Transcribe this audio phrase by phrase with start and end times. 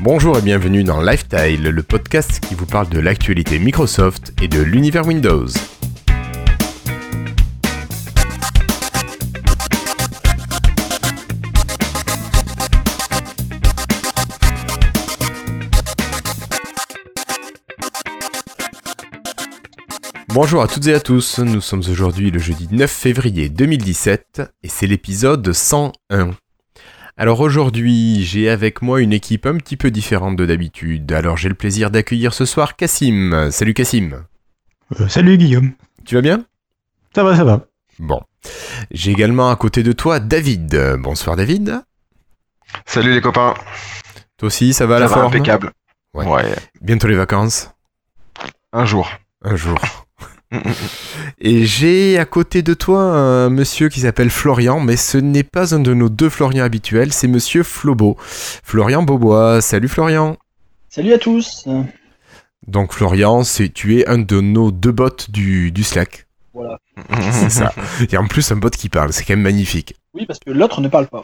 [0.00, 4.62] Bonjour et bienvenue dans Lifestyle, le podcast qui vous parle de l'actualité Microsoft et de
[4.62, 5.48] l'univers Windows.
[20.28, 24.68] Bonjour à toutes et à tous, nous sommes aujourd'hui le jeudi 9 février 2017 et
[24.68, 26.36] c'est l'épisode 101.
[27.20, 31.10] Alors aujourd'hui, j'ai avec moi une équipe un petit peu différente de d'habitude.
[31.12, 33.50] Alors j'ai le plaisir d'accueillir ce soir Cassim.
[33.50, 34.24] Salut Cassim.
[35.00, 35.72] Euh, salut Guillaume.
[36.04, 36.44] Tu vas bien?
[37.14, 37.66] Ça va, ça va.
[37.98, 38.20] Bon.
[38.92, 40.96] J'ai également à côté de toi David.
[41.00, 41.82] Bonsoir David.
[42.86, 43.54] Salut les copains.
[44.36, 45.26] Toi aussi, ça va à Ça la va forme?
[45.26, 45.72] impeccable.
[46.14, 46.24] Ouais.
[46.24, 46.54] Ouais.
[46.80, 47.72] Bientôt les vacances?
[48.72, 49.10] Un jour.
[49.42, 49.78] Un jour.
[51.40, 55.74] Et j'ai à côté de toi un monsieur qui s'appelle Florian, mais ce n'est pas
[55.74, 58.16] un de nos deux Florian habituels, c'est monsieur Flobo.
[58.20, 59.60] Florian Beaubois.
[59.60, 60.36] Salut Florian.
[60.88, 61.66] Salut à tous.
[62.66, 66.26] Donc Florian, c'est tu es un de nos deux bots du, du Slack.
[66.54, 66.78] Voilà.
[67.30, 67.72] C'est ça.
[68.10, 69.94] Et en plus un bot qui parle, c'est quand même magnifique.
[70.14, 71.22] Oui, parce que l'autre ne parle pas.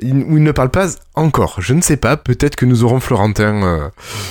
[0.00, 2.98] Il, ou il ne parle pas encore, je ne sais pas, peut-être que nous aurons
[2.98, 3.90] Florentin euh,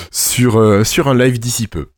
[0.10, 1.90] sur, euh, sur un live d'ici peu.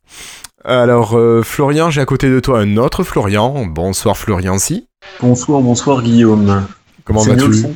[0.64, 3.66] Alors euh, Florian, j'ai à côté de toi un autre Florian.
[3.66, 4.88] Bonsoir Florian si.
[5.20, 6.66] Bonsoir, bonsoir Guillaume.
[7.04, 7.66] Comment vas-tu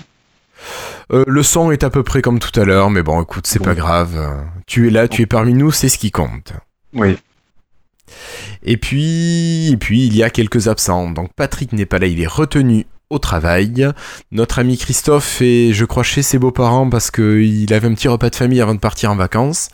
[1.13, 3.59] Euh, Le son est à peu près comme tout à l'heure, mais bon écoute, c'est
[3.59, 3.67] Bon.
[3.67, 4.17] pas grave.
[4.67, 6.53] Tu es là, tu es parmi nous, c'est ce qui compte.
[6.95, 7.17] Oui.
[8.63, 11.11] Et puis, et puis, il y a quelques absents.
[11.11, 13.89] Donc Patrick n'est pas là, il est retenu au travail.
[14.33, 18.31] Notre ami Christophe est, je crois, chez ses beaux-parents parce qu'il avait un petit repas
[18.31, 19.69] de famille avant de partir en vacances.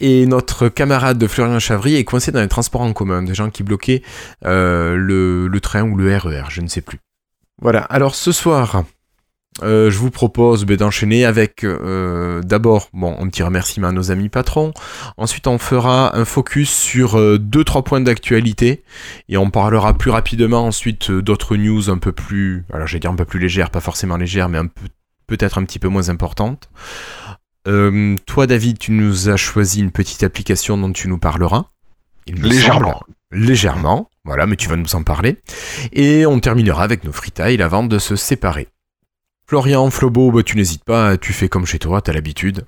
[0.00, 3.50] Et notre camarade de Florian Chavry est coincé dans les transports en commun, des gens
[3.50, 4.02] qui bloquaient
[4.44, 6.98] euh, le, le train ou le RER, je ne sais plus.
[7.60, 8.84] Voilà, alors ce soir,
[9.62, 14.10] euh, je vous propose ben, d'enchaîner avec euh, d'abord bon, un petit remerciement à nos
[14.10, 14.72] amis patrons.
[15.16, 18.82] Ensuite, on fera un focus sur euh, deux trois points d'actualité
[19.28, 23.10] et on parlera plus rapidement ensuite euh, d'autres news un peu plus, alors j'ai dire
[23.10, 24.86] un peu plus légères, pas forcément légères, mais un peu
[25.26, 26.68] peut-être un petit peu moins importantes.
[27.68, 31.66] Euh, toi, David, tu nous as choisi une petite application dont tu nous parleras.
[32.26, 32.92] Légèrement.
[32.92, 33.14] semble.
[33.30, 35.36] Légèrement, voilà, mais tu vas nous en parler.
[35.92, 38.68] Et on terminera avec nos freetiles avant de se séparer.
[39.48, 42.66] Florian, Flobo, bah, tu n'hésites pas, tu fais comme chez toi, t'as l'habitude.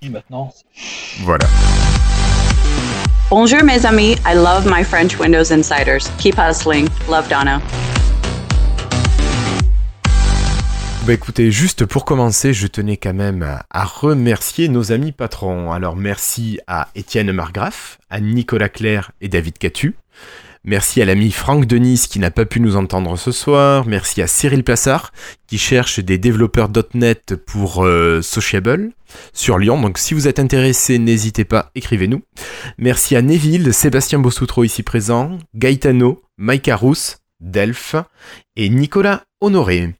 [0.00, 0.52] Et maintenant,
[1.22, 1.44] Voilà.
[3.30, 6.08] Bonjour mes amis, I love my French Windows Insiders.
[6.18, 6.86] Keep hustling.
[7.08, 7.60] Love Donna.
[11.04, 15.72] Bah écoutez, juste pour commencer, je tenais quand même à- à remercier nos amis patrons.
[15.72, 19.96] Alors merci à Étienne Margraff, à Nicolas Claire et David Catu.
[20.64, 23.86] Merci à l'ami Franck Denis qui n'a pas pu nous entendre ce soir.
[23.86, 25.10] Merci à Cyril Plassard
[25.46, 28.90] qui cherche des développeurs .NET pour euh, Sociable
[29.32, 29.80] sur Lyon.
[29.80, 32.20] Donc si vous êtes intéressé, n'hésitez pas, écrivez-nous.
[32.76, 37.96] Merci à Neville, Sébastien Bossoutro ici présent, Gaetano, Mike Arous, Delph
[38.56, 39.94] et Nicolas Honoré.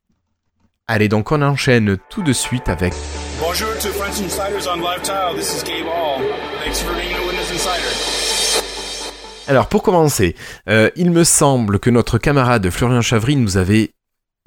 [0.86, 2.92] Allez donc on enchaîne tout de suite avec
[3.40, 5.36] Bonjour to French Insiders on Live Tile.
[5.36, 6.20] This is Gabe Hall.
[6.62, 8.29] Thanks for being a Insider.
[9.50, 10.36] Alors pour commencer,
[10.68, 13.90] euh, il me semble que notre camarade Florian Chavry nous avait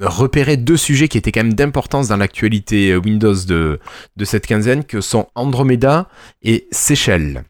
[0.02, 3.81] repéré deux sujets qui étaient quand même d'importance dans l'actualité euh, Windows de,
[4.16, 6.08] de cette quinzaine, que sont Andromeda
[6.41, 7.44] et Seychelles.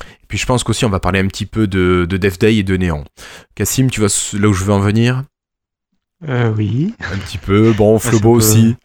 [0.00, 2.54] Et puis je pense qu'aussi on va parler un petit peu de, de Dev Day
[2.58, 3.02] et de Néon.
[3.56, 4.08] Cassim, tu vois
[4.38, 5.24] là où je veux en venir?
[6.28, 6.94] Euh, oui.
[7.12, 8.76] Un petit peu, bon, c'est Flobo peu- aussi.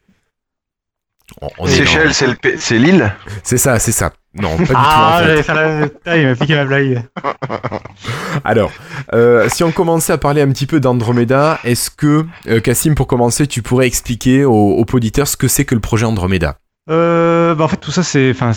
[1.59, 2.13] On- Seychelles,
[2.57, 3.13] c'est l'île.
[3.43, 4.11] C'est ça, c'est ça.
[4.41, 5.25] Non, pas du Ah, tout en fait.
[5.27, 5.87] j'allais faire la...
[6.05, 7.03] Ah, il m'a piqué ma blague.
[8.43, 8.71] Alors,
[9.13, 13.07] euh, si on commençait à parler un petit peu d'Andromeda, est-ce que, euh, Cassim, pour
[13.07, 16.57] commencer, tu pourrais expliquer aux, aux auditeurs ce que c'est que le projet Andromeda?
[16.89, 18.51] Euh, bah en fait, tout ça, c'est, enfin,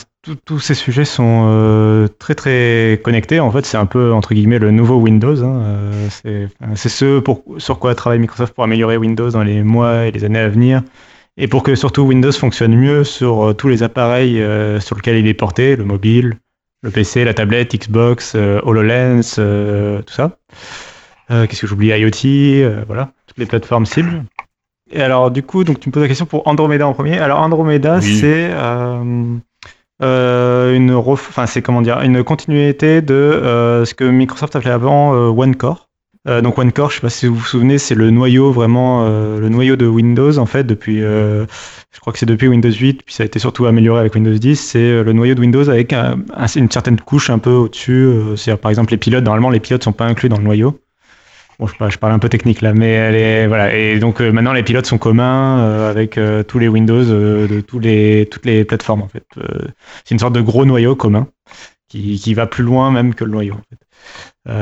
[0.44, 3.40] tous ces sujets sont euh, très très connectés.
[3.40, 5.42] En fait, c'est un peu entre guillemets le nouveau Windows.
[5.42, 5.62] hein.
[6.10, 6.48] C'est,
[6.88, 10.38] ce pour, sur quoi travaille Microsoft pour améliorer Windows dans les mois et les années
[10.38, 10.82] à venir,
[11.40, 15.16] et pour que surtout Windows fonctionne mieux sur euh, tous les appareils euh, sur lesquels
[15.16, 16.36] il est porté, le mobile,
[16.82, 19.36] le PC, la tablette, Xbox, euh, HoloLens,
[20.06, 20.36] tout ça.
[21.28, 21.88] Qu'est-ce que j'oublie?
[21.88, 24.24] IoT, voilà, toutes les plateformes cibles.
[24.90, 27.18] Et alors, du coup, donc tu me poses la question pour Andromeda en premier.
[27.18, 28.18] Alors, Andromeda, Oui.
[28.18, 29.36] c'est euh,
[30.02, 34.72] euh, une, ref- enfin, c'est comment dire, une continuité de euh, ce que Microsoft appelait
[34.72, 35.88] avant OneCore.
[36.28, 39.38] Euh, donc OneCore, je sais pas si vous vous souvenez, c'est le noyau vraiment, euh,
[39.40, 41.46] le noyau de Windows en fait depuis, euh,
[41.92, 44.34] je crois que c'est depuis Windows 8, puis ça a été surtout amélioré avec Windows
[44.34, 44.56] 10.
[44.56, 47.92] C'est euh, le noyau de Windows avec un- un- une certaine couche un peu au-dessus.
[48.04, 50.78] euh, C'est-à-dire par exemple les pilotes, normalement les pilotes sont pas inclus dans le noyau.
[51.58, 53.74] Bon, je, je parle un peu technique là, mais elle est voilà.
[53.76, 56.18] Et donc euh, maintenant les pilotes sont communs avec
[56.48, 59.24] tous les Windows de tous les toutes les plateformes en fait.
[60.04, 61.28] C'est une sorte de gros noyau commun
[61.88, 63.60] qui, qui va plus loin même que le noyau en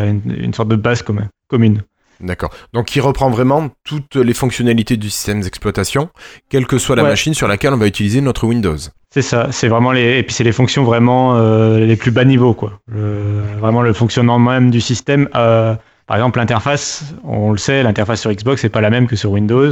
[0.07, 1.83] une, une sorte de base commun, commune.
[2.21, 2.51] D'accord.
[2.73, 6.09] Donc il reprend vraiment toutes les fonctionnalités du système d'exploitation,
[6.49, 7.11] quelle que soit la Ouais.
[7.11, 8.77] machine sur laquelle on va utiliser notre Windows.
[9.11, 12.25] C'est ça, c'est vraiment les et puis c'est les fonctions vraiment euh, les plus bas
[12.25, 12.81] niveaux quoi.
[12.89, 15.29] Le- vraiment le fonctionnement même du système.
[15.37, 15.75] euh,
[16.07, 19.31] par exemple l'interface, on le sait, l'interface sur Xbox est pas la même que sur
[19.31, 19.71] Windows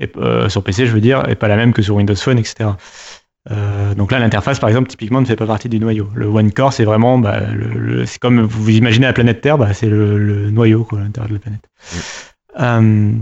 [0.00, 2.38] et euh, sur PC je veux dire, est pas la même que sur Windows Phone
[2.38, 2.70] etc.
[3.50, 6.08] Euh, donc là l'interface par exemple typiquement ne fait pas partie du noyau.
[6.14, 7.40] Le One Core c'est vraiment bah,
[8.04, 11.34] c'est comme vous imaginez la planète Terre, bah, c'est le, le noyau à l'intérieur de
[11.34, 11.68] la planète.
[12.60, 13.12] Euh,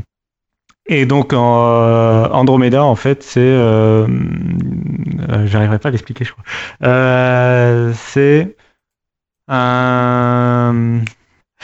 [0.89, 4.07] et donc en, euh, Andromeda, en fait, c'est, euh,
[5.47, 6.45] j'arriverai pas à l'expliquer, je crois.
[7.95, 8.57] C'est
[9.49, 11.01] un,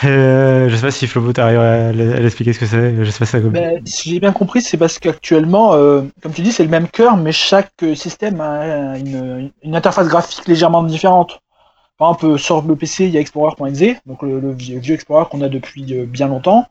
[0.05, 3.05] euh, je sais pas si Flobo t'arrive à à l'expliquer ce que c'est.
[3.05, 3.41] Je sais pas si ça.
[3.51, 6.89] Ben, si j'ai bien compris, c'est parce qu'actuellement, euh, comme tu dis, c'est le même
[6.89, 11.41] cœur, mais chaque euh, système a une, une interface graphique légèrement différente.
[11.99, 15.43] Par exemple, sur le PC, il y a Explorer.exe, donc le, le vieux, Explorer qu'on
[15.43, 16.67] a depuis euh, bien longtemps.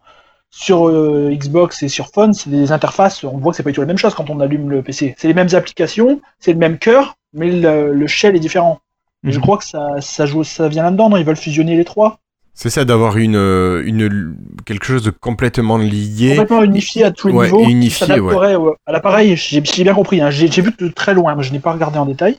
[0.51, 3.75] Sur euh, Xbox et sur Phone, c'est des interfaces, on voit que c'est pas du
[3.75, 5.15] tout la même chose quand on allume le PC.
[5.17, 8.79] C'est les mêmes applications, c'est le même cœur, mais le, le shell est différent.
[9.25, 9.41] Je Mhm.
[9.41, 12.19] crois que ça, ça, joue, ça vient là-dedans, ils veulent fusionner les trois.
[12.53, 16.31] C'est ça d'avoir une, euh, une quelque chose de complètement lié.
[16.35, 17.63] complètement unifié à tous les Ouais, niveaux.
[17.67, 19.35] unifié, au- à l'appareil.
[19.37, 20.21] J'ai j'ai bien compris.
[20.21, 20.29] Hein.
[20.29, 22.37] J'ai vu de très loin, mais je n'ai pas regardé en détail.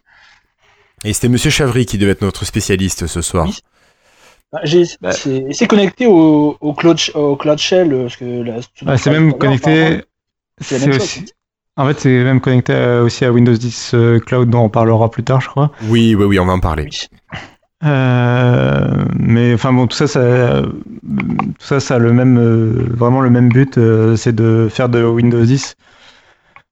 [1.04, 3.46] Et c'était Monsieur Chavry qui devait être notre spécialiste ce soir.
[3.46, 3.58] Oui.
[4.52, 4.60] Bah,
[5.00, 5.12] Bah.
[5.12, 7.92] C'est connecté au, au, cloud, au cloud shell.
[7.92, 8.56] euh, Parce que la-
[8.92, 10.02] Ouais, c'est même connecté.
[10.70, 11.20] même aussi.
[11.20, 11.32] chose.
[11.78, 15.10] En fait, c'est même connecté euh, aussi à Windows 10 euh, Cloud, dont on parlera
[15.10, 15.72] plus tard, je crois.
[15.84, 16.84] Oui, oui, oui, on va en parler.
[16.84, 17.38] Oui.
[17.84, 20.70] Euh, mais enfin bon, tout ça, ça, tout
[21.58, 25.02] ça, ça a le même, euh, vraiment le même but, euh, c'est de faire de
[25.02, 25.75] Windows 10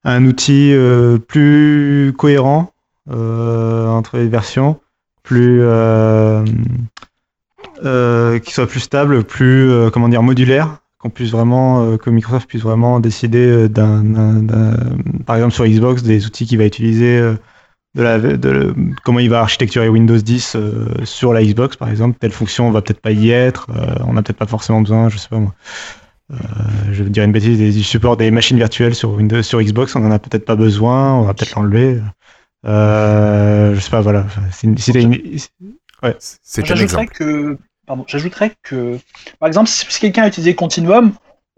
[0.04, 0.74] un outil
[1.28, 2.72] plus cohérent
[3.10, 4.80] entre les versions,
[5.22, 5.60] plus
[8.42, 12.98] qui soit plus stable, plus comment dire modulaire, qu'on puisse vraiment, que Microsoft puisse vraiment
[12.98, 14.02] décider d'un-
[15.26, 17.20] par exemple sur Xbox, des outils qu'il va utiliser.
[17.96, 22.18] De la, de, comment il va architecturer Windows 10 euh, sur la Xbox par exemple.
[22.20, 25.18] Telle fonction va peut-être pas y être euh, on n'a peut-être pas forcément besoin je
[25.18, 25.54] sais pas moi.
[26.32, 26.36] Euh,
[26.92, 30.04] je vais dire une bêtise du support des machines virtuelles sur Windows sur Xbox on
[30.06, 32.00] en a peut-être pas besoin on va peut-être l'enlever.
[32.66, 34.26] Euh, je sais pas voilà.
[34.52, 38.98] C'est une- C'est un J'ajouterais que, pardon, j'ajouterais que,
[39.38, 41.12] par exemple, si si quelqu'un a utilisé Continuum,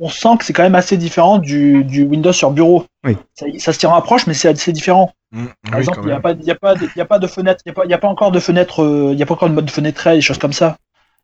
[0.05, 2.85] on sent que c'est quand même assez différent du, du Windows sur bureau.
[3.05, 3.17] Oui.
[3.35, 5.13] Ça, ça se tient rapproche, mais c'est assez différent.
[5.33, 7.01] Mm, Par oui, exemple, il n'y a pas, il y a pas, de- il y
[7.01, 8.83] a pas de fenêtre, il n'y a, pas- il y a pas encore de fenêtre,
[8.83, 10.77] euh, il n'y a pas encore de mode fenêtre, des choses comme ça.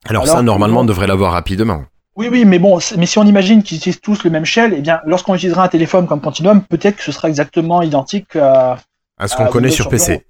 [0.09, 1.83] Alors, Alors ça, normalement, on devrait l'avoir rapidement.
[2.17, 4.81] Oui, oui, mais bon, mais si on imagine qu'ils utilisent tous le même shell, eh
[4.81, 8.79] bien, lorsqu'on utilisera un téléphone comme Continuum, peut-être que ce sera exactement identique à,
[9.19, 10.25] À ce qu'on connaît sur sur PC.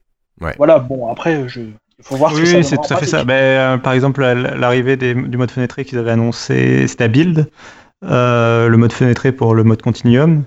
[0.59, 3.07] voilà, bon, après, je, il faut voir ce que ça oui c'est tout à fait
[3.07, 3.25] ça.
[3.25, 7.09] Ben, euh, par exemple la- l'arrivée des- du mode fenêtré qu'ils avaient annoncé c'était à
[7.09, 7.45] Build euh,
[8.03, 10.45] le mode fenêtré pour le mode Continuum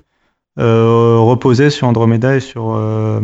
[0.59, 3.19] euh, reposait sur Andromeda et sur euh,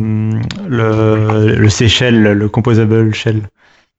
[0.66, 3.42] le, le C-Shell, le Composable Shell.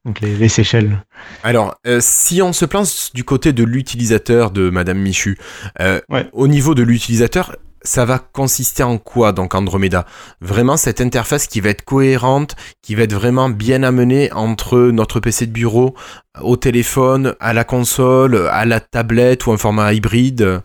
[0.06, 1.04] Donc les, les C-Shell.
[1.44, 5.38] Alors, euh, si on se place du côté de l'utilisateur de Madame Michu,
[5.82, 6.28] euh, Ouais.
[6.34, 10.06] au niveau de l'utilisateur, ça va consister en quoi donc Andromeda?
[10.42, 15.20] Vraiment cette interface qui va être cohérente, qui va être vraiment bien amenée entre notre
[15.20, 15.96] PC de bureau,
[16.42, 20.62] au téléphone, à la console, à la tablette ou un format hybride?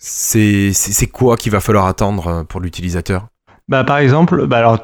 [0.00, 3.26] C'est quoi qu'il va falloir attendre euh, pour l'utilisateur?
[3.68, 4.82] Bah, par exemple, bah alors,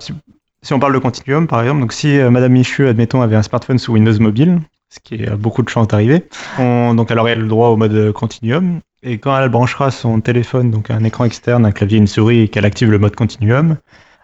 [0.62, 3.42] si on parle de Continuum, par exemple, donc si euh, Madame Michu, admettons, avait un
[3.42, 6.24] smartphone sous Windows Mobile, ce qui a beaucoup de chances d'arriver,
[6.58, 8.80] on- donc elle aurait le droit au mode Continuum.
[9.02, 12.48] Et quand elle branchera son téléphone, donc un écran externe, un clavier, une souris, et
[12.48, 13.76] qu'elle active le mode Continuum,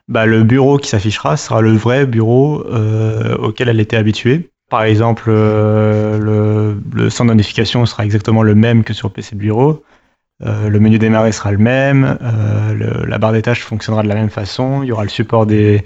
[0.08, 4.50] bah, le bureau qui s'affichera sera le vrai bureau euh, auquel elle était habituée.
[4.68, 9.12] Par exemple, euh, le, le centre de notification sera exactement le même que sur le
[9.14, 9.82] PC bureau.
[10.44, 14.08] Euh, le menu démarrer sera le même, euh, le- la barre des tâches fonctionnera de
[14.08, 15.84] la même façon, il y aura le support des,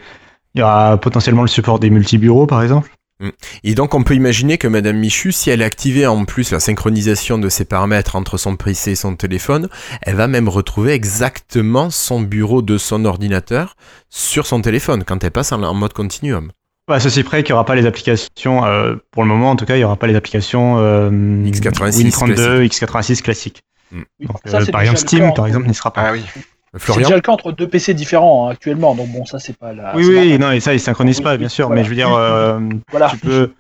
[0.55, 2.91] il y aura potentiellement le support des multibureaux par exemple.
[3.65, 6.61] Et donc on peut imaginer que Madame Michu, si elle a activé en plus la
[6.61, 9.69] synchronisation de ses paramètres entre son PC et son téléphone,
[10.03, 13.77] elle va même retrouver exactement son bureau de son ordinateur
[14.09, 16.51] sur son téléphone quand elle passe en, mode continuum.
[16.89, 19.65] À ceci près qu'il n'y aura pas les applications, euh, pour le moment en tout
[19.65, 21.11] cas, il n'y aura pas les applications euh,
[21.45, 23.63] X86 Win32, x86 classiques.
[23.93, 24.03] Mm.
[24.19, 26.03] Oui, Donc, ça, euh, par exemple le Steam, cas par exemple, n'y sera pas.
[26.09, 26.25] Ah oui.
[26.79, 29.73] C'est déjà le cas entre deux PC différents hein, actuellement, donc bon, ça c'est pas
[29.73, 29.97] la.
[29.97, 31.81] oui, oui, non, et ça ils synchronisent pas, bien sûr, Voilà.
[31.81, 32.61] mais je veux dire, euh,
[32.91, 33.09] Voilà.
[33.09, 33.53] tu peux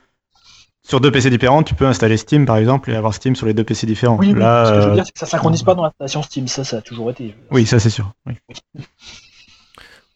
[0.82, 3.54] sur deux PC différents, tu peux installer Steam par exemple et avoir Steam sur les
[3.54, 4.16] deux PC différents.
[4.18, 5.82] Oui, oui, Là, ce que je veux euh, dire, c'est que ça synchronise pas dans
[5.84, 7.34] l'installation Steam, ça, ça a toujours été.
[7.50, 8.12] oui, ça c'est sûr.
[8.26, 8.34] oui.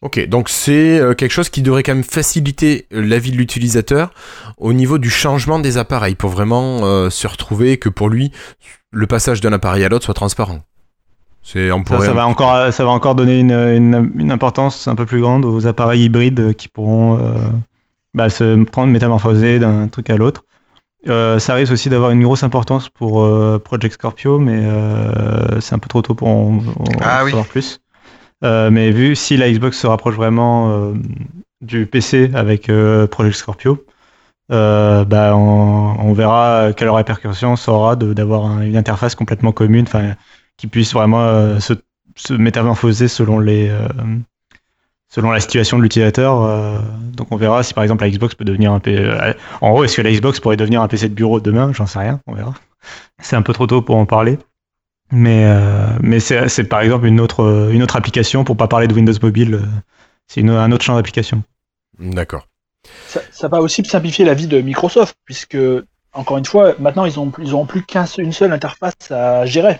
[0.01, 3.37] Ok, donc c'est euh, quelque chose qui devrait quand même faciliter euh, la vie de
[3.37, 4.11] l'utilisateur
[4.57, 8.31] au niveau du changement des appareils pour vraiment euh, se retrouver que pour lui
[8.91, 10.59] le passage d'un appareil à l'autre soit transparent.
[11.47, 14.87] C'est on Ça, pourrait ça va encore, ça va encore donner une, une- une importance
[14.87, 17.33] un peu plus grande aux appareils hybrides qui pourront euh,
[18.15, 20.43] bah, se prendre métamorphoser d'un truc à l'autre.
[21.07, 24.63] Euh, ça risque aussi d'avoir une grosse importance pour euh, Project Scorpio, mais
[25.61, 26.59] c'est un peu trop tôt pour en,
[27.03, 27.31] Ah oui.
[27.31, 27.79] savoir plus.
[28.41, 30.93] Mais vu si la Xbox se rapproche vraiment
[31.61, 32.71] du PC avec
[33.11, 33.85] Project Scorpio,
[34.51, 39.85] euh, bah, on, on verra quelle répercussion ça aura d'avoir un- une interface complètement commune,
[39.87, 40.13] enfin
[40.57, 41.73] qui puisse vraiment euh, se,
[42.15, 43.87] se métamorphoser selon les euh,
[45.09, 46.41] selon la situation de l'utilisateur.
[46.43, 46.79] euh,
[47.13, 48.95] donc on verra si par exemple la Xbox peut devenir un P...
[48.97, 51.71] euh, En gros, est-ce que la Xbox pourrait devenir un PC de bureau demain?
[51.73, 52.53] J'en sais rien, on verra.
[53.19, 54.37] C'est un peu trop tôt pour en parler.
[55.11, 58.87] Mais, euh, mais c'est c'est par exemple une autre, une autre application, pour pas parler
[58.87, 59.61] de Windows Mobile,
[60.27, 61.43] c'est une- un autre champ d'application.
[61.99, 62.47] D'accord.
[63.07, 65.57] Ça, ça va aussi simplifier la vie de Microsoft, puisque,
[66.13, 69.79] encore une fois, maintenant, ils ont, ils auront plus qu'une seule interface à gérer.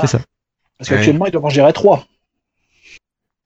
[0.00, 0.20] C'est ça.
[0.78, 2.06] Parce qu'actuellement, ils doivent en gérer trois.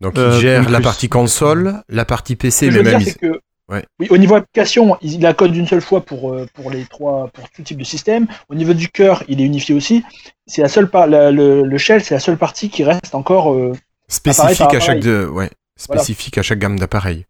[0.00, 0.84] Donc Euh, il gère la plus.
[0.84, 3.84] partie console, la partie PC, mais dire, même c'est que, Ouais.
[3.98, 7.28] oui, au niveau application, il la code d'une seule fois pour, euh, pour les trois,
[7.28, 8.26] pour tout type de système.
[8.48, 10.04] Au niveau du cœur, il est unifié aussi.
[10.46, 13.52] C'est la seule par, la- le, le shell, c'est la seule partie qui reste encore.
[13.52, 13.72] euh,
[14.08, 17.26] spécifique à chaque de, ouais, spécifique à chaque gamme d'appareils.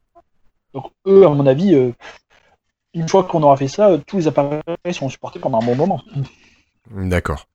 [0.75, 1.93] donc eux, à mon avis, euh,
[2.93, 4.61] une fois qu'on aura fait ça, euh, tous les appareils
[4.93, 6.03] seront supportés pendant un bon moment.
[6.91, 7.47] D'accord.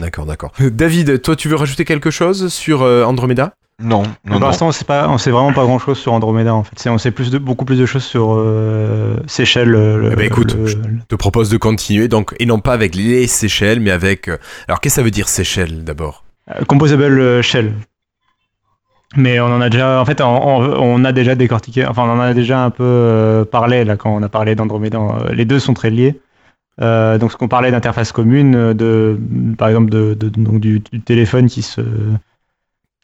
[0.00, 0.52] D'accord, d'accord.
[0.60, 3.54] Euh, David, toi, tu veux rajouter quelque chose sur euh, Andromeda?
[3.80, 6.52] Non, non, pour l'instant, on sait pas, on sait vraiment pas grand chose sur Andromeda
[6.52, 6.90] en fait.
[6.90, 9.68] On sait plus de, beaucoup plus de choses sur euh, Seychelles.
[9.68, 10.76] le- Eh ben, écoute, le- je
[11.08, 14.26] te propose de continuer, donc, et non pas avec les Seychelles, mais avec.
[14.26, 16.24] euh, Alors, qu'est-ce que ça veut dire Seychelles d'abord?
[16.50, 17.72] Euh, Composable euh, Shell.
[19.16, 22.20] Mais on en a déjà, en fait, on, on- a déjà décortiqué, enfin, on en
[22.20, 24.98] a déjà un peu parlé là quand on a parlé d'Andromeda.
[25.32, 26.20] Les deux sont très liés.
[26.80, 29.18] Euh, donc, ce qu'on parlait d'interface commune, euh, de,
[29.56, 31.48] par exemple, de, donc du, téléphone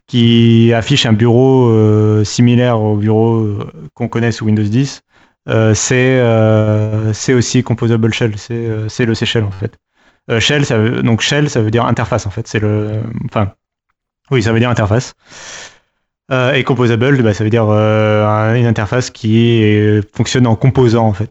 [0.07, 3.59] qui affiche un bureau euh, similaire au bureau
[3.95, 5.03] qu'on connaît sous Windows 10,
[5.49, 9.77] euh, c'est aussi Composable Shell, c'est le C Shell en fait.
[10.39, 12.49] Shell, ça veut, donc shell, ça veut dire interface en fait.
[12.49, 13.53] C'est le, enfin,
[14.31, 15.15] oui, ça veut dire interface.
[16.31, 19.63] Et composable, bah, ça veut dire un- une interface qui
[20.15, 21.31] fonctionne en composant en fait,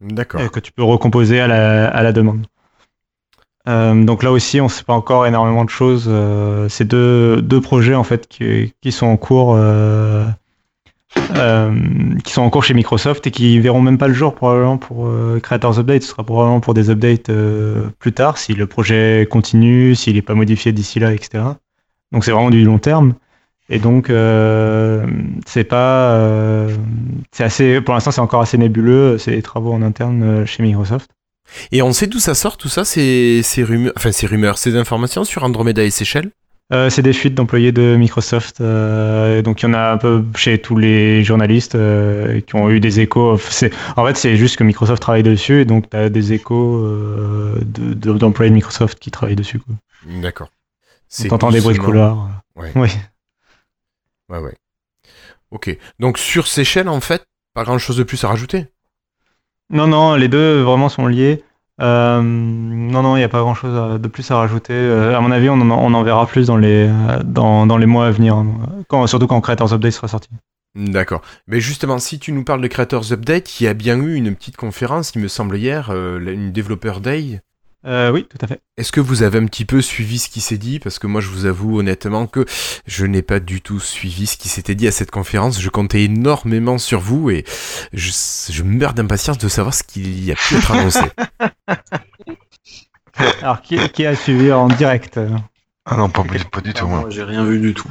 [0.00, 0.40] D'accord.
[0.40, 2.46] et que tu peux recomposer à la, à la demande.
[3.68, 6.06] Euh, donc là aussi, on ne sait pas encore énormément de choses.
[6.08, 10.24] Euh, c'est deux, deux projets en fait qui, qui sont en cours, euh,
[11.36, 11.74] euh,
[12.24, 15.78] qui sont chez Microsoft et qui verront même pas le jour probablement pour euh, Creators
[15.78, 16.02] Update.
[16.02, 20.22] Ce sera probablement pour des updates euh, plus tard si le projet continue, s'il n'est
[20.22, 21.44] pas modifié d'ici là, etc.
[22.12, 23.14] Donc c'est vraiment du long terme.
[23.70, 25.06] Et donc euh,
[25.46, 26.74] c'est pas, euh,
[27.32, 29.18] c'est assez, pour l'instant c'est encore assez nébuleux.
[29.18, 31.10] C'est des travaux en interne euh, chez Microsoft.
[31.72, 34.76] Et on sait d'où ça sort, tout ça, ces, ces rumeurs, enfin, ces rumeurs, ces
[34.76, 36.30] informations sur Andromeda et Seychelles?
[36.74, 38.60] Euh, c'est des fuites d'employés de Microsoft.
[38.60, 42.68] euh, donc il y en a un peu chez tous les journalistes euh, qui ont
[42.68, 43.38] eu des échos.
[43.38, 46.76] C'est- En fait, c'est juste que Microsoft travaille dessus et donc tu as des échos
[46.84, 49.58] euh, de- de- d'employés de, Microsoft qui travaillent dessus.
[49.58, 49.74] quoi.
[50.20, 50.50] D'accord.
[51.30, 52.28] On entend des bruits de couloir.
[52.56, 52.70] Ouais.
[52.74, 52.88] Oui.
[54.28, 54.54] Ouais, ouais.
[55.50, 55.76] Ok.
[55.98, 58.66] Donc, sur Seychelles, en fait, pas grand chose de plus à rajouter?
[59.70, 61.44] Non, non, les deux vraiment sont liés.
[61.80, 64.74] Euh, non, non, il n'y a pas grand chose de plus à rajouter.
[64.74, 66.90] Euh, à mon avis, on en, on en verra plus dans les,
[67.24, 68.84] dans, dans les mois à venir, hein.
[68.88, 70.28] quand, surtout quand Creators Update sera sorti.
[70.74, 71.22] D'accord.
[71.46, 74.34] Mais justement, si tu nous parles de Creators Update, il y a bien eu une
[74.34, 77.40] petite conférence, il me semble hier, euh, une Developer Day.
[77.86, 78.60] Euh, oui, tout à fait.
[78.76, 80.80] Est-ce que vous avez un petit peu suivi ce qui s'est dit?
[80.80, 82.44] Parce que moi, je vous avoue honnêtement que
[82.86, 85.60] je n'ai pas du tout suivi ce qui s'était dit à cette conférence.
[85.60, 87.44] Je comptais énormément sur vous et
[87.92, 88.10] je,
[88.50, 91.00] je meurs d'impatience de savoir ce qu'il y a pu être annoncé.
[93.42, 95.18] Alors, qui, qui a suivi en direct?
[95.84, 96.84] Ah non, pas, pas du tout.
[96.84, 97.00] Ah, moi.
[97.00, 97.88] moi, j'ai rien vu du tout.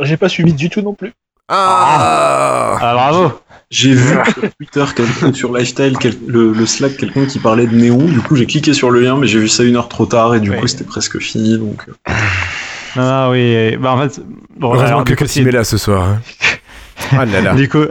[0.00, 1.12] J'ai pas suivi du tout non plus.
[1.48, 7.26] Ah Ah, bravo J'ai vu sur Twitter, quelqu'un- sur Lifestyle, quel- le, le Slack, quelqu'un
[7.26, 7.98] qui parlait de Néon.
[8.04, 10.34] Du coup, j'ai cliqué sur le lien, mais j'ai vu ça une heure trop tard
[10.36, 10.56] et du Ouais.
[10.58, 11.58] coup, c'était presque fini.
[11.58, 11.84] Donc,
[12.96, 13.76] non, oui.
[13.76, 14.20] Bah, en fait,
[14.56, 16.04] bon, Heureusement alors, que Cassim est là ce soir.
[16.04, 16.20] hein.
[17.12, 17.54] Ah là là.
[17.54, 17.84] Du coup,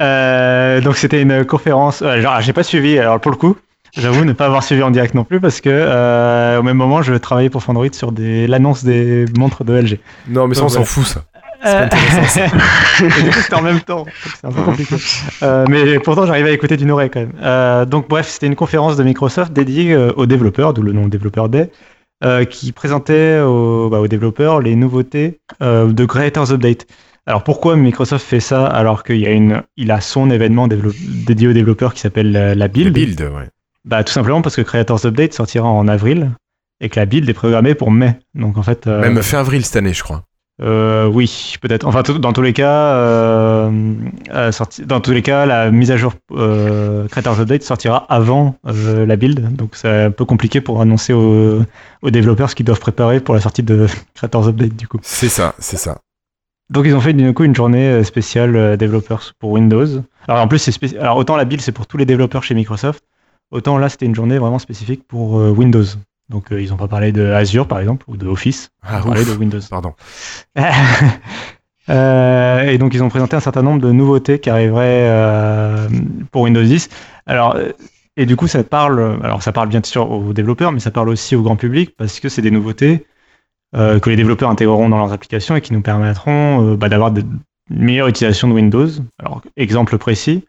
[0.00, 2.00] euh, donc c'était une conférence.
[2.02, 2.98] euh, genre, j'ai pas suivi.
[2.98, 3.56] Alors pour le coup,
[3.96, 7.02] j'avoue ne pas avoir suivi en direct non plus parce que euh, au même moment,
[7.02, 9.98] je travaillais pour Fandroid sur des l'annonce des montres de LG.
[10.28, 10.86] Non, mais ça, on s'en voilà.
[10.86, 11.24] fout, ça.
[11.62, 11.88] C'est
[13.32, 14.04] c'était en même temps.
[14.40, 14.96] C'est un peu compliqué.
[15.42, 17.32] Euh, mais pourtant, j'arrivais à écouter d'une oreille quand même.
[17.42, 21.06] Euh, donc, bref, c'était une conférence de Microsoft dédiée euh, aux développeurs, d'où le nom
[21.08, 21.70] Développeur Day,
[22.24, 26.86] euh, qui présentait aux, bah, aux développeurs les nouveautés euh, de Creators Update.
[27.26, 31.46] Alors, pourquoi Microsoft fait ça alors qu'il y a une, il a son événement dédié
[31.46, 33.48] aux développeurs qui s'appelle la, la Le Build build, ouais.
[33.84, 36.30] Bah, tout simplement parce que Creators Update sortira en avril
[36.80, 38.16] et que la build est programmée pour mai.
[38.34, 38.88] Donc, en fait.
[38.88, 40.24] euh, Même fin avril cette année, je crois.
[40.60, 41.86] Euh, oui, peut-être.
[41.86, 43.70] Enfin, dans tous les cas, euh,
[44.32, 48.56] euh, sorti- dans tous les cas, la mise à jour euh, Creators Update sortira avant
[48.64, 51.62] la build, donc c'est un peu compliqué pour annoncer aux,
[52.02, 54.98] aux développeurs ce qu'ils doivent préparer pour la sortie de Creators Update du coup.
[55.02, 55.98] C'est ça, c'est ça.
[56.70, 59.86] Donc ils ont fait du coup une journée spéciale développeurs pour Windows.
[60.28, 63.02] Alors en plus, c'est alors autant la build c'est pour tous les développeurs chez Microsoft,
[63.50, 65.84] autant là c'était une journée vraiment spécifique pour Windows.
[66.32, 69.00] Donc euh, ils n'ont pas parlé de Azure par exemple ou de Office, Ah, ils
[69.02, 69.28] ont parlé ouf.
[69.34, 69.60] de Windows.
[69.70, 69.94] Pardon.
[71.90, 75.88] Euh, et donc ils ont présenté un certain nombre de nouveautés qui arriveraient euh,
[76.30, 76.88] pour Windows 10.
[77.26, 77.56] Alors
[78.16, 81.08] et du coup ça parle, alors ça parle bien sûr aux développeurs, mais ça parle
[81.08, 83.04] aussi au grand public parce que c'est des nouveautés
[83.74, 87.22] euh, que les développeurs intégreront dans leurs applications et qui nous permettront bah, d'avoir de-
[87.70, 88.88] une meilleure utilisation de Windows.
[89.18, 90.44] Alors exemple précis,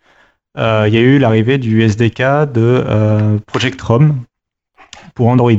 [0.56, 0.62] il
[0.94, 4.18] y a eu l'arrivée du SDK de Project Rom
[5.15, 5.51] pour Android.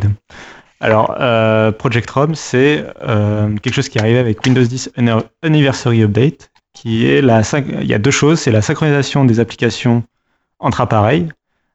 [0.80, 5.22] Alors, euh, Project Rom, c'est euh, quelque chose qui est arrivé avec Windows 10 Anni-
[5.42, 7.42] Anniversary Update, qui est la
[7.80, 10.02] il y a deux choses, c'est la synchronisation des applications
[10.58, 11.28] entre appareils.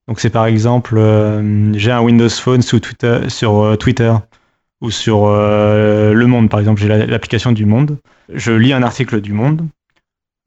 [0.08, 4.12] Donc c'est par exemple, euh, j'ai un Windows Phone sur Twitter
[4.82, 7.98] ou sur Le Monde, par exemple, j'ai la- l'application du Monde.
[8.34, 9.66] Je lis un article du Monde.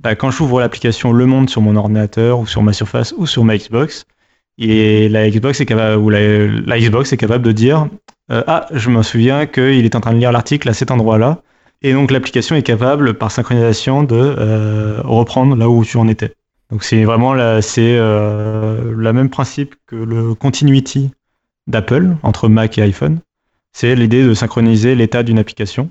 [0.01, 3.45] Bah, quand j'ouvre l'application Le Monde sur mon ordinateur ou sur ma Surface ou sur
[3.45, 4.05] ma Xbox,
[4.59, 7.89] et la Xbox est capable, ou la, la Xbox est capable de dire
[8.31, 11.43] euh, ah, je me souviens qu'il est en train de lire l'article à cet endroit-là.
[11.83, 16.35] Et donc l'application est capable, par synchronisation, de euh, reprendre là où tu en étais.
[16.71, 21.11] Donc c'est vraiment la, c'est euh, le même principe que le continuity
[21.67, 23.19] d'Apple entre Mac et iPhone.
[23.73, 25.91] C'est l'idée de synchroniser l'état d'une application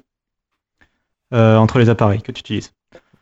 [1.34, 2.74] entre les appareils que tu utilises.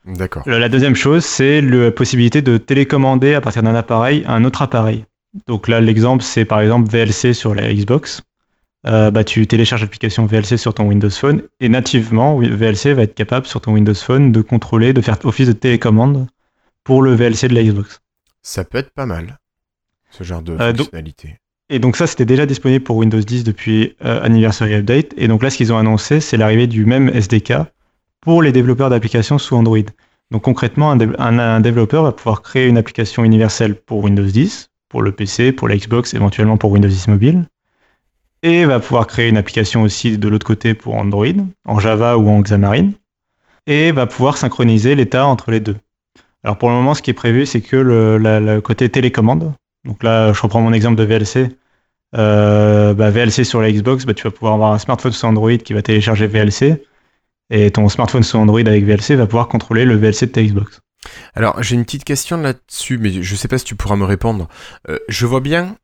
[0.04, 0.42] D'accord.
[0.48, 4.64] La la deuxième chose, c'est la possibilité de télécommander à partir d'un appareil un autre
[4.64, 5.06] appareil.
[5.48, 8.22] Donc là, l'exemple, c'est par exemple VLC sur la Xbox.
[8.88, 13.14] Euh, bah, tu télécharges l'application VLC sur ton Windows Phone et nativement, VLC va être
[13.14, 16.28] capable sur ton Windows Phone de contrôler, de faire office de télécommande
[16.86, 18.00] pour le VLC de la Xbox.
[18.42, 19.38] Ça peut être pas mal,
[20.12, 21.36] ce genre de Euh, donc- fonctionnalité.
[21.72, 25.14] Et donc ça, c'était déjà disponible pour Windows 10 depuis euh, Anniversary Update.
[25.18, 27.54] Et donc là, ce qu'ils ont annoncé, c'est l'arrivée du même SDK
[28.22, 29.78] pour les développeurs d'applications sous Android.
[30.32, 34.24] Donc concrètement, un, dé- un- un développeur va pouvoir créer une application universelle pour Windows
[34.26, 37.46] 10, pour le PC, pour la Xbox, éventuellement pour Windows 10 mobile.
[38.42, 41.28] Et va pouvoir créer une application aussi de l'autre côté pour Android,
[41.66, 42.92] en Java ou en Xamarin.
[43.68, 45.78] Et va pouvoir synchroniser l'état entre les deux.
[46.44, 49.54] Alors pour le moment, ce qui est prévu, c'est que le, côté télécommande,
[49.86, 51.50] donc là, je reprends mon exemple de VLC.
[52.16, 55.58] Euh, bah, VLC sur la Xbox, bah, tu vas pouvoir avoir un smartphone sous Android
[55.58, 56.84] qui va télécharger VLC.
[57.52, 60.82] Et ton smartphone sous Android avec VLC va pouvoir contrôler le VLC de ta Xbox.
[61.34, 64.48] Alors, j'ai une petite question là-dessus, mais je sais pas si tu pourras me répondre.
[64.90, 65.78] Euh, je vois bien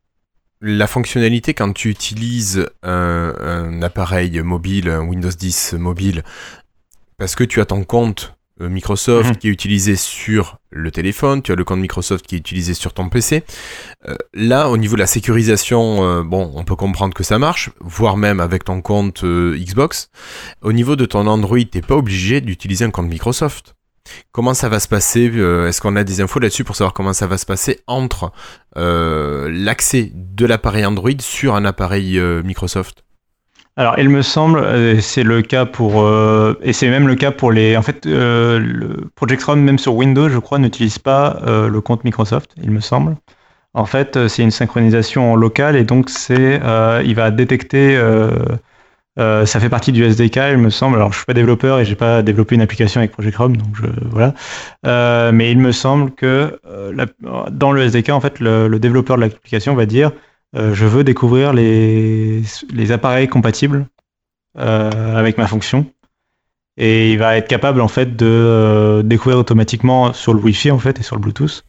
[0.62, 6.24] la fonctionnalité quand tu utilises un, un appareil mobile, un Windows 10 mobile,
[7.18, 9.36] parce que tu as ton compte euh, Microsoft Mhm.
[9.36, 12.94] qui est utilisé sur le téléphone, tu as le compte Microsoft qui est utilisé sur
[12.94, 13.44] ton PC.
[14.08, 17.70] Euh, là, au niveau de la sécurisation, euh, bon, on peut comprendre que ça marche,
[17.82, 20.10] voire même avec ton compte euh, Xbox.
[20.62, 23.76] Au niveau de ton Android, t'es pas obligé d'utiliser un compte Microsoft.
[24.32, 27.14] Comment ça va se passer euh, Est-ce qu'on a des infos là-dessus pour savoir comment
[27.14, 28.32] ça va se passer entre
[28.78, 33.04] euh, l'accès de l'appareil Android sur un appareil euh, Microsoft?
[33.78, 36.10] Alors, il me semble, c'est le cas pour,
[36.62, 40.40] et c'est même le cas pour les, en fait, le Project même sur Windows, je
[40.40, 43.18] crois, n'utilise pas le compte Microsoft, il me semble.
[43.74, 46.62] En fait, c'est une synchronisation en local et donc c'est,
[47.04, 48.02] il va détecter,
[49.18, 50.98] euh, ça fait partie du SDK, il me semble.
[50.98, 53.70] Alors, je suis pas développeur et j'ai pas développé une application avec Project Rom, donc
[53.76, 54.34] je, voilà.
[54.86, 57.06] Euh, mais il me semble que euh,
[57.52, 60.12] dans le SDK, en fait, le, le développeur de l'application va dire
[60.56, 62.42] euh, je veux découvrir les,
[62.74, 63.88] les appareils compatibles
[64.58, 65.86] euh, avec ma fonction.
[66.78, 70.80] Et il va être capable en fait de euh, découvrir automatiquement sur le Wi-Fi en
[70.80, 71.64] fait et sur le Bluetooth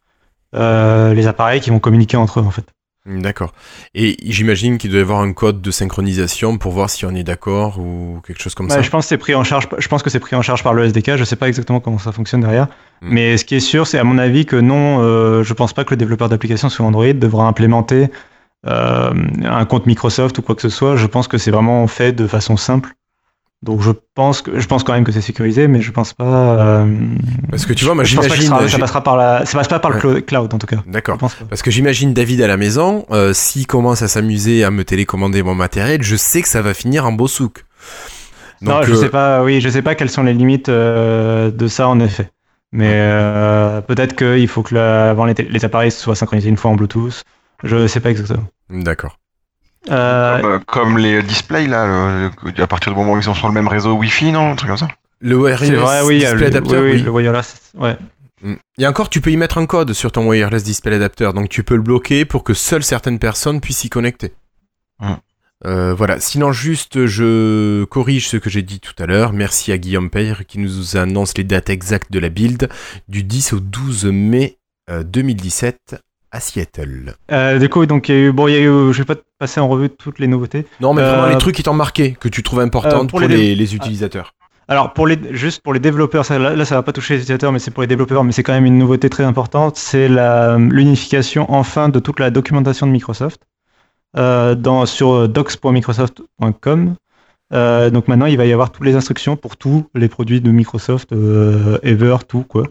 [0.53, 2.65] les appareils qui vont communiquer entre eux en fait.
[3.07, 3.53] D'accord.
[3.95, 7.23] Et j'imagine qu'il doit y avoir un code de synchronisation pour voir si on est
[7.23, 8.83] d'accord ou quelque chose comme Ouais, ça.
[8.83, 9.69] je pense que c'est pris en charge.
[9.79, 11.17] Je pense que c'est pris en charge par le SDK.
[11.17, 12.67] Je sais pas exactement comment ça fonctionne derrière.
[13.03, 13.09] Hmm.
[13.13, 15.01] Mais ce qui est sûr, c'est à mon avis que non.
[15.03, 18.09] Euh, je pense pas que le développeur d'application sur Android devra implémenter
[18.67, 19.13] euh,
[19.45, 20.97] un compte Microsoft ou quoi que ce soit.
[20.97, 22.95] Je pense que c'est vraiment fait de façon simple
[23.63, 26.25] Donc je pense que je pense quand même que c'est sécurisé, mais je pense pas.
[26.25, 26.87] euh,
[27.51, 28.67] Parce que tu vois, moi je pense pas que j'imagine.
[28.69, 30.23] ça, ça passera par la, ça passe pas par le Ouais.
[30.23, 30.77] cloud en tout cas.
[30.87, 31.19] D'accord.
[31.49, 35.43] Parce que j'imagine David à la maison, euh, s'il commence à s'amuser à me télécommander
[35.43, 37.65] mon matériel, je sais que ça va finir en beau souk.
[38.61, 39.43] non, je euh, sais pas.
[39.43, 42.31] Oui, je sais pas quelles sont les limites euh, de ça en effet.
[42.73, 43.11] Mais
[43.87, 47.23] peut-être qu'il faut que la- avant les, les appareils soient synchronisés une fois en Bluetooth.
[47.65, 48.45] Je sais pas exactement.
[48.69, 49.17] D'accord.
[49.91, 53.23] Euh, Comme, euh, comme les displays là, le- le- à partir du moment où ils
[53.23, 54.89] sont sur le même réseau Wi-Fi, non, un truc comme ça.
[55.21, 57.03] Le wireless vrai, oui, display le, adapter, oui, oui, oui.
[57.03, 57.73] le wireless.
[57.75, 57.97] Ouais.
[58.43, 58.55] Mm.
[58.79, 61.63] Et encore, tu peux y mettre un code sur ton wireless display adapter, donc tu
[61.63, 64.35] peux le bloquer pour que seules certaines personnes puissent y connecter.
[65.01, 65.13] Mm.
[65.65, 66.21] Euh, voilà.
[66.21, 69.33] Sinon, juste, je corrige ce que j'ai dit tout à l'heure.
[69.33, 72.69] Merci à Guillaume Peyre qui nous annonce les dates exactes de la build
[73.09, 74.59] du 10 au 12 mai
[74.91, 75.97] euh, 2017
[76.33, 77.15] à Seattle.
[77.33, 79.05] Euh, du coup, donc il y a eu, bon, il y a eu, je vais
[79.05, 80.67] pas passer en revue toutes les nouveautés.
[80.81, 83.21] Non, mais vraiment Euh, les trucs qui t'ont marqué, que tu trouves importantes euh, pour,
[83.21, 84.33] pour les, les- les utilisateurs.
[84.69, 87.21] Alors pour les juste pour les développeurs, ça, là, là, ça va pas toucher les
[87.21, 90.09] utilisateurs, mais c'est pour les développeurs, mais c'est quand même une nouveauté très importante, c'est
[90.09, 93.43] l'unification enfin de toute la documentation de Microsoft
[94.17, 96.97] euh, dans sur docs.microsoft.com.
[97.53, 100.51] Euh, donc maintenant, il va y avoir toutes les instructions pour tous les produits de
[100.51, 102.65] Microsoft, euh, ever, tout quoi.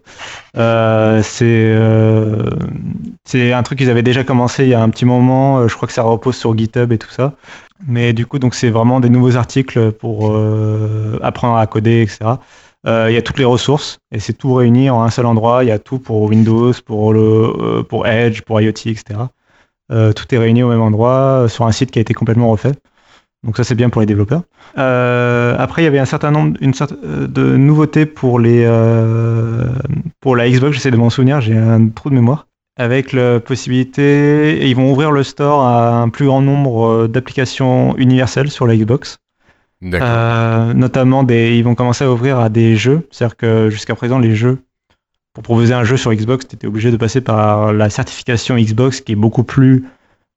[0.58, 2.50] Euh, c'est euh,
[3.24, 5.60] c'est un truc qu'ils avaient déjà commencé il y a un petit moment.
[5.60, 7.34] euh, Je crois que ça repose sur GitHub et tout ça.
[7.88, 10.34] Mais du coup, donc c'est vraiment des nouveaux articles pour
[11.22, 12.40] apprendre à coder, etc.
[12.88, 15.64] Il y a toutes les ressources et c'est tout réuni en un seul endroit.
[15.64, 19.04] Il y a tout pour Windows, pour le, pour Edge, pour IoT, etc.
[19.90, 22.74] Tout est réuni au même endroit sur un site qui a été complètement refait.
[23.46, 24.42] Donc ça c'est bien pour les développeurs.
[24.78, 28.64] Euh, après il y avait un certain nombre une sorte, euh, de nouveautés pour les
[28.66, 29.70] euh,
[30.20, 30.76] pour la Xbox.
[30.76, 34.92] J'essaie de m'en souvenir, j'ai un trou de mémoire avec la possibilité, et ils vont
[34.92, 39.18] ouvrir le store à un plus grand nombre d'applications universelles sur la Xbox.
[39.82, 40.08] D'accord.
[40.10, 43.08] Euh, notamment, des, ils vont commencer à ouvrir à des jeux.
[43.12, 44.58] C'est-à-dire que jusqu'à présent, les jeux,
[45.34, 49.00] pour proposer un jeu sur Xbox, tu étais obligé de passer par la certification Xbox
[49.00, 49.86] qui est beaucoup plus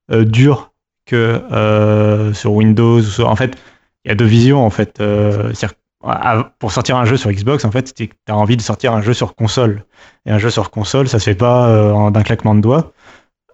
[0.09, 0.68] dure
[1.09, 3.01] que euh, sur Windows.
[3.21, 3.57] En fait,
[4.05, 4.63] il y a deux visions.
[4.65, 4.99] En fait.
[5.01, 5.51] Euh,
[6.59, 9.13] pour sortir un jeu sur Xbox, en fait, tu as envie de sortir un jeu
[9.13, 9.83] sur console.
[10.25, 12.93] Et un jeu sur console, ça se fait pas euh, d'un claquement de doigts.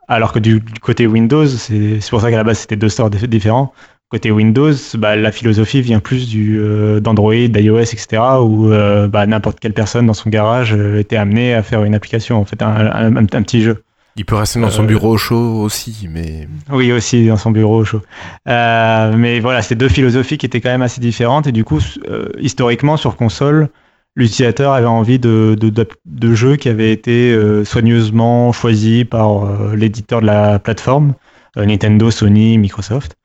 [0.08, 3.26] Alors que du, côté Windows, c'est pour ça qu'à la base c'était deux stores dif-
[3.26, 3.74] différents.
[4.10, 6.62] Côté Windows, bah, la philosophie vient plus du
[7.02, 8.22] d'Android, d'iOS, etc.
[8.40, 8.70] Où
[9.10, 12.62] bah, n'importe quelle personne dans son garage était amenée à faire une application, en fait,
[12.62, 13.85] un petit jeu.
[14.18, 17.52] Il peut rester dans son euh, bureau au chaud aussi, mais Oui, aussi dans son
[17.52, 18.02] bureau au chaud.
[18.48, 21.48] Euh, mais voilà, c'était deux philosophies qui étaient quand même assez différentes.
[21.48, 23.70] Et du coup, euh, historiquement, sur console,
[24.16, 29.44] l'utilisateur avait envie de, de, de, de jeux qui avaient été euh, soigneusement choisis par
[29.44, 31.14] euh, l'éditeur de la plateforme,
[31.58, 33.16] euh, Nintendo, Sony, Microsoft.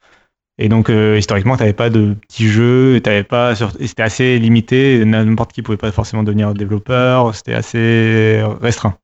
[0.58, 5.02] Et donc, historiquement, tu n'avais pas de petits jeux, t'avais pas c'était assez limité.
[5.06, 7.34] N'importe qui pouvait pas forcément devenir développeur.
[7.34, 8.94] C'était assez restreint.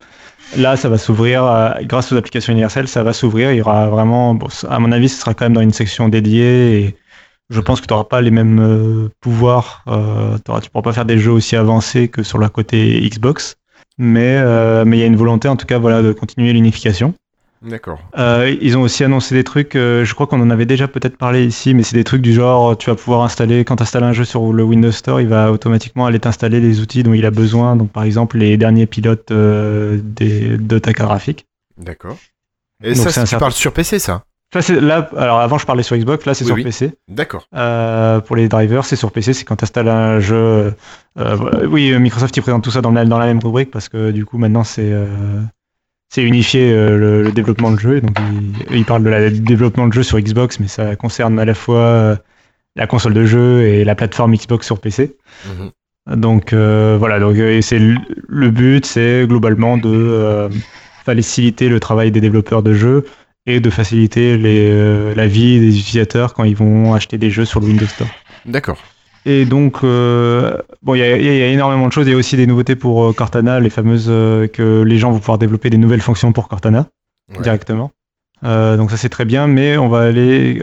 [0.55, 3.53] Là, ça va s'ouvrir, euh, grâce aux applications universelles, ça va s'ouvrir.
[3.53, 6.81] Il y aura vraiment, à mon avis, ce sera quand même dans une section dédiée
[6.81, 6.97] et
[7.51, 9.83] je pense que tu n'auras pas les mêmes euh, pouvoirs.
[9.89, 13.57] Euh, tu ne pourras pas faire des jeux aussi avancés que sur le côté Xbox.
[13.99, 14.45] Mais
[14.85, 17.15] mais il y a une volonté, en tout cas, voilà, de continuer l'unification.
[17.67, 17.99] D'accord.
[18.19, 21.17] Euh, ils ont aussi annoncé des trucs, euh, je crois qu'on en avait déjà peut-être
[21.17, 24.05] parlé ici, mais c'est des trucs du genre, tu vas pouvoir installer, quand tu installes
[24.05, 27.27] un jeu sur le Windows Store, il va automatiquement aller t'installer les outils dont il
[27.27, 31.47] a besoin, donc par exemple les derniers pilotes euh, des, de ta carte graphique.
[31.79, 32.17] D'accord.
[32.83, 34.25] Et Donc ça, c'est tu certain- parles sur PC, ça?
[34.53, 36.63] Ça, c'est là, alors avant je parlais sur Xbox, là c'est Oui, sur oui.
[36.63, 36.93] PC.
[37.09, 37.49] D'accord.
[37.55, 40.73] Euh, pour les drivers, c'est sur PC, c'est quand tu installes un jeu.
[41.19, 43.89] euh, oui, euh, Microsoft il présente tout ça dans la, dans la même rubrique parce
[43.89, 45.07] que du coup maintenant c'est euh,
[46.09, 48.01] c'est unifié euh, le, le développement de jeu.
[48.01, 48.17] Donc
[48.71, 51.45] il, il parle de la du développement de jeu sur Xbox, mais ça concerne à
[51.45, 52.17] la fois euh,
[52.77, 55.17] la console de jeu et la plateforme Xbox sur PC.
[55.47, 56.19] Mhm.
[56.21, 57.97] Donc euh, voilà, donc c'est le,
[58.29, 60.49] le but, c'est globalement de
[61.05, 63.05] faciliter le travail des développeurs de jeux
[63.47, 67.59] et de faciliter les, la vie des utilisateurs quand ils vont acheter des jeux sur
[67.61, 68.09] le Windows Store.
[68.45, 68.79] D'accord.
[69.29, 72.07] Et donc, euh, bon, il y, a- il y a énormément de choses.
[72.07, 75.11] Il y a aussi des nouveautés pour euh, Cortana, les fameuses euh, que les gens
[75.11, 76.87] vont pouvoir développer des nouvelles fonctions pour Cortana
[77.35, 77.43] Ouais.
[77.43, 77.91] directement.
[78.45, 80.61] Euh, donc ça c'est très bien, mais on va aller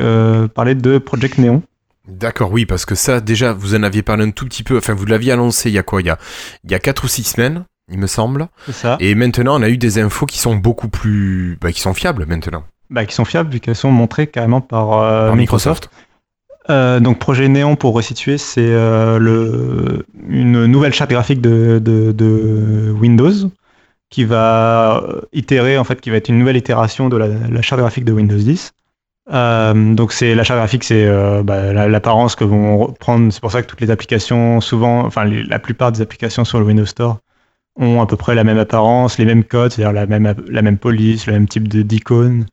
[0.56, 1.62] parler de Project Neon.
[2.08, 4.94] D'accord, oui, parce que ça, déjà, vous en aviez parlé un tout petit peu, enfin,
[4.94, 6.18] vous l'aviez annoncé il y a quoi Il y a,
[6.64, 8.48] il y a 4 ou 6 semaines, il me semble.
[8.72, 8.98] Ça.
[9.00, 11.58] Et maintenant, on a eu des infos qui sont beaucoup plus.
[11.62, 12.64] Bah, qui sont fiables maintenant.
[12.90, 15.90] Bah, qui sont fiables vu qu'elles sont montrées carrément par, Par Microsoft.
[16.70, 23.50] Euh, donc projet Néon pour resituer, c'est euh, une nouvelle charte graphique de, Windows
[24.10, 27.62] qui va euh, itérer en fait, qui va être une nouvelle itération de la, la
[27.62, 28.74] charte graphique de Windows 10.
[29.32, 31.10] Euh, donc c'est l'achat graphique, c'est
[31.44, 33.32] bah, la- l'apparence que vont reprendre.
[33.34, 36.66] C'est pour ça que toutes les applications, souvent, enfin la plupart des applications sur le
[36.66, 37.20] Windows Store
[37.76, 40.78] ont à peu près la même apparence, les mêmes codes, c'est-à-dire la même la même
[40.78, 42.46] police, le même type d'icône,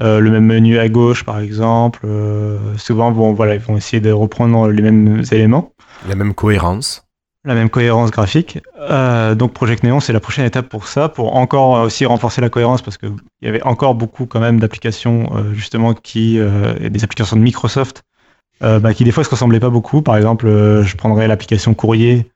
[0.00, 2.00] euh, le même menu à gauche par exemple.
[2.04, 5.72] Euh, souvent, bon voilà, ils vont essayer de reprendre les mêmes éléments
[6.08, 7.04] La même cohérence.
[7.44, 8.60] la même cohérence graphique.
[8.80, 12.48] Euh, donc Project Neon, c'est la prochaine étape pour ça, pour encore aussi renforcer la
[12.48, 16.38] cohérence, parce qu'il y avait encore beaucoup quand même d'applications justement qui,
[16.80, 18.02] des applications de Microsoft,
[18.60, 20.02] bah, qui des fois se ressemblaient pas beaucoup.
[20.02, 22.30] Par exemple, je prendrais l'application Courrier.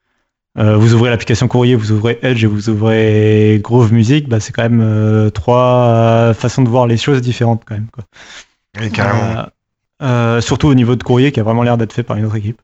[0.58, 4.52] Euh, vous ouvrez l'application Courrier, vous ouvrez Edge et vous ouvrez Groove Music, bah, c'est
[4.52, 7.88] quand même euh, trois euh, façons de voir les choses différentes quand même.
[7.92, 8.04] Quoi.
[8.80, 10.40] Oui, carrément.
[10.40, 12.60] Surtout au niveau de Courrier, qui a vraiment l'air d'être fait par une autre équipe.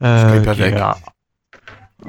[0.00, 1.15] Qui-.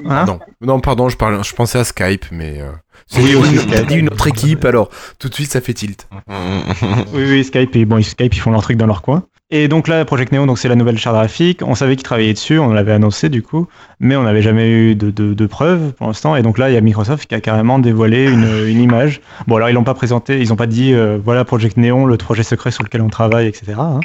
[0.06, 0.38] Alors- Hein non.
[0.74, 2.60] non, pardon, je, parlais, je pensais à Skype, mais.
[2.60, 2.70] Euh,
[3.06, 3.86] c'est Oui, Skype.
[3.86, 6.08] dit une autre équipe, alors tout de suite ça fait tilt.
[7.14, 9.24] Oui, oui, Skype, et, bon, Skype, ils font leur truc dans leur coin.
[9.50, 11.62] Et donc là, Project Neo, donc c'est la nouvelle charte graphique.
[11.64, 13.66] On savait qu'ils travaillaient dessus, on l'avait annoncé du coup,
[13.98, 16.36] mais on n'avait jamais eu de, de, de preuves pour l'instant.
[16.36, 19.22] Et donc là, il y a Microsoft qui a carrément dévoilé une, une image.
[19.46, 22.18] Bon, alors ils l'ont pas présenté, ils n'ont pas dit euh, voilà Project Neon, le
[22.18, 23.72] projet secret sur lequel on travaille, etc.
[23.78, 24.00] hein.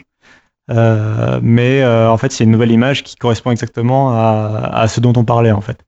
[0.71, 4.99] Euh, mais euh, en fait, c'est une nouvelle image qui correspond exactement à, à ce
[4.99, 5.79] dont on parlait en fait.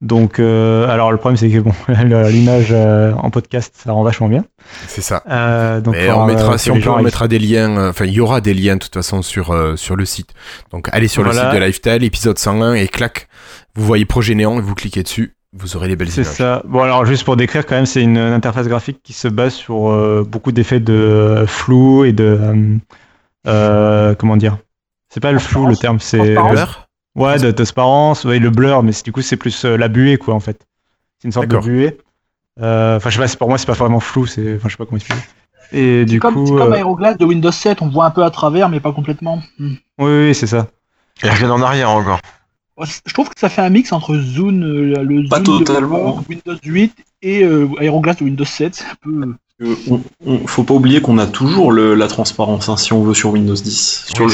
[0.00, 4.44] Donc, euh, alors le problème c'est que bon, l'image en podcast, ça rend vachement bien.
[4.86, 5.22] C'est ça.
[5.80, 7.90] Donc, Mais on mettra, si on peut, on mettra des liens.
[7.90, 10.30] Enfin, il y aura des liens de toute façon sur, sur le site.
[10.72, 13.28] Donc, allez sur le site de Lifestyle, épisode 101, et clac,
[13.76, 16.34] vous voyez Projet Néant et vous cliquez dessus, vous aurez les belles C'est images.
[16.34, 16.62] ça.
[16.64, 19.90] Bon, alors juste pour décrire, quand même, c'est une interface graphique qui se base sur
[19.90, 22.38] euh, beaucoup d'effets de euh, flou et de.
[23.46, 24.58] Euh, comment dire?
[25.08, 26.36] C'est pas le flou le terme, c'est.
[27.16, 30.34] Ouais, de transparence, ouais, le blur, mais du coup, c'est plus euh, la buée, quoi,
[30.34, 30.64] en fait.
[31.18, 31.66] C'est une sorte de D'accord.
[31.66, 31.98] buée.
[32.60, 34.56] Euh, Enfin, je sais pas, pour moi, c'est pas vraiment flou, c'est.
[34.56, 35.20] Enfin, je sais pas comment expliquer.
[35.72, 36.58] Et du Comme, c'est coup.
[36.58, 39.42] comme Aeroglass de Windows 7, on voit un peu à travers, mais pas complètement.
[39.58, 39.74] Hmm.
[39.98, 40.68] Oui, oui, c'est ça.
[41.22, 42.20] Il revient en arrière encore.
[42.84, 45.72] C- Je trouve que ça fait un mix entre Zune, euh, le Pas Zune de.
[46.28, 48.74] Windows 8 et euh, Aeroglass de Windows 7.
[48.74, 49.34] C'est un peu.
[49.62, 53.02] Euh, on- on- faut pas oublier qu'on a toujours le- la transparence, hein, si on
[53.02, 54.04] veut, sur Windows 10.
[54.14, 54.32] Sur Oui,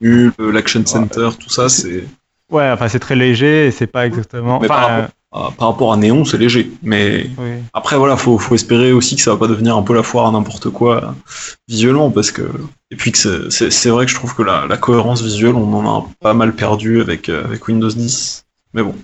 [0.00, 2.04] le l'Action Center, tout ça, c'est.
[2.50, 4.58] Ouais, enfin, c'est très léger et c'est pas exactement.
[4.60, 6.70] Mais par rapport- Ah, par rapport à Néon, c'est léger.
[6.80, 7.54] Mais oui.
[7.72, 10.26] après, voilà, faut, faut espérer aussi que ça va pas devenir un peu la foire
[10.28, 11.16] à n'importe quoi
[11.66, 12.42] visuellement, parce que.
[12.92, 15.56] Et puis que c'est- c'est c'est vrai que je trouve que la, la cohérence visuelle,
[15.56, 18.44] on en a pas mal perdu avec, euh, avec Windows 10.
[18.74, 18.94] Mais bon.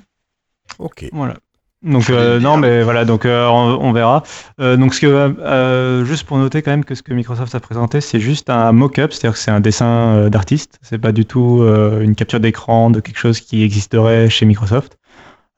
[0.78, 1.06] Ok.
[1.12, 1.34] Voilà.
[1.82, 4.22] Donc euh, non mais voilà donc euh, on, on verra.
[4.60, 7.60] Euh, donc ce que euh, juste pour noter quand même que ce que Microsoft a
[7.60, 11.24] présenté c'est juste un mock-up, c'est-à-dire que c'est un dessin euh, d'artiste, c'est pas du
[11.24, 14.98] tout euh, une capture d'écran de quelque chose qui existerait chez Microsoft.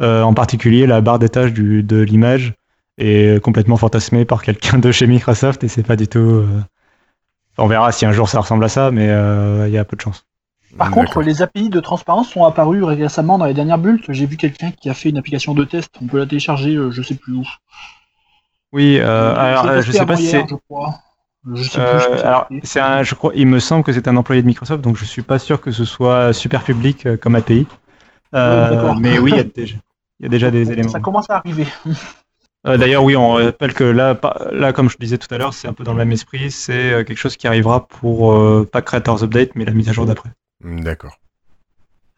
[0.03, 2.55] Euh, en particulier la barre d'étage de l'image
[2.99, 6.21] est complètement fantasmée par quelqu'un de chez Microsoft et c'est pas du tout.
[6.21, 6.47] euh,
[7.57, 9.97] On verra si un jour ça ressemble à ça, mais euh, il y a peu
[9.97, 10.27] de chance.
[10.77, 11.05] Par D'accord.
[11.05, 14.01] contre, les API de transparence sont apparus récemment dans les dernières bulles.
[14.09, 15.95] J'ai vu quelqu'un qui a fait une application de test.
[16.03, 17.45] On peut la télécharger, euh, je sais plus où.
[18.73, 20.47] Oui, euh, alors euh, je testé sais pas si c'est.
[20.49, 20.99] je crois.
[21.55, 22.09] Je sais Euh, plus.
[22.13, 22.61] je sais alors, plus.
[22.63, 25.05] c'est un, je crois, il me semble que c'est un employé de Microsoft, donc je
[25.05, 27.67] suis pas sûr que ce soit super public comme API.
[28.35, 29.77] Euh, mais oui, il y a déjà,
[30.21, 30.89] il y a déjà des éléments.
[30.89, 31.67] Ça commence à arriver.
[32.65, 34.17] Euh, D'ailleurs, oui, on rappelle que là,
[34.53, 36.53] là, comme je disais tout à l'heure, c'est un peu dans le même esprit.
[36.53, 40.07] C'est quelque chose qui arrivera pour euh, pas Creators Update, mais la mise à jour
[40.07, 40.31] d'après.
[40.65, 41.19] D'accord.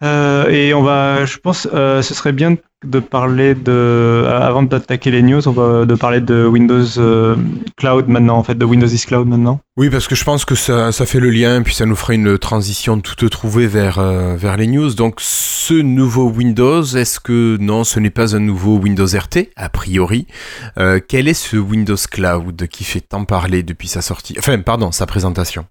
[0.02, 4.62] Euh, et on va, je pense, euh, ce serait bien de parler de, euh, avant
[4.62, 7.36] d'attaquer les news, on va de parler de Windows euh,
[7.76, 9.60] Cloud maintenant, en fait, de Windows is Cloud maintenant.
[9.78, 12.12] Oui, parce que je pense que ça, ça fait le lien, puis ça nous fera
[12.12, 14.02] une transition toute trouvée vers,
[14.36, 14.92] vers les news.
[14.92, 19.68] Donc, ce nouveau Windows, est-ce que non, ce n'est pas un nouveau Windows RT, a
[19.70, 20.26] priori?
[21.08, 24.36] Quel est ce Windows Cloud qui fait tant parler depuis sa sortie?
[24.38, 25.64] Enfin, pardon, sa présentation?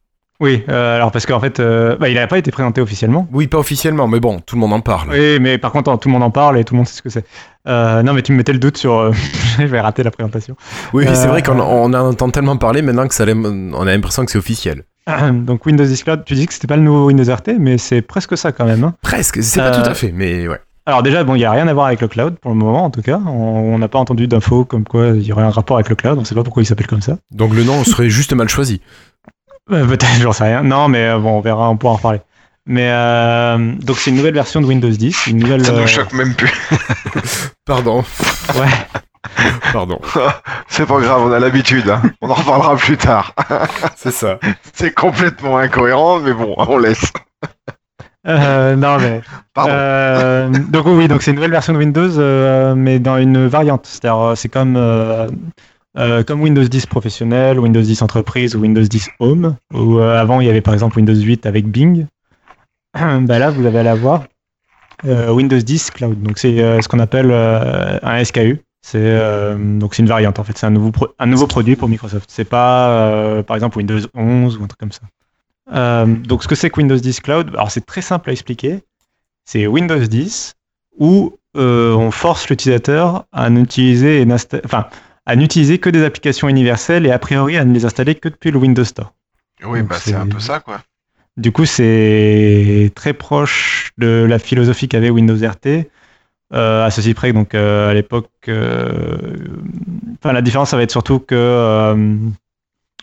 [0.44, 3.30] Oui, euh, alors parce qu'en fait, euh, bah, il n'a pas été présenté officiellement.
[3.32, 5.08] Oui, pas officiellement, mais bon, tout le monde en parle.
[5.12, 7.02] Oui, mais par contre, tout le monde en parle et tout le monde sait ce
[7.02, 7.24] que c'est.
[7.66, 9.14] Euh, non, mais tu me mettais le doute sur.
[9.58, 10.58] je vais rater la présentation.
[10.92, 14.26] Oui, c'est vrai qu'on on en entend tellement parler maintenant que ça, on a l'impression
[14.26, 14.84] que c'est officiel.
[15.32, 18.02] Donc Windows is Cloud, tu dis que c'était pas le nouveau Windows RT, mais c'est
[18.02, 18.84] presque ça quand même.
[18.84, 18.96] hein.
[19.02, 20.60] Presque, c'est pas tout à fait, mais ouais.
[20.86, 22.84] Alors déjà, bon, il n'y a rien à voir avec le cloud pour le moment,
[22.84, 23.22] en tout cas.
[23.26, 25.96] On on n'a pas entendu d'infos comme quoi il y aurait un rapport avec le
[25.96, 26.18] cloud.
[26.18, 27.16] On ne sait pas pourquoi il s'appelle comme ça.
[27.32, 28.82] Donc le nom serait juste mal choisi.
[29.72, 30.64] Euh, Peut-être, j'en sais rien.
[30.64, 32.22] Non, mais euh, bon, on verra, on pourra en reparler.
[32.66, 35.66] Mais euh, donc c'est une nouvelle version de Windows 10, une nouvelle.
[35.66, 36.54] Ça euh, nous choque même plus.
[37.66, 38.04] Pardon.
[38.56, 38.70] Ouais.
[39.74, 40.00] Pardon.
[40.70, 41.90] C'est pas grave, on a l'habitude.
[41.90, 42.02] hein.
[42.22, 43.34] On en reparlera plus tard.
[43.98, 44.40] C'est ça.
[44.74, 47.12] C'est complètement incohérent, mais bon, on laisse.
[48.26, 49.22] Euh, non mais.
[49.54, 49.72] Pardon.
[49.74, 53.86] Euh, donc oui, donc c'est une nouvelle version de Windows, euh, mais dans une variante.
[53.88, 54.78] C'est-à-dire, euh, c'est comme
[55.98, 60.48] euh, comme Windows 10 professionnel, Windows 10 entreprise ou Windows 10 Home, euh, avant il
[60.48, 62.08] y avait par exemple Windows 8 avec Bing,
[62.94, 64.24] bah là vous allez avoir
[65.06, 66.22] euh, Windows 10 Cloud.
[66.22, 68.62] Donc c'est euh, ce qu'on appelle euh, un SKU.
[68.86, 69.18] C'est
[69.58, 72.30] donc c'est une variante en fait, c'est un nouveau produit pour Microsoft.
[72.30, 76.06] C'est pas par exemple Windows 11 ou un truc comme ça.
[76.06, 78.82] Donc ce que c'est que Windows 10 Cloud, alors c'est très simple à expliquer.
[79.46, 80.56] C'est Windows 10
[81.00, 84.28] où on force l'utilisateur à n'utiliser
[84.66, 84.88] enfin
[85.26, 88.52] à n'utiliser que des applications universelles et a priori à ne les installer que depuis
[88.52, 89.14] le Windows Store.
[89.64, 90.82] Oui, Donc bah c'est un peu ça, quoi.
[91.38, 95.88] Du coup, c'est très proche de la philosophie qu'avait Windows RT.
[96.54, 99.18] Euh, à ceci près, donc euh, à l'époque, euh,
[100.20, 102.16] enfin la différence, ça va être surtout que euh,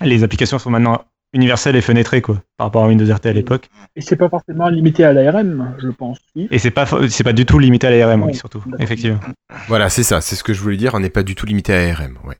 [0.03, 3.69] les applications sont maintenant universelles et fenêtrées quoi, par rapport à Windows RT à l'époque.
[3.97, 6.19] Et c'est pas forcément limité à l'ARM, je pense.
[6.37, 6.49] oui.
[6.51, 9.21] Et c'est pas fa- c'est pas du tout limité à l'ARM, oui, surtout, effectivement.
[9.69, 11.73] Voilà, c'est ça, c'est ce que je voulais dire, on n'est pas du tout limité
[11.75, 12.19] à ARM.
[12.25, 12.37] Ouais.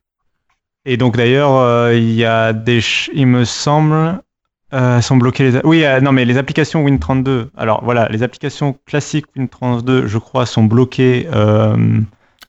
[0.85, 4.19] Et donc d'ailleurs, euh, il y a des, ch- il me semble,
[4.73, 7.47] euh, sont bloquées les, a- oui, euh, non mais les applications Win32.
[7.55, 11.27] Alors voilà, les applications classiques Win32, je crois, sont bloquées.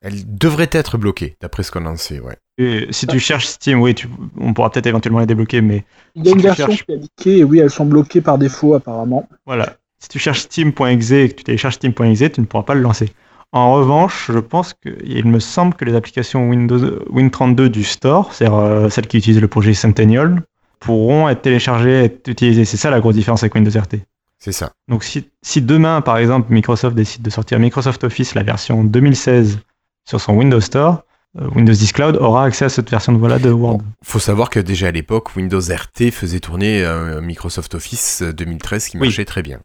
[0.03, 2.37] Elle devrait être bloquée, d'après ce qu'on en sait, ouais.
[2.59, 5.85] et si tu cherches Steam, oui, tu, on pourra peut-être éventuellement les débloquer, mais
[6.17, 7.85] Il y a une Si tu version cherches- qui est indiquée, et oui, elles sont
[7.87, 9.29] bloquées par défaut apparemment.
[9.47, 9.77] voilà.
[10.01, 13.11] Si tu cherches steam.exe et que tu télécharges steam.exe, tu ne pourras pas le lancer.
[13.53, 18.33] En revanche, je pense que il me semble que les applications Windows Win32 du store,
[18.35, 20.43] c'est-à-dire euh, celles qui utilisent le projet Centennial,
[20.81, 22.65] pourront être téléchargées et être utilisées.
[22.65, 23.99] C'est ça la grosse différence avec Windows RT.
[24.41, 24.73] C'est ça.
[24.89, 29.61] Donc si, si demain, par exemple, Microsoft décide de sortir Microsoft Office, la version 2016,
[30.05, 31.05] sur son Windows Store,
[31.41, 33.79] euh, Windows 10 Cloud aura accès à cette version de voilà de Word.
[33.79, 38.89] Bon, faut savoir que déjà à l'époque, Windows RT faisait tourner euh, Microsoft Office 2013
[38.89, 39.09] qui Oui.
[39.09, 39.61] marchait très bien.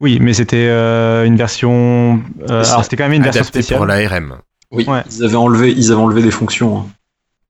[0.00, 2.20] Oui, mais c'était euh, une version...
[2.50, 3.76] euh, alors c'était quand même une version spéciale.
[3.78, 4.38] pour l'ARM.
[4.72, 5.02] Oui, Ouais.
[5.10, 6.78] ils, avaient enlevé, ils avaient enlevé des fonctions.
[6.78, 6.86] hein.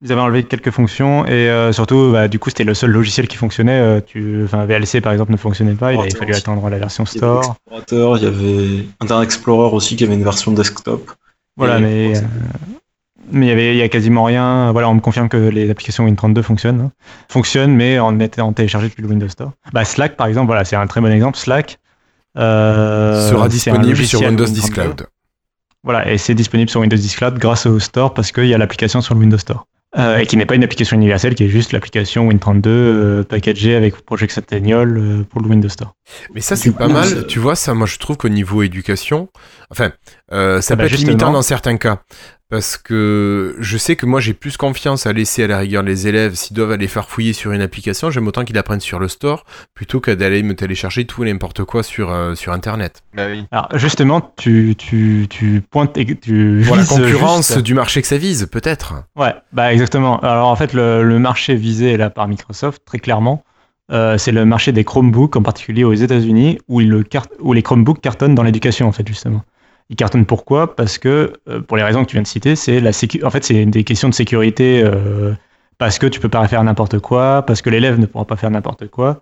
[0.05, 3.27] Ils avaient enlevé quelques fonctions et euh, surtout, bah, du coup, c'était le seul logiciel
[3.27, 3.79] qui fonctionnait.
[3.79, 4.43] euh, tu...
[4.43, 5.93] Enfin, VLC, par exemple, ne fonctionnait pas.
[5.93, 7.55] Il avait fallu attendre la version Store.
[7.89, 11.09] il y avait Internet Explorer aussi qui avait une version desktop.
[11.57, 12.17] Voilà, mais...
[12.17, 12.21] euh,
[13.31, 14.71] Mais il y avait, il y a quasiment rien.
[14.71, 16.81] Voilà, on me confirme que les applications Win32 fonctionnent.
[16.81, 16.91] hein.
[17.29, 19.51] Fonctionnent, mais en étant téléchargées depuis le Windows Store.
[19.71, 21.37] Bah, Slack, par exemple, voilà, c'est un très bon exemple.
[21.37, 21.79] Slack
[22.37, 24.53] euh, sera disponible sur Windows Win32.
[24.53, 25.07] 10 Cloud.
[25.83, 28.57] Voilà, et c'est disponible sur Windows 10 Cloud grâce au Store parce qu'il y a
[28.57, 29.67] l'application sur le Windows Store.
[29.95, 33.75] Euh, et qui n'est pas une application universelle, qui est juste l'application Win32 euh, packagée
[33.75, 35.93] avec Project Centennial euh, pour le Windows Store.
[36.33, 37.27] Mais ça, c'est pas mal.
[37.27, 39.29] Tu vois, ça, moi, je trouve qu'au niveau éducation,
[39.69, 39.91] enfin,
[40.31, 41.09] euh, ça Ah bah, peut être justement.
[41.11, 42.01] limitant dans certains cas.
[42.53, 46.07] Parce que je sais que moi, j'ai plus confiance à laisser à la rigueur les
[46.07, 48.11] élèves s'ils doivent aller farfouiller sur une application.
[48.11, 51.63] J'aime autant qu'ils apprennent sur le store plutôt que d'aller me télécharger tout et n'importe
[51.63, 53.01] quoi sur, euh, sur Internet.
[53.15, 53.45] Bah oui.
[53.49, 58.03] Alors justement, tu, tu, tu pointes et tu Pour la vises concurrence juste- du marché
[58.03, 58.93] que ça vise, peut-être.
[59.15, 60.19] Ouais, bah exactement.
[60.19, 63.43] Alors en fait, le, le marché visé là par Microsoft, très clairement,
[63.91, 67.03] euh, c'est le marché des Chromebooks, en particulier aux États-Unis, le
[67.39, 69.43] où les Chromebooks cartonnent dans l'éducation, en fait, justement.
[69.89, 70.75] Ils cartonnent pourquoi?
[70.75, 73.29] Parce que, euh, pour les raisons que tu viens de citer, c'est la sécu- en
[73.29, 75.33] fait, c'est des questions de sécurité, euh,
[75.77, 78.51] parce que tu peux pas faire n'importe quoi, parce que l'élève ne pourra pas faire
[78.51, 79.21] n'importe quoi.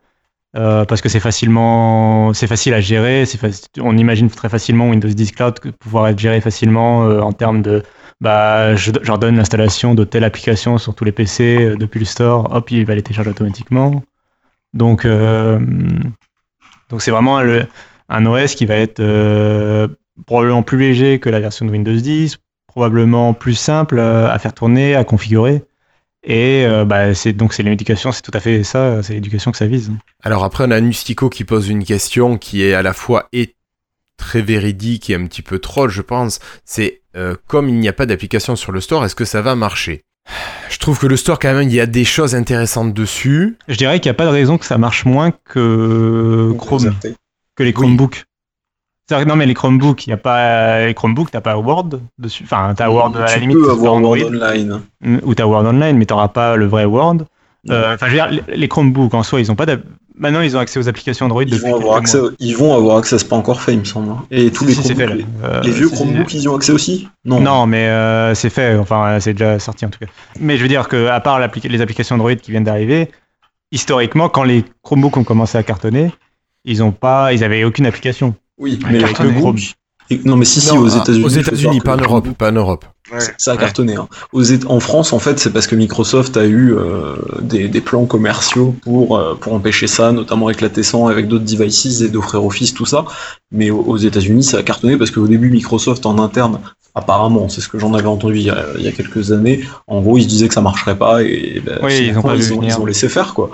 [0.57, 3.23] euh, parce que c'est facilement, c'est facile à gérer.
[3.81, 7.83] On imagine très facilement Windows 10 Cloud pouvoir être géré facilement en termes de
[8.21, 12.05] bah, je, je leur donne l'installation de telle application sur tous les PC depuis le
[12.05, 14.03] store, hop, il va les télécharger automatiquement.
[14.73, 15.05] Donc,
[16.89, 17.39] donc c'est vraiment
[18.09, 19.01] un OS qui va être
[20.25, 24.53] probablement plus léger que la version de Windows 10, probablement plus simple euh, à faire
[24.53, 25.63] tourner, à configurer.
[26.23, 29.57] Et euh, bah, c'est donc c'est l'éducation, c'est tout à fait ça, c'est l'éducation que
[29.57, 29.91] ça vise.
[30.23, 33.55] Alors après, on a Nustico qui pose une question qui est à la fois et
[34.17, 36.39] très véridique et un petit peu troll, je pense.
[36.63, 39.55] C'est euh, comme il n'y a pas d'application sur le store, est-ce que ça va
[39.55, 40.03] marcher?
[40.69, 43.57] Je trouve que le store, quand même, il y a des choses intéressantes dessus.
[43.67, 46.95] Je dirais qu'il n'y a pas de raison que ça marche moins que Chrome.
[47.55, 48.23] Que les Chromebooks.
[49.11, 52.43] C'est-à-dire non, mais les Chromebooks, y a pas les Chromebooks, t'as pas Word dessus.
[52.45, 54.81] Enfin, t'as Word à la tu limite peux sur avoir Android, Word Online.
[55.23, 57.17] ou t'as Word Online, mais t'auras pas le vrai Word.
[57.69, 59.65] Euh, Enfin, je veux dire, les- Chromebooks en soi, ils ont pas.
[60.17, 62.29] Maintenant, ils ont accès aux applications Android Ils vont, avoir accès, mois.
[62.39, 64.11] ils vont avoir accès, c'est pas encore fait, il me semble.
[64.11, 64.25] hein.
[64.31, 65.25] Et tous les fait, Chromebooks.
[65.43, 67.09] Euh, les, vieux Chromebooks, ils y ont accès aussi?
[67.25, 67.39] Non.
[67.41, 68.77] Non, mais euh, c'est fait.
[68.77, 70.05] Enfin, c'est déjà sorti en tout cas.
[70.39, 73.09] Mais je veux dire que à part les applications Android qui viennent d'arriver,
[73.71, 76.11] historiquement, quand les Chromebooks ont commencé à cartonner,
[76.65, 78.35] ils ont pas, ils avaient aucune application.
[78.61, 79.33] Oui, Ouais, mais les cartonné.
[79.33, 79.73] Chromebooks,
[80.11, 81.25] Et- non, mais si, si, aux ah, États-Unis.
[81.25, 82.85] Aux États-Unis, pas en Europe, pas en Europe.
[83.37, 83.95] Ça a cartonné.
[83.95, 84.07] hein.
[84.31, 88.05] Aux en France, en fait, c'est parce que Microsoft a eu euh, des, des plans
[88.05, 92.45] commerciaux pour, euh, pour empêcher ça, notamment avec la T100, avec d'autres devices et d'offrir
[92.45, 93.03] Office, tout ça.
[93.51, 96.59] Mais aux, États-Unis, ça a cartonné parce qu'au début, Microsoft en interne,
[96.95, 99.61] apparemment, c'est ce que j'en avais entendu il y, a, il y a quelques années,
[99.87, 102.35] en gros, ils se disaient que ça marcherait pas et ben, Oui, ils ont pas
[102.35, 102.75] ils, ont, venir.
[102.77, 103.49] ils ont laissé faire quoi.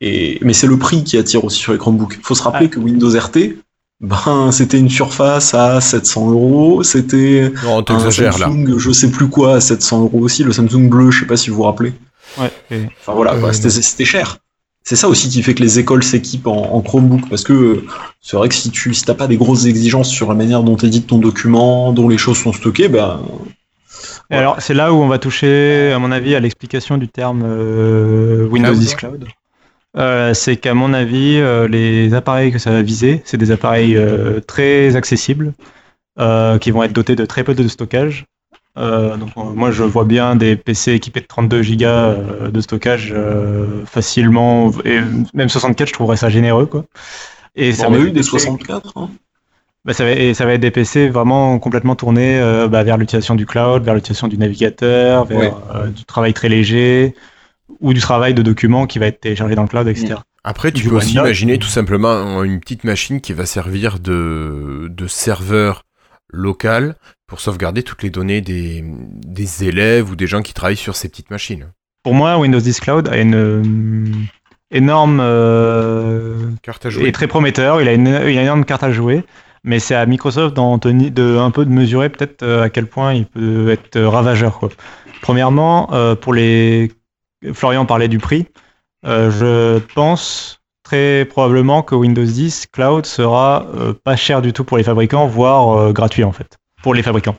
[0.00, 2.18] Et, mais c'est le prix qui attire aussi sur les Chromebooks.
[2.22, 3.56] Faut se rappeler que Windows RT,
[4.00, 8.46] ben, c'était une surface à 700 euros, c'était Non, un t'exagères là.
[8.46, 11.36] Samsung, je sais plus quoi, à 700 euros aussi, le Samsung bleu, je sais pas
[11.36, 11.92] si vous vous rappelez.
[12.38, 14.38] Ouais, et- Enfin voilà, quoi, Euh, c'était c'était cher.
[14.82, 17.84] C'est ça aussi qui fait que les écoles s'équipent en, en Chromebook, parce que euh,
[18.22, 20.76] c'est vrai que si tu si t'as pas des grosses exigences sur la manière dont
[20.76, 23.20] édite ton document, dont les choses sont stockées, ben
[24.30, 27.42] Et alors, c'est là où on va toucher, à mon avis, à l'explication du terme
[27.44, 28.78] euh, Windows Cloud.
[28.80, 29.24] 10 Cloud.
[29.96, 33.96] Euh, c'est qu'à mon avis, euh, les appareils que ça va viser, c'est des appareils
[33.96, 35.52] euh, très accessibles,
[36.60, 38.26] qui vont être dotés de très peu de stockage.
[38.76, 43.14] Donc, moi, je vois bien des PC équipés de 32 Go de stockage
[43.86, 45.00] facilement, et
[45.34, 46.84] même 64, je trouverais ça généreux, quoi.
[47.56, 48.92] Et on va a eu des PC 64.
[48.96, 49.10] Hein.
[49.84, 52.38] bah, ça va, et ça va être des PC vraiment complètement tournés
[52.70, 55.52] bah, vers l'utilisation du cloud, vers l'utilisation du navigateur, vers Ouais.
[55.94, 57.14] du travail très léger
[57.80, 60.14] ou du travail de documents qui va être téléchargé dans le cloud, etc.
[60.42, 64.88] Après, tu Du peux aussi imaginer tout simplement une petite machine qui va servir de,
[64.90, 65.82] de serveur
[66.32, 66.96] local
[67.26, 71.08] pour sauvegarder toutes les données des, des élèves ou des gens qui travaillent sur ces
[71.08, 71.66] petites machines.
[72.02, 73.62] Pour moi, Windows 10 Cloud a une euh,
[74.70, 77.80] énorme euh, Carte à est très prometteur.
[77.82, 79.24] Il a une, il a une énorme carte à jouer,
[79.64, 82.86] mais c'est à Microsoft d'en tenir- de un peu de mesurer peut-être euh, à quel
[82.86, 84.58] point il peut être ravageur.
[84.58, 84.70] Quoi.
[85.20, 86.90] Premièrement, euh, pour les
[87.52, 88.46] Florian parlait du prix.
[89.06, 94.64] Euh, je pense très probablement que Windows 10 Cloud sera euh, pas cher du tout
[94.64, 97.36] pour les fabricants, voire euh, gratuit en fait pour les fabricants.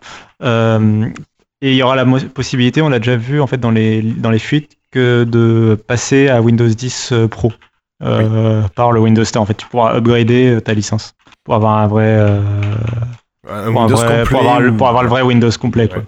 [1.64, 4.32] Et il y aura la possibilité, on l'a déjà vu en fait dans les dans
[4.32, 7.52] les fuites, que de passer à Windows 10 Pro
[8.00, 9.44] par le Windows Store.
[9.44, 13.96] En fait, tu pourras upgrader ta licence pour avoir un vrai, Un pour, un Windows
[13.96, 15.88] vrai- complet pour avoir, le- ou- pour avoir le vrai Windows complet.
[15.88, 16.04] Quoi.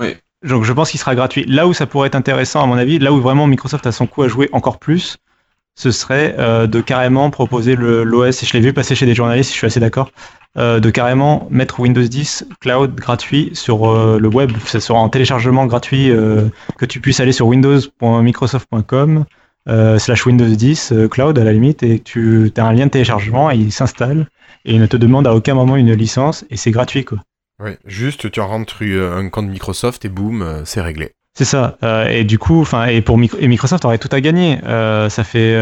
[0.00, 0.18] Ouais.
[0.44, 1.44] Donc je pense qu'il sera gratuit.
[1.46, 4.06] Là où ça pourrait être intéressant, à mon avis, là où vraiment Microsoft a son
[4.06, 5.16] coup à jouer encore plus,
[5.74, 9.50] ce serait euh, de carrément proposer l'OS, et je l'ai vu passer chez des journalistes,
[9.50, 10.10] je suis assez d'accord,
[10.56, 14.52] euh, de carrément mettre Windows 10 Cloud gratuit sur euh, le web.
[14.64, 16.10] Ça sera en téléchargement gratuit,
[16.78, 19.24] que tu puisses aller sur windows.microsoft.com
[19.98, 23.50] slash Windows 10 euh, Cloud à la limite, et tu as un lien de téléchargement,
[23.50, 24.28] il s'installe,
[24.64, 27.18] et il ne te demande à aucun moment une licence, et c'est gratuit quoi.
[27.58, 31.12] Ouais, juste tu rentres euh, un compte Microsoft et boum, euh, c'est réglé.
[31.34, 31.76] C'est ça.
[31.82, 34.58] Euh, et du coup, enfin, et pour Microsoft aurait tout à gagner.
[34.64, 35.54] Euh, ça fait,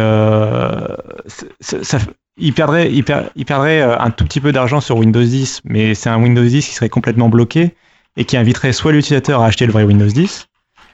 [3.93, 6.89] un tout petit peu d'argent sur Windows 10, mais c'est un Windows 10 qui serait
[6.89, 7.75] complètement bloqué
[8.17, 10.47] et qui inviterait soit l'utilisateur à acheter le vrai Windows 10,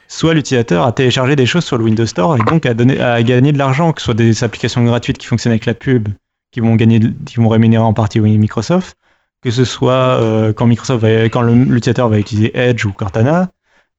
[0.08, 3.22] soit l'utilisateur à télécharger des choses sur le Windows Store et donc à donner, à
[3.22, 6.08] gagner de l'argent, que ce soit des applications gratuites qui fonctionnent avec la pub,
[6.52, 8.96] qui vont gagner, qui vont rémunérer en partie oui, Microsoft,
[9.42, 13.48] que ce soit euh, quand Microsoft, va- quand l'utilisateur va utiliser Edge ou Cortana,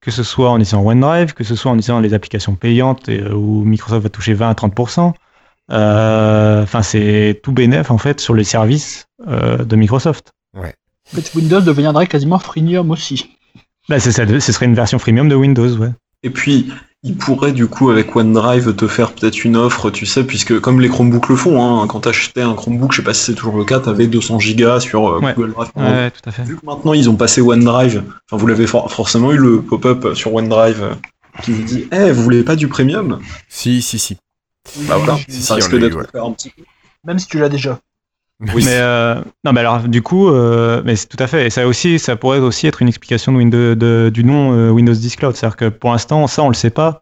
[0.02, 3.20] que ce soit en utilisant OneDrive, que ce soit en utilisant les applications payantes et,
[3.22, 5.14] euh, où Microsoft va toucher 20 à 30%.
[5.72, 10.32] Euh, Enfin, c'est tout bénéf en fait sur les services euh, de Microsoft.
[10.58, 10.62] En
[11.16, 13.32] fait, Windows deviendrait quasiment freemium aussi.
[13.90, 15.90] Bah, c'est ça, ce serait une version freemium de Windows, ouais.
[16.24, 16.72] Et puis,
[17.04, 20.80] il pourrait du coup avec OneDrive te faire peut-être une offre, tu sais, puisque comme
[20.80, 23.58] les Chromebooks le font, hein, quand t'achetais un Chromebook, je sais pas si c'est toujours
[23.58, 25.34] le cas, t'avais 200 gigas sur euh, Ouais.
[25.34, 25.70] Google Drive.
[25.76, 26.44] Ouais, tout à fait.
[26.44, 30.14] Vu que maintenant ils ont passé OneDrive, enfin vous l'avez for- forcément eu le pop-up
[30.14, 30.94] sur OneDrive euh,
[31.42, 33.20] qui vous dit Eh, vous voulez pas du premium?
[33.50, 34.18] Si, si, si.
[34.88, 36.20] Bah voilà, Si, ça si, risque d'être ouais.
[36.24, 36.62] un petit peu.
[37.04, 37.80] Même si tu l'as déjà.
[38.42, 38.64] Oui.
[38.66, 41.46] Mais euh, non, mais alors du coup, euh, mais c'est tout à fait.
[41.48, 44.70] Et ça aussi, ça pourrait aussi être une explication de Windows, de- du nom euh,
[44.72, 45.36] Windows 10 Cloud.
[45.36, 47.02] C'est-à-dire que pour l'instant, ça, on le sait pas.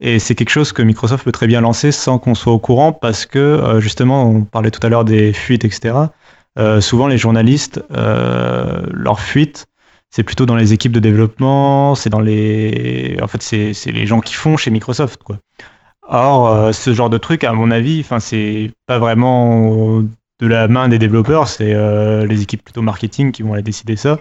[0.00, 2.92] Et c'est quelque chose que Microsoft peut très bien lancer sans qu'on soit au courant
[2.92, 6.12] parce que euh, justement, on parlait tout à l'heure des fuites, etc.
[6.58, 9.66] Euh, souvent, les journalistes, leurs fuites,
[10.10, 14.06] c'est plutôt dans les équipes de développement, c'est dans les, en fait, c'est c'est les
[14.06, 15.38] gens qui font chez Microsoft, quoi.
[16.08, 20.02] Or, ce genre de truc, à mon avis, enfin, c'est pas vraiment
[20.40, 23.96] de la main des développeurs, c'est euh, les équipes plutôt marketing qui vont aller décider
[23.96, 24.20] ça.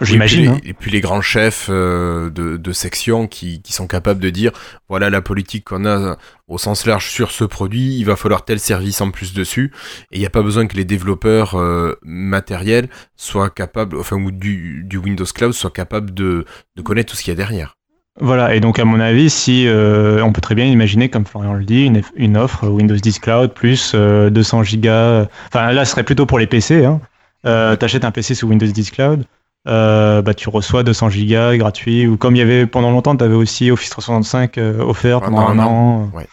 [0.00, 0.44] J'imagine.
[0.44, 0.54] Et hein.
[0.54, 4.20] puis, les, et puis les grands chefs euh, de, de section qui, qui sont capables
[4.20, 4.52] de dire
[4.88, 8.60] voilà la politique qu'on a au sens large sur ce produit, il va falloir tel
[8.60, 9.72] service en plus dessus.
[10.12, 14.30] Et il n'y a pas besoin que les développeurs euh, matériels soient capables, enfin, ou
[14.30, 16.44] du, du Windows Cloud soient capables de,
[16.76, 17.76] de connaître tout ce qu'il y a derrière.
[18.18, 21.52] Voilà, et donc à mon avis, si euh, on peut très bien imaginer, comme Florian
[21.52, 25.26] le dit, une, une offre Windows 10 Cloud plus euh, 200 gigas.
[25.48, 27.00] Enfin là, ce serait plutôt pour les PC, hein,
[27.44, 29.24] euh, t'achètes un PC sous Windows 10 Cloud,
[29.68, 33.22] euh, bah, tu reçois 200 gigas gratuits, ou comme il y avait pendant longtemps, tu
[33.24, 36.10] avais aussi Office 365 euh, offert pendant un an.
[36.14, 36.26] Ouais.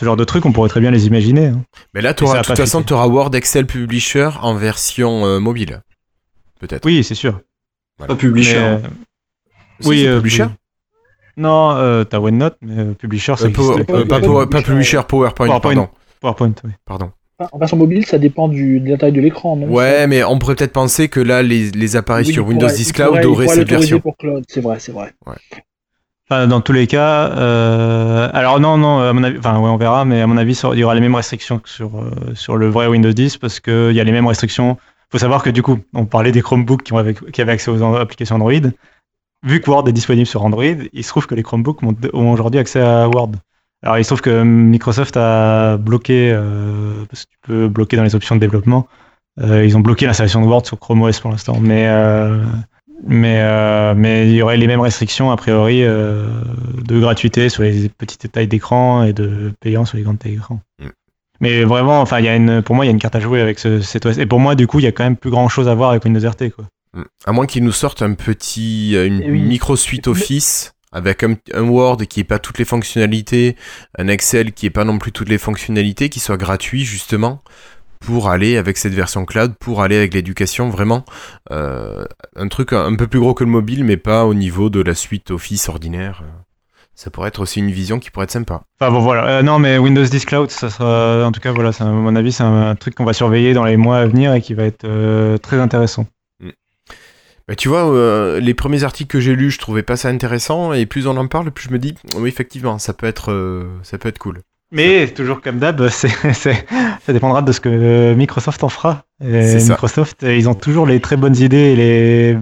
[0.00, 1.48] Ce genre de trucs, on pourrait très bien les imaginer.
[1.48, 1.62] hein.
[1.92, 5.24] Mais là, ça t'auras, a de toute façon, tu auras Word Excel Publisher en version
[5.26, 5.82] euh, mobile.
[6.60, 6.84] Peut-être.
[6.86, 7.40] Oui, c'est sûr.
[7.98, 8.54] Pas publisher.
[8.54, 8.80] Mais, hein.
[8.84, 8.88] euh,
[9.84, 10.44] oui, c'est euh, Publisher.
[10.44, 10.50] oui.
[11.36, 13.84] Non, euh, t'as OneNote, mais euh, Publisher, ça Euh, pas.
[13.84, 15.00] pas, Pas Power- pas Publisher.
[15.08, 15.74] PowerPoint, PowerPoint.
[15.74, 15.88] pardon.
[16.20, 16.70] PowerPoint, oui.
[16.86, 17.10] pardon.
[17.52, 19.66] En version mobile, ça dépend du, de la taille de l'écran, non?
[19.68, 22.66] Ouais, mais on pourrait peut-être penser que là, les, les appareils Oui, sur il Windows
[22.66, 24.00] pourrait- 10 il Cloud pourrait- il auraient cette version.
[24.00, 25.12] pour Cloud, c'est vrai, c'est vrai.
[26.30, 29.76] Enfin, dans tous les cas, euh, alors non, non, à mon avis, enfin, ouais, on
[29.76, 32.56] verra, mais à mon avis, il y aura les mêmes restrictions que sur, euh, sur
[32.56, 34.76] le vrai Windows 10 parce qu'il y a les mêmes restrictions.
[35.10, 37.70] faut savoir que du coup, on parlait des Chromebooks qui, ont avec- qui avaient accès
[37.70, 38.52] aux applications Android.
[39.44, 42.58] Vu que Word est disponible sur Android, il se trouve que les Chromebooks ont, aujourd'hui
[42.58, 43.32] accès à Word.
[43.82, 48.04] Alors, il se trouve que Microsoft a bloqué, euh, parce que tu peux bloquer dans
[48.04, 48.88] les options de développement,
[49.42, 51.58] euh, ils ont bloqué l'installation de Word sur Chrome OS pour l'instant.
[51.60, 52.42] Mais, euh,
[53.06, 58.32] mais, mais il y aurait les mêmes restrictions, a priori, de gratuité sur les petites
[58.32, 60.60] tailles d'écran et de payant sur les grandes tailles d'écran.
[60.80, 60.88] Mm.
[61.40, 63.20] Mais vraiment, enfin, il y a une, pour moi, il y a une carte à
[63.20, 64.16] jouer avec ce, cet OS.
[64.16, 65.90] Et pour moi, du coup, il y a quand même plus grand chose à voir
[65.90, 66.64] avec Windows RT, quoi.
[67.24, 69.40] À moins qu'ils nous sortent un petit, euh, une oui.
[69.42, 73.56] micro-suite Mais- Office avec un, un Word qui ait pas toutes les fonctionnalités,
[73.98, 77.42] un Excel qui ait pas non plus toutes les fonctionnalités, qui soit gratuit justement
[77.98, 81.04] pour aller avec cette version cloud, pour aller avec l'éducation, vraiment
[81.50, 82.04] euh,
[82.36, 84.80] un truc un, un peu plus gros que le mobile, mais pas au niveau de
[84.82, 86.22] la suite Office ordinaire.
[86.94, 88.62] Ça pourrait être aussi une vision qui pourrait être sympa.
[88.80, 91.72] Enfin bon voilà, Euh, non mais Windows 10 Cloud, ça sera, en tout cas voilà,
[91.72, 93.98] c'est un- à mon avis c'est un, un truc qu'on va surveiller dans les mois
[93.98, 96.06] à venir et qui va être euh, très intéressant.
[97.48, 100.72] Mais tu vois, euh, les premiers articles que j'ai lus, je trouvais pas ça intéressant,
[100.72, 103.66] et plus on en parle, plus je me dis, oui effectivement, ça peut être, euh,
[103.82, 104.40] ça peut être cool.
[104.72, 106.50] Mais toujours comme d'hab, ça
[107.08, 109.04] dépendra de ce que Microsoft en fera.
[109.22, 109.74] Et C'est ça.
[109.74, 112.38] Microsoft, euh, ils ont toujours les très bonnes idées et les,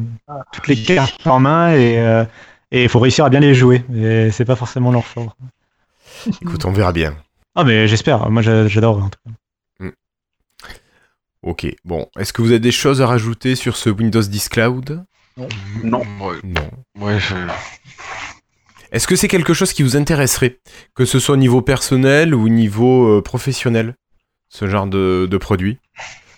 [0.52, 2.24] toutes les cartes en main et euh,
[2.70, 3.84] il faut réussir à bien les jouer.
[3.94, 5.36] Et c'est pas forcément leur fort.
[6.40, 7.14] Écoute, on verra bien.
[7.54, 8.98] Ah mais j'espère, moi j'a- j'adore.
[8.98, 9.30] en tout cas.
[11.42, 15.04] Ok, bon, est-ce que vous avez des choses à rajouter sur ce Windows 10 Cloud?
[15.82, 15.98] Non.
[16.20, 16.70] Ouais, Non.
[17.00, 17.34] ouais, je-
[18.92, 20.60] Est-ce que c'est quelque chose qui vous intéresserait
[20.94, 23.96] Que ce soit au niveau personnel ou au niveau euh, professionnel
[24.50, 25.78] Ce genre de, de produit?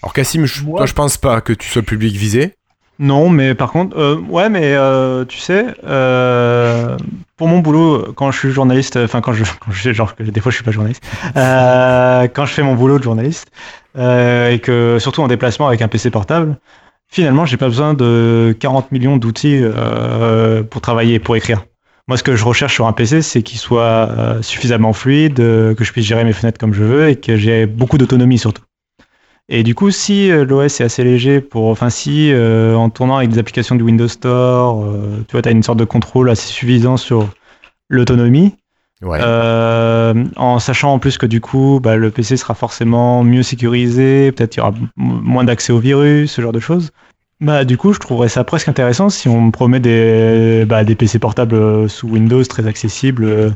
[0.03, 2.55] Alors Cassim, je, Moi- toi je pense pas que tu sois le public visé.
[3.01, 6.97] Non, mais par contre, euh, ouais, mais euh, tu sais, euh,
[7.37, 10.57] pour mon boulot, quand je suis journaliste, enfin quand je, quand genre des fois je
[10.57, 11.03] suis pas journaliste,
[11.37, 13.51] euh, quand je fais mon boulot de journaliste
[13.97, 16.57] et que surtout en déplacement avec un PC portable,
[17.09, 19.63] finalement j'ai pas besoin de 40 millions d'outils
[20.71, 21.65] pour travailler, pour écrire.
[22.07, 25.93] Moi, ce que je recherche sur un PC, c'est qu'il soit suffisamment fluide, que je
[25.93, 28.63] puisse gérer mes fenêtres comme je veux et que j'ai beaucoup d'autonomie surtout.
[29.49, 33.19] Et du coup, si euh, l'OS est assez léger pour, enfin, si euh, en tournant
[33.19, 36.31] avec des applications du Windows Store, euh, tu vois, tu as une sorte de contrôle
[36.31, 37.29] assez suffisant sur
[37.91, 38.55] l'autonomie,
[39.03, 39.19] Ouais.
[39.21, 44.33] euh, en sachant en plus que du coup, bah, le PC sera forcément mieux sécurisé,
[44.33, 46.91] peut-être il y aura moins d'accès aux virus, ce genre de choses.
[47.41, 50.95] Bah, du coup, je trouverais ça presque intéressant si on me promet des, bah, des
[50.95, 53.55] PC portables sous Windows très accessibles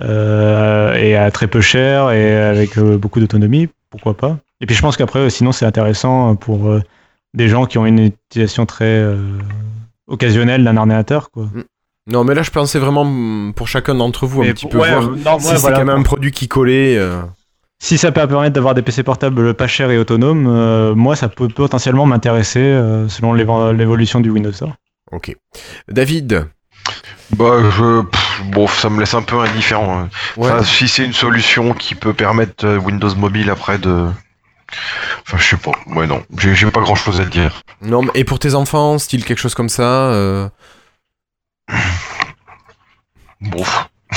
[0.00, 4.38] et à très peu cher et avec beaucoup d'autonomie, pourquoi pas.
[4.60, 6.82] Et puis je pense qu'après, euh, sinon, c'est intéressant pour euh,
[7.34, 7.98] des gens qui ont une
[8.30, 9.16] utilisation très euh,
[10.08, 11.48] occasionnelle d'un ordinateur, quoi.
[12.08, 14.70] Non, mais là je pensais vraiment mm, pour chacun d'entre vous un Mais petit pour-
[14.72, 16.96] peu ouais, voir euh, non, si ouais, c'est voilà, quand même un produit qui collait.
[16.96, 17.20] euh,
[17.82, 21.28] Si ça peut permettre d'avoir des PC portables pas chers et autonomes, euh, moi ça
[21.28, 24.74] peut potentiellement m'intéresser euh, selon l'évo- l'évolution du Windows Store.
[25.10, 25.34] Ok.
[25.88, 26.46] David?
[27.36, 29.98] Bah, je, pff, bon, ça me laisse un peu indifférent.
[29.98, 30.08] hein.
[30.36, 30.48] Ouais.
[30.50, 34.06] Enfin, si c'est une solution qui peut permettre euh, Windows Mobile après de,
[35.22, 35.72] enfin, je sais pas.
[35.94, 37.62] Ouais, non, j'ai pas grand chose à dire.
[37.82, 40.48] Non, mais- et pour tes enfants, style quelque chose comme ça euh,
[43.40, 43.64] Bon,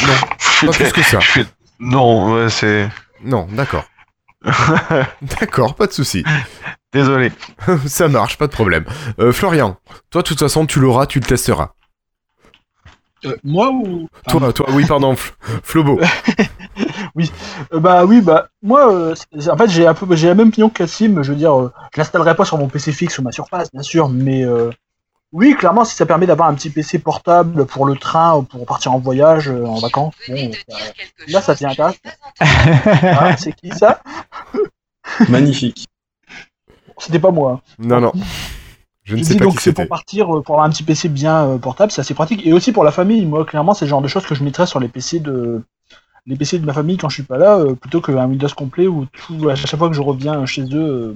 [0.02, 0.14] Non,
[0.68, 1.20] Pas plus que ça.
[1.22, 1.46] Suis-
[1.80, 2.90] Non, ouais, c'est.
[3.24, 3.86] Non, d'accord.
[5.22, 6.24] D'accord, pas de souci.
[6.94, 7.32] Désolé.
[7.88, 8.86] ça marche, pas de problème.
[9.20, 9.78] Euh, Florian,
[10.10, 11.74] toi de toute façon tu l'auras, tu le testeras.
[13.26, 15.16] Euh, moi ou Toi, toi, oui, pardon,
[15.64, 16.00] Flobo.
[17.74, 19.16] Euh, bah oui, bah moi, euh,
[19.52, 21.22] en fait, j'ai un peu, j'ai la même opinion que Cassim.
[21.22, 23.82] Je veux dire, euh, je l'installerai pas sur mon PC fixe ou ma surface, bien
[23.82, 24.70] sûr, mais euh,
[25.34, 28.66] oui, clairement, si ça permet d'avoir un petit PC portable pour le train ou pour
[28.66, 30.78] partir en voyage, euh, en vacances, bon, ça-
[31.28, 31.98] là, ça devient intéressant.
[32.42, 34.02] Ah, c'est qui ça?
[35.28, 35.88] Magnifique.
[37.00, 37.62] C'était pas moi.
[37.80, 38.14] Non, non.
[39.10, 40.70] Je ne Je sais dis pas donc qui c'est pour partir, euh, pour avoir un
[40.72, 42.46] petit PC bien euh, portable, c'est assez pratique.
[42.46, 44.68] Et aussi pour la famille, moi, clairement, c'est le genre de choses que je mettrais
[44.68, 45.64] sur les PC de
[46.28, 48.88] les PC de ma famille quand je suis pas là, euh, plutôt qu'un Windows complet
[48.88, 51.16] où tout, à chaque fois que je reviens chez eux, euh,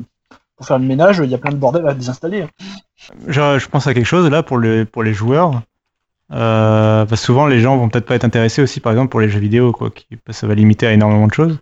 [0.55, 2.43] pour faire le ménage, il y a plein de bordel à désinstaller.
[2.43, 2.49] hein.
[3.27, 5.61] Je, je pense à quelque chose là pour les, pour les joueurs.
[6.31, 9.19] Euh, parce que souvent les gens vont peut-être pas être intéressés aussi par exemple pour
[9.21, 11.59] les jeux vidéo quoi, qui, parce que ça va limiter à énormément de choses.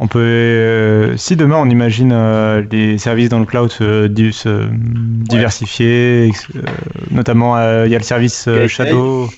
[0.00, 4.32] On peut, euh, si demain on imagine euh, les services dans le cloud se, di-
[4.32, 6.60] se diversifier, ex- euh,
[7.10, 8.68] notamment euh, il y a le service euh.
[8.68, 9.28] Shadow,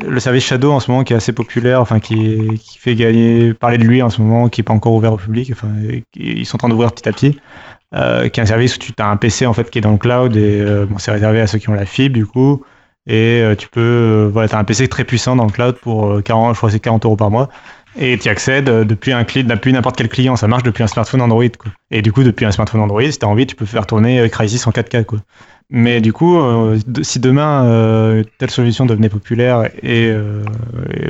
[0.00, 3.52] le service Shadow en ce moment qui est assez populaire, enfin qui, qui fait gagner,
[3.54, 5.68] parler de lui en ce moment, qui est pas encore ouvert au public, enfin
[6.14, 7.38] ils sont en train d'ouvrir petit à petit,
[7.94, 9.92] euh, qui est un service où tu as un PC en fait qui est dans
[9.92, 12.62] le cloud et euh, bon c'est réservé à ceux qui ont la fibre du coup.
[13.06, 16.06] Et euh, tu peux euh, voilà t'as un PC très puissant dans le cloud pour
[16.10, 17.50] euh, 40 je crois que c'est 40 euros par mois
[17.96, 20.86] et tu accèdes euh, depuis un client depuis n'importe quel client ça marche depuis un
[20.86, 21.72] smartphone Android quoi.
[21.90, 24.28] et du coup depuis un smartphone Android si t'as envie tu peux faire tourner euh,
[24.28, 25.20] Crysis en 4K quoi
[25.70, 30.12] mais du coup euh, si demain telle solution devenait populaire et,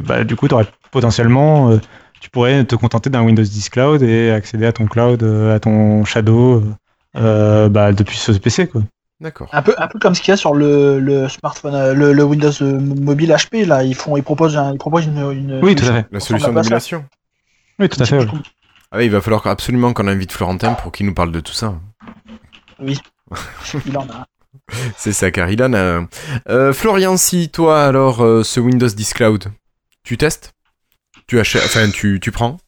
[0.04, 1.80] bah, du coup t'aurais potentiellement euh,
[2.20, 6.04] tu pourrais te contenter d'un Windows 10 Cloud et accéder à ton cloud à ton
[6.04, 6.62] Shadow
[7.14, 8.82] bah, depuis ce PC quoi
[9.24, 9.48] D'accord.
[9.52, 12.12] Un peu, un peu comme ce qu'il y a sur le, le smartphone, euh, le,
[12.12, 15.60] le Windows euh, mobile HP, là, ils, font, ils proposent, un- ils proposent une, une
[15.62, 16.68] oui tout à fait La solution pas ça.
[16.68, 17.04] d'émulation.
[17.80, 18.18] oui tout à fait.
[18.92, 21.54] Ah oui, il va falloir absolument qu'on invite Florentin pour qu'il nous parle de tout
[21.54, 21.74] ça.
[22.78, 24.26] Il en a.
[24.96, 26.08] C'est ça, car il en a un.
[26.48, 29.44] Euh, Florian, si toi, alors, euh, ce Windows 10 Cloud,
[30.04, 30.52] tu testes?
[31.26, 32.58] Tu achètes, enfin, tu, tu prends?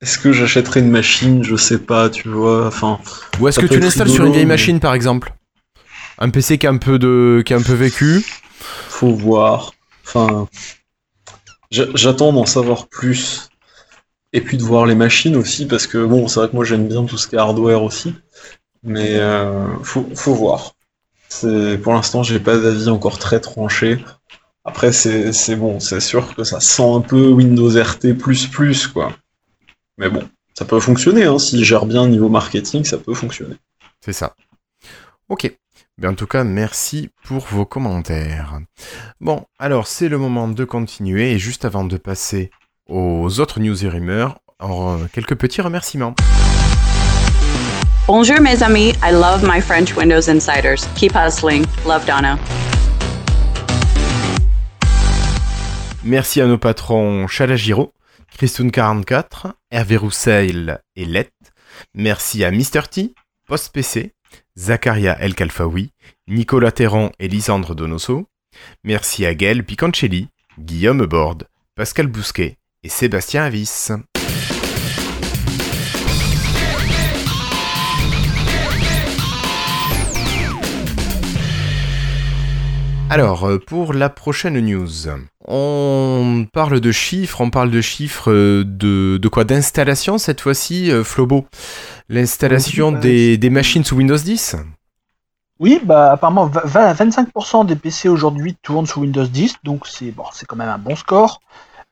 [0.00, 1.44] Est-ce que j'achèterais une machine?
[1.44, 2.66] Je sais pas, tu vois.
[2.68, 2.98] Enfin,
[3.40, 5.34] Ou est-ce que tu l'installes sur une vieille mais- machine, par exemple?
[6.20, 8.22] Un PC qui a un peu, de, qui a un peu vécu
[8.88, 9.72] faut voir.
[10.04, 10.48] Enfin,
[11.70, 13.48] j'a- j'attends d'en savoir plus.
[14.32, 16.88] Et puis de voir les machines aussi, parce que bon, c'est vrai que moi j'aime
[16.88, 18.14] bien tout ce qui est hardware aussi.
[18.84, 20.72] Mais euh, faut, faut voir.
[21.28, 24.04] C'est, pour l'instant, j'ai pas d'avis encore très tranché.
[24.64, 28.14] Après, c'est, c'est bon, c'est sûr que ça sent un peu Windows RT++,
[28.92, 29.12] quoi.
[29.98, 31.38] Mais bon, ça peut fonctionner, hein.
[31.38, 33.56] S'il gère bien niveau marketing, ça peut fonctionner.
[34.00, 34.34] C'est ça.
[35.28, 35.59] Ok.
[36.02, 38.58] En tout cas, merci pour vos commentaires.
[39.20, 42.50] Bon, alors c'est le moment de continuer et juste avant de passer
[42.88, 44.38] aux autres news et rumeurs,
[45.12, 46.14] quelques petits remerciements.
[48.06, 48.94] Bonjour, mes amis.
[49.02, 50.88] I love my French Windows Insiders.
[50.96, 51.66] Keep hustling.
[51.86, 52.38] Love Donna.
[56.02, 57.92] Merci à nos patrons Chalagiro,
[58.38, 61.30] Christoun44, Hervé Rousseil et Let.
[61.94, 62.88] Merci à Mr.
[62.90, 63.14] T,
[63.46, 64.14] Post PC,
[64.58, 65.90] Zakaria El Kalfaoui,
[66.28, 68.26] Nicolas Terron et Lisandre Donoso.
[68.84, 70.28] Merci à Gaël Picancelli,
[70.58, 71.46] Guillaume Borde,
[71.76, 73.92] Pascal Bousquet et Sébastien Avis.
[83.10, 85.08] Alors, euh, pour la prochaine news,
[85.46, 89.44] on parle de chiffres, on parle de chiffres euh, de, de quoi?
[89.44, 91.46] D'installation cette fois-ci, euh, Flobo?
[92.08, 94.56] L'installation bah, des, des machines sous Windows 10
[95.58, 100.12] Oui, bah apparemment va- va- 25% des PC aujourd'hui tournent sous Windows 10, donc c'est
[100.12, 101.40] bon, c'est quand même un bon score.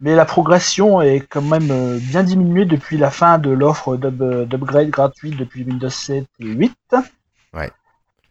[0.01, 4.91] Mais la progression est quand même bien diminuée depuis la fin de l'offre d'up- d'upgrade
[4.91, 6.73] gratuite depuis Windows 7 et 8.
[7.53, 7.71] Ouais.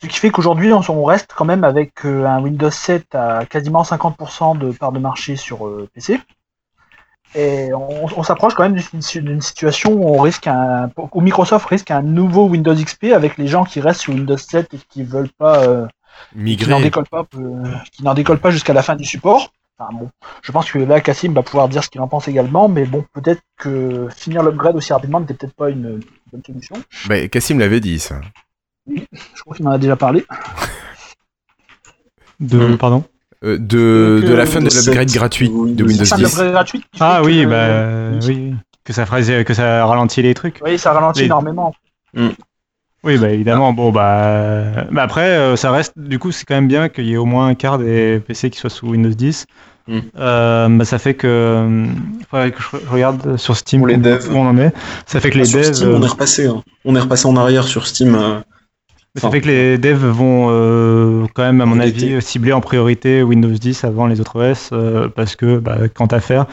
[0.02, 3.82] Ce qui fait qu'aujourd'hui on reste quand même avec euh, un Windows 7 à quasiment
[3.82, 6.20] 50% de part de marché sur euh, PC.
[7.36, 11.92] Et on, on s'approche quand même d'une situation où on risque un, où Microsoft risque
[11.92, 15.32] un nouveau Windows XP avec les gens qui restent sur Windows 7 et qui veulent
[15.38, 15.86] pas, euh,
[16.32, 19.52] qui n'en Migrer décollent pas, euh, qui n'en décollent pas jusqu'à la fin du support.
[19.78, 20.10] Enfin, bon,
[20.42, 23.06] je pense que là, Cassim va pouvoir dire ce qu'il en pense également, mais bon,
[23.14, 26.00] peut-être que finir l'upgrade aussi rapidement n'était peut-être pas une,
[26.32, 26.76] bonne solution.
[27.30, 28.20] Cassim l'avait dit ça.
[28.90, 30.26] Je crois qu'il en a déjà parlé.
[32.40, 32.78] de Mm.
[32.78, 33.04] pardon
[33.44, 36.06] Euh, de, Donc, de la euh, fin de Windows l'upgrade 7 gratuit de Windows Windows
[36.06, 36.28] Fin de 10.
[36.32, 36.84] l'upgrade gratuite.
[36.92, 38.36] qui ah oui que- bah oui.
[38.36, 41.74] oui que ça ferait que ça ralentit les trucs Oui, ça ralentit Les- énormément.
[43.04, 43.74] Oui, bah évidemment.
[43.74, 45.94] Bon, bah, bah après, euh, ça reste.
[45.98, 48.50] Du coup, c'est quand même bien qu'il y ait au moins un quart des PC
[48.50, 49.46] qui soient sous Windows 10.
[49.88, 50.00] Mm.
[50.18, 51.28] Euh, bah, ça fait que.
[51.28, 51.86] euh,
[52.30, 54.30] faudrait que je re- regarde sur Steam Pour les où- devs.
[54.32, 54.74] où on en est.
[55.06, 55.74] Ça fait que les sur devs.
[55.76, 56.48] Steam, on euh, est repassé.
[56.48, 56.64] hein.
[56.86, 58.16] On est repassé en arrière sur Steam.
[59.18, 63.24] Ça fait que les devs vont euh, quand même, à mon avis, cibler en priorité
[63.24, 66.46] Windows 10 avant les autres OS euh, parce que, bah, quant à faire.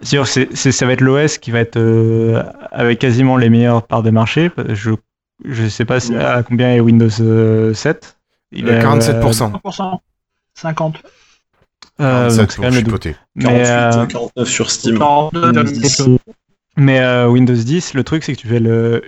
[0.00, 2.42] c'est sûr, ça va être l'OS qui va être euh,
[2.72, 4.50] avec quasiment les meilleures parts de marché.
[4.68, 4.90] Je
[5.44, 8.16] je sais pas si- à combien est Windows euh, 7.
[8.52, 9.52] Il Euh, est, 47%.
[9.62, 9.98] 100%.
[10.54, 10.96] 50.
[12.00, 13.16] Euh, 47 donc c'est pour chipoter.
[13.40, 14.96] 48, Mais, euh, 49 sur Steam.
[14.98, 16.18] 42,10.
[16.76, 19.02] mais euh, Windows 10, le truc c'est que tu fais le.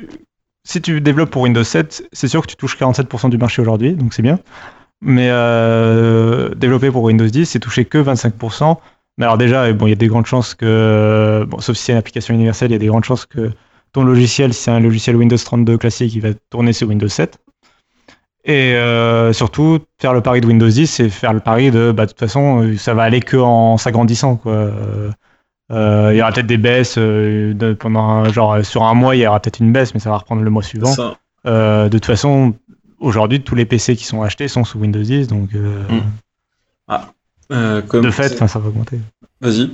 [0.65, 3.95] Si tu développes pour Windows 7, c'est sûr que tu touches 47% du marché aujourd'hui,
[3.95, 4.39] donc c'est bien.
[5.01, 8.77] Mais euh, développer pour Windows 10, c'est toucher que 25%.
[9.19, 11.93] Mais alors déjà, bon, il y a des grandes chances que, bon, sauf si c'est
[11.93, 13.51] une application universelle, il y a des grandes chances que
[13.93, 17.39] ton logiciel, si c'est un logiciel Windows 32 classique, il va tourner sur Windows 7.
[18.45, 22.07] Et euh, surtout, faire le pari de Windows 10, c'est faire le pari de, bah,
[22.07, 24.41] de toute façon, euh, ça va aller que en s'agrandissant.
[25.73, 28.95] Euh, euh, il y aura peut-être des baisses euh, de- pendant, un- genre, sur un
[28.95, 30.93] mois, il y aura peut-être une baisse, mais ça va reprendre le mois suivant.
[31.47, 32.55] Euh, de toute façon,
[33.01, 36.95] aujourd'hui, tous les PC qui sont achetés sont sous Windows 10, donc euh, Mm.
[37.51, 38.99] Euh, comme de fait, ça va augmenter.
[39.41, 39.71] Vas-y.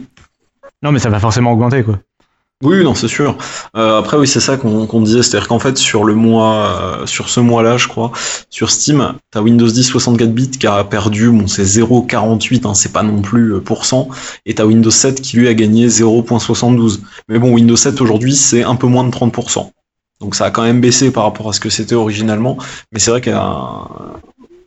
[0.83, 1.99] Non, mais ça va forcément augmenter, quoi.
[2.65, 3.39] Oui, non, c'est sûr.
[3.77, 6.55] Euh, après, oui, c'est ça qu'on disait, c'est-à-dire qu'en fait, sur le mois,
[7.03, 8.11] euh, sur ce mois-là, je crois,
[8.51, 12.93] sur Steam, t'as Windows 10 64 bits qui a perdu, bon, c'est 0,48, hein, c'est
[12.93, 14.09] pas non plus euh, pour cent,
[14.45, 17.01] et t'as Windows 7 qui lui a gagné 0,72.
[17.29, 19.71] Mais bon, Windows 7 aujourd'hui, c'est un peu moins de 30%.
[20.21, 22.59] Donc ça a quand même baissé par rapport à ce que c'était originalement,
[22.93, 23.87] mais c'est vrai qu'il y a un-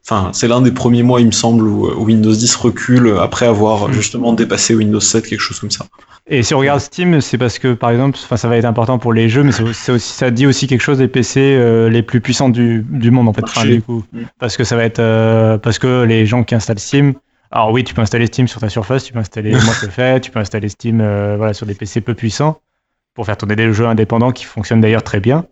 [0.04, 3.46] Enfin, c'est l'un des premiers mois, il me semble, où, où Windows 10 recule après
[3.46, 3.94] avoir Mm.
[3.94, 5.86] justement dépassé Windows 7, quelque chose comme ça.
[6.28, 9.00] Et si on regarde Steam, c'est parce que, par exemple, enfin, ça va être important
[9.00, 12.04] pour les jeux, mais c'est aussi, ça dit aussi quelque chose des PC euh, les
[12.04, 13.44] plus puissants du, du monde, en fait.
[13.44, 14.22] Enfin, du coup, Mm.
[14.40, 17.14] parce que ça va être, euh, parce que les gens qui installent Steam,
[17.52, 19.92] alors oui, tu peux installer Steam sur ta Surface, tu peux installer, moi je le
[19.92, 22.60] fais, tu peux installer Steam, euh, voilà, sur des PC peu puissants
[23.14, 25.46] pour faire tourner des jeux indépendants qui fonctionnent d'ailleurs très bien.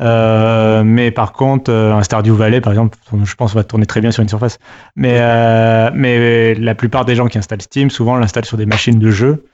[0.00, 4.00] Euh, mais par contre, euh, un Stardew Valley, par exemple, je pense va tourner très
[4.00, 4.58] bien sur une surface.
[4.96, 8.98] Mais, euh, mais la plupart des gens qui installent Steam, souvent l'installent sur des machines
[8.98, 9.44] de jeux.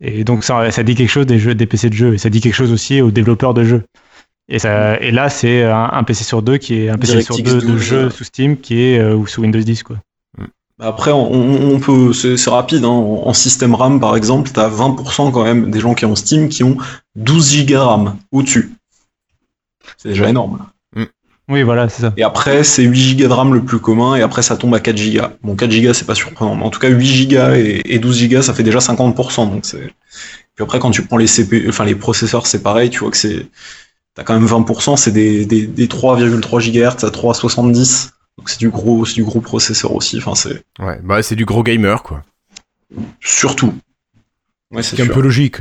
[0.00, 2.28] Et donc ça, ça dit quelque chose des jeux, des PC de jeux, et ça
[2.28, 3.84] dit quelque chose aussi aux développeurs de jeux.
[4.48, 7.36] Et, ça, et là, c'est un, un PC sur deux qui est un PC sur
[7.38, 8.10] deux de 12, jeux euh.
[8.10, 9.96] sous Steam qui est euh, ou sous Windows 10 quoi.
[10.78, 12.84] Après, on, on peut, c'est rapide.
[12.84, 12.88] Hein.
[12.88, 16.62] En système RAM, par exemple, t'as 20% quand même des gens qui ont Steam qui
[16.64, 16.76] ont
[17.16, 18.75] 12 Go RAM au-dessus.
[20.06, 20.66] C'est déjà énorme.
[21.48, 22.12] Oui, voilà, c'est ça.
[22.16, 24.80] Et après, c'est 8 Go de RAM le plus commun, et après, ça tombe à
[24.80, 25.22] 4 Go.
[25.42, 28.28] Bon, 4 Go, c'est pas surprenant, mais en tout cas, 8 Go et, et 12
[28.28, 29.50] Go, ça fait déjà 50%.
[29.50, 29.92] Donc c'est.
[30.56, 32.90] Puis après, quand tu prends les CPU, enfin les processeurs, c'est pareil.
[32.90, 33.46] Tu vois que c'est,
[34.14, 38.10] t'as quand même 20%, c'est des, des, des 3,3 GHz à 3,70.
[38.38, 40.18] Donc c'est du gros, c'est du gros processeur aussi.
[40.18, 42.22] Enfin, c'est Ouais, bah c'est du gros gamer, quoi.
[43.20, 43.72] surtout.
[44.72, 45.58] Ouais, c'est un peu logique.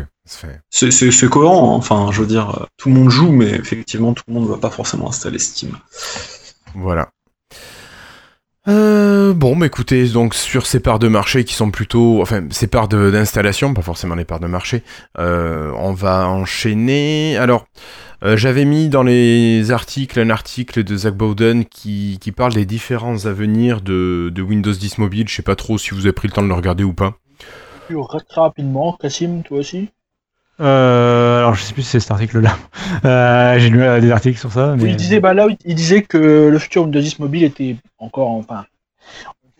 [0.70, 1.78] C'est- C'est c'est cohérent, hein.
[1.78, 4.50] enfin, je veux dire, euh, tout le monde joue, mais effectivement, tout le monde ne
[4.50, 5.78] va pas forcément installer Steam.
[6.74, 7.10] Voilà.
[8.68, 12.66] Euh, bon, bah écoutez, donc sur ces parts de marché qui sont plutôt, enfin, ces
[12.66, 14.82] parts de- d'installation, pas forcément les parts de marché,
[15.20, 17.38] euh, on va enchaîner.
[17.38, 17.68] Alors,
[18.24, 22.66] euh, j'avais mis dans les articles un article de Zach Bowden qui, qui parle des
[22.66, 25.28] différents avenirs de, de Windows 10 Mobile.
[25.30, 27.20] Je sais pas trop si vous avez pris le temps de le regarder ou pas.
[28.28, 29.90] Très rapidement, Cassim, toi aussi?
[30.62, 32.58] Euh, alors je sais plus si c'est cet article-là.
[33.04, 34.76] Euh, J'ai lu euh, des articles sur ça.
[34.78, 34.90] Mais...
[34.90, 36.18] Il disait, bah là, il disait que
[36.50, 38.66] le futur Windows 10 mobile était encore, enfin,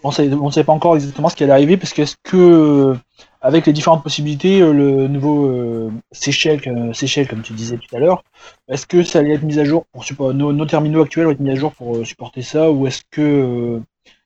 [0.04, 2.96] on sait, on sait pas encore exactement ce qui allait arriver parce que est-ce que,
[3.42, 6.62] avec les différentes possibilités, le nouveau Seychelles,
[6.94, 8.24] Seychelles, comme tu disais tout à l'heure,
[8.70, 11.32] est-ce que ça allait être mis à jour pour support- nos, nos terminaux actuels vont
[11.32, 13.82] être mis à jour pour supporter ça ou est-ce que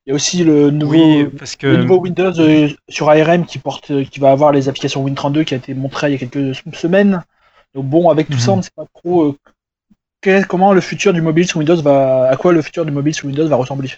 [0.06, 3.46] il y a aussi le nouveau, Oui, parce que le nouveau Windows euh, sur ARM
[3.46, 6.16] qui porte, euh, qui va avoir les applications Win32 qui a été montré il y
[6.16, 7.24] a quelques semaines.
[7.76, 8.54] Donc bon, avec tout ça, Mhm.
[8.54, 9.36] on ne sait pas trop euh,
[10.22, 13.14] quel- comment le futur du mobile sur Windows va, à quoi le futur du mobile
[13.14, 13.92] sur Windows va ressembler.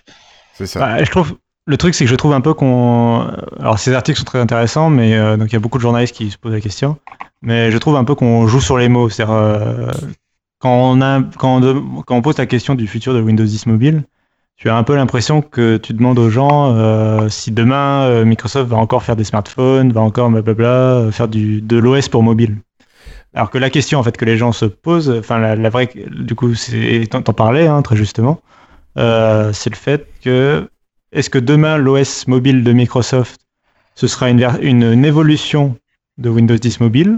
[0.54, 0.80] C'est ça.
[0.80, 1.36] Bah, je trouve
[1.68, 3.28] le truc c'est que je trouve un peu qu'on
[3.60, 6.16] alors ces articles sont très intéressants mais euh, donc il y a beaucoup de journalistes
[6.16, 6.98] qui se posent la question
[7.44, 9.92] mais je trouve un peu qu'on joue sur les mots c'est-à-dire euh,
[10.60, 13.44] quand on a quand on, de- quand on pose la question du futur de Windows
[13.46, 14.04] 10 mobile
[14.62, 18.70] tu as un peu l'impression que tu demandes aux gens euh, si demain euh, Microsoft
[18.70, 22.58] va encore faire des smartphones va encore blablabla euh, faire du de l'OS pour mobile.
[23.34, 26.36] Alors que la question en fait que les gens se posent enfin la, vraie du
[26.36, 26.54] coup
[27.10, 28.40] t'en parlais hein, très justement
[28.96, 30.70] c'est le fait que
[31.12, 33.42] est-ce que demain l'OS mobile de Microsoft
[33.96, 35.76] ce sera une, une évolution
[36.20, 37.18] de Windows 10 mobile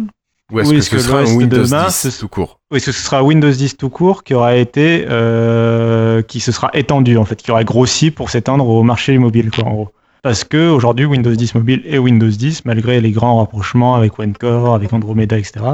[0.54, 2.60] Ou est-ce oui, que ce que sera de Windows demain, 10 ce- tout court?
[2.72, 6.52] Ou est-ce que ce sera Windows 10 tout court qui aura été euh, qui se
[6.52, 9.90] sera étendu en fait qui aura grossi pour s'étendre au marché mobile quoi en gros
[10.22, 14.74] parce que aujourd'hui Windows 10 mobile et Windows 10 malgré les grands rapprochements avec OneCore
[14.76, 15.66] avec Andromeda etc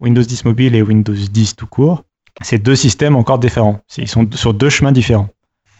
[0.00, 2.04] Windows 10 mobile et Windows 10 tout court
[2.40, 5.28] c'est deux systèmes encore différents ils sont sur deux chemins différents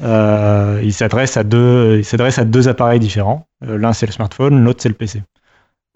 [0.00, 3.46] euh, ils s'adressent à deux, ils s'adressent à deux appareils différents.
[3.66, 5.22] Euh, L'un c'est le smartphone, l'autre c'est le PC.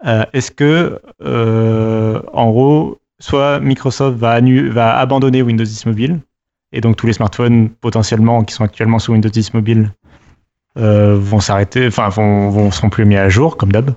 [0.05, 6.19] Euh, Est-ce que, euh, en gros, soit Microsoft va, abandonner Windows 10 Mobile
[6.71, 9.91] et donc tous les smartphones potentiellement qui sont actuellement sous Windows 10 Mobile
[10.77, 13.91] euh, vont s'arrêter, enfin vont, vont seront plus mis à jour comme d'hab.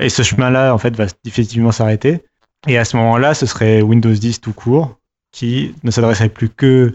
[0.00, 2.22] Et ce chemin-là en fait va définitivement s'arrêter.
[2.66, 4.98] Et à ce moment-là, ce serait Windows 10 tout court
[5.32, 6.94] qui ne s'adresserait plus que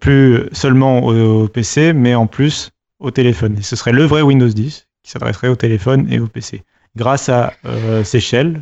[0.00, 2.70] plus seulement au, PC, mais en plus
[3.00, 3.62] au téléphone.
[3.62, 6.64] Ce serait le vrai Windows 10 qui s'adresserait au téléphone et au PC.
[6.96, 8.60] Grâce à euh, Seychelles,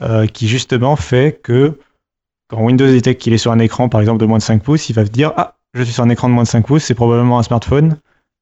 [0.00, 1.78] euh, qui justement fait que
[2.48, 4.88] quand Windows détecte qu'il est sur un écran, par exemple, de moins de 5 pouces,
[4.88, 6.84] il va se dire Ah, je suis sur un écran de moins de 5 pouces,
[6.84, 7.96] c'est probablement un smartphone.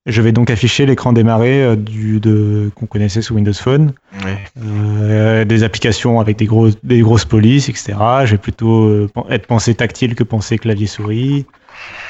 [0.07, 3.93] Je vais donc afficher l'écran démarré euh, du, de, qu'on connaissait sous Windows Phone,
[4.25, 4.39] Ouais.
[4.65, 7.95] euh, des applications avec des, gros, des grosses polices, etc.
[8.25, 11.45] Je vais plutôt être pensé tactile que pensé clavier-souris,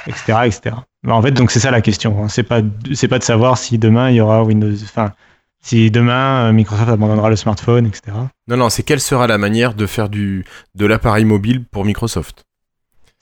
[0.06, 0.76] etc., etc.
[1.08, 2.22] En fait, donc c'est ça la question.
[2.22, 2.28] hein.
[2.28, 2.60] C'est pas,
[2.94, 5.12] c'est pas de savoir si demain il y aura Windows, enfin,
[5.60, 8.16] si demain euh, Microsoft abandonnera le smartphone, etc.
[8.48, 10.44] Non, non, c'est quelle sera la manière de faire du
[10.74, 12.44] de l'appareil mobile pour Microsoft?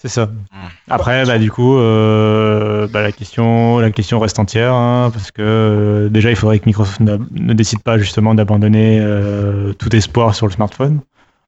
[0.00, 0.30] C'est ça.
[0.88, 5.42] Après, bah, du coup, euh, bah, la, question, la question reste entière, hein, parce que
[5.42, 10.36] euh, déjà, il faudrait que Microsoft ne, ne décide pas justement d'abandonner euh, tout espoir
[10.36, 11.00] sur le smartphone.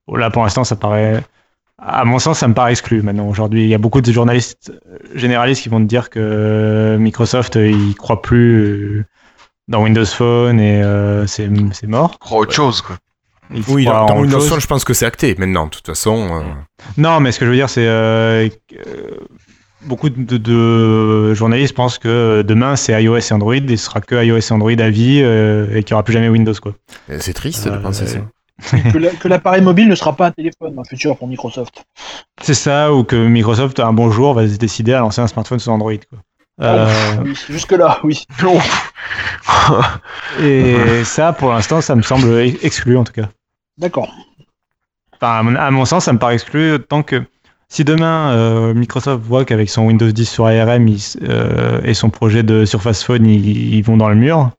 [0.05, 1.23] Bon, là, pour l'instant, ça paraît,
[1.77, 3.29] à mon sens, ça me paraît exclu maintenant.
[3.29, 4.73] Aujourd'hui, il y a beaucoup de journalistes
[5.15, 9.05] généralistes qui vont te dire que Microsoft, il croit plus euh,
[9.67, 12.17] dans Windows Phone et euh, c'est c'est mort.
[12.19, 12.97] Crois autre chose, quoi.
[13.53, 14.49] Il Oui, dans, Windows chose.
[14.49, 15.65] Phone, je pense que c'est acté maintenant.
[15.65, 16.41] De toute façon, euh,
[16.97, 19.17] Non, mais ce que je veux dire, c'est euh, que, euh,
[19.81, 24.15] beaucoup de, de journalistes pensent que demain c'est iOS et Android, et ce sera que
[24.23, 26.73] iOS et Android à vie euh, et qu'il n'y aura plus jamais Windows quoi.
[27.19, 28.19] c'est triste de Euh, penser ça.
[28.93, 31.83] que la- que l'appareil mobile ne sera pas un téléphone dans le futur pour Microsoft.
[32.43, 35.57] C'est ça ou que Microsoft un bon jour va se décider à lancer un smartphone
[35.59, 36.19] sur Android quoi.
[36.61, 36.87] Euh,
[37.23, 38.25] Oui, jusque-là, oui.
[40.41, 42.31] et ça, pour l'instant, ça me semble
[42.61, 43.29] exclu en tout cas.
[43.77, 44.11] D'accord.
[45.13, 47.23] Enfin, à mon, à mon sens, ça me paraît exclu tant que
[47.69, 52.09] si demain euh, Microsoft voit qu'avec son Windows 10 sur ARM il euh, et son
[52.09, 54.51] projet de Surface Phone, ils, ils vont dans le mur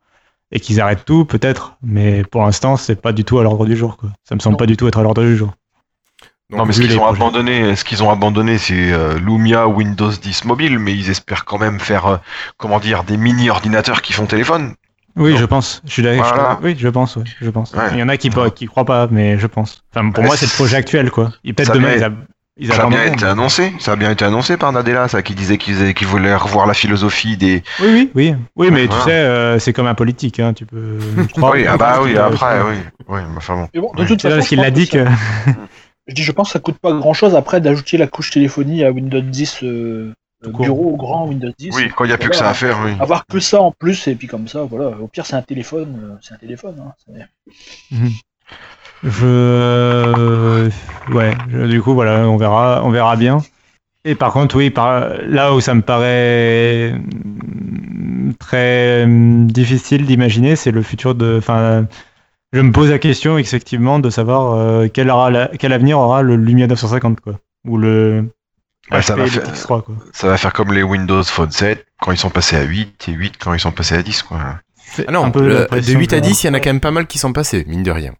[0.50, 1.76] et qu'ils arrêtent tout, peut-être.
[1.82, 3.96] Mais pour l'instant, c'est pas du tout à l'ordre du jour.
[3.96, 4.10] Quoi.
[4.24, 4.58] Ça me semble Non.
[4.58, 5.52] pas du tout être à l'ordre du jour.
[6.52, 7.16] Donc, non, mais ce qu'ils ont projets.
[7.22, 11.58] abandonné, ce qu'ils ont abandonné, c'est euh, Lumia Windows 10 mobile, mais ils espèrent quand
[11.58, 12.16] même faire, euh,
[12.58, 14.74] comment dire, des mini ordinateurs qui font téléphone.
[15.16, 15.82] Oui, je pense.
[15.86, 16.24] Je suis d'accord.
[16.26, 16.58] Voilà.
[16.62, 17.16] Oui, je pense.
[17.16, 17.72] ouais, je pense.
[17.72, 17.84] Ouais.
[17.92, 19.82] Il y en a qui pas, qui croient pas, mais je pense.
[19.94, 21.32] Enfin, pour Ouais, moi, c'est le projet actuel, quoi.
[21.44, 22.08] Et peut-être ça demain, a
[22.58, 25.22] ils, ils Ça a bien été annoncé, ça a bien été annoncé par Nadella, ça,
[25.22, 27.62] qui disait qu'ils voulaient revoir la philosophie des.
[27.80, 28.34] Oui, oui, oui.
[28.56, 29.04] Oui, mais tu Voilà.
[29.04, 30.52] sais, euh, c'est comme un politique, hein.
[30.54, 30.98] Tu peux.
[31.32, 32.76] croire- oui, ah bah oui, après, oui,
[33.08, 33.68] oui, enfin bon.
[33.74, 34.06] Mais bon, de Ouais.
[34.06, 35.04] toute façon, parce qu'il l'a dit que.
[35.04, 35.10] ça-
[36.08, 38.82] Je dis, je pense que ça coûte pas grand chose après d'ajouter la couche téléphonie
[38.84, 40.12] à Windows 10 euh,
[40.44, 40.64] euh, court.
[40.64, 41.74] bureau au grand Windows 10.
[41.76, 42.92] Oui, quand il n'y a plus que ça à faire, oui.
[42.98, 44.96] Avoir que ça en plus, et puis comme ça, voilà.
[44.98, 46.00] Au pire, c'est un téléphone.
[46.02, 46.76] euh, C'est un téléphone.
[47.08, 47.24] Hein.
[47.92, 48.10] Mhm.
[49.04, 50.70] Je.
[51.12, 53.38] Ouais, je- du coup, voilà, on verra, on verra bien.
[54.04, 55.08] Et par contre, oui, par...
[55.24, 61.36] là où ça me paraît mm, très mm, difficile d'imaginer, c'est le futur de.
[61.38, 61.86] Enfin,
[62.52, 66.22] je me pose la question, effectivement, de savoir euh, quel, aura la- quel avenir aura
[66.22, 67.34] le Lumia 950, quoi.
[67.66, 68.28] Ou le.
[68.90, 69.94] Ouais, ça, va HP faire, X3, quoi.
[70.12, 73.12] ça va faire comme les Windows Phone 7 quand ils sont passés à 8 et
[73.12, 74.38] 8 quand ils sont passés à 10, quoi.
[75.06, 76.60] Ah non, un peu le- de l'impression 8 à que- 10, il y en a
[76.60, 78.12] quand même pas mal qui sont passés, mine de rien.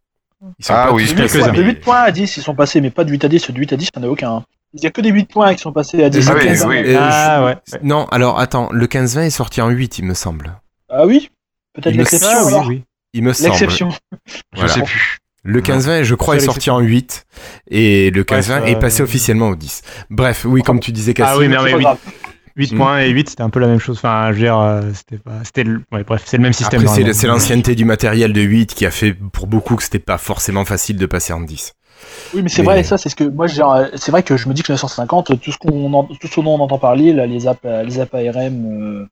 [0.58, 1.44] Ils sont Ah pas oui, De 8, passés, quelques-uns.
[1.48, 3.28] points, de mais- 8 points à 10, ils sont passés, mais pas de 8 à
[3.28, 3.50] 10.
[3.50, 4.30] De 8 à 10, il n'y en a aucun.
[4.36, 4.44] hein.
[4.74, 6.26] Il n'y a que des 8 points qui sont passés à 10.
[6.30, 6.82] Ah Le oui, 15 oui.
[6.86, 7.80] euh, Ah je- ouais.
[7.82, 10.54] Non, alors attends, le 15-20 est sorti en 8, il me semble.
[10.88, 11.30] Ah oui
[11.74, 12.84] Peut-être l'exception Ah oui, oui.
[13.12, 13.50] Il me semble.
[13.50, 13.90] L'exception.
[14.26, 14.68] Je Voilà.
[14.72, 15.18] sais plus.
[15.44, 17.24] Le 15-20, je crois, est sorti en 8.
[17.68, 19.82] Et le 15-20 Bref, est euh, passé officiellement au 10.
[20.08, 21.32] Bref, oui, comme tu disais, Cassie.
[21.34, 21.82] Ah oui, mais, mais pas oui.
[21.82, 21.98] grave.
[22.54, 22.76] 8 Mm.
[22.76, 23.96] points et 8, c'était un peu la même chose.
[23.96, 25.32] Enfin, je veux dire, euh, c'était pas.
[25.42, 25.80] C'était le...
[25.90, 26.86] ouais, bref, c'est le même système.
[26.86, 30.18] Après, c'est l'ancienneté du matériel de 8 qui a fait pour beaucoup que c'était pas
[30.18, 31.72] forcément facile de passer en 10.
[32.34, 33.62] Oui, mais c'est Mais- vrai, ça, c'est ce que moi, j'ai-
[33.96, 36.54] c'est vrai que je me dis que le 950, tout ce qu'on, tout ce dont
[36.54, 38.66] on entend parler, là, les apps, les apps ARM.
[38.66, 39.06] Euh,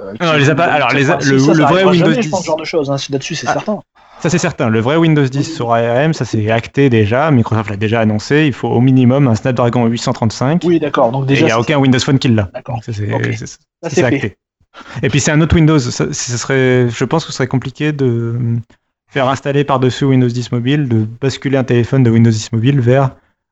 [0.00, 0.26] euh, Non,
[0.60, 2.44] alors, les le- ça, ça le vrai Windows jamais, je pense, 10.
[2.44, 2.90] ce genre de choses.
[2.90, 3.54] Hein, là-dessus, c'est Ah.
[3.54, 3.80] certain.
[4.20, 4.68] Ça, c'est certain.
[4.68, 7.30] Le vrai Windows 10 sur ARM, ça c'est acté déjà.
[7.30, 8.46] Microsoft l'a déjà annoncé.
[8.46, 10.62] Il faut au minimum un Snapdragon 835.
[10.64, 11.12] Oui, d'accord.
[11.12, 12.50] Donc et il déjà, n'y a aucun Windows Phone qui l'a.
[12.52, 12.76] D'accord.
[12.76, 13.06] Donc Ça, c'est
[13.88, 14.04] fait.
[14.04, 14.36] acté.
[15.02, 15.78] Et puis, c'est un autre Windows.
[15.78, 18.36] Ça, ce serait, je pense que ce serait compliqué de
[19.06, 23.10] faire installer par-dessus Windows 10 mobile, de basculer un téléphone de Windows 10 mobile vers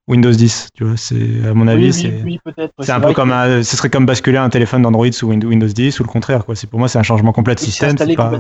[0.09, 0.69] Windows 10.
[0.75, 2.23] Tu vois, c'est, à mon avis, Oui, c'est.
[2.25, 5.29] oui, oui, un peu comme que- un, ce serait comme basculer un téléphone d'Android sous
[5.29, 6.55] Windows Windows 10 ou le contraire quoi.
[6.55, 7.97] C'est pour moi c'est un changement complet de système.
[7.99, 8.31] c'est pas-.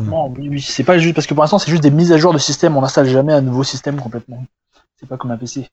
[0.60, 2.76] C'est juste parce que pour l'instant, c'est juste des mises à jour de système.
[2.76, 4.44] On n'installe jamais un nouveau système complètement.
[4.98, 5.68] C'est pas comme un PC.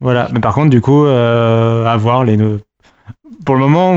[0.00, 0.28] Voilà.
[0.32, 2.36] Mais par contre du coup euh, à voir les.
[3.44, 3.94] Pour le moment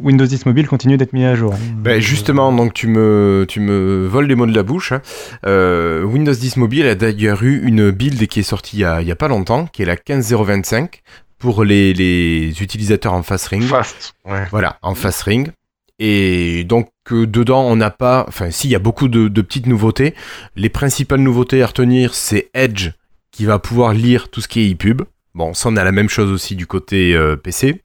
[0.00, 1.54] Windows 10 mobile continue d'être mis à jour.
[1.76, 4.92] Ben justement, donc tu me, tu me voles les mots de la bouche.
[4.92, 5.02] hein.
[5.46, 9.00] Euh, Windows 10 Mobile a d'ailleurs eu une build qui est sortie il y a,
[9.02, 11.02] il y a pas longtemps, qui est la 15025
[11.38, 13.62] pour les, les utilisateurs en face ring.
[13.62, 14.14] Fast.
[14.24, 14.46] Ouais.
[14.50, 15.50] Voilà, en face ring.
[15.98, 19.40] Et donc euh, dedans, on n'a pas, enfin si, il y a beaucoup de, de
[19.42, 20.14] petites nouveautés.
[20.56, 22.90] Les principales nouveautés à retenir, c'est Edge
[23.30, 25.02] qui va pouvoir lire tout ce qui est ePub.
[25.34, 27.80] Bon, ça on a la même chose aussi du côté euh, PC.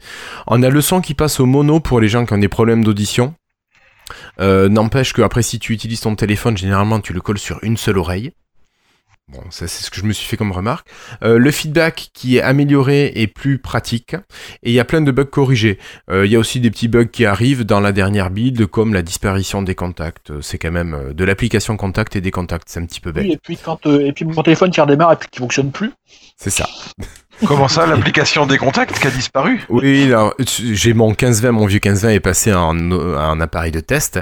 [0.48, 2.84] On a le son qui passe au mono pour les gens qui ont des problèmes
[2.84, 3.36] d'audition.
[4.40, 7.78] Euh, N'empêche que après si tu utilises ton téléphone, généralement tu le colles sur une
[7.78, 8.32] seule oreille.
[9.28, 10.88] Bon, ça c'est ce que je me suis fait comme remarque.
[11.24, 14.16] Euh, le feedback qui est amélioré et plus pratique.
[14.64, 15.80] Et il y a plein de bugs corrigés.
[16.12, 19.02] Il y a aussi des petits bugs qui arrivent dans la dernière build, comme la
[19.02, 20.40] disparition des contacts.
[20.42, 22.70] C'est quand même de l'application contact et des contacts.
[22.70, 23.26] C'est un petit peu bête.
[23.26, 25.92] Et puis quand et puis mon téléphone qui redémarre et puis qui fonctionne plus.
[26.38, 26.68] C'est ça.
[27.46, 31.80] Comment ça, l'application des contacts qui a disparu Oui, alors, j'ai mon 1520, mon vieux
[31.84, 34.20] 1520 est passé en, en appareil de test.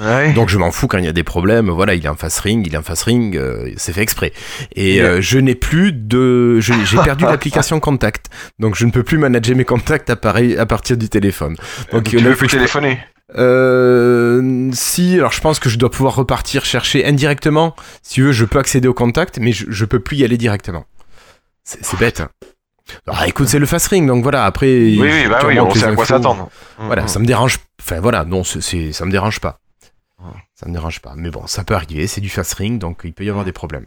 [0.00, 0.32] Ouais.
[0.32, 1.68] Donc je m'en fous quand il y a des problèmes.
[1.70, 4.32] Voilà, il est en face ring, il est en face ring, euh, c'est fait exprès.
[4.74, 5.04] Et Yeah.
[5.06, 6.74] euh, je n'ai plus de, j'ai
[7.04, 8.26] perdu l'application contact.
[8.58, 11.56] Donc je ne peux plus manager mes contacts à, pareil- à partir du téléphone.
[11.92, 12.98] Donc, tu il faut plus téléphoner
[13.36, 17.74] Euh, si, alors je pense que je dois pouvoir repartir chercher indirectement.
[18.02, 20.38] Si tu veux, je peux accéder au contact, mais je, je peux plus y aller
[20.38, 20.84] directement.
[21.64, 22.20] C'est bête.
[22.20, 22.28] hein.
[23.06, 24.44] Alors écoute, c'est le fast ring, donc voilà.
[24.44, 26.50] Après, Oui, oui, bah oui, on sait à quoi s'attendre.
[26.78, 27.08] Voilà, Mhm.
[27.08, 27.58] ça me dérange.
[27.80, 29.60] Enfin voilà, non, c'est- ça me dérange pas.
[30.18, 30.30] Ouais.
[30.54, 31.14] Ça me dérange pas.
[31.16, 33.52] Mais bon, ça peut arriver, c'est du fast ring, donc il peut y avoir des
[33.52, 33.86] problèmes.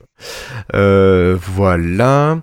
[0.74, 2.40] Euh, voilà.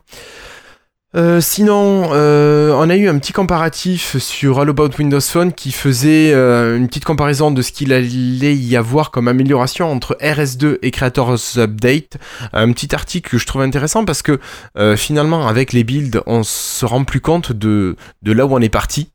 [1.15, 5.71] Euh, sinon, euh, on a eu un petit comparatif sur All About Windows Phone qui
[5.71, 10.79] faisait euh, une petite comparaison de ce qu'il allait y avoir comme amélioration entre RS2
[10.81, 12.17] et Creators Update.
[12.55, 14.41] Un petit article que je trouve intéressant parce que
[14.79, 18.61] euh, finalement, avec les builds, on se rend plus compte de, de là où on
[18.61, 19.09] est parti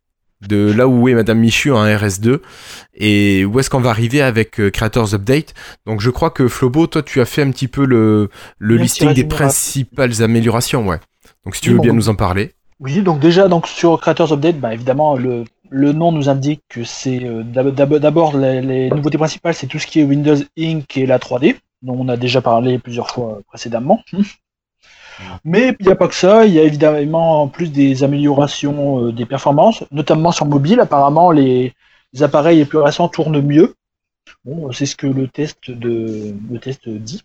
[0.47, 2.39] de là où est Madame Michu en RS2
[2.93, 5.53] et où est-ce qu'on va arriver avec euh, Creators Update.
[5.85, 8.29] Donc je crois que Flobo, toi tu as fait un petit peu le,
[8.59, 10.99] le listing des principales améliorations, ouais.
[11.47, 11.95] Donc si tu veux bien bon.
[11.95, 12.51] nous en parler.
[12.81, 16.83] Oui, donc déjà donc sur Creators Update, bah, évidemment le, le nom nous indique que
[16.83, 20.35] c'est euh, d'ab- d'ab- d'abord les, les nouveautés principales, c'est tout ce qui est Windows
[20.59, 24.03] Inc et la 3D, dont on a déjà parlé plusieurs fois précédemment.
[25.45, 29.05] Mais il n'y a pas que ça, il y a évidemment en plus des améliorations
[29.05, 30.81] euh, des performances, notamment sur mobile.
[30.81, 31.73] Apparemment, les,
[32.11, 33.73] les appareils les plus récents tournent mieux.
[34.43, 37.23] Bon, c'est ce que le test de le test dit.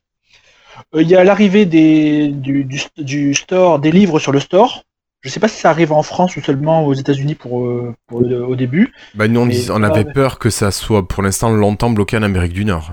[0.95, 4.85] Euh, Il y a l'arrivée des du, du, du store des livres sur le store.
[5.21, 8.21] Je sais pas si ça arrive en France ou seulement aux États-Unis pour, euh, pour
[8.23, 8.93] au début.
[9.15, 10.13] Bah nous on, dis- on avait ouais.
[10.13, 12.91] peur que ça soit pour l'instant longtemps bloqué en Amérique du Nord.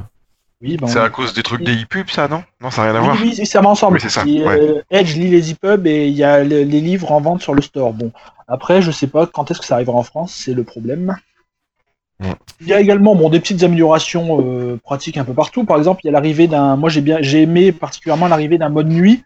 [0.62, 2.44] Oui, ben, C'est à cause des trucs des e-pubs, ça, non?
[2.62, 3.18] Non, ça n'a rien à oui, voir.
[3.22, 3.96] oui, oui, ça va ensemble.
[3.96, 4.60] Oui, c'est ça, Et, ouais.
[4.60, 7.54] euh, Edge lit les EPUB et il y a le- les livres en vente sur
[7.56, 7.94] le store.
[7.94, 8.12] Bon,
[8.48, 11.16] après, je sais pas quand est-ce que ça arrivera en France, c'est le problème.
[12.22, 12.36] Ouais.
[12.62, 15.64] Il y a également bon, des petites améliorations euh, pratiques un peu partout.
[15.64, 16.76] Par exemple, il y a l'arrivée d'un.
[16.76, 19.24] Moi, j'ai bien, j'ai aimé particulièrement l'arrivée d'un mode nuit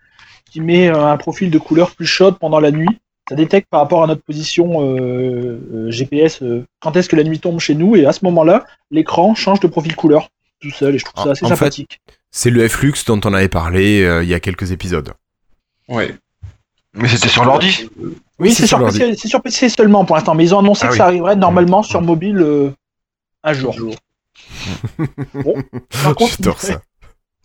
[0.51, 2.99] qui met euh, un profil de couleur plus chaude pendant la nuit.
[3.29, 7.23] Ça détecte par rapport à notre position euh, euh, GPS euh, quand est-ce que la
[7.23, 10.29] nuit tombe chez nous et à ce moment-là, l'écran change de profil couleur
[10.61, 12.01] tout seul et je trouve ça assez en fait, sympathique.
[12.31, 15.13] C'est le Flux dont on avait parlé euh, il y a quelques épisodes.
[15.87, 16.15] Ouais.
[16.93, 17.89] Mais c'était sur l'ordi.
[18.39, 18.99] Oui, c'est sur, l'ordi.
[18.99, 20.97] PC c'est sur PC seulement pour l'instant, mais ils ont annoncé Ah que oui.
[20.97, 22.71] ça arriverait normalement sur mobile euh,
[23.43, 23.73] un jour.
[25.33, 25.55] bon,
[26.03, 26.81] par contre, J'adore ça.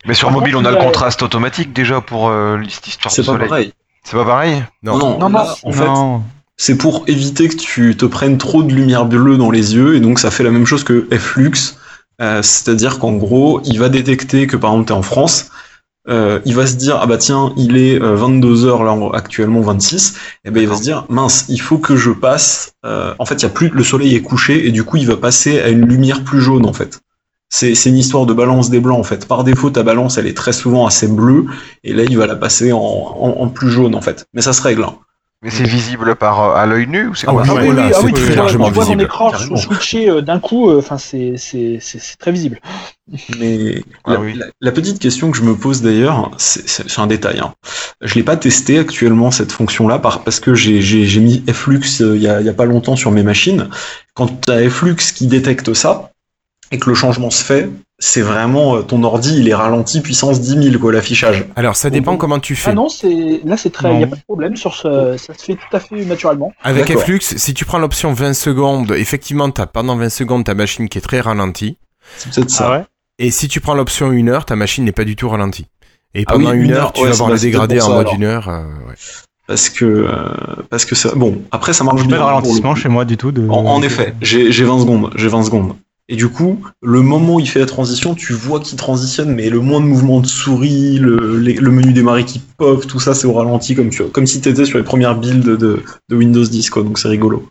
[0.07, 2.87] Mais sur Par mobile, contre, on a le a- contraste automatique déjà pour euh, cette
[2.87, 3.49] histoire de C'est pas soleil.
[3.49, 3.73] pareil.
[4.05, 4.97] C'est pas pareil Non.
[4.99, 6.23] Non, Non, là, en fait, Non.
[6.57, 10.01] c'est pour éviter que tu te prennes trop de lumière bleue dans les yeux, et
[10.01, 11.51] donc ça fait la même chose que Flux,
[12.21, 15.51] euh, c'est-à-dire qu'en gros, il va détecter que par exemple t'es en France,
[16.09, 20.15] euh, il va se dire ah bah tiens, il est 22h là en- actuellement 26,
[20.45, 22.73] et ben il va se dire mince, il faut que je passe.
[22.87, 25.07] euh, en fait, il y a plus le soleil est couché et du coup il
[25.07, 27.01] va passer à une lumière plus jaune en fait.
[27.51, 29.27] C'est c'est une histoire de balance des blancs en fait.
[29.27, 31.47] Par défaut, ta balance elle est très souvent assez bleue
[31.85, 34.27] et là il va la passer en, en, en plus jaune en fait.
[34.35, 34.85] Mais ça se règle.
[34.85, 34.97] hein.
[35.43, 37.87] Mais c'est visible par euh, à l'œil nu ou c'est Ah quoi Ah oui, voilà,
[37.87, 40.99] oui, ah oui, tu largement tu vois ton écran switcher euh, d'un coup, euh, enfin
[40.99, 42.59] c'est c'est c'est c'est très visible.
[43.39, 44.35] Mais Ah la, oui.
[44.35, 47.39] la- la petite question que je me pose d'ailleurs, c'est c'est- c'est un détail.
[47.39, 47.55] Hein.
[48.01, 51.83] Je l'ai pas testé actuellement cette fonction-là par- parce que j'ai j'ai- j'ai mis Flux
[52.01, 53.69] euh, il y, a, y a pas longtemps sur mes machines.
[54.15, 56.11] Quand tu as Flux qui détecte ça
[56.73, 57.71] et que le changement se fait,
[58.01, 61.47] c'est vraiment euh, ton ordi il est ralenti puissance 10 000 quoi l'affichage.
[61.57, 62.71] Alors ça dépend comment tu fais.
[62.71, 65.35] Ah non, c'est là c'est très, il y a pas de problème sur ce, ça
[65.35, 66.53] se fait tout à fait naturellement.
[66.63, 66.97] Avec.
[66.99, 70.99] Flux, si tu prends l'option 20 secondes, effectivement, t'as pendant 20 secondes ta machine qui
[70.99, 71.79] est très ralentie.
[72.17, 72.67] C'est peut-être ça.
[72.69, 72.85] Ah ouais
[73.19, 75.67] Et si tu prends l'option 1 heure, ta machine n'est pas du tout ralentie.
[76.15, 77.47] Et Ah pendant oui, une une heure, heure, tu ouais, vas voir bah, le c'est
[77.47, 78.15] dégradé peut-être en mode alors.
[78.15, 78.49] une heure.
[78.49, 78.95] euh, ouais.
[79.47, 80.29] Parce que euh,
[80.71, 82.17] parce que ça bon après ça marche Pas bien.
[82.17, 83.33] de pour le ralentissement chez moi du tout.
[83.33, 83.49] De...
[83.49, 85.75] En, en effet, j'ai j'ai 20 secondes, j'ai 20 secondes.
[86.11, 89.51] Et du coup, le moment où il fait la transition, tu vois qu'il transitionne, mais
[89.51, 93.35] le moins de mouvement de souris, le, menu démarrer qui pop, tout ça, c'est au
[93.35, 96.83] ralenti, comme, tu, comme si t'étais sur les premières builds de, de Windows 10, quoi.
[96.83, 97.47] Donc c'est rigolo.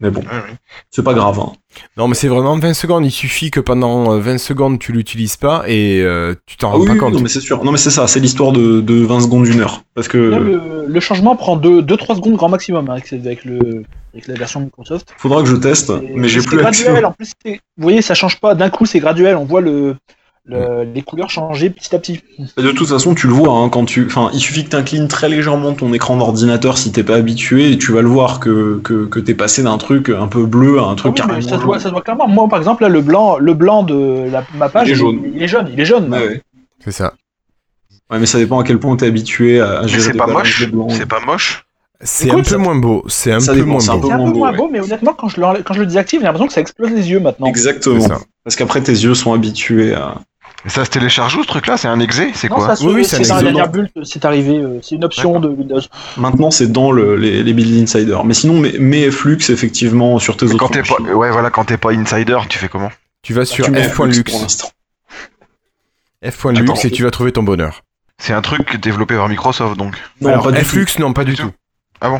[0.00, 0.56] Mais bon, Ouais, ouais.
[0.90, 1.38] c'est pas grave.
[1.40, 1.52] Hein.
[1.96, 3.04] Non, mais c'est vraiment 20 secondes.
[3.04, 6.72] Il suffit que pendant euh, 20 secondes, tu l'utilises pas et euh, tu t'en Ah
[6.72, 7.12] rends oui, pas oui, compte.
[7.14, 7.62] non mais c'est sûr.
[7.64, 9.82] Non mais c'est ça, c'est l'histoire de, de 20 secondes, une heure.
[9.94, 13.84] Parce que Là, le, le changement prend 2-3 secondes grand maximum hein, avec, avec le
[14.14, 15.14] avec la version Microsoft.
[15.18, 17.04] faudra que je teste, Et- mais j'ai c'est plus graduel.
[17.06, 19.36] En plus, vous voyez, ça change pas d'un coup, c'est graduel.
[19.36, 19.96] On voit le
[20.46, 22.20] le- les couleurs changeaient petit à petit.
[22.56, 24.06] De toute façon, tu le vois hein, quand tu.
[24.06, 27.72] Enfin, il suffit que tu inclines très légèrement ton écran d'ordinateur si t'es pas habitué,
[27.72, 30.78] et tu vas le voir que, que, que t'es passé d'un truc un peu bleu
[30.80, 31.48] à un Ah truc oui, mais carrément.
[31.48, 32.26] ça, se voit, ça se voit clairement.
[32.26, 35.20] Moi, par exemple, là, le blanc, le blanc de la, ma page, Il est jaune.
[35.34, 35.68] Il, est jaune.
[35.72, 36.12] Il est jaune.
[36.12, 36.42] Ouais.
[36.84, 37.14] C'est ça.
[38.10, 40.18] Ouais, mais ça dépend à quel point t'es habitué à, à Mais gérer c'est des
[40.18, 40.68] pas balances moche.
[40.88, 41.64] C'est pas moche.
[42.02, 43.04] C'est un peu ça- moins beau.
[43.08, 43.80] C'est un peu moins beau.
[43.80, 44.56] C'est un peu moins beau, moins ouais.
[44.56, 46.90] beau, mais honnêtement, quand je, le, quand je le désactive, j'ai l'impression que ça explose
[46.90, 47.46] les yeux maintenant.
[47.46, 48.08] Exactement.
[48.42, 50.14] Parce qu'après tes yeux sont habitués à.
[50.66, 52.66] Et ça se télécharge où ce truc là C'est un exe C'est quoi?
[52.66, 54.58] ça se- Oui, oui, ça c'est dans la dernière bulle, c'est arrivé.
[54.58, 55.80] euh, C'est une option de Windows.
[56.18, 58.18] Maintenant, c'est dans le, les, les build insider.
[58.24, 61.50] Mais sinon, mets, mets Flux effectivement sur tes Mais autres quand t'es pas, ouais voilà,
[61.50, 62.90] quand t'es pas insider, tu fais comment?
[63.22, 64.22] Tu vas sur Tu mets Flux f.lux.
[64.32, 64.68] pour l'instant.
[66.28, 66.74] f.lux Attends.
[66.84, 67.82] et tu vas trouver ton bonheur.
[68.18, 69.94] C'est un truc développé par Microsoft donc.
[70.20, 71.50] Non, Alors, pas du flux, non, pas du tout.
[72.02, 72.18] tout.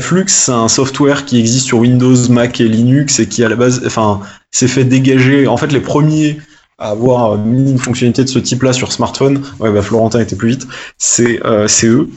[0.00, 3.56] Flux, c'est un software qui existe sur Windows, Mac et Linux et qui à la
[3.56, 4.20] base, enfin,
[4.50, 5.46] s'est fait dégager.
[5.48, 6.38] En fait, les premiers
[6.80, 10.48] à avoir mis une fonctionnalité de ce type-là sur smartphone, ouais, bah Florentin était plus
[10.48, 10.66] vite,
[10.98, 12.08] c'est euh, c'est eux.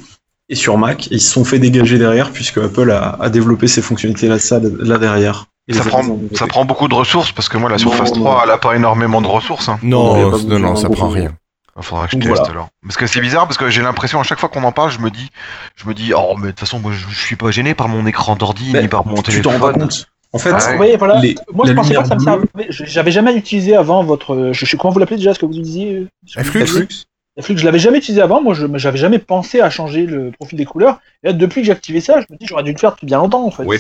[0.50, 3.68] Et sur Mac, et ils se sont fait dégager derrière puisque Apple a, a développé
[3.68, 5.46] ces fonctionnalités-là ça, là derrière.
[5.70, 6.04] Et Ça prend,
[6.34, 8.22] ça prend beaucoup de ressources parce que moi la Surface non.
[8.26, 9.70] 3 elle a pas énormément de ressources.
[9.70, 9.80] Hein.
[9.84, 11.00] Non, Non, non, ça beaucoup.
[11.00, 11.32] prend rien.
[11.78, 12.52] Il faudra que je teste voilà.
[12.52, 12.68] alors.
[12.84, 15.00] Parce que c'est bizarre parce que j'ai l'impression à chaque fois qu'on en parle, je
[15.00, 15.30] me dis,
[15.76, 17.88] je me dis, oh mais de toute façon moi je, je suis pas gêné par
[17.88, 19.54] mon écran d'ordi ni par mon Tu téléphone.
[19.54, 20.92] t'en rends pas compte En fait, Ah ouais.
[20.92, 21.20] Oui, voilà.
[21.20, 22.46] les- Moi, je pensais pas que ça me servait.
[22.70, 24.50] J'avais jamais utilisé avant votre.
[24.52, 25.96] Je sais comment vous l'appelez déjà, ce que vous disiez
[26.38, 26.66] euh, Flux.
[26.66, 26.88] Flux,
[27.42, 28.42] Flux, je l'avais jamais utilisé avant.
[28.42, 31.00] Moi, je j'avais jamais pensé à changer le profil des couleurs.
[31.24, 33.06] Et là, depuis que j'ai activé ça, je me dis, j'aurais dû le faire depuis
[33.06, 33.64] bien longtemps, en fait.
[33.66, 33.78] Oui.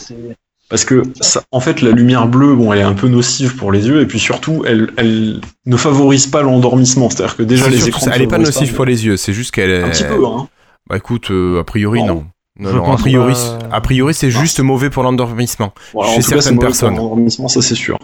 [0.69, 3.71] Parce que, ça, en fait, la lumière bleue, bon, elle est un peu nocive pour
[3.71, 7.09] les yeux, et puis surtout, elle, elle ne favorise pas l'endormissement.
[7.09, 7.99] C'est-à-dire que déjà, les écrans.
[7.99, 9.83] ça, Elle est pas nocive pour les yeux, c'est juste qu'elle est.
[9.83, 10.47] Un petit peu, hein.
[10.89, 12.07] Bah écoute, euh, a priori Non.
[12.07, 12.25] non.
[12.63, 13.75] Non, Je non, a pense priori, pas.
[13.75, 15.73] a priori c'est juste mauvais pour l'endormissement.
[15.93, 16.95] Voilà, Chez cas, certaines pour personnes.
[16.95, 17.99] l'endormissement, ça c'est sûr.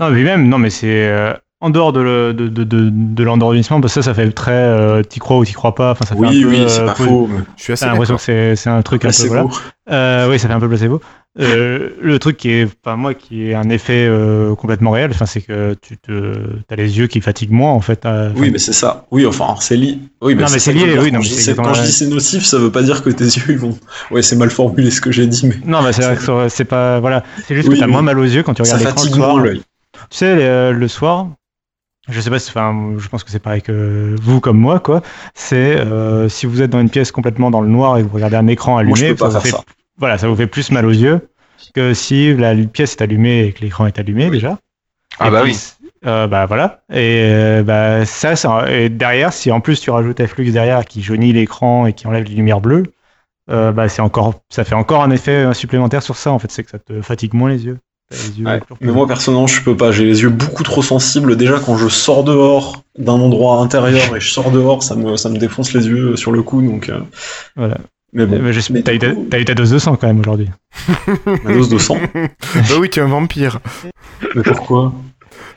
[0.00, 3.22] Non, mais même, non, mais c'est euh, en dehors de, le- de, de, de, de
[3.24, 5.92] l'endormissement, parce que ça, ça fait très euh, t'y crois ou t'y crois pas.
[5.92, 7.28] Enfin, ça fait Oui, un peu, oui, c'est euh, pas faux.
[7.30, 9.34] mais Je suis assez l'impression que c'est c'est un truc un peu placebo.
[9.34, 9.48] voilà.
[9.90, 11.00] Euh, oui, ça fait un peu placebo.
[11.40, 15.24] Euh, le truc qui est, enfin moi, qui est un effet euh, complètement réel, enfin
[15.24, 16.34] c'est que tu te,
[16.68, 18.04] t'as les yeux qui fatiguent moins en fait.
[18.04, 19.06] euh, Oui, mais c'est ça.
[19.10, 19.98] Oui, enfin, c'est lié.
[20.20, 21.92] Oui, Non, mais c'est lié, oui, non, mais je dis c'est c'est- Quand je dis
[21.92, 23.78] c'est nocif, ça veut pas dire que tes yeux ils vont.
[24.10, 26.66] Ouais, c'est mal formulé ce que j'ai dit, mais Non, mais c'est vrai que c'est
[26.66, 28.92] pas, voilà, c'est juste Oui, que t'as moins mal aux yeux quand tu regardes l'écran
[28.96, 29.32] le fatigue soir.
[29.34, 29.62] moins l'œil.
[30.10, 31.28] Tu sais, le, le soir,
[32.10, 35.00] je sais pas si, enfin, je pense que c'est pareil que vous comme moi, quoi.
[35.34, 38.16] C'est euh, si vous êtes dans une pièce complètement dans le noir et que vous
[38.16, 39.64] regardez un écran Moi, je allumé, peux pas ça faire fait, ça.
[39.98, 41.28] Voilà, ça vous fait plus mal aux yeux
[41.74, 44.58] que si la pièce est allumée et que l'écran est allumé déjà.
[45.18, 45.58] Ah Et bah puis, oui.
[46.06, 46.82] euh, bah voilà.
[46.92, 51.02] Et euh, bah ça, ça, et derrière, si en plus tu rajoutes Flux derrière qui
[51.02, 52.84] jaunit l'écran et qui enlève les lumières bleues,
[53.50, 56.32] euh, bah c'est encore, ça fait encore un effet euh, supplémentaire sur ça.
[56.32, 57.78] En fait, c'est que ça te fatigue moins les yeux.
[58.10, 58.60] Les yeux Ouais.
[58.80, 59.92] Mais moi personnellement, je peux pas.
[59.92, 61.36] J'ai les yeux beaucoup trop sensibles.
[61.36, 65.28] Déjà, quand je sors dehors d'un endroit intérieur et je sors dehors, ça me, ça
[65.28, 66.62] me défonce les yeux sur le coup.
[66.62, 66.90] Donc,
[67.56, 67.78] Voilà.
[68.12, 69.96] Mais bon, Mais j'espère- Mais T'as eu, ta- coup- t'as eu ta dose de sang
[69.96, 70.48] quand même aujourd'hui.
[71.44, 71.96] ma dose de sang.
[72.14, 73.58] bah oui, tu es un vampire.
[74.34, 74.92] Mais pourquoi?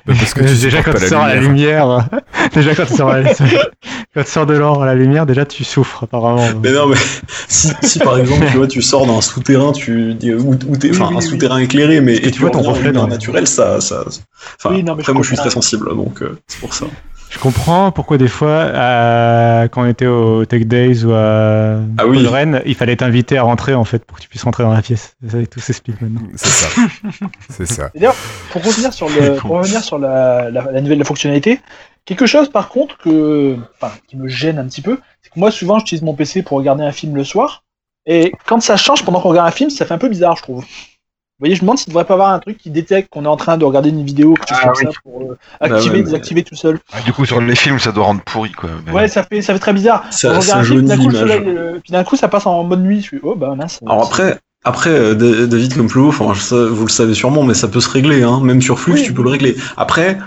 [0.06, 2.08] Bah, parce que tu déjà quand tu sors à la lumière,
[2.54, 5.46] déjà quand tu sors, à la- quand tu sors de l'or à la lumière, déjà
[5.46, 6.48] tu souffres apparemment.
[6.62, 6.96] Mais non, mais
[7.48, 10.56] si, si par exemple, tu vois, tu sors d'un souterrain, tu t'es, Oui,
[10.92, 11.22] enfin oui, un oui.
[11.24, 14.04] souterrain éclairé, mais et tu vois ton reflet dans- naturelle, ça, ça.
[14.60, 16.74] Enfin, Oui, non, mais après je moi, je suis très sensible, donc euh, c'est pour
[16.76, 16.86] ça.
[17.36, 22.08] Je comprends pourquoi des fois, euh, quand on était au Tech Days ou à Ah
[22.08, 22.26] oui.
[22.26, 24.82] Rennes, il fallait t'inviter à rentrer en fait pour que tu puisses rentrer dans la
[24.82, 25.18] pièce.
[25.28, 26.22] Ça, tout s'explique maintenant.
[26.38, 26.68] C'est ça.
[27.50, 27.90] C'est ça.
[27.94, 28.16] D'ailleurs,
[28.52, 31.60] pour revenir sur, le, pour revenir sur la, la, la nouvelle fonctionnalité,
[32.06, 35.52] quelque chose par contre que, enfin, qui me gêne un petit peu, c'est que moi
[35.52, 37.66] souvent j'utilise mon PC pour regarder un film le soir,
[38.06, 40.44] et quand ça change pendant qu'on regarde un film, ça fait un peu bizarre, je
[40.44, 40.64] trouve.
[41.38, 43.26] Vous voyez, je me demande s'il ne devrait pas avoir un truc qui détecte qu'on
[43.26, 44.94] est en train de regarder une vidéo, quelque chose Ah comme oui.
[44.94, 46.80] ça, pour euh, activer, ouais, mais- désactiver tout seul.
[46.94, 48.70] Ah, du coup sur les films ça doit rendre pourri quoi.
[48.86, 50.06] Mais- Ouais, ça fait, ça fait très bizarre.
[50.12, 51.30] Ça, On regarde un film, jaunit d'un coup, le l'image.
[51.30, 53.02] soleil, euh, puis d'un coup ça passe en mode nuit.
[53.02, 53.80] Je suis, oh bah mince.
[53.86, 57.54] Alors après, après euh, Da- David comme enfin, je sais- vous le savez sûrement, mais
[57.54, 58.40] ça peut se régler, hein.
[58.42, 59.04] Même sur Flux, Oui.
[59.04, 59.58] tu peux le régler.
[59.76, 60.18] Après,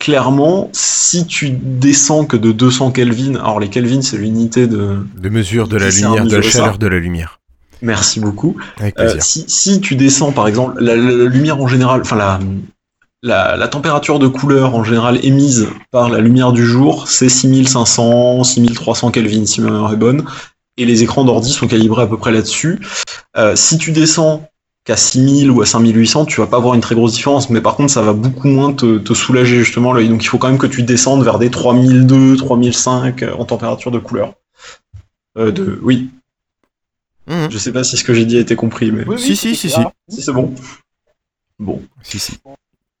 [0.00, 5.06] clairement, si tu descends que de 200 Kelvin, alors les Kelvin, c'est l'unité de.
[5.16, 6.50] De mesure de la lumière, de la ça.
[6.50, 7.37] chaleur de la lumière.
[7.82, 8.56] Merci beaucoup.
[8.98, 12.40] Euh, si, si tu descends, par exemple, la, la- la lumière en général, enfin la,
[13.22, 18.44] la, la température de couleur en général émise par la lumière du jour, c'est 6500,
[18.44, 20.24] 6300 Kelvin, si ma mémoire est bonne.
[20.76, 22.78] Et les écrans d'ordi sont calibrés à peu près là-dessus.
[23.36, 24.48] Euh, si tu descends
[24.84, 27.74] qu'à 6000 ou à 5800, tu vas pas avoir une très grosse différence, mais par
[27.76, 30.08] contre, ça va beaucoup moins te, te soulager justement l'œil.
[30.08, 33.90] Donc il faut quand même que tu descendes vers des 3002, 3005 euh, en température
[33.90, 34.34] de couleur.
[35.36, 36.08] Euh, de, oui,
[37.28, 37.50] Mhm.
[37.50, 39.36] je sais pas si ce que j'ai dit a été compris, mais Oui, oui, Si,
[39.36, 39.68] si, si,
[40.08, 40.54] si c'est bon.
[41.58, 41.82] Bon.
[42.02, 42.38] Si, si.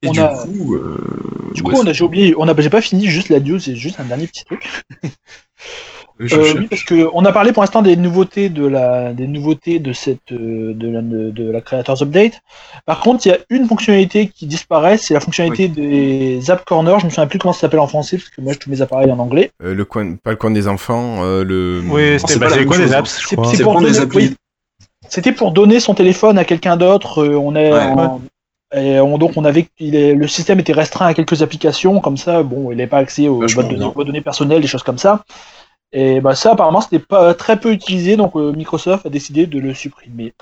[0.02, 2.60] Et On du a- coup, euh, Du ouais, coup, on a, j'ai oublié, on a,
[2.60, 4.68] j'ai pas fini juste la news, c'est juste un dernier petit truc.
[6.18, 9.26] Je Euh, oui, parce que on a parlé pour l'instant des nouveautés de la, des
[9.26, 12.40] nouveautés de cette, euh, de la, de, de la Creators Update.
[12.86, 16.98] Par contre, il y a une fonctionnalité qui disparaît, c'est la fonctionnalité des App Corner.
[17.00, 18.82] Je me souviens plus comment ça s'appelle en français, parce que moi, j'ai tous mes
[18.82, 19.50] appareils en anglais.
[19.62, 21.82] Euh, le coin, pas le coin des enfants, euh, le.
[21.88, 23.50] Oui, c'était bah, quoi chose, des apps, je C'est- crois.
[23.50, 24.34] c'est C'est pour donner- oui.
[25.08, 27.22] C'était pour donner son téléphone à quelqu'un d'autre.
[27.24, 27.80] euh, On est, Ouais.
[27.80, 28.20] en-
[28.76, 32.18] et on, donc on avait, il est- le système était restreint à quelques applications, comme
[32.18, 33.56] ça, bon, il n'avait pas accès boîtes
[33.96, 35.24] aux données personnelles, des choses comme ça.
[35.92, 39.58] Et bah ça, apparemment, c'était pas très peu utilisé, donc euh, Microsoft a décidé de
[39.58, 40.34] le supprimer.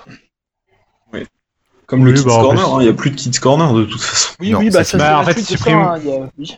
[1.85, 3.85] Comme le Oui, Kids bah, Corner, hein, il n'y a plus de Kids Corner de
[3.85, 4.33] toute façon.
[4.41, 6.57] Oui, Non, oui, bah ça Bah, en fait, supprime- hein, il y a- oui.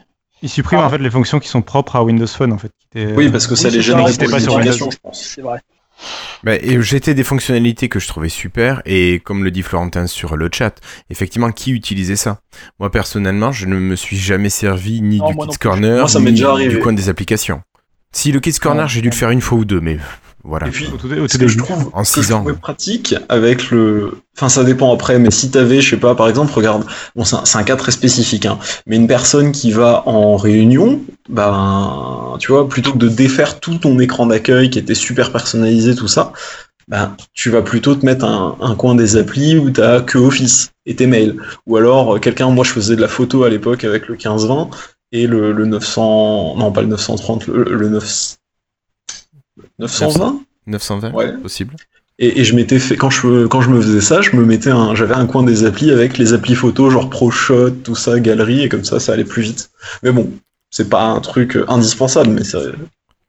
[0.71, 0.85] Ah.
[0.85, 2.71] en fait les fonctions qui sont propres à Windows Phone en fait.
[2.79, 4.71] qui étaient- Oui, parce que ça Oui, les pas sur Windows.
[4.89, 5.21] je pense.
[5.21, 5.59] C'est vrai.
[6.43, 10.35] Bah, et j'étais des fonctionnalités que je trouvais super et comme le dit Florentin sur
[10.37, 10.79] le chat,
[11.11, 12.39] effectivement, qui utilisait ça?
[12.79, 15.57] Moi personnellement, je ne me suis jamais servi ni Non, du Kids.
[15.59, 17.61] Corner Moi, ça ni déjà du coin des applications.
[18.11, 19.99] Si le Kids Corner, j'ai dû le faire une fois ou deux, mais
[20.43, 20.67] voilà.
[20.67, 22.39] Et puis, Au tout, au tout ce que je trouve En que six ans.
[22.39, 24.19] trouvais pratique avec le.
[24.37, 27.35] Enfin, ça dépend après, mais si t'avais, je sais pas, par exemple, regarde, bon, c'est
[27.35, 28.57] un, c'est un cas très spécifique, hein,
[28.87, 33.77] mais une personne qui va en réunion, ben, tu vois, plutôt que de défaire tout
[33.77, 36.31] ton écran d'accueil qui était super personnalisé, tout ça,
[36.87, 40.71] ben, tu vas plutôt te mettre un, un coin des applis où t'as que Office
[40.85, 41.35] et tes mails.
[41.67, 44.69] Ou alors, euh, quelqu'un, moi, je faisais de la photo à l'époque avec le 1520
[45.11, 48.35] et le, le 900, non, pas le 930, le, le 9...
[49.79, 51.33] 920 920, Ouais.
[51.37, 51.75] possible.
[52.19, 54.69] et, et je m'étais fait quand je quand je me faisais ça, je me mettais
[54.69, 58.61] un j'avais un coin des applis avec les applis photos genre ProShot, tout ça, galerie
[58.63, 59.71] et comme ça ça allait plus vite.
[60.03, 60.29] Mais bon,
[60.69, 62.41] c'est pas un truc euh, indispensable mais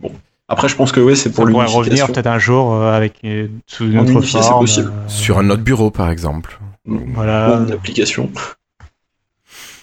[0.01, 0.13] bon.
[0.49, 3.49] Après je pense que ouais, c'est pour pourrait revenir peut-être un jour euh, avec euh,
[3.67, 4.61] sous une En autre unifié, forme.
[4.65, 4.89] possible.
[4.91, 6.59] euh, Sur un autre bureau, par exemple.
[6.85, 7.59] Voilà.
[7.61, 8.31] Ou une application.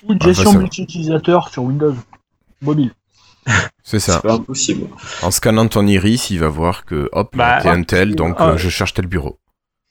[0.07, 1.95] Ou une Ah, gestion bah, multi-utilisateur sur Windows
[2.61, 2.91] mobile.
[3.83, 4.13] C'est ça.
[4.21, 4.87] C'est pas impossible.
[5.21, 8.49] En scannant ton iris, il va voir que hop, Bah, t'es un tel, donc ah.
[8.51, 9.39] euh, je cherche tel bureau.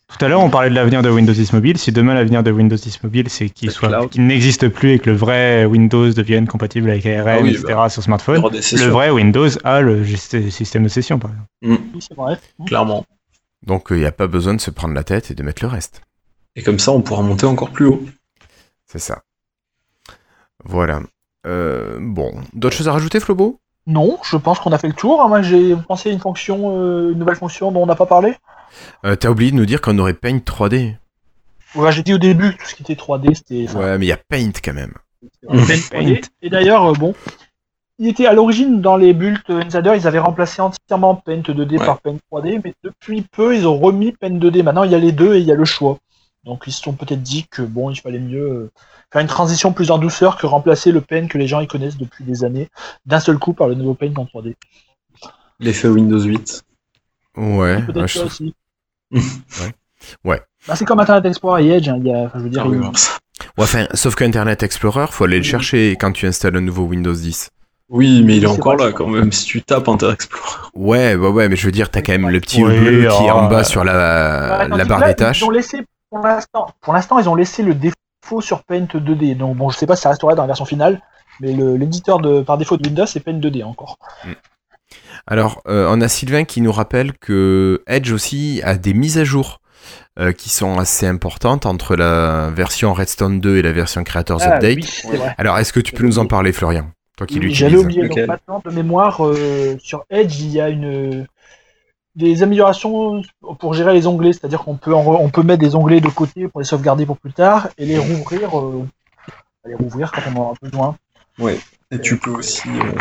[0.08, 1.78] Tout à l'heure, on parlait de l'avenir de Windows 10 Mobile.
[1.78, 5.10] Si demain l'avenir de Windows 10 Mobile, c'est qu'il soit, qu'il n'existe plus et que
[5.10, 7.66] le vrai Windows devienne compatible avec ARM, Ah oui, etc.
[7.88, 11.48] sur Il y smartphone, le vrai Windows a le système de session, par exemple.
[11.92, 12.38] Oui, c'est vrai.
[12.66, 13.04] clairement.
[13.66, 15.68] Donc il n'y a pas besoin de se prendre la tête et de mettre le
[15.68, 16.02] reste.
[16.54, 18.04] Et comme ça on pourra monter encore plus haut.
[18.86, 19.22] C'est ça.
[20.68, 21.00] Voilà.
[21.46, 23.58] Euh, bon, d'autres choses à rajouter, Flobo?
[23.86, 25.22] Non, je pense qu'on a fait le tour.
[25.22, 25.28] hein.
[25.28, 28.34] Moi, j'ai pensé à une fonction, euh, une nouvelle fonction dont on n'a pas parlé.
[29.04, 30.96] euh, T'as oublié de nous dire qu'on aurait Paint 3D.
[31.76, 33.70] Ouais, j'ai dit au début que tout ce qui était 3D, c'était.
[33.76, 34.94] Ouais, mais il y a Paint quand même.
[35.48, 36.24] 3D.
[36.42, 37.14] Et d'ailleurs, euh, bon,
[37.98, 41.86] il était à l'origine dans les builds Insider, ils avaient remplacé entièrement Paint 2D Ouais.
[41.86, 44.62] par Paint 3D, mais depuis peu, ils ont remis Paint 2D.
[44.62, 45.98] Maintenant, il y a les deux et il y a le choix.
[46.46, 48.70] Donc, ils se sont peut-être dit que bon, il fallait mieux euh,
[49.12, 51.98] faire une transition plus en douceur que remplacer le Paint que les gens y connaissent
[51.98, 52.68] depuis des années
[53.04, 54.54] d'un seul coup par le nouveau Paint en 3D.
[55.60, 56.62] L'effet Windows 8.
[57.36, 58.54] Ouais, Peut-être ça aussi.
[59.12, 59.72] Ouais.
[60.24, 60.40] Ouais.
[60.66, 61.88] Bah, c'est comme Internet Explorer et Edge.
[61.88, 62.78] hein, y a, je veux dire, Ah oui.
[63.58, 67.12] Ouais, enfin, sauf qu'Internet Explorer, faut aller le chercher quand tu installes un nouveau Windows
[67.12, 67.50] 10.
[67.88, 69.30] Oui, mais il est encore là quand même.
[69.32, 70.44] Si tu tapes Internet Explorer.
[70.74, 73.24] Ouais, ouais, ouais, mais je veux dire, t'as quand même le petit Oui, bleu qui
[73.24, 73.64] est en bas ouais.
[73.64, 75.40] sur la, Bah, la barre des tâches.
[75.40, 75.78] Ils ont laissé,
[76.10, 79.36] pour l'instant, pour l'instant, ils ont laissé le défaut sur Paint 2D.
[79.36, 81.00] Donc bon, je sais pas si ça restera dans la version finale,
[81.40, 83.98] mais l'éditeur de par défaut de Windows c'est Paint 2D encore.
[85.26, 89.24] Alors, euh, on a Sylvain qui nous rappelle que Edge aussi a des mises à
[89.24, 89.60] jour
[90.18, 94.54] euh, qui sont assez importantes entre la version Redstone 2 et la version Creators Ah,
[94.54, 94.78] Update.
[95.10, 95.18] oui.
[95.38, 96.90] Alors, est-ce que tu peux nous en parler, Florian?
[97.16, 97.58] Toi qui Oui, l'utilises.
[97.70, 98.08] J'avais oublié.
[98.08, 101.26] Donc maintenant de mémoire euh, sur Edge, il y a une
[102.16, 103.22] des améliorations
[103.60, 106.48] pour gérer les onglets, c'est-à-dire qu'on peut en- on peut mettre des onglets de côté
[106.48, 108.84] pour les sauvegarder pour plus tard et les rouvrir euh,
[109.66, 110.96] les rouvrir quand on en a besoin.
[111.90, 112.98] Et tu peux aussi, euh,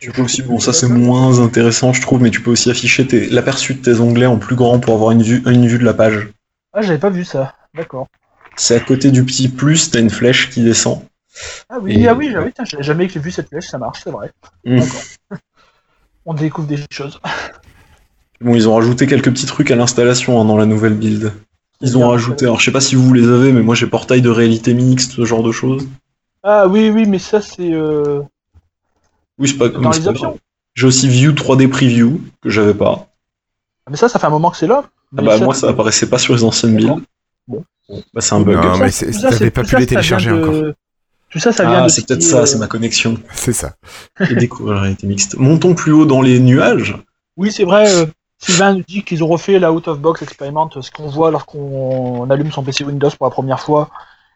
[0.00, 3.06] tu peux aussi, bon ça c'est moins intéressant je trouve, mais tu peux aussi afficher
[3.06, 5.84] tes- l'aperçu de tes onglets en plus grand pour avoir une vue, une vue de
[5.84, 6.28] la page.
[6.72, 7.54] Ah, j'avais pas vu ça.
[7.74, 8.06] D'accord.
[8.56, 11.02] C'est à côté du petit plus, t'as une flèche qui descend.
[11.68, 12.34] Ah oui, Et- ah oui,
[12.80, 14.32] jamais vu cette flèche, ça marche, c'est vrai.
[14.64, 15.02] D'accord.
[16.24, 17.20] On découvre des choses.
[18.40, 21.32] Bon, ils ont rajouté quelques petits trucs à l'installation hein, dans la nouvelle build.
[21.80, 24.22] Ils ont rajouté, alors je sais pas si vous les avez, mais moi j'ai portail
[24.22, 25.86] de réalité mixte, ce genre de choses.
[26.42, 28.20] Ah oui, oui, mais ça c'est euh,
[29.38, 30.38] Oui, c'est pas c'est les options.
[30.74, 33.08] J'ai aussi View 3D Preview, que j'avais pas.
[33.90, 34.84] Mais ça, ça fait un moment que c'est là.
[35.16, 37.02] Ah bah moi ça apparaissait pas sur les anciennes builds.
[37.46, 37.64] Bon.
[38.12, 38.56] Bah c'est un bug.
[38.56, 40.72] Non, mais t'avais pas pu les télécharger de- encore.
[41.28, 43.18] Tout ça, ça vient Ah, de c'est ce peut-être ça, euh, c'est ma connexion.
[43.34, 43.74] C'est ça.
[44.30, 45.36] Et découvrir la réalité mixte.
[45.36, 46.96] Montons plus haut dans les nuages.
[47.36, 47.92] Oui, c'est vrai.
[47.94, 48.06] euh,
[48.38, 52.28] Sylvain nous dit qu'ils ont refait la out of box experiment, ce qu'on voit lorsqu'on
[52.30, 53.88] allume son PC Windows pour la première fois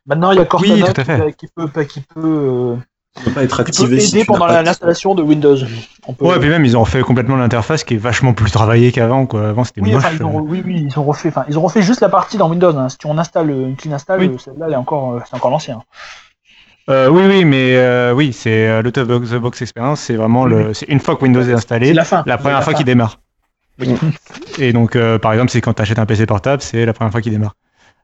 [0.06, 1.32] Maintenant, il y a Cortana Oui, tout à fait.
[1.34, 2.76] qui, qui peut, qui peut, euh,
[3.22, 5.56] peut pas être qui peut activé si aider pendant l'installation de Windows.
[6.08, 8.50] On peut- Ouais, et puis même, ils ont refait complètement l'interface qui est vachement plus
[8.50, 9.50] travaillée qu'avant, quoi.
[9.50, 10.02] Avant, c'était oui, moche.
[10.04, 12.38] enfin, ils ont, oui, oui, ils ont refait, enfin, ils ont refait juste la partie
[12.38, 12.74] dans Windows.
[12.76, 12.88] hein.
[12.88, 14.30] Si on installe une clean install, Oui.
[14.32, 15.82] euh, celle-là, elle est encore, euh, c'est encore l'ancien.
[16.88, 20.46] Euh, oui, oui, mais euh, oui, c'est euh, l'out of the box experience, c'est vraiment
[20.46, 22.22] le, c'est une fois que Windows est installé, la fin.
[22.26, 23.18] la C'est première la fois qu'il démarre.
[24.58, 27.12] Et donc, euh, par exemple, c'est quand tu achètes un PC portable, c'est la première
[27.12, 27.54] fois qu'il démarre.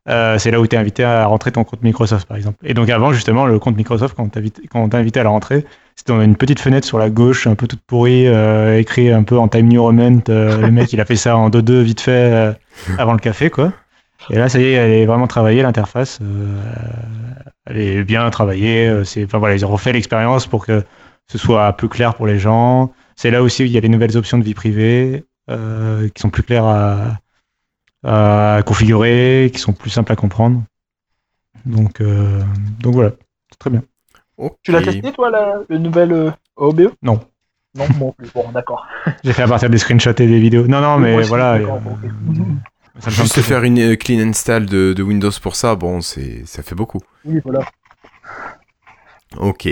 [0.09, 2.59] Euh, c'est là où tu es invité à rentrer ton compte Microsoft, par exemple.
[2.65, 4.31] Et donc, avant, justement, le compte Microsoft, quand
[4.75, 5.65] on t'invitait à la rentrée,
[5.97, 9.39] c'était une petite fenêtre sur la gauche, un peu toute pourrie, euh, écrit un peu
[9.39, 10.21] en Time New Roman.
[10.29, 12.55] euh, le mec, il a fait ça en 2-2 vite fait
[12.99, 13.73] avant le café, quoi.
[14.31, 16.21] Et là, ça y est, elle est vraiment travaillée, l'interface.
[17.67, 18.93] elle est bien travaillée.
[19.25, 20.85] enfin voilà, ils ont refait l'expérience pour que
[21.27, 22.93] ce soit plus clair pour les gens.
[23.17, 26.21] C'est là aussi où il y a les nouvelles options de vie privée euh, qui
[26.21, 27.19] sont plus claires à,
[28.05, 30.63] à configurer, qui sont plus simples à comprendre.
[31.65, 32.43] Donc, euh,
[32.81, 33.11] donc voilà,
[33.51, 33.83] c'est très bien.
[34.63, 37.21] Tu l'as testé, toi, la, le nouvel euh, OBE Non.
[37.75, 38.87] Non, bon, bon d'accord.
[39.25, 40.67] J'ai fait à partir des screenshots et des vidéos.
[40.67, 41.59] Non, non, mais moi voilà.
[41.59, 41.99] bon,
[42.99, 46.63] ça Juste faire une euh, clean install de, de Windows pour ça, bon, c'est ça
[46.63, 47.01] fait beaucoup.
[47.25, 47.61] Oui, voilà.
[49.39, 49.69] Ok.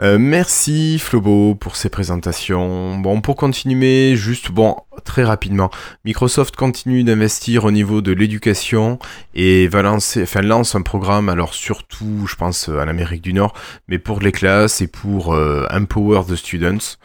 [0.00, 2.98] Euh, merci Flobo pour ces présentations.
[2.98, 5.70] Bon, pour continuer, juste bon, très rapidement,
[6.04, 9.00] Microsoft continue d'investir au niveau de l'éducation
[9.34, 13.54] et va lancer, enfin lance un programme, alors surtout, je pense en Amérique du Nord,
[13.88, 16.96] mais pour les classes et pour euh, Empower the Students.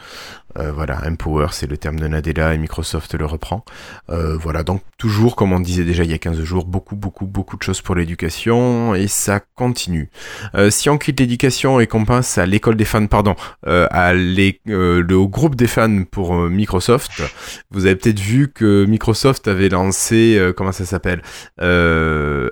[0.58, 3.64] Euh, voilà, Empower, c'est le terme de Nadella et Microsoft le reprend.
[4.10, 7.26] Euh, voilà, donc toujours, comme on disait déjà il y a 15 jours, beaucoup, beaucoup,
[7.26, 10.10] beaucoup de choses pour l'éducation et ça continue.
[10.54, 13.34] Euh, si on quitte l'éducation et qu'on passe à l'école des fans, pardon,
[13.66, 17.22] euh, à euh, le au groupe des fans pour Microsoft,
[17.70, 21.22] vous avez peut-être vu que Microsoft avait lancé, comment ça s'appelle,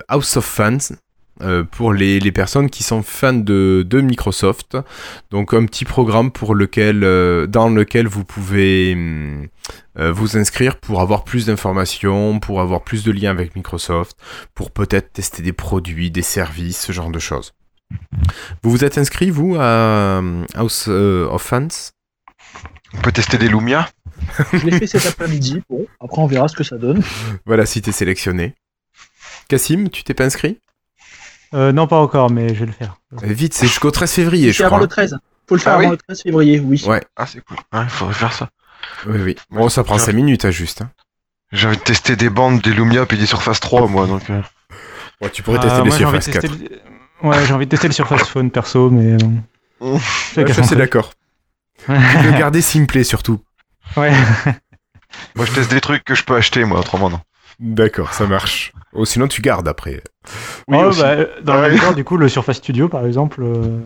[0.07, 0.77] House of Fans.
[1.41, 4.77] Euh, pour les, les personnes qui sont fans de, de Microsoft,
[5.31, 9.47] donc un petit programme pour lequel, euh, dans lequel vous pouvez hum,
[9.97, 14.17] euh, vous inscrire pour avoir plus d'informations, pour avoir plus de liens avec Microsoft,
[14.53, 17.53] pour peut-être tester des produits, des services, ce genre de choses.
[18.61, 20.21] Vous vous êtes inscrit, vous, à
[20.55, 21.91] House of Fans?
[22.95, 23.89] On peut tester des Lumia
[24.53, 25.61] Je l'ai fait cet après-midi.
[25.69, 27.01] Bon, après, on verra ce que ça donne.
[27.45, 28.55] Voilà, si t'es sélectionné.
[29.47, 30.59] Cassim, tu t'es pas inscrit?
[31.53, 32.95] Euh, non, pas encore, mais je vais le faire.
[33.13, 34.81] Euh, Vite, c'est jusqu'au 13 février, je avant crois.
[34.81, 35.17] le 13.
[35.47, 36.83] Faut le faire Ah avant oui le 13 février, oui.
[36.87, 37.57] Ouais, Ah, c'est cool.
[37.73, 38.49] Ouais, faudrait faire ça.
[39.05, 39.35] oui, oui.
[39.51, 40.81] Bon, ça prend 5 minutes, à juste.
[40.81, 40.89] hein.
[41.51, 44.27] J'ai envie de tester des bandes, des Lumia puis des Surface 3, moi, donc.
[44.29, 44.41] euh,
[45.21, 46.51] Ouais, tu pourrais Ah, tester les moi, j'ai envie de Surface 4.
[46.57, 46.69] tester
[47.21, 49.15] le- Ouais, j'ai envie de tester le Surface Phone perso, mais.
[49.17, 49.43] bon.
[49.81, 49.93] Mm.
[49.93, 49.99] Ouais,
[50.47, 50.77] ça, c'est truc.
[50.79, 51.11] d'accord.
[51.87, 53.41] Le garder simplé, surtout.
[53.97, 54.11] Ouais.
[55.35, 57.19] Moi, je teste des trucs que je peux acheter, moi, autrement, non.
[57.59, 58.73] D'accord, ça marche.
[58.93, 60.03] Oh, sinon, tu gardes après.
[60.67, 61.69] Oui, Oh, bah, dans le Ouais.
[61.71, 63.79] même temps, du coup, le Surface Studio, par exemple, euh,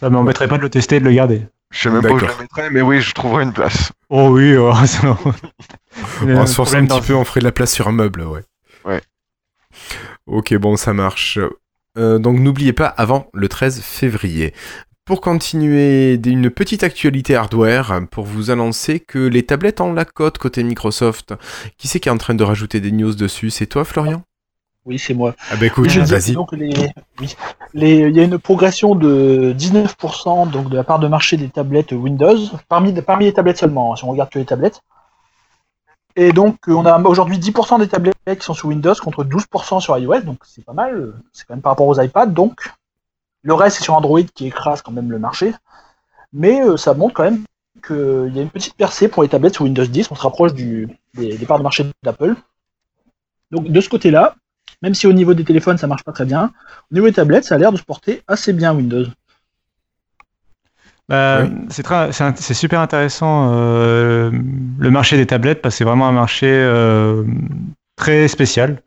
[0.00, 1.46] ça m'embêterait pas de le tester et de le garder.
[1.70, 2.36] Je sais même pas où je D'accord.
[2.38, 3.92] la mettrais, mais oui, je trouverai une place.
[4.10, 5.16] Oh oui, oh, ça-
[6.22, 8.22] On va se forcer un petit peu, on ferait de la place sur un meuble,
[8.22, 8.42] ouais.
[8.84, 9.00] Ouais.
[10.26, 11.38] Ok, bon, ça marche.
[11.98, 14.54] Euh, donc n'oubliez pas, avant le 13 février.
[15.04, 20.38] Pour continuer, une petite actualité hardware pour vous annoncer que les tablettes ont la cote
[20.38, 21.34] côté Microsoft.
[21.76, 23.50] Qui c'est qui est en train de rajouter des news dessus?
[23.50, 24.22] C'est toi, Florian?
[24.84, 25.34] Oui, c'est moi.
[25.50, 26.36] Ah bah écoute, vas-y.
[26.52, 26.88] les,
[27.20, 27.36] oui,
[27.74, 31.48] les, il y a une progression de 19% donc de la part de marché des
[31.48, 32.38] tablettes Windows,
[32.68, 34.82] parmi, parmi les tablettes seulement, hein, si on regarde que les tablettes.
[36.14, 39.98] Et donc on a aujourd'hui 10% des tablettes qui sont sous Windows contre 12% sur
[39.98, 42.26] iOS, donc c'est pas mal, c'est quand même par rapport aux iPads.
[42.26, 42.72] Donc
[43.42, 45.52] le reste c'est sur Android qui écrase quand même le marché,
[46.32, 47.44] mais euh, ça montre quand même
[47.86, 50.54] qu'il y a une petite percée pour les tablettes sous Windows 10, on se rapproche
[50.54, 52.34] du, des, des parts de marché d'Apple.
[53.50, 54.36] Donc de ce côté-là,
[54.82, 56.52] même si au niveau des téléphones ça marche pas très bien,
[56.90, 59.06] au niveau des tablettes ça a l'air de se porter assez bien Windows.
[61.08, 61.50] Bah, Oui.
[61.68, 64.30] c'est très- c'est int- c'est super intéressant euh,
[64.78, 67.24] le marché des tablettes parce que c'est vraiment un marché euh,
[67.96, 68.82] très spécial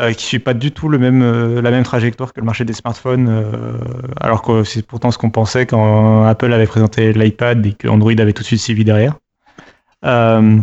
[0.00, 3.28] euh, qui suit pas du tout euh, la même trajectoire que le marché des smartphones
[3.28, 3.78] euh,
[4.20, 8.12] alors que c'est pourtant ce qu'on pensait quand Apple avait présenté l'iPad et que Android
[8.12, 9.14] avait tout de suite suivi derrière.
[10.04, 10.58] Euh,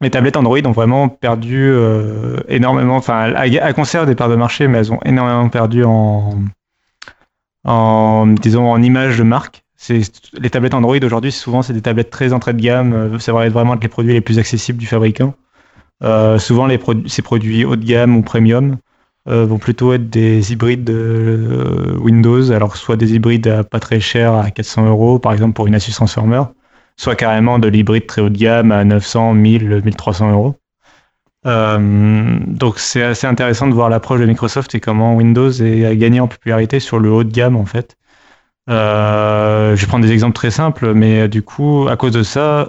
[0.00, 1.72] les tablettes Android ont vraiment perdu
[2.46, 6.36] énormément, enfin elles, conservent des parts de marché mais elles ont énormément perdu en,
[8.40, 9.64] disons en image de marque.
[9.88, 13.18] Les tablettes Android aujourd'hui, souvent c'est des tablettes très entrée de gamme.
[13.18, 15.34] Ça va vraiment être les produits les plus accessibles du fabricant.
[16.04, 16.68] Euh, souvent
[17.06, 18.76] ces produits haut de gamme ou premium
[19.28, 23.80] euh, vont plutôt être des hybrides de euh, Windows, alors soit des hybrides à pas
[23.80, 26.42] très cher à 400 euros par exemple pour une Asus Transformer,
[26.96, 30.56] soit carrément de l'hybride très haut de gamme à 900, 1000, 1300 euros.
[31.44, 36.28] Donc c'est assez intéressant de voir l'approche de Microsoft et comment Windows a gagné en
[36.28, 37.96] popularité sur le haut de gamme en fait.
[38.68, 42.68] Euh, je vais prendre des exemples très simples, mais du coup, à cause de ça,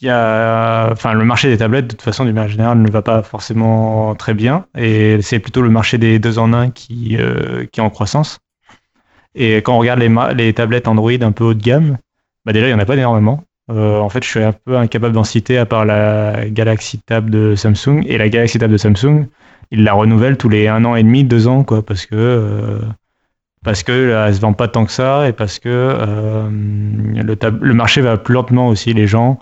[0.00, 2.90] il y a, enfin, le marché des tablettes, de toute façon, d'une manière générale, ne
[2.90, 7.16] va pas forcément très bien, et c'est plutôt le marché des deux en un qui,
[7.18, 8.40] euh, qui est en croissance.
[9.34, 11.98] Et quand on regarde les, les tablettes Android un peu haut de gamme,
[12.44, 13.44] bah déjà, il n'y en a pas énormément.
[13.70, 17.30] Euh, en fait, je suis un peu incapable d'en citer à part la Galaxy Tab
[17.30, 18.02] de Samsung.
[18.06, 19.26] Et la Galaxy Tab de Samsung,
[19.70, 22.80] ils la renouvellent tous les un an et demi, deux ans, quoi, parce que euh,
[23.64, 27.36] parce que là, elle se vend pas tant que ça et parce que euh, le,
[27.60, 28.92] le marché va plus lentement aussi.
[28.92, 29.38] Les gens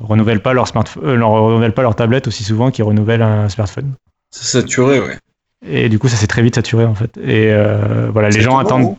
[0.00, 3.94] renouvellent pas leur smartphone, euh, renouvellent pas leur tablette aussi souvent qu'ils renouvellent un smartphone.
[4.30, 5.18] C'est saturé, ouais.
[5.66, 7.16] Et du coup, ça s'est très vite saturé en fait.
[7.16, 8.96] Et euh, voilà, les gens attendent,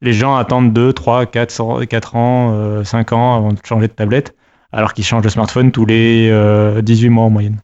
[0.00, 3.92] les gens attendent 2, 3, 4, 4 ans, euh, 5 ans avant de changer de
[3.92, 4.34] tablette,
[4.72, 7.60] alors qu'ils changent de smartphone tous les euh, 18 mois en moyenne.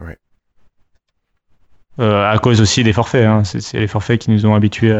[0.00, 0.16] Ouais.
[1.91, 3.42] Euh, à cause aussi des forfaits, hein.
[3.44, 4.92] c'est les forfaits qui nous ont habitués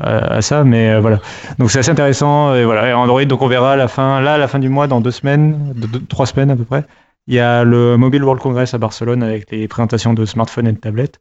[0.00, 1.20] à, ça, mais euh, voilà.
[1.58, 2.54] Donc c'est assez intéressant.
[2.54, 5.00] Et voilà, Android, donc on verra à la fin, là, la fin du mois, dans
[5.00, 5.74] deux semaines,
[6.08, 6.84] trois semaines à peu près,
[7.28, 10.72] il y a le Mobile World Congress à Barcelone avec les présentations de smartphones et
[10.72, 11.20] de tablettes.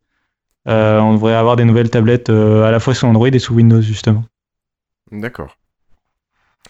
[0.67, 3.53] Euh, on devrait avoir des nouvelles tablettes euh, à la fois sous Android et sous
[3.53, 4.23] Windows justement.
[5.11, 5.57] D'accord.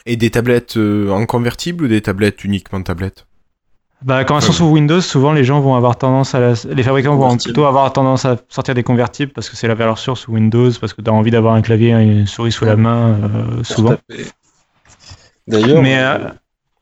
[0.06, 3.28] Et des tablettes euh, en convertible ou des tablettes uniquement tablettes?
[4.04, 4.58] Bah, quand elles sont Ouais.
[4.58, 7.54] sous Windows, souvent les gens vont avoir tendance à la- les fabricants vont Convertible.
[7.54, 10.70] plutôt avoir tendance à sortir des convertibles parce que c'est la valeur sûre sous Windows,
[10.80, 13.64] parce que tu as envie d'avoir un clavier et une souris sous la main euh,
[13.64, 13.96] souvent.
[15.48, 16.18] D'ailleurs, Mais euh,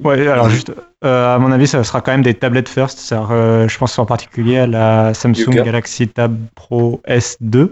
[0.03, 0.73] ouais, alors juste
[1.05, 3.13] euh, à mon avis, ça sera quand même des tablettes first.
[3.13, 5.51] Euh, je pense en particulier à la Samsung.
[5.63, 7.67] Galaxy Tab Pro S2.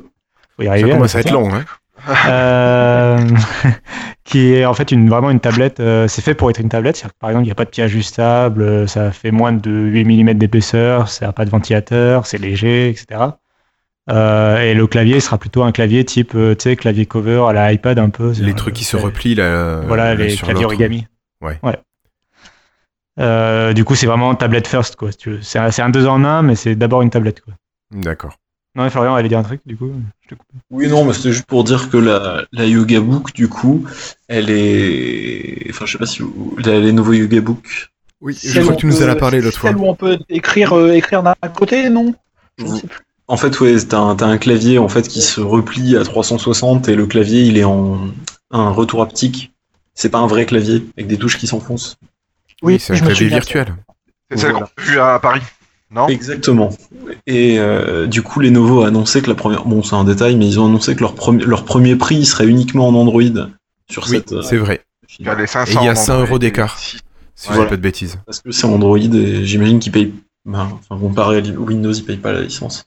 [0.56, 0.92] Faut y Ça arriver.
[0.92, 1.66] commence à être long, hein
[2.28, 3.18] euh,
[4.24, 5.80] qui est en fait une, vraiment une tablette.
[5.80, 7.02] euh, c'est fait pour être une tablette.
[7.02, 9.72] Que, par exemple, il n'y a pas de pied ajustable, euh, ça fait moins de
[9.72, 13.22] 8 mm d'épaisseur, ça n'a pas de ventilateur, c'est léger, etc.
[14.10, 17.72] Euh, et le clavier sera plutôt un clavier type, tu sais, clavier cover à la
[17.72, 18.34] iPad un peu.
[18.40, 19.82] Les trucs qui se replient là.
[19.88, 21.08] Voilà, les claviers origami.
[21.42, 21.60] Ouais.
[23.74, 25.12] Du coup, c'est vraiment tablette first, quoi.
[25.12, 25.30] si.
[25.42, 27.54] C'est un, c'est un deux en un, mais c'est d'abord une tablette, quoi.
[27.92, 28.38] D'accord.
[28.76, 29.92] Non, mais Florian allait dire un truc, du coup.
[30.24, 30.48] Je te coupe.
[30.72, 33.86] Oui, non, mais c'était juste pour dire que la, la Yoga Book, du coup,
[34.28, 35.68] elle est.
[35.70, 36.56] Enfin, je sais pas si vous.
[36.64, 37.90] la- les nouveaux Yoga Book.
[38.22, 39.70] Oui, je crois que tu nous en as parlé l'autre fois.
[39.70, 42.16] Celle où on peut écrire, euh, écrire d'un côté, non?
[42.58, 43.02] Je sais plus.
[43.28, 46.88] En fait, ouais, t'as un, t'as un clavier en fait qui se replie à 360
[46.90, 48.00] et le clavier il est en
[48.52, 49.52] un retour haptique.
[49.94, 51.98] C'est pas un vrai clavier avec des touches qui s'enfoncent.
[52.62, 53.76] Oui, c'est un clavier virtuel.
[54.32, 54.68] C'est celle Voilà.
[54.76, 55.42] qu'on a vue à Paris.
[55.92, 56.08] Non?
[56.08, 56.70] Exactement.
[57.26, 59.66] Et euh, du coup, Lenovo a annoncé que la première.
[59.66, 62.48] Bon, c'est un détail, mais ils ont annoncé que leur, premier leur premier prix serait
[62.48, 63.22] uniquement en Android
[63.90, 64.34] sur Oui, cette.
[64.34, 64.82] euh, c'est vrai.
[65.20, 66.78] Il y a les 500 Et il y a en 100 Android euros et d'écart.
[66.80, 66.98] si-
[67.36, 67.62] Si Voilà.
[67.62, 68.20] je dis pas de bêtises.
[68.26, 70.14] Parce que c'est Android et j'imagine qu'ils payent.
[70.46, 72.86] ben, enfin, comparé à Windows, ils payent pas la licence.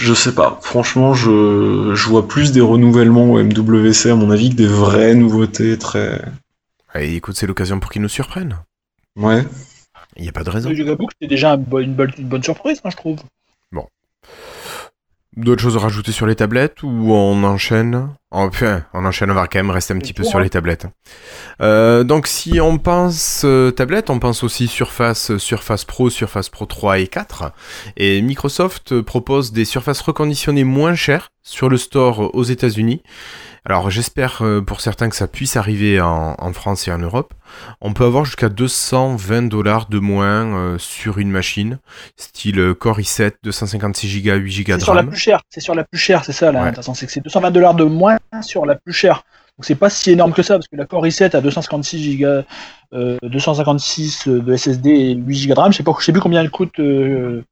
[0.00, 0.58] Je sais pas.
[0.62, 5.14] Franchement, je, je vois plus des renouvellements au MWC à mon avis que des vraies
[5.14, 6.20] nouveautés très.
[6.92, 8.56] Allez, écoute, c'est l'occasion pour qu'ils nous surprennent.
[9.16, 9.44] Ouais.
[10.18, 10.68] Il n'y a pas de raison.
[10.68, 13.18] Le Yoga Book, c'était déjà un bo- une, bonne, une bonne surprise, hein, je trouve.
[15.36, 18.08] D'autres choses à rajouter sur les tablettes ou on enchaîne?
[18.30, 20.86] Enfin, on enchaîne, on va quand même rester un petit peu sur les tablettes.
[21.62, 26.50] Euh, donc si on pense euh, tablette, on pense aussi Surface, euh, Surface Pro, Surface
[26.50, 27.52] Pro 3 et 4.
[27.96, 33.02] Et Microsoft propose des surfaces reconditionnées moins chères sur le store aux États-Unis.
[33.64, 37.34] Alors j'espère pour certains que ça puisse arriver en, en France et en Europe.
[37.80, 41.78] On peut avoir jusqu'à 220 dollars de moins euh, sur une machine,
[42.16, 45.10] style Core i7, 256 Go, 8 Go C'est de sur la RAM.
[45.10, 46.62] plus chère, c'est sur la plus chère, c'est ça là.
[46.62, 46.68] Ouais.
[46.68, 49.24] intéressant, C'est que c'est 220 dollars de moins sur la plus chère.
[49.56, 52.26] Donc c'est pas si énorme que ça, parce que la Core i7 a 256 Go,
[52.92, 55.72] euh, 256 de SSD et 8 Go de RAM.
[55.72, 57.42] Je sais pas, je sais plus combien elle coûte, euh,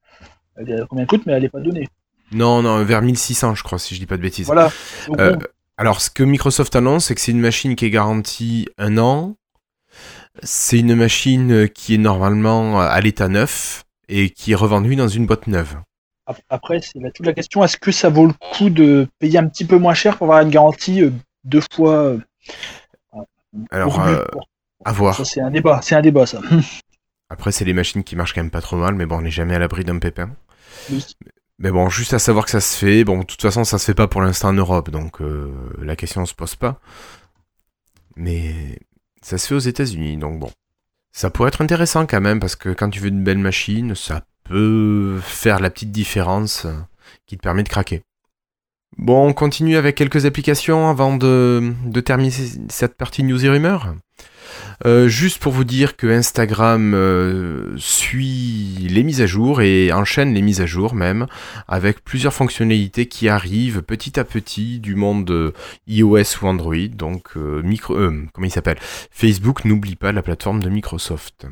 [0.57, 1.89] combien elle coûte, mais elle est pas donnée.
[2.33, 4.47] Non, non, vers 1600 je crois, si je dis pas de bêtises.
[4.47, 4.71] Voilà.
[5.09, 5.47] Donc, Euh, bon,
[5.79, 9.37] alors, ce que Microsoft annonce, c'est que c'est une machine qui est garantie un an.
[10.43, 15.27] C'est une machine qui est normalement à l'état neuf et qui est revendue dans une
[15.27, 15.77] boîte neuve.
[16.27, 19.39] Ap- après, c'est la- toute la question est-ce que ça vaut le coup de payer
[19.39, 21.11] un petit peu moins cher pour avoir une garantie euh,
[21.45, 22.19] deux fois euh,
[23.71, 24.25] Alors, euh,
[24.85, 25.25] à voir.
[25.27, 26.41] C'est un débat, c'est un débat ça.
[27.31, 29.31] Après, c'est les machines qui marchent quand même pas trop mal, mais bon, on n'est
[29.31, 30.31] jamais à l'abri d'un pépin.
[30.91, 31.05] Oui.
[31.59, 33.03] Mais bon, juste à savoir que ça se fait.
[33.03, 35.97] Bon, de toute façon, ça se fait pas pour l'instant en Europe, donc euh, la
[35.97, 36.79] question se pose pas.
[38.17, 38.79] Mais
[39.23, 40.51] ça se fait aux États-Unis, donc bon.
[41.13, 44.23] Ça pourrait être intéressant quand même, parce que quand tu veux une belle machine, ça
[44.49, 46.73] peut faire la petite différence euh,
[47.27, 48.03] qui te permet de craquer.
[48.99, 51.75] Bon, on continue avec quelques applications avant de,
[52.05, 52.31] terminer
[52.69, 53.95] cette partie news et rumeurs.
[54.87, 60.33] Euh, juste pour vous dire que Instagram euh, suit les mises à jour et enchaîne
[60.33, 61.27] les mises à jour même
[61.67, 65.53] avec plusieurs fonctionnalités qui arrivent petit à petit du monde euh,
[65.87, 66.89] iOS ou Android.
[66.89, 68.79] Donc micro, comment il s'appelle?
[69.11, 71.47] Facebook n'oublie pas la plateforme de Microsoft.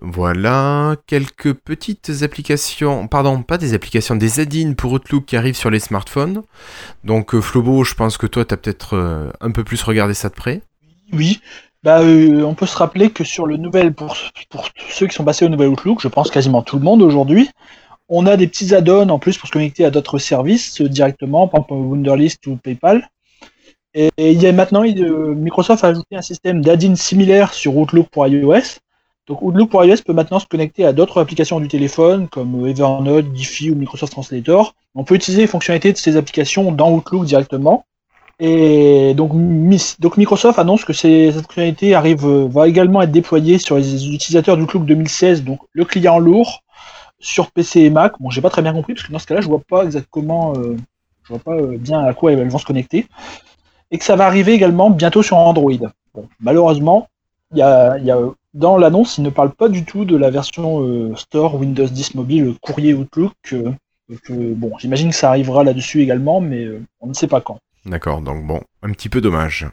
[0.00, 5.70] Voilà, quelques petites applications, pardon, pas des applications, des add-ins pour Outlook qui arrivent sur
[5.70, 6.42] les smartphones.
[7.04, 10.34] Donc Flobo, je pense que toi, tu as peut-être un peu plus regardé ça de
[10.34, 10.62] près.
[11.12, 11.40] Oui,
[11.84, 14.16] bah, euh, on peut se rappeler que sur le nouvel, pour,
[14.50, 17.48] pour ceux qui sont passés au nouvel Outlook, je pense quasiment tout le monde aujourd'hui,
[18.08, 21.46] on a des petits add-ons en plus pour se connecter à d'autres services euh, directement,
[21.46, 23.08] par exemple Wunderlist ou PayPal.
[23.94, 28.08] Et, il y a maintenant, euh, Microsoft a ajouté un système d'add-in similaire sur Outlook
[28.08, 28.80] pour iOS.
[29.28, 33.26] Donc Outlook pour iOS peut maintenant se connecter à d'autres applications du téléphone comme Evernote,
[33.34, 34.74] Giphy ou Microsoft Translator.
[34.94, 37.84] On peut utiliser les fonctionnalités de ces applications dans Outlook directement.
[38.40, 43.76] Et donc, Microsoft annonce que ces, cette fonctionnalité arrive, euh, va également être déployée sur
[43.76, 46.62] les utilisateurs d'Outlook 2016, donc le client lourd,
[47.18, 48.12] sur PC et Mac.
[48.20, 50.52] Bon, j'ai pas très bien compris, parce que dans ce cas-là, je vois pas exactement,
[50.56, 50.76] euh,
[51.24, 53.06] je vois pas euh, bien à quoi elles vont se connecter.
[53.90, 55.72] Et que ça va arriver également bientôt sur Android.
[56.38, 57.08] Malheureusement,
[57.52, 57.96] il y a,
[58.58, 62.54] dans l'annonce, il ne parle pas du tout de la version Store Windows 10 mobile
[62.60, 63.54] courrier Outlook.
[64.28, 66.66] bon, j'imagine que ça arrivera là-dessus également, mais
[67.00, 67.58] on ne sait pas quand.
[67.86, 69.66] D'accord, donc bon, un petit peu dommage.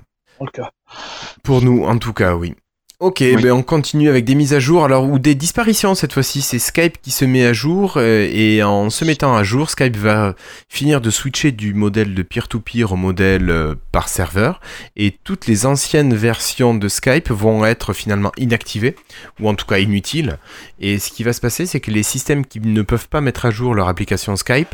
[1.43, 2.55] Pour nous, en tout cas, oui.
[3.01, 6.41] Ok, ben on continue avec des mises à jour, alors ou des disparitions cette fois-ci.
[6.41, 9.97] C'est Skype qui se met à jour euh, et en se mettant à jour, Skype
[9.97, 10.34] va
[10.69, 14.61] finir de switcher du modèle de peer-to-peer au modèle euh, par serveur
[14.95, 18.95] et toutes les anciennes versions de Skype vont être finalement inactivées
[19.41, 20.38] ou en tout cas inutiles.
[20.80, 23.45] Et ce qui va se passer, c'est que les systèmes qui ne peuvent pas mettre
[23.45, 24.73] à jour leur application Skype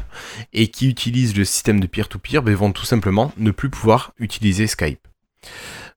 [0.54, 4.68] et qui utilisent le système de peer-to-peer ben, vont tout simplement ne plus pouvoir utiliser
[4.68, 5.00] Skype.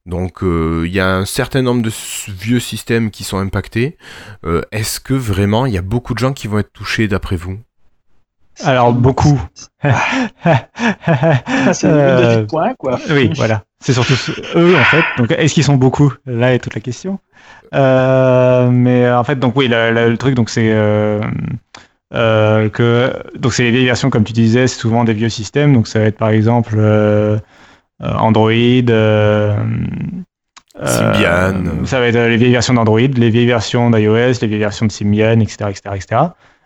[0.07, 1.91] Donc euh, il y a un certain nombre de
[2.29, 3.97] vieux systèmes qui sont impactés.
[4.45, 7.37] Euh, est-ce que vraiment il y a beaucoup de gens qui vont être touchés d'après
[7.37, 7.59] vous?
[8.63, 9.41] Alors beaucoup.
[9.83, 9.91] c'est
[11.85, 13.01] euh, de points quoi.
[13.11, 13.65] Oui, voilà.
[13.81, 14.15] C'est surtout
[14.57, 15.05] eux en fait.
[15.17, 16.13] Donc est-ce qu'ils sont beaucoup?
[16.27, 17.19] Là est toute la question.
[17.73, 20.71] mais en fait donc oui le truc donc c'est
[22.11, 25.73] que donc c'est les vieilles versions comme tu disais, c'est souvent des vieux systèmes.
[25.73, 27.39] Donc ça va être par exemple euh,
[28.01, 28.53] Android.
[28.53, 29.57] Euh,
[30.81, 31.85] euh, Symbian.
[31.87, 34.93] Ça va être les vieilles versions d'Android, les vieilles versions d'iOS, les vieilles versions de
[34.93, 36.23] Symbian, etc., etc., etc.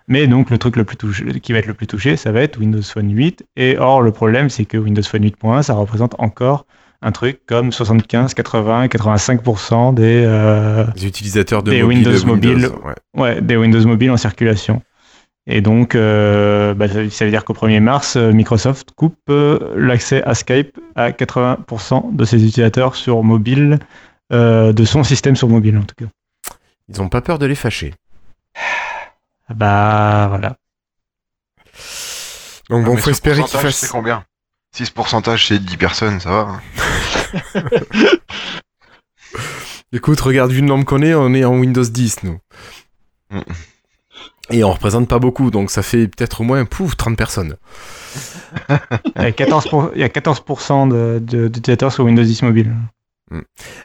[0.06, 2.40] Mais donc le truc le plus touché, qui va être le plus touché, ça va
[2.40, 3.44] être Windows Phone 8.
[3.56, 6.64] Et or le problème, c'est que Windows Phone 8.1, ça représente encore
[7.02, 12.70] un truc comme 75, 80, 85% des, utilisateurs de des Windows, mobiles,
[13.14, 13.40] ouais.
[13.42, 14.82] des Windows mobiles en circulation.
[15.50, 20.22] Et donc, euh, bah, ça veut dire qu'au 1er mars, euh, Microsoft coupe euh, l'accès
[20.24, 23.78] à Skype à 80% de ses utilisateurs sur mobile,
[24.30, 26.10] de son système sur mobile en tout cas.
[26.90, 27.94] Ils n'ont pas peur de les fâcher.
[29.48, 30.56] Bah voilà.
[32.68, 33.76] Donc bon, faut espérer qu'ils fassent.
[33.76, 34.24] C'est combien?
[34.76, 36.60] 6% c'est 10 personnes, ça va.
[37.54, 37.62] Hein.
[39.92, 42.38] Écoute, regarde, vu le nombre qu'on est, on est en Windows 10, nous.
[43.30, 43.40] Mm.
[44.50, 47.56] Et on représente pas beaucoup, donc ça fait peut-être au moins, pouf, 30 personnes.
[48.70, 52.74] il, y a 14%, il y a 14% d'utilisateurs sur Windows 10 mobile.
[53.30, 53.40] Hmm.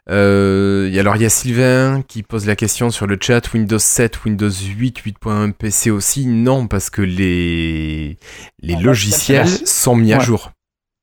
[0.10, 4.24] Euh, alors il y a Sylvain qui pose la question sur le chat Windows 7,
[4.24, 6.26] Windows 8, 8.1 PC aussi.
[6.26, 8.18] Non, parce que les,
[8.62, 10.52] les logiciels sont mis à jour.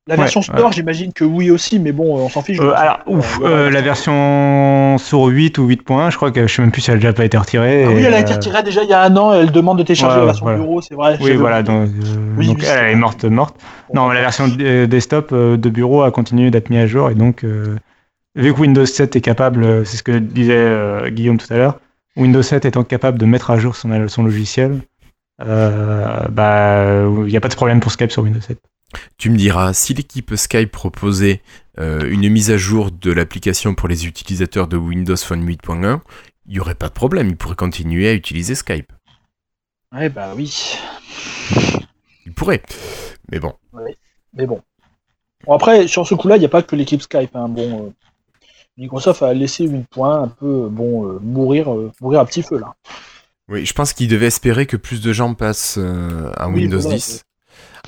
[0.07, 2.59] La version Store, j'imagine que oui aussi, mais bon, on s'en fiche.
[2.59, 6.61] Euh, alors, ouf, euh, la version sur 8 ou 8.1, je crois que je sais
[6.63, 7.85] même plus si elle a déjà pas été retirée.
[7.85, 9.31] Ah oui, elle a été retirée déjà il y a un an.
[9.31, 11.17] Elle demande de télécharger la version bureau, c'est vrai.
[11.21, 13.55] Oui, voilà, donc, euh, donc elle est morte, morte.
[13.93, 17.45] non, la version desktop de bureau a continué d'être mise à jour et donc,
[18.35, 21.79] vu que Windows 7 est capable, c'est ce que disait Guillaume tout à l'heure,
[22.17, 24.79] Windows 7 étant capable de mettre à jour son, son logiciel,
[25.37, 28.57] bah, il n'y a pas de problème pour Skype sur Windows 7.
[29.17, 31.41] Tu me diras, si l'équipe Skype proposait
[31.79, 36.01] euh, une mise à jour de l'application pour les utilisateurs de Windows Phone 8.1,
[36.47, 38.91] il n'y aurait pas de problème, ils pourraient continuer à utiliser Skype.
[39.93, 40.77] Ouais, bah oui.
[42.25, 42.61] Ils pourraient,
[43.31, 43.53] mais bon.
[44.33, 44.61] mais bon.
[45.45, 45.53] bon.
[45.53, 47.35] Après, sur ce coup-là, il n'y a pas que l'équipe Skype.
[47.35, 47.49] Hein.
[47.49, 47.89] Bon, euh,
[48.77, 51.69] Microsoft a laissé une point un peu bon euh, mourir,
[51.99, 52.73] mourir à petit feu là.
[53.47, 57.25] Oui, je pense qu'il devait espérer que plus de gens passent à Windows 10.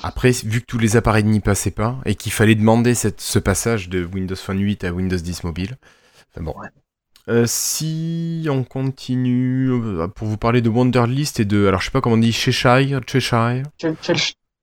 [0.02, 3.38] Après, vu que tous les appareils n'y passaient pas et qu'il fallait demander cette, ce
[3.38, 5.76] passage de Windows Phone 8 à Windows 10 mobile,
[6.40, 6.54] bon.
[7.28, 11.90] Euh, si on continue euh, pour vous parler de Wonderlist et de, alors je sais
[11.90, 13.62] pas comment on dit, Cheshire, Cheshire?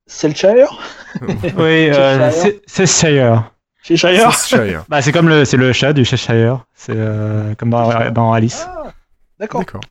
[0.06, 0.80] Selshire
[1.22, 2.60] Oui, euh, Cheshire.
[2.68, 3.52] c'est Cheshire.
[3.82, 4.32] Cheshire?
[4.32, 4.86] Cheshire.
[4.90, 6.66] Bah, c'est comme le, c'est le chat du Cheshire.
[6.76, 8.68] C'est euh, comme dans, dans Alice.
[9.40, 9.62] D'accord.
[9.62, 9.82] D'accord.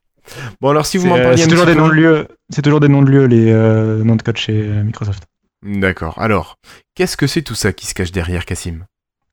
[0.60, 2.28] Bon, alors si vous m'en euh, parliez c'est toujours des peu- noms de lieux.
[2.50, 5.24] C'est toujours des noms de lieux les euh, noms de code chez euh, Microsoft.
[5.64, 6.14] D'accord.
[6.18, 6.56] Alors,
[6.94, 8.84] qu'est-ce que c'est tout ça qui se cache derrière, Cassim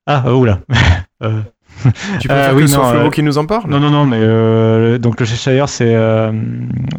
[0.06, 0.60] Ah, oh, oula.
[1.24, 1.42] Euh,
[2.20, 3.70] Tu Euh, préfères oui, que non, Flobo euh, qui nous en parle?
[3.70, 6.32] Non, non, non, mais euh, donc le Cheshire, c'est euh,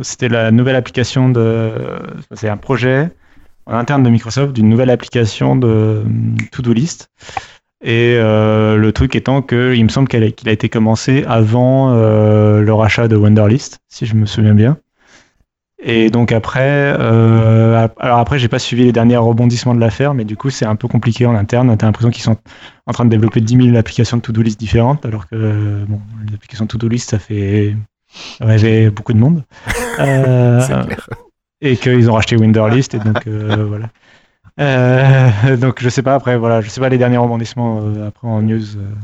[0.00, 1.70] c'était la nouvelle application de.
[2.34, 3.10] C'est un projet
[3.66, 6.02] en interne de Microsoft d'une nouvelle application de euh,
[6.52, 7.10] To-Do List.
[7.82, 12.60] Et euh, le truc étant que il me semble qu'il a été commencé avant euh,
[12.60, 14.78] le rachat de Wonderlist, si je me souviens bien.
[15.80, 20.24] Et donc après, euh, alors après, j'ai pas suivi les derniers rebondissements de l'affaire, mais
[20.24, 21.76] du coup, c'est un peu compliqué en interne.
[21.76, 22.36] T'as l'impression qu'ils sont
[22.86, 26.00] en train de développer 10 000 applications de to-do list différentes, alors que euh, bon,
[26.26, 27.76] les applications de to-do list, ça fait
[28.40, 29.44] rêver beaucoup de monde.
[29.98, 31.08] Clair.
[31.60, 33.88] et qu'ils ont racheté Wunderlist, et donc voilà.
[34.60, 38.28] Euh, donc je sais pas après, voilà, je sais pas les derniers rebondissements euh, après
[38.28, 38.76] en news.
[38.76, 38.94] euh.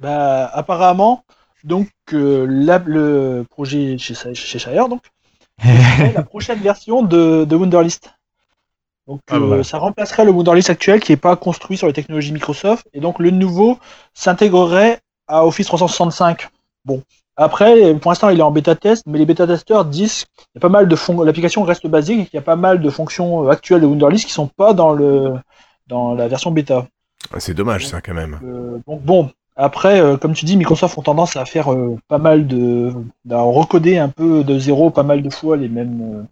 [0.00, 1.24] Bah, apparemment,
[1.62, 5.02] donc, la- le projet chez, chez Shire, donc,
[6.14, 8.10] la prochaine version de, de Wunderlist.
[9.06, 12.32] Donc, Ah, bah, ça remplacerait le Wunderlist actuel qui n'est pas construit sur les technologies
[12.32, 13.78] Microsoft, et donc le nouveau
[14.14, 16.48] s'intégrerait à Office 365.
[16.84, 17.02] Bon.
[17.36, 20.58] Après, pour l'instant, il est en bêta test, mais les bêta testeurs disent qu'il y
[20.58, 22.90] a pas mal de fon- l'application reste basique et qu'il y a pas mal de
[22.90, 25.34] fonctions euh, actuelles de Wunderlist qui sont pas dans le
[25.88, 26.86] dans la version bêta.
[27.32, 28.38] Ah, C'est dommage, ça, quand même.
[28.44, 32.18] Euh, donc bon, après, euh, comme tu dis, Microsoft ont tendance à faire euh, pas
[32.18, 32.92] mal de,
[33.30, 36.22] à recoder un peu de zéro, pas mal de fois les mêmes, euh,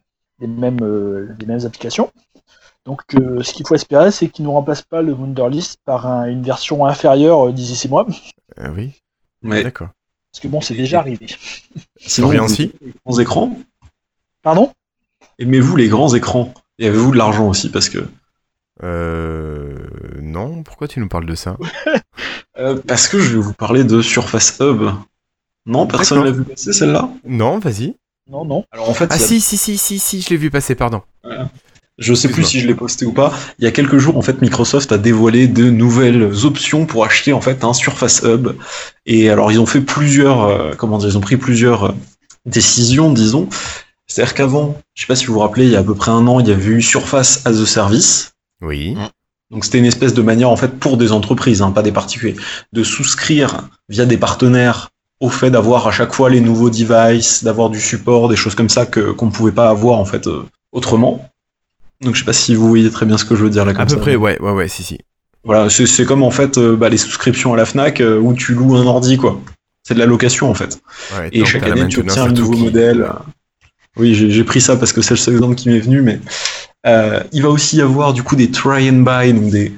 [0.41, 2.11] les mêmes, euh, les mêmes applications.
[2.85, 6.27] Donc, euh, ce qu'il faut espérer, c'est qu'ils ne remplacent pas le Wunderlist par un-
[6.27, 8.07] une version inférieure d'ici six mois,
[8.57, 8.93] Ah oui,
[9.43, 9.89] Mais d'accord.
[10.41, 11.27] Que bon, c'est déjà arrivé.
[11.99, 13.59] sinon, Florian, vous- si les grands écrans,
[14.43, 14.73] Pardon?
[15.39, 16.53] Aimez-vous les grands écrans?
[16.79, 17.99] Et avez-vous de l'argent aussi Parce que
[18.83, 19.77] Euh...
[20.21, 21.57] Non, pourquoi tu nous parles de ça?
[22.59, 24.83] Euh, parce que je vais vous parler de Surface Hub.
[25.65, 26.31] Non, personne D'accord.
[26.33, 27.09] l'a vu passer celle-là?
[27.25, 27.97] Non, vas-y.
[28.31, 28.67] Non, non.
[28.71, 31.01] Alors en fait, Ah a- si, si, si, si, si, je l'ai vu passer, pardon.
[31.99, 33.33] Je sais plus si je l'ai posté ou pas.
[33.59, 37.33] Il y a quelques jours, en fait, Microsoft a dévoilé de nouvelles options pour acheter
[37.33, 38.57] en fait un Surface Hub.
[39.05, 41.95] Et alors, ils ont fait plusieurs, euh, comment dire, ils ont pris plusieurs euh,
[42.47, 43.49] décisions, disons.
[44.07, 46.11] C'est-à-dire qu'avant, je sais pas si vous vous rappelez, il y a à peu près
[46.11, 48.33] un an, il y avait eu Surface as a Service.
[48.63, 48.97] Oui.
[49.51, 52.37] Donc c'était une espèce de manière en fait pour des entreprises, hein, pas des particuliers,
[52.73, 54.89] de souscrire via des partenaires
[55.21, 58.71] au fait d'avoir à chaque fois les nouveaux devices, d'avoir du support, des choses comme
[58.71, 61.29] ça que qu'on ne pouvait pas avoir en fait euh, autrement.
[62.03, 63.73] Donc je sais pas si vous voyez très bien ce que je veux dire là
[63.73, 64.01] comme À peu ça.
[64.01, 64.99] près, ouais, ouais, ouais, si, si.
[65.45, 68.55] Voilà, c'est comme en fait euh, bah, les souscriptions à la Fnac euh, où tu
[68.55, 69.41] loues un ordi quoi.
[69.83, 70.79] C'est de la location en fait.
[71.19, 73.09] Ouais, Et chaque année, tu obtiens un nouveau qui- modèle.
[73.97, 76.21] Oui, j'ai j'ai pris ça parce que c'est le seul exemple qui m'est venu, mais
[76.87, 79.73] euh, il va aussi y avoir du coup des try and buy, donc des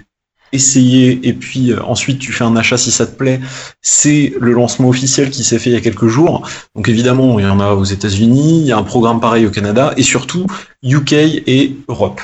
[0.55, 3.41] essayer et puis euh, ensuite tu fais un achat si ça te plaît.
[3.83, 6.49] C'est le lancement officiel qui s'est fait il y a quelques jours.
[6.75, 9.51] Donc évidemment, il y en a aux États-Unis, il y a un programme pareil au
[9.51, 10.47] Canada et surtout
[10.83, 12.21] UK et Europe.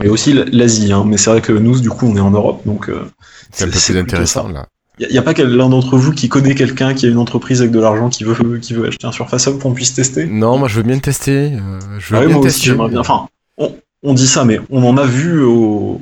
[0.00, 2.20] Il y a aussi l'Asie, hein, mais c'est vrai que nous, du coup, on est
[2.20, 3.04] en Europe, donc euh,
[3.52, 4.66] C'est plus intéressant, là.
[4.98, 7.70] il n'y a, pas l'un d'entre vous qui connaît quelqu'un qui a une entreprise avec
[7.70, 10.26] de l'argent qui veut, qui veut acheter un Surface Hub qu'on puisse tester?
[10.26, 11.52] Non, moi, je veux bien le tester.
[11.52, 12.72] euh, je veux Ah oui, bien moi tester.
[12.72, 13.00] aussi, bien.
[13.00, 13.72] Enfin, on,
[14.04, 16.00] on dit ça, mais on en a vu au,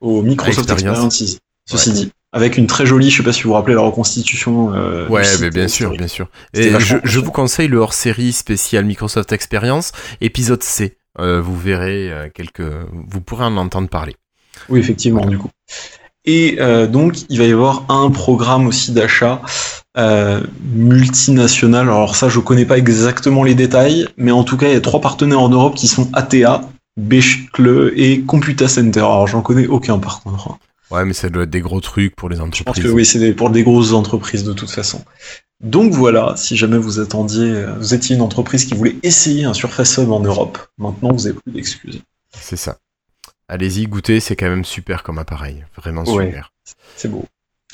[0.00, 1.20] au Microsoft Experience.
[1.20, 1.38] Experiences,
[1.68, 2.12] ceci dit.
[2.30, 4.74] Avec une très jolie, je sais pas si vous vous rappelez la reconstitution.
[4.74, 6.28] euh, Ouais, mais bien sûr, bien sûr.
[6.52, 10.98] Et je, vous conseille le hors-série spécial Microsoft Experience, épisode C.
[11.18, 14.14] Euh, vous verrez euh, quelques, vous pourrez en entendre parler.
[14.68, 15.48] Oui, effectivement, du coup.
[16.26, 19.40] Et euh, donc, il va y avoir un programme aussi d'achat
[19.96, 20.42] euh,
[20.74, 21.88] multinational.
[21.88, 24.80] Alors ça, je connais pas exactement les détails, mais en tout cas, il y a
[24.82, 26.68] trois partenaires en Europe qui sont ATA,
[26.98, 29.00] Bechtle et Computa Center.
[29.00, 30.58] Alors, j'en connais aucun par contre.
[30.90, 32.84] Ouais, mais ça doit être des gros trucs pour les Je pense entreprises.
[32.84, 35.04] que oui, c'est pour des grosses entreprises de toute façon.
[35.60, 39.54] Donc voilà, si jamais vous attendiez, euh, vous étiez une entreprise qui voulait essayer un
[39.54, 42.00] Surface Hub en Europe, maintenant vous n'avez plus d'excuses.
[42.32, 42.78] C'est ça.
[43.48, 45.64] Allez-y, goûtez, c'est quand même super comme appareil.
[45.76, 46.26] Vraiment Ouais.
[46.26, 46.52] super.
[46.96, 47.24] C'est beau.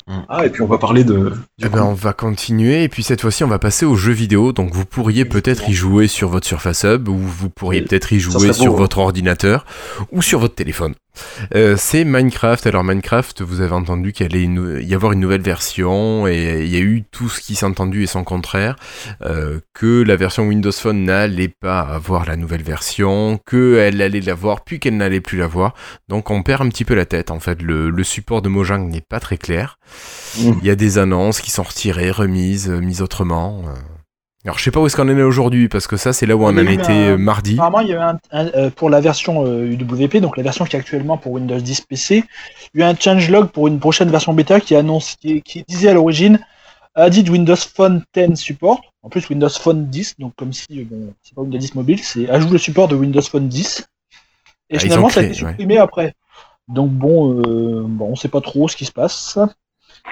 [0.07, 0.19] Mm.
[0.29, 1.33] Ah, et puis on va parler de.
[1.63, 4.51] Eh ben, on va continuer et puis cette fois-ci on va passer aux jeux vidéo.
[4.51, 8.19] Donc vous pourriez peut-être y jouer sur votre Surface Hub ou vous pourriez peut-être y
[8.19, 8.77] jouer beau, sur hein.
[8.77, 9.65] votre ordinateur
[10.11, 10.93] ou sur votre téléphone.
[11.55, 12.67] Euh, c'est Minecraft.
[12.67, 16.67] Alors Minecraft, vous avez entendu qu'il allait une- y avoir une nouvelle version et il
[16.69, 18.75] y a eu tout ce qui s'est entendu et son contraire.
[19.21, 24.63] Euh, que la version Windows Phone n'allait pas avoir la nouvelle version, qu'elle allait l'avoir
[24.65, 25.73] puis qu'elle n'allait plus l'avoir.
[26.09, 27.31] Donc on perd un petit peu la tête.
[27.31, 29.79] En fait, le, le support de Mojang n'est pas très clair.
[30.37, 30.51] Mm.
[30.61, 33.61] Il y a des annonces qui sont retirées, remises, euh, mises autrement.
[33.67, 33.73] euh.
[34.43, 36.35] Alors je sais pas où est-ce qu'on en est aujourd'hui parce que ça c'est là
[36.35, 37.53] où on en était un- euh, mardi.
[37.55, 40.43] Apparemment, il y a eu un, un- euh, pour la version euh, UWP, donc la
[40.43, 42.23] version qui est actuellement pour Windows 10 PC,
[42.75, 45.63] il y a eu un changelog pour une prochaine version bêta qui annonce, qui, qui
[45.67, 46.39] disait à l'origine
[46.93, 48.81] Added Windows Phone 10 support.
[49.01, 51.99] En plus, Windows Phone 10, donc comme si, euh, bon, c'est pas Windows 10 mobile,
[52.03, 53.87] c'est ajoute le support de Windows Phone 10.
[54.69, 56.13] Et Ah, finalement, ça a été supprimé après.
[56.67, 59.39] Donc bon, euh, bon, on sait pas trop ce qui se passe.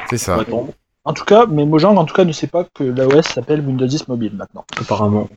[0.10, 0.40] C'est ça.
[0.40, 0.70] Attends,
[1.06, 3.86] En tout cas, mais Mojang en tout cas ne sait pas que l'OS s'appelle Windows
[3.88, 4.66] 10 mobile maintenant.
[4.80, 5.30] apparemment,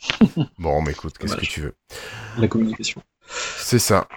[0.58, 1.74] Bon, mais écoute, qu'est-ce que tu veux
[2.38, 3.02] la communication.
[3.28, 4.08] C'est ça.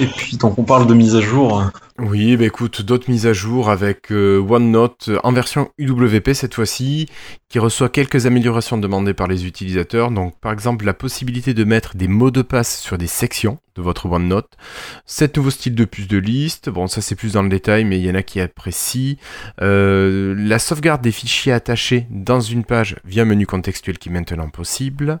[0.00, 1.62] Et puis, tant qu'on parle de mise à jour,
[1.98, 7.08] Oui, bah écoute, d'autres mises à jour avec euh, OneNote en version UWP cette fois-ci,
[7.48, 10.10] qui reçoit quelques améliorations demandées par les utilisateurs.
[10.10, 13.80] Donc, par exemple, la possibilité de mettre des mots de passe sur des sections de
[13.80, 14.58] votre OneNote.
[15.06, 17.98] Cet nouveau style de puce de liste, bon, ça c'est plus dans le détail, mais
[17.98, 19.16] il y en a qui apprécient.
[19.62, 24.50] Euh, la sauvegarde des fichiers attachés dans une page via menu contextuel qui est maintenant
[24.50, 25.20] possible.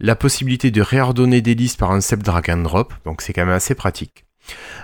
[0.00, 3.46] La possibilité de réordonner des listes par un simple drag and drop, donc c'est quand
[3.46, 4.25] même assez pratique.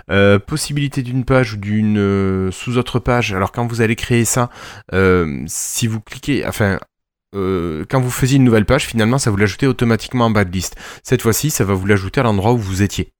[0.09, 3.33] Euh, possibilité d'une page ou d'une euh, sous-autre page.
[3.33, 4.49] Alors quand vous allez créer ça,
[4.93, 6.79] euh, si vous cliquez, enfin,
[7.33, 10.75] quand vous faisiez une nouvelle page, finalement, ça vous l'ajoutait automatiquement en bas de liste.
[11.01, 13.11] Cette fois-ci, ça va vous l'ajouter à l'endroit où vous étiez.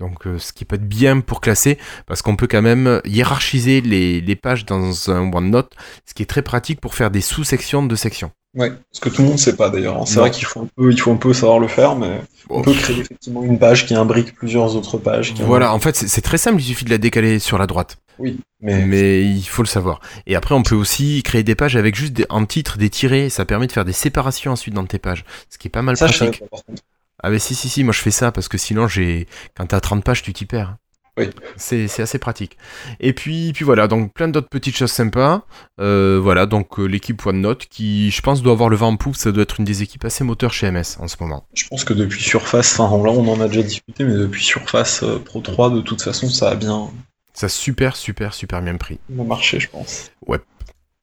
[0.00, 3.80] Donc, euh, ce qui peut être bien pour classer, parce qu'on peut quand même hiérarchiser
[3.82, 5.72] les, les pages dans un OneNote,
[6.06, 8.30] ce qui est très pratique pour faire des sous-sections de sections.
[8.56, 9.98] ouais, ce que tout le monde sait pas d'ailleurs.
[9.98, 10.06] hein.
[10.06, 12.56] C'est vrai qu'il faut un peu, il faut un peu savoir le faire, mais on
[12.56, 15.34] Bon, peut créer effectivement une page qui imbrique plusieurs autres pages.
[15.34, 17.98] qui Voilà, en fait, c'est très simple, il suffit de la décaler sur la droite.
[18.18, 20.00] Oui, mais, Mais il faut le savoir.
[20.26, 23.30] Et après, on peut aussi créer des pages avec juste des, en titre des tirés.
[23.30, 25.24] Ça permet de faire des séparations ensuite dans tes pages.
[25.48, 26.40] Ce qui est pas mal ça, je savais pratique.
[26.40, 26.82] pas, par contre.
[27.22, 29.26] Ah, mais si, si, si, moi je fais ça parce que sinon, j'ai
[29.56, 30.76] quand t'as 30 pages, tu t'y perds.
[31.18, 31.28] Oui.
[31.56, 32.56] C'est c'est assez pratique.
[33.00, 35.44] Et puis, puis voilà, donc plein d'autres petites choses sympas.
[35.80, 39.16] Euh, voilà, donc euh, l'équipe OneNote qui, je pense, doit avoir le vent en poupe.
[39.16, 41.46] Ça doit être une des équipes assez moteurs chez MS en ce moment.
[41.52, 45.02] Je pense que depuis Surface, enfin là on en a déjà discuté, mais depuis Surface
[45.02, 46.88] euh, Pro 3, de toute façon, ça a bien,
[47.34, 48.98] Ça a super, super, super bien pris.
[49.10, 50.10] bien marché, je pense.
[50.26, 50.38] Ouais.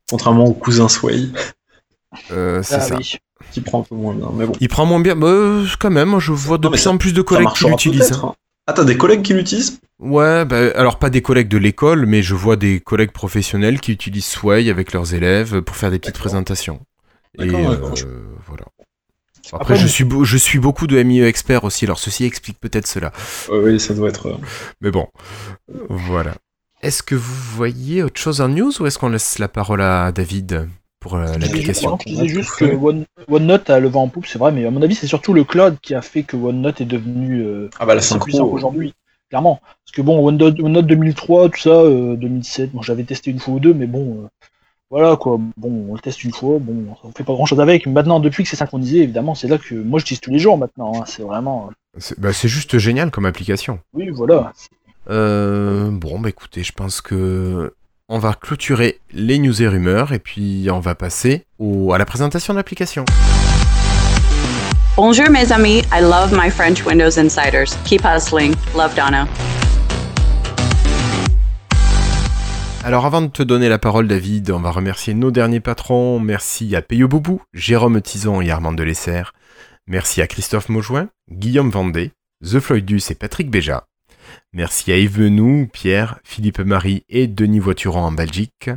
[0.10, 1.26] Contrairement au cousin Sway,
[2.32, 2.96] Euh, c'est Ah ça.
[2.96, 3.18] oui.
[3.52, 4.30] Qui prend un peu moins bien.
[4.34, 5.16] Mais bon, Il prend moins bien.
[5.16, 8.12] Bah, quand même, je vois de Non, plus ça- en plus de collègues qui l'utilisent.
[8.14, 8.34] hein.
[8.70, 9.80] Ah, t'as des collègues qui l'utilisent?
[10.00, 13.92] Ouais, bah, alors pas des collègues de l'école, mais je vois des collègues professionnels qui
[13.94, 16.82] utilisent Sway avec leurs élèves pour faire des petites présentations.
[17.40, 17.76] Et euh,
[18.46, 18.66] voilà.
[19.54, 22.86] Après, Après, je, suis je suis beaucoup de MIE experts aussi, alors ceci explique peut-être
[22.88, 23.14] cela.
[23.50, 24.28] Euh, Oui, ça doit être.
[24.28, 24.36] euh,
[24.82, 25.08] Mais bon,
[25.90, 26.34] voilà.
[26.82, 30.12] Est-ce que vous voyez autre chose en news ou est-ce qu'on laisse la parole à
[30.12, 30.68] David?
[31.00, 32.66] Pour euh, Je disais juste- l'application je disais juste que.
[32.66, 35.34] One- OneNote a le vent en poupe, c'est vrai, mais à mon avis, c'est surtout
[35.34, 38.94] le cloud qui a fait que OneNote est devenu euh, Ah bah la puissant aujourd'hui.
[39.30, 39.60] Clairement.
[39.86, 43.56] Parce que bon, OneNote, OneNote 2003, tout ça, euh, 2007, bon, j'avais testé une fois
[43.56, 44.28] ou deux, mais bon, euh,
[44.90, 45.38] voilà quoi.
[45.58, 47.86] Bon, on le teste une fois, bon, on fait pas grand chose avec.
[47.88, 50.94] Maintenant, depuis que c'est synchronisé, évidemment, c'est là que moi j'utilise tous les jours maintenant.
[50.96, 51.70] hein, c'est vraiment.
[51.98, 53.80] C'est bah, c'est juste génial comme application.
[53.94, 54.54] Oui, voilà.
[55.10, 57.74] Euh, bon, bah écoutez, je pense que
[58.10, 62.06] on va clôturer les news et rumeurs et puis on va passer au, à la
[62.06, 63.04] présentation de l'application.
[64.96, 65.80] Bonjour, mes amis.
[65.92, 67.78] I love my French Windows Insiders.
[67.86, 68.56] Keep hustling.
[68.76, 69.28] Love Donna.
[72.84, 76.20] Alors avant de te donner la parole David, on va remercier nos derniers patrons.
[76.22, 79.24] Merci à Peyo Boubou, Jérôme Tison et Armand Delesser.
[79.88, 82.12] Merci à Christophe Maujoin, Guillaume Vendée,
[82.42, 83.84] The Floydus et Patrick Béja.
[84.54, 88.70] Merci à Yves Menou, Pierre, Philippe Marie et Denis Voituron en Belgique.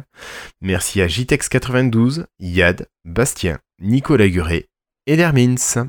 [0.61, 4.67] Merci à JTEX92, Yad, Bastien, Nicolas Guret
[5.07, 5.89] et Dermins.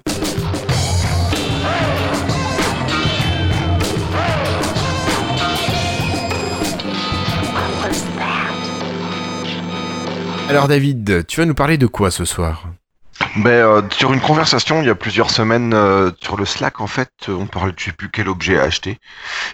[10.48, 12.74] Alors David, tu vas nous parler de quoi ce soir?
[13.38, 16.88] Ben, euh, sur une conversation il y a plusieurs semaines euh, sur le Slack en
[16.88, 18.98] fait, on parlait je sais plus quel objet à acheter.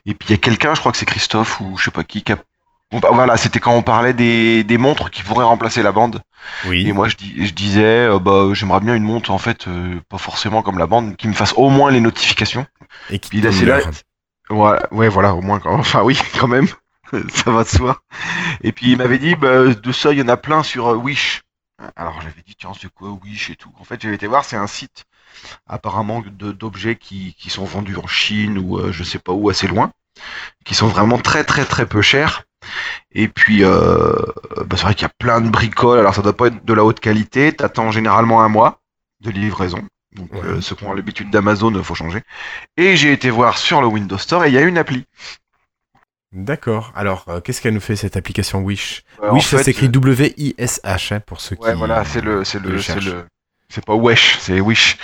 [0.06, 2.04] Et puis il y a quelqu'un, je crois que c'est Christophe ou je sais pas
[2.04, 2.38] qui, qui a...
[2.92, 6.22] Bon, bah, voilà, c'était quand on parlait des, des montres qui pourraient remplacer la bande.
[6.64, 6.92] Et Oui.
[6.94, 10.18] moi je, dis, je disais, euh, bah j'aimerais bien une montre en fait, euh, pas
[10.18, 12.66] forcément comme la bande, qui me fasse au moins les notifications.
[13.10, 13.82] Et qui Puis là, c'est là-.
[14.50, 16.68] Ouais, ouais, voilà, au moins, quand- enfin oui, quand même,
[17.34, 18.00] ça va de soi.
[18.64, 20.96] Et puis il m'avait dit, bah, de ça, il y en a plein sur euh,
[20.96, 21.42] Wish.
[21.96, 23.12] Alors j'avais dit, tiens, c'est quoi?
[23.24, 23.72] Wish et tout.
[23.80, 25.06] En fait, j'avais été voir, c'est un site
[25.68, 29.50] apparemment de- d'objets qui, qui sont vendus en Chine ou euh, je sais pas où,
[29.50, 29.92] assez loin,
[30.66, 32.44] qui sont vraiment très très très peu chers.
[33.14, 34.14] Et puis, euh,
[34.66, 36.74] bah, c'est vrai qu'il y a plein de bricoles, alors ça doit pas être de
[36.74, 38.82] la haute qualité, t'attends généralement un mois
[39.22, 39.84] de livraison.
[40.14, 40.42] Donc Ouais.
[40.46, 42.24] euh, ceux qui ont l'habitude d'Amazon, il faut changer.
[42.78, 45.06] Et j'ai été voir sur le Windows Store et il y a une appli.
[46.34, 46.92] D'accord.
[46.96, 49.04] Alors, euh, qu'est-ce qu'elle nous fait cette application Wish?
[49.24, 51.78] Euh, Wish, en ça s'écrit W-I-S-H hein, pour ceux Ouais, qui.
[51.78, 53.26] voilà, c'est le, c'est le, c'est le,
[53.70, 54.98] C'est pas Wesh, c'est Wish.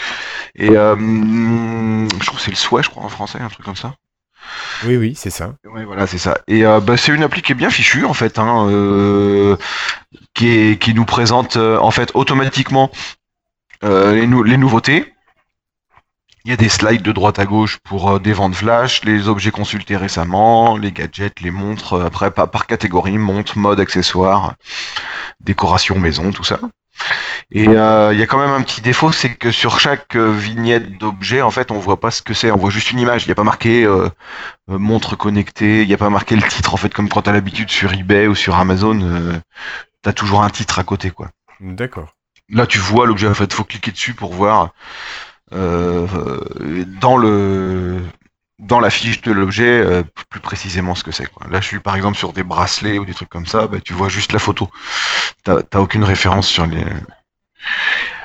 [0.55, 3.75] Et euh, je trouve que c'est le souhait, je crois, en français, un truc comme
[3.75, 3.95] ça.
[4.85, 5.53] Oui, oui, c'est ça.
[5.65, 6.37] Oui, voilà, c'est ça.
[6.47, 9.55] Et euh, bah, c'est une appli qui est bien fichue, en fait, hein, euh,
[10.33, 12.91] qui, est, qui nous présente, euh, en fait, automatiquement
[13.85, 15.12] euh, les, nou- les nouveautés.
[16.45, 19.29] Il y a des slides de droite à gauche pour euh, des ventes flash, les
[19.29, 24.55] objets consultés récemment, les gadgets, les montres, euh, après par, par catégorie, montre, mode, accessoires,
[25.39, 26.59] décoration maison, tout ça.
[27.51, 30.97] Et euh, il y a quand même un petit défaut, c'est que sur chaque vignette
[30.97, 33.23] d'objet, en fait, on voit pas ce que c'est, on voit juste une image.
[33.23, 34.09] Il n'y a pas marqué euh,
[34.67, 37.69] montre connectée, il n'y a pas marqué le titre, en fait, comme quand t'as l'habitude
[37.69, 39.33] sur eBay ou sur Amazon, euh,
[40.01, 41.29] t'as toujours un titre à côté, quoi.
[41.59, 42.15] D'accord.
[42.49, 44.71] Là, tu vois l'objet, en fait, faut cliquer dessus pour voir
[45.53, 48.01] dans le
[48.59, 51.27] dans la fiche de l'objet euh, plus précisément ce que c'est.
[51.49, 53.93] Là, je suis par exemple sur des bracelets ou des trucs comme ça, bah, tu
[53.93, 54.69] vois juste la photo.
[55.43, 56.85] T'as aucune référence sur les.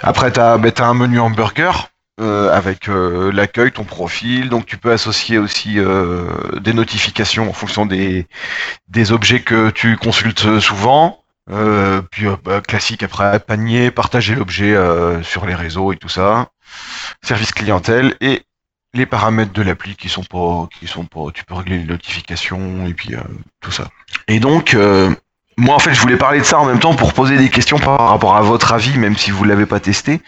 [0.02, 1.88] Après, t'as bah, t'as un menu hamburger.
[2.20, 6.26] Euh, avec euh, l'accueil, ton profil, donc tu peux associer aussi euh,
[6.58, 8.26] des notifications en fonction des,
[8.88, 11.22] des objets que tu consultes souvent.
[11.50, 16.08] Euh, puis euh, bah, classique après panier, partager l'objet euh, sur les réseaux et tout
[16.08, 16.48] ça.
[17.22, 18.42] Service clientèle et
[18.94, 22.86] les paramètres de l'appli qui sont pas qui sont pas tu peux régler les notifications
[22.86, 23.20] et puis euh,
[23.60, 23.88] tout ça.
[24.28, 25.14] Et donc euh,
[25.56, 27.78] moi en fait je voulais parler de ça en même temps pour poser des questions
[27.78, 30.20] par rapport à votre avis même si vous l'avez pas testé.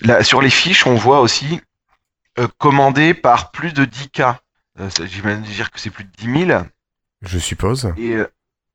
[0.00, 1.60] Là, sur les fiches on voit aussi
[2.38, 4.36] euh, commandé par plus de 10K.
[4.80, 6.62] Euh, ça- J'imagine dire que c'est plus de 10 000.
[7.22, 7.92] Je suppose.
[7.96, 8.16] Et,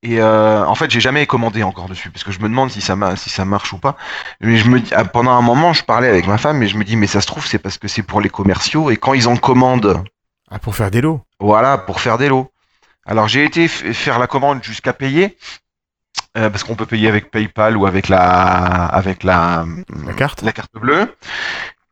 [0.04, 2.82] et euh, en fait, j'ai jamais commandé encore dessus parce que je me demande si
[2.82, 3.96] ça, si ça marche ou pas.
[4.42, 6.78] Mais je me dis, ah, pendant un moment, je parlais avec ma femme et je
[6.78, 9.14] me dis, mais ça se trouve, c'est parce que c'est pour les commerciaux et quand
[9.14, 10.04] ils en commandent,
[10.52, 12.52] Ah, pour faire des lots voilà, pour faire des lots.
[13.06, 15.38] Alors j'ai été faire la commande jusqu'à payer.
[16.38, 18.20] euh, parce qu'on peut payer avec PayPal ou avec la
[18.86, 19.66] avec la
[20.06, 21.14] La carte la carte bleue.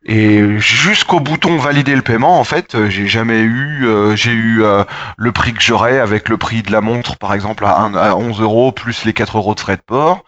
[0.04, 4.64] Et jusqu'au bouton valider le paiement, en fait, euh, j'ai jamais eu, euh, j'ai eu
[4.64, 4.82] euh,
[5.16, 8.16] le prix que j'aurais avec le prix de la montre, par exemple, à, un- à
[8.16, 10.24] 11 euros plus les 4 euros de frais de port,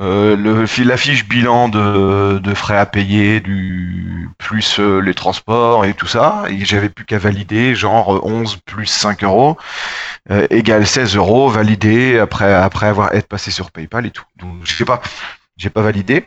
[0.00, 5.84] euh, le, la fiche bilan de, de frais à payer, du plus euh, les transports
[5.84, 9.56] et tout ça, et j'avais plus qu'à valider, genre euh, 11 plus 5 euros,
[10.30, 14.24] euh, égale 16 euros, validé après après avoir être passé sur PayPal et tout.
[14.36, 15.00] Donc je sais pas,
[15.58, 16.24] j'ai pas validé.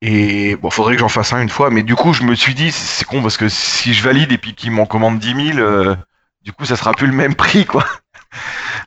[0.00, 2.54] Et bon, faudrait que j'en fasse un une fois, mais du coup, je me suis
[2.54, 5.58] dit, c'est con parce que si je valide et puis qu'ils m'en commandent 10 000,
[5.58, 5.96] euh,
[6.42, 7.84] du coup, ça sera plus le même prix, quoi.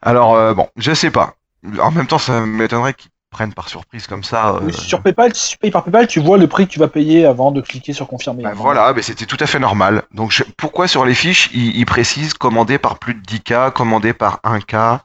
[0.02, 1.36] Alors, euh, bon, je sais pas.
[1.80, 4.56] En même temps, ça m'étonnerait qu'ils prennent par surprise comme ça.
[4.56, 6.88] euh, sur PayPal, si tu payes par PayPal, tu vois le prix que tu vas
[6.88, 8.44] payer avant de cliquer sur confirmer.
[8.44, 10.04] bah, voilà, mais c'était tout à fait normal.
[10.12, 14.14] Donc, je- pourquoi sur les fiches, ils, ils précisent commandé par plus de 10K, commandé
[14.14, 15.02] par 1K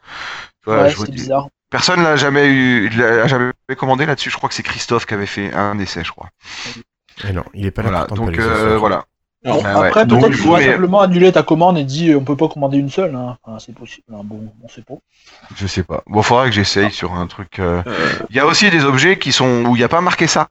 [0.64, 1.48] Voilà, Ouais, je vous c'est dis- bizarre.
[1.76, 4.30] Personne l'a jamais eu, l'a jamais commandé là-dessus.
[4.30, 6.30] Je crois que c'est Christophe qui avait fait un essai, je crois.
[7.28, 9.04] Eh non, il est pas là Voilà, pourtant pour donc euh, voilà.
[9.44, 9.84] Alors, Ah.
[9.84, 12.78] Après, peut-être qu'il faut mais- simplement annuler ta commande et dire on peut pas commander
[12.78, 13.14] une seule.
[13.14, 13.36] Hein.
[13.42, 14.06] Enfin, c'est possible.
[14.10, 14.94] Hein, bon, on sait pas.
[15.54, 16.02] Je sais pas.
[16.06, 17.58] Bon, faudra que j'essaye sur un truc.
[17.58, 20.00] euh, euh, Il y a aussi des objets qui sont où il n'y a pas
[20.00, 20.48] marqué ça.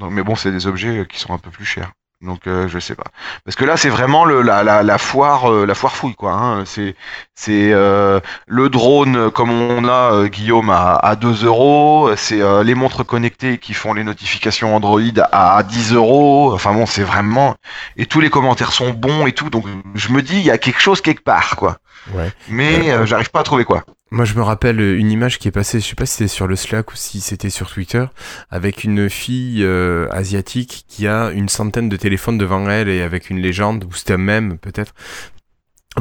[0.00, 1.92] Donc, mais bon, c'est des objets qui sont un peu plus chers.
[2.20, 3.04] Donc euh, je sais pas.
[3.44, 6.32] Parce que là, c'est vraiment le, la, la, la foire, euh, la foire fouille quoi.
[6.32, 6.64] Hein.
[6.64, 6.96] C'est
[7.36, 8.18] c'est euh,
[8.48, 12.10] le drone euh, comme on a euh, Guillaume à, à 2 euros.
[12.16, 15.00] C'est euh, les montres connectées qui font les notifications Android
[15.30, 16.52] à 10 euros.
[16.52, 17.54] Enfin bon, c'est vraiment.
[17.96, 19.48] Et tous les commentaires sont bons et tout.
[19.48, 21.78] Donc je me dis, il y a quelque chose quelque part quoi.
[22.12, 22.32] Ouais.
[22.48, 23.84] Mais euh, j'arrive pas à trouver quoi.
[24.10, 26.46] Moi, je me rappelle une image qui est passée, je sais pas si c'était sur
[26.46, 28.06] le Slack ou si c'était sur Twitter,
[28.50, 33.28] avec une fille euh, asiatique qui a une centaine de téléphones devant elle et avec
[33.28, 34.94] une légende, ou c'était un même peut-être,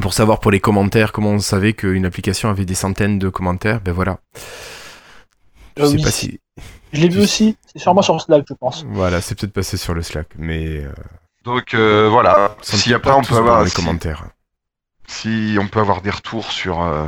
[0.02, 3.82] pour savoir pour les commentaires comment on savait qu'une application avait des centaines de commentaires.
[3.82, 4.20] Ben voilà.
[5.76, 6.04] Je Euh, sais oui.
[6.04, 6.40] pas si.
[6.94, 7.58] Je l'ai vu aussi.
[7.66, 8.86] C'est sûrement sur Slack, je pense.
[8.90, 10.78] Voilà, c'est peut-être passé sur le Slack, mais.
[10.86, 10.94] Euh,
[11.44, 12.56] Donc euh, voilà.
[12.62, 14.24] Si après pas on peut dans avoir les si- commentaires.
[15.08, 17.08] si on peut avoir des retours sur euh,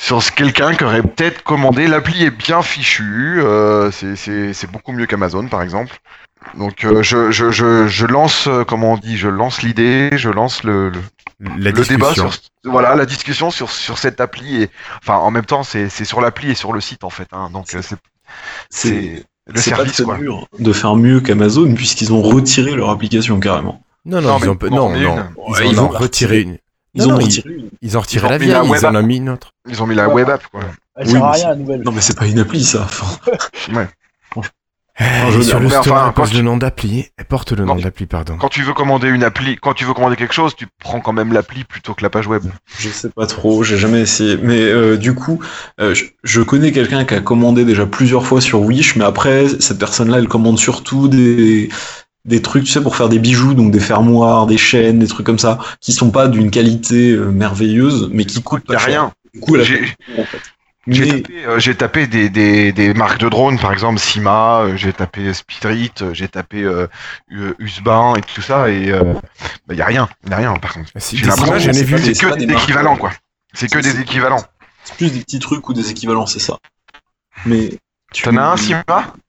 [0.00, 1.86] sur ce- quelqu'un qui aurait peut-être commandé.
[1.88, 5.98] L'appli est bien fichue, euh, c'est- c'est c'est beaucoup mieux qu'Amazon par exemple.
[6.56, 10.30] Donc euh, je, je, je, je lance, euh, comment on dit, je lance l'idée, je
[10.30, 11.00] lance le, le,
[11.58, 12.30] La le débat sur
[12.64, 14.70] voilà la discussion sur sur cette appli et
[15.02, 17.28] enfin en même temps c'est c'est sur l'appli et sur le site en fait.
[17.32, 17.66] Hein, donc
[18.70, 20.16] c'est le pas service quoi.
[20.16, 23.82] dur de faire mieux qu'Amazon puisqu'ils ont retiré leur application carrément.
[24.04, 25.30] Non, non, Non, ils ont, pas- non, non, une.
[25.60, 26.58] ils, ils ont ont retiré une.
[26.98, 27.70] Ils Non, ont non, retiré une.
[27.80, 28.28] Ils ont retiré Ils ont
[28.70, 29.52] la ils en ont mis une autre.
[29.68, 30.14] Ils ont mis la Ouais.
[30.14, 30.60] web app quoi.
[30.96, 31.82] Elle Oui, sert à rien, la nouvelle.
[31.82, 32.86] Non mais c'est pas une appli ça.
[35.00, 37.06] Est veux sur le mais store, enfin, elle porte quand le nom d'appli.
[37.16, 38.36] Elle porte le nom d'appli, pardon.
[38.36, 41.12] Quand tu veux commander une appli, quand tu veux commander quelque chose, tu prends quand
[41.12, 42.42] même l'appli plutôt que la page web.
[42.80, 44.36] Je sais pas trop, j'ai jamais essayé.
[44.42, 45.38] Mais euh, du coup,
[45.80, 49.46] euh, je, je connais quelqu'un qui a commandé déjà plusieurs fois sur Wish, mais après,
[49.60, 51.68] cette personne-là, elle commande surtout des,
[52.28, 55.26] des trucs, tu sais, pour faire des bijoux, donc des fermoirs, des chaînes, des trucs
[55.26, 58.86] comme ça, qui sont pas d'une qualité euh, merveilleuse, mais qui coûtent pas cher.
[58.86, 59.12] rien.
[59.64, 60.40] J'ai- fait en fait.
[60.90, 64.60] J'ai Mais tapé, euh, j'ai tapé des, des, des marques de drones, par exemple Sima,
[64.60, 66.86] euh, j'ai tapé Speedrit, euh, j'ai tapé euh,
[67.58, 69.12] Usban et tout ça, et euh,
[69.66, 70.90] bah, y a rien, y a rien par contre.
[70.96, 73.12] Si, J'ai l'impression c'est que des, équivalents quoi.
[73.52, 74.42] C'est que des équivalents.
[74.84, 76.58] c'est plus des petits trucs ou des équivalents, c'est ça.
[77.44, 77.68] Mais
[78.12, 78.84] tu T'en as un Sima?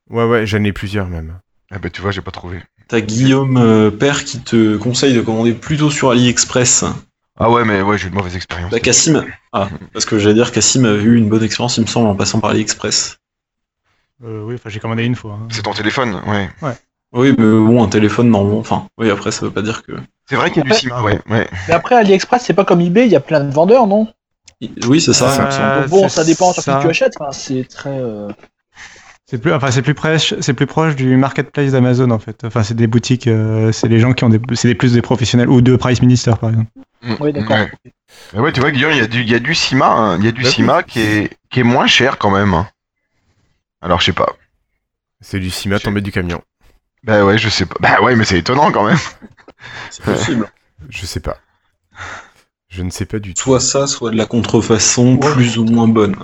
[0.10, 1.40] Ouais, ouais, j'en ai plusieurs même.
[1.72, 2.62] Ah bah tu vois, j'ai pas trouvé.
[2.90, 6.86] T'as Guillaume euh, Père qui te conseille de commander plutôt sur AliExpress.
[7.40, 8.72] Ah ouais, mais ouais, j'ai eu une mauvaise expérience.
[8.72, 11.88] Bah Cassim, ah, parce que j'allais dire Cassim a eu une bonne expérience, il me
[11.88, 13.18] semble, en passant par AliExpress.
[14.26, 15.34] Euh, oui, enfin, j'ai commandé une fois.
[15.42, 15.48] hein.
[15.50, 16.50] C'est ton téléphone, ouais.
[17.14, 18.60] Oui, mais bon, un téléphone normalement.
[18.60, 19.94] Enfin, oui, après, ça veut pas dire que.
[20.28, 21.20] C'est vrai qu'il y a du Sima, ouais.
[21.30, 21.48] ouais.
[21.68, 24.08] Mais après, AliExpress, c'est pas comme eBay, il y a plein de vendeurs, non?
[24.88, 25.50] Oui, c'est ça.
[25.62, 27.14] Euh, bon, ça dépend sur qui tu achètes.
[27.20, 27.98] Enfin, c'est très.
[27.98, 28.28] euh,
[29.30, 32.44] C'est plus, enfin, c'est plus proche, c'est plus proche du marketplace d'Amazon en fait.
[32.46, 35.04] Enfin, c'est des boutiques, euh, c'est les gens qui ont des, c'est des plus des
[35.04, 36.72] professionnels ou de Price Minister par exemple.
[37.04, 37.58] Mm, Oui, d'accord.
[37.58, 37.72] ouais.
[38.34, 40.18] Mais ouais, tu vois, Guillaume, il y a du, il y a du Sima, hein,
[40.18, 40.50] il y a du oui.
[40.50, 42.56] Sima qui est, qui est moins cher quand même.
[42.56, 42.68] hein.
[43.82, 44.36] Alors je sais pas.
[45.22, 46.42] C'est du cima tombé du camion.
[47.04, 47.76] Bah ouais, je sais pas.
[47.82, 48.98] Bah ouais, mais c'est étonnant quand même.
[49.92, 50.50] C'est possible.
[50.90, 51.38] Je sais pas.
[52.70, 53.42] Je ne sais pas du tout.
[53.42, 56.16] Soit ça, soit de la contrefaçon plus ou moins bonne.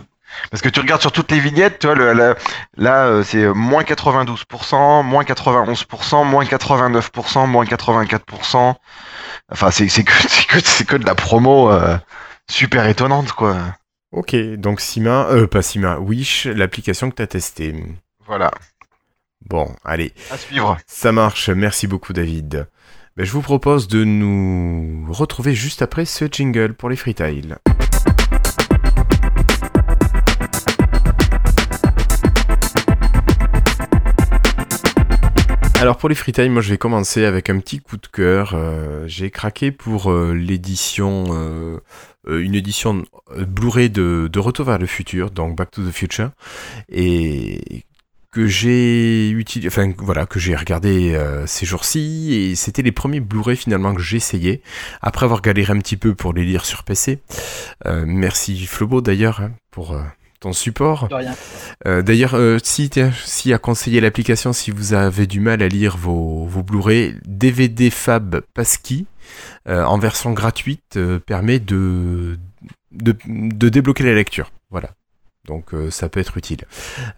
[0.51, 2.35] Parce que tu regardes sur toutes les vignettes, tu vois, le- le-
[2.77, 8.75] là, euh, c'est euh, moins 92%, moins 91%, moins 89%, moins 84%.
[9.51, 11.97] Enfin, c'est que, c'est que, c'est que de la promo euh,
[12.49, 13.57] super étonnante, quoi.
[14.11, 17.75] Ok, donc Sima, euh, pas Sima, Wish, l'application que tu as testée.
[18.27, 18.51] Voilà,
[19.47, 20.77] Bon, allez, à suivre.
[20.87, 21.49] ça marche.
[21.49, 22.67] Merci beaucoup, David.
[23.17, 27.57] Ben, je vous propose de nous retrouver juste après ce jingle pour les freetiles.
[35.81, 38.53] Alors pour les freetiles, moi je vais commencer avec un petit coup de cœur.
[38.53, 41.79] Euh, J'ai craqué pour euh, l'édition, euh,
[42.27, 43.03] une édition
[43.35, 46.31] Blu-ray de, Retour vers le futur, donc Back to the Future,
[46.89, 47.83] et
[48.31, 53.55] que j'ai utilisé, enfin voilà, que j'ai regardé ces jours-ci, et c'était les premiers Blu-ray
[53.55, 54.61] finalement que j'ai essayé,
[55.01, 57.19] après avoir galéré un petit peu pour les lire sur PC.
[57.85, 59.95] Merci Flobo d'ailleurs hein, pour
[60.45, 61.09] ton support.
[61.87, 62.91] Euh, D'ailleurs, euh, si,
[63.25, 67.89] si à conseiller l'application, si vous avez du mal à lire vos, vos Blu-ray, DVD
[67.89, 69.05] Fab Passkey,
[69.67, 72.37] euh, en version gratuite, euh, permet de,
[72.91, 74.51] de, de débloquer la lecture.
[74.69, 74.91] Voilà.
[75.47, 76.63] Donc ça peut être utile.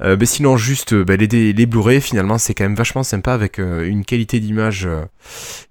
[0.02, 4.04] Mais sinon, juste bah, les, les Blu-ray, finalement, c'est quand même vachement sympa avec une
[4.04, 4.86] qualité d'image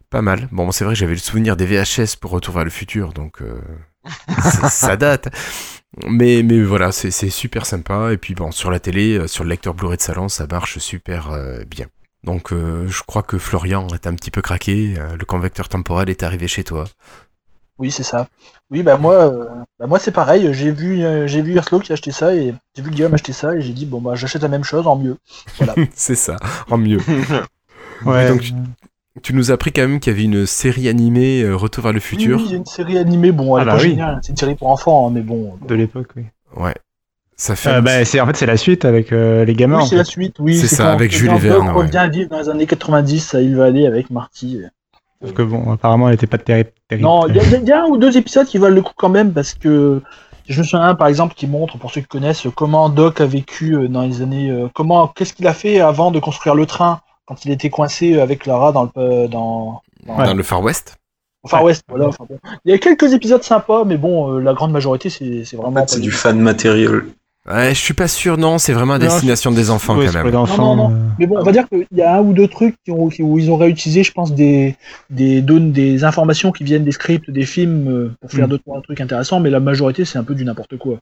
[0.09, 0.49] pas mal.
[0.53, 3.43] Bon, c'est vrai que j'avais le souvenir des VHS pour Retour vers le futur, donc
[4.71, 5.29] ça date.
[6.07, 8.13] Mais, mais voilà, c'est c'est super sympa.
[8.13, 10.79] Et puis bon, sur la télé, euh, sur le lecteur Blu-ray de salon, ça marche
[10.79, 11.87] super euh, bien.
[12.25, 14.97] Donc euh, je crois que Florian est un petit peu craqué.
[15.17, 16.85] le convecteur temporel est arrivé chez toi.
[17.79, 18.29] Oui, c'est ça.
[18.71, 19.45] Oui, bah moi, euh,
[19.79, 20.53] bah moi c'est pareil.
[20.53, 23.33] J'ai vu, euh, j'ai vu Urslo qui a acheté ça et j'ai vu Guillaume acheter
[23.33, 25.19] ça et j'ai dit bon bah j'achète la même chose en mieux.
[25.95, 26.37] c'est ça,
[26.71, 26.99] en mieux.
[28.05, 28.29] Ouais.
[28.29, 28.53] donc, Tu
[29.33, 32.01] nous as appris quand même qu'il y avait une série animée euh, Retour vers le
[32.01, 32.39] futur.
[32.39, 33.33] Oui, il y a une série animée.
[33.33, 33.91] Bon, elle Ah est bah pas oui.
[33.91, 34.19] géniale.
[34.23, 35.55] C'est une série pour enfants, hein, mais bon.
[35.67, 36.25] de l'époque, oui.
[36.57, 36.75] Ouais.
[37.37, 37.69] Ça fait.
[37.71, 39.81] Euh, bah, c'est en fait c'est la suite avec euh, les gamins.
[39.83, 40.37] Oui, c'est la suite.
[40.39, 41.83] Oui, C'est ça, avec Jules Jean Verne, Doc ouais.
[41.85, 44.61] revient vivre dans les années 90 à Île Valley avec Marty.
[45.23, 46.71] Sauf que bon, apparemment elle était pas terrible.
[46.89, 47.07] terrible.
[47.07, 48.93] Non, il y, a- il y a un ou deux épisodes qui valent le coup
[48.97, 50.01] quand même parce que
[50.49, 53.27] je me souviens un par exemple qui montre pour ceux qui connaissent comment Doc a
[53.27, 56.65] vécu euh, dans les années euh, comment qu'est-ce qu'il a fait avant de construire le
[56.67, 60.63] train quand il était coincé avec Lara dans le euh, dans, dans- Dans le Far
[60.63, 60.97] West.
[61.47, 62.39] Far West voilà enfin bon.
[62.65, 65.63] il y a quelques épisodes sympas mais bon euh, la grande majorité c'est c'est En
[65.63, 67.05] vraiment fait, c'est du fan matériel.
[67.49, 70.31] Ouais, je suis pas sûr, non, c'est vraiment à Non, destination des enfants quand même.
[70.33, 72.75] Non, non, euh, mais bon on va dire qu'il y a un ou deux trucs
[72.85, 74.75] qui ont, qui- où ils ont réutilisé je pense des
[75.11, 78.51] des des informations qui viennent des scripts des films euh, pour faire Mm.
[78.51, 80.99] deux trois trucs intéressants mais la majorité c'est un peu du n'importe quoi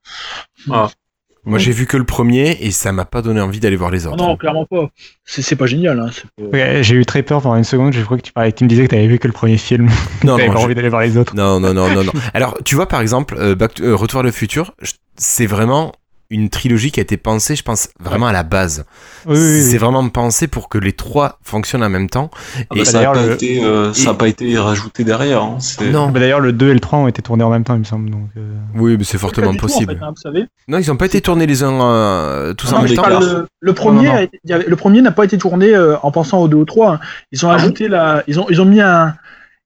[1.47, 4.07] Moi, j'ai vu que le premier et ça m'a pas donné envie d'aller voir les
[4.07, 4.17] autres.
[4.17, 4.89] non, clairement pas.
[5.25, 6.01] C'est c'est pas génial.
[6.01, 6.11] Hein.
[6.37, 8.65] pas- ouais, J'ai eu très peur pendant une seconde, je crois que tu, parlais, tu
[8.65, 9.89] me disais que tu avais vu que le premier film.
[10.25, 11.35] non, non, pas envie d'aller voir les autres.
[11.37, 12.13] non, non, non, non, non.
[12.33, 15.47] Alors, tu vois, par exemple, euh, Back to- euh, Retour vers le futur, je- c'est
[15.47, 15.93] vraiment
[16.35, 18.85] une trilogie qui a été pensée, je pense, vraiment à la base.
[19.27, 19.63] Oui, oui, oui.
[19.63, 22.31] C'est vraiment pensé pour que les trois fonctionnent en même temps.
[22.35, 25.43] Ah bah, Et ça n'a d'ailleurs, pas, le- été, euh, et- pas été rajouté derrière.
[25.43, 25.59] hein.
[25.93, 26.11] Non.
[26.11, 27.85] Bah, D'ailleurs, le 2 et le 3 ont été tournés en même temps, il me
[27.85, 28.11] semble.
[28.11, 29.95] Donc, euh, Oui, mais c'est fortement du tout, en possible.
[29.97, 30.45] fait, hein, vous savez.
[30.69, 33.21] Non, ils ont pas été tournés les uns euh, tous Non, en même temps.
[33.21, 36.49] de- le premier, Non, non, le premier n'a pas été tourné euh, en pensant au
[36.49, 36.95] 2 ou au 3.
[36.95, 37.01] hein.
[37.33, 39.15] Ils ont Ah ajouté la, ils ont, ils ont mis un,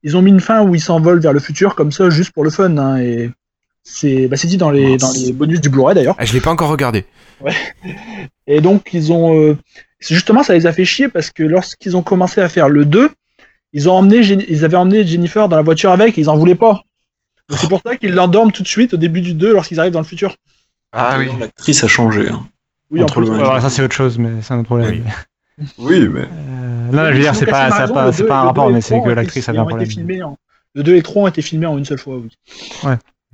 [0.03, 2.45] ils ont mis une fin où ils s'envolent vers le futur comme ça, juste pour
[2.45, 2.77] le fun.
[2.77, 3.31] hein, et
[3.91, 5.01] c'est, bah, c'est dit dans les, Mince.
[5.01, 6.15] dans les bonus du Blu-ray d'ailleurs.
[6.19, 7.05] Ah, je l'ai pas encore regardé.
[8.47, 9.57] Et donc ils ont, euh,
[10.01, 13.11] justement ça les a fait chier parce que lorsqu'ils ont commencé à faire le 2,
[13.73, 16.55] ils ont emmené, ils avaient emmené Jennifer dans la voiture avec, et ils en voulaient
[16.55, 16.83] pas.
[17.51, 20.01] C'est pour ça qu'ils l'endorment tout de suite au début du 2 lorsqu'ils arrivent dans
[20.01, 20.37] le futur.
[20.93, 21.29] Ah oui.
[21.39, 22.29] L'actrice a changé.
[22.29, 22.47] hein.
[22.91, 23.39] Oui, en Entre plus, le- ouais.
[23.43, 25.03] ouais, alors ça, c'est autre chose, mais c'est un autre problème.
[25.59, 25.65] Oui.
[25.79, 26.21] Oui, mais.
[26.21, 29.09] Euh, non, je veux dire, c'est pas, ça pas, pas un rapport, mais c'est que
[29.11, 29.89] l'actrice avait un problème.
[29.91, 30.37] filmés en-
[30.75, 32.31] Le 2 et le 3 ont été filmés en une seule fois, oui.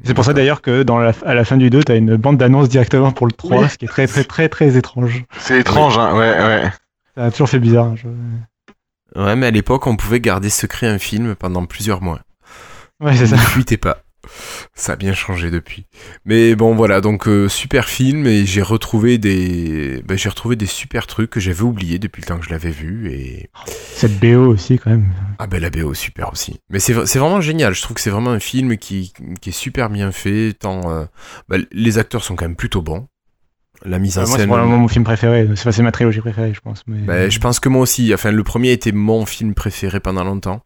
[0.02, 2.36] C'est pour ça d'ailleurs que dans la, à la fin du 2, t'as une bande
[2.36, 3.68] d'annonces directement pour le 3, Oui.
[3.68, 5.24] ce qui est très très très très étrange.
[5.38, 6.12] C'est étrange, hein.
[6.16, 6.70] Ouais, ouais.
[7.16, 7.86] Ça a toujours fait bizarre.
[7.86, 12.20] hein, je- Ouais, mais à l'époque, on pouvait garder secret un film pendant plusieurs mois.
[13.00, 13.36] Ouais, c'est ça.
[13.36, 13.98] Ne fuitez pas.
[14.74, 15.86] Ça a bien changé depuis.
[16.24, 20.66] Mais bon, voilà, donc euh, super film et j'ai retrouvé des, ben, j'ai retrouvé des
[20.66, 24.46] super trucs que j'avais oubliés depuis le temps que je l'avais vu et Cette BO
[24.46, 25.06] aussi, quand même.
[25.38, 26.60] ah ben la BO super aussi.
[26.70, 27.74] Mais c'est c'est vraiment génial.
[27.74, 30.52] Je trouve que c'est vraiment un film qui, qui est super bien fait.
[30.58, 31.04] Tant euh,
[31.48, 33.06] ben, les acteurs sont quand même plutôt bons.
[33.84, 34.48] La mise en Euh, moi, c'est scène.
[34.48, 35.48] probablement mon film préféré.
[35.56, 36.82] C'est c'est ma trilogie préférée, je pense.
[36.86, 36.98] Mais...
[37.00, 38.14] Ben, je pense que moi aussi.
[38.14, 40.62] Enfin, le premier était mon film préféré pendant longtemps.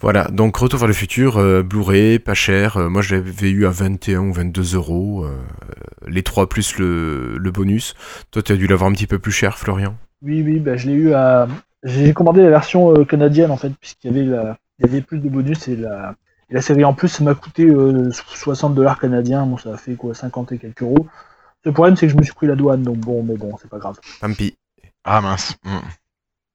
[0.00, 2.76] Voilà, donc Retour vers le futur, euh, Blu-ray, pas cher.
[2.76, 5.24] Euh, moi, je l'avais eu à 21 ou 22 euros.
[5.24, 5.36] euh,
[6.06, 7.94] les trois plus le, le bonus.
[8.30, 9.94] Toi, tu as dû l'avoir un petit peu plus cher, Florian.
[10.22, 11.46] Oui, oui, bah, je l'ai eu à.
[11.84, 14.56] J'ai commandé la version euh, canadienne en fait, puisqu'il y avait la...
[14.78, 16.14] il y avait plus de bonus et la,
[16.48, 19.44] et la série en plus, ça m'a coûté euh, 60 dollars canadiens.
[19.46, 21.06] Bon, ça a fait quoi, 50 et quelques euros.
[21.64, 23.70] Le problème, c'est que je me suis pris la douane, donc bon, mais bon, c'est
[23.70, 23.98] pas grave.
[24.20, 24.56] Tant pis.
[25.04, 25.56] Ah mince.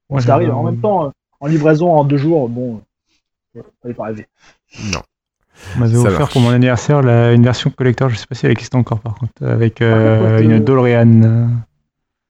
[0.09, 0.51] Moi, ça arrive.
[0.51, 2.79] En même temps, en livraison en deux jours, bon, euh,
[3.81, 4.27] fallait pas rêver.
[4.91, 5.01] Non.
[5.75, 6.33] On m'avait offert marche.
[6.33, 9.15] pour mon anniversaire la- une version collector, je sais pas si elle existe encore par
[9.15, 11.23] contre, avec euh, contre, une euh, DeLorean.
[11.23, 11.47] euh,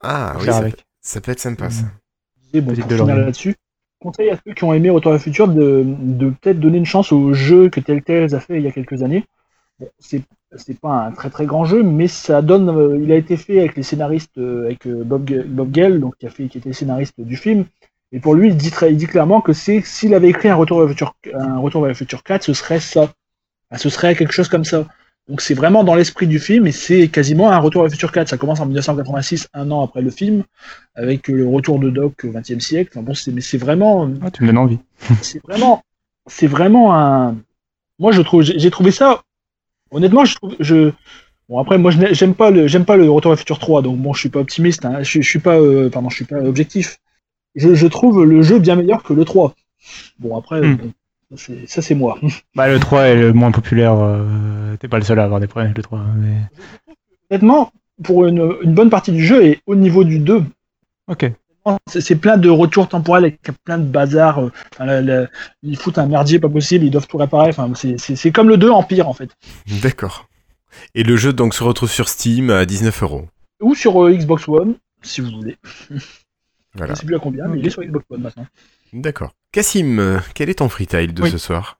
[0.01, 0.75] Ah, oui, ça, avec.
[0.77, 1.83] peut- ça peut être sympa, ça.
[2.53, 3.55] Et bon, pour finir là-dessus,
[3.99, 6.85] conseil à ceux qui ont aimé Retour vers le futur de, de peut-être donner une
[6.85, 9.25] chance au jeu que Telltale a fait il y a quelques années.
[9.79, 10.21] Bon, c'est
[10.55, 12.69] c'est pas un très très grand jeu, mais ça donne.
[12.69, 16.15] euh, il a été fait avec les scénaristes, euh, avec euh, Bob, Bob Gale, donc
[16.17, 17.65] qui a fait, qui était scénariste du film.
[18.11, 20.55] Et pour lui, il dit, très, il dit clairement que c'est s'il avait écrit un
[20.55, 23.11] Retour vers futur, un Retour vers le futur 4, ce serait ça.
[23.75, 24.85] Ce serait quelque chose comme ça.
[25.27, 28.13] Donc c'est vraiment dans l'esprit du film et c'est quasiment un Retour vers le futur
[28.13, 28.29] 4.
[28.29, 30.43] Ça commence en 1986, un an après le film,
[30.95, 32.91] avec le retour de Doc au XXe siècle.
[32.93, 34.79] Enfin bon, c'est, mais c'est vraiment, Ah, tu me donnes envie.
[35.21, 35.83] c'est vraiment,
[36.27, 37.35] c'est vraiment un.
[37.99, 39.21] Moi, je trouve, j'ai trouvé ça.
[39.91, 40.91] Honnêtement, je trouve, je.
[41.49, 43.97] Bon après, moi, j'aime pas le, j'aime pas le Retour vers le futur 3, donc
[43.97, 44.85] bon, je suis pas optimiste.
[44.85, 45.03] hein.
[45.03, 46.99] Je, je suis pas, euh, pardon, je suis pas objectif.
[47.57, 49.53] Je, je trouve le jeu bien meilleur que le 3.
[50.19, 50.77] Bon après, Hmm.
[50.77, 52.17] bon, ça, c'est- moi.
[52.55, 53.93] Bah, le 3 est le moins populaire.
[53.99, 55.99] euh, T'es pas le seul à avoir des problèmes avec le 3.
[56.17, 56.37] Mais...
[57.29, 57.71] Honnêtement,
[58.03, 60.43] pour une, une bonne partie du jeu et au niveau du 2,
[61.09, 61.31] Ok.
[61.87, 64.39] c'est plein de retours temporels avec plein de bazar.
[64.39, 65.27] euh, enfin, la- la-
[65.63, 67.49] ils foutent un merdier pas possible, ils doivent tout réparer.
[67.49, 69.31] Enfin, c'est comme le 2 en pire en fait.
[69.81, 70.27] D'accord.
[70.95, 73.25] Et le jeu donc se retrouve sur Steam à 19 euros.
[73.61, 75.57] Ou sur euh, Xbox One, si vous voulez.
[76.77, 76.93] Voilà.
[76.93, 78.45] Je sais plus à combien, mais il est sur Xbox One maintenant.
[78.93, 79.31] D'accord.
[79.51, 81.29] Cassim, quel est ton freetile de Oui.
[81.31, 81.79] ce soir?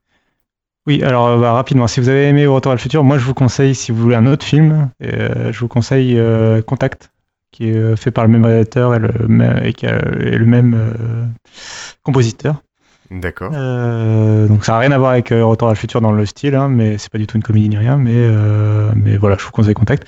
[0.86, 3.24] Oui, alors euh, bah, rapidement, si vous avez aimé Retour à le futur, moi je
[3.24, 7.10] vous conseille, si vous voulez un autre film, euh, je vous conseille euh, Contact,
[7.52, 10.46] qui est fait par le même réalisateur et le, même- et qui a- et le
[10.46, 11.24] même euh,
[12.02, 12.62] compositeur.
[13.10, 13.52] D'accord.
[13.54, 16.26] Euh, donc ça n'a rien à voir avec euh, Retour à le futur dans le
[16.26, 19.36] style, hein, mais c'est pas du tout une comédie ni rien, mais, euh, mais voilà,
[19.38, 20.06] je vous conseille Contact.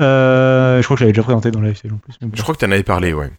[0.00, 2.14] Euh, je crois que je l'avais déjà présenté dans la FCL en plus.
[2.20, 2.36] mais bon.
[2.36, 3.30] Je crois que tu en avais parlé, ouais.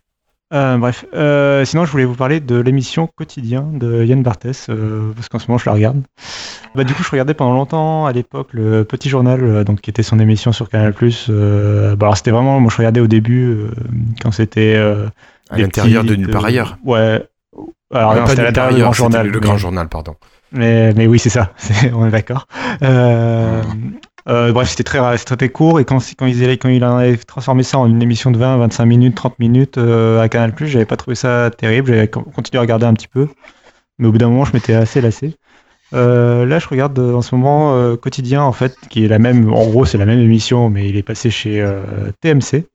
[0.54, 5.12] Euh, bref, Euh, sinon je voulais vous parler de l'émission Quotidien de Yann Barthès, euh,
[5.16, 6.02] parce qu'en ce moment je la regarde.
[6.76, 10.04] Bah, du coup, je regardais pendant longtemps à l'époque le Petit Journal, donc qui était
[10.04, 10.94] son émission sur Canal+.
[10.94, 13.58] Bah, alors c'était vraiment, moi je regardais au début
[14.22, 14.76] quand c'était
[15.50, 16.78] À l'intérieur de nulle part ailleurs.
[16.86, 17.24] Ouais.
[17.94, 19.28] Alors non, c'était à l'intérieur du grand journal.
[19.28, 20.16] le mais- grand journal, pardon.
[20.52, 22.48] mais, mais oui, c'est ça, c'est- on est d'accord.
[24.30, 27.64] Euh, bref, c'était très, très court et quand, quand, avaient- quand il en avait transformé
[27.64, 30.96] ça en une émission de 20, 25 minutes, 30 minutes euh, à Canal+, j'avais pas
[30.96, 33.28] trouvé ça terrible, j'avais con- continué à regarder un petit peu,
[33.98, 35.36] mais au bout d'un moment, je m'étais assez lassé.
[35.94, 39.68] Euh, là, je regarde en ce moment Quotidien, en fait, qui est la même, en
[39.68, 41.66] gros, c'est la même émission, mais il est passé chez
[42.22, 42.68] TMC.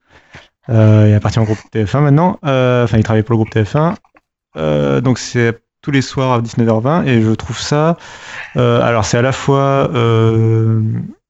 [0.68, 2.38] Il appartient au groupe TF1 maintenant.
[2.42, 3.96] Enfin, il travaille pour le groupe TF1.
[4.56, 7.96] Euh, donc, c'est tous les soirs à 19h20 et je trouve ça.
[8.54, 9.90] alors, c'est à la fois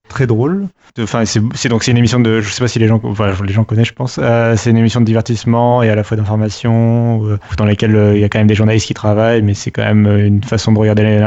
[0.09, 0.67] très drôle.
[0.99, 3.01] Enfin, c'est donc c'est une émission de, je sais pas si les gens,
[3.45, 4.19] les gens connaissent, je pense.
[4.21, 8.17] Euh, c'est une émission de divertissement et à la fois d'information, euh, dans laquelle euh,
[8.17, 10.73] il y a quand même des journalistes qui travaillent, mais c'est quand même une façon
[10.73, 11.25] de regarder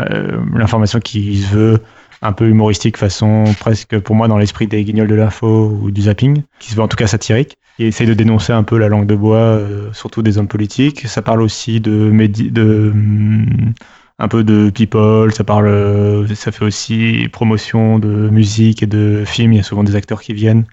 [0.53, 1.79] l'information qui se veut
[2.21, 6.01] un peu humoristique, façon presque pour moi dans l'esprit des guignols de l'info ou du
[6.03, 8.89] zapping, qui se veut en tout cas satirique, et essaye de dénoncer un peu la
[8.89, 9.59] langue de bois,
[9.93, 11.07] surtout des hommes politiques.
[11.07, 13.73] Ça parle aussi de, médi de hum,
[14.21, 19.53] un peu de people, ça parle, ça fait aussi promotion de musique et de films.
[19.53, 20.65] Il y a souvent des acteurs qui viennent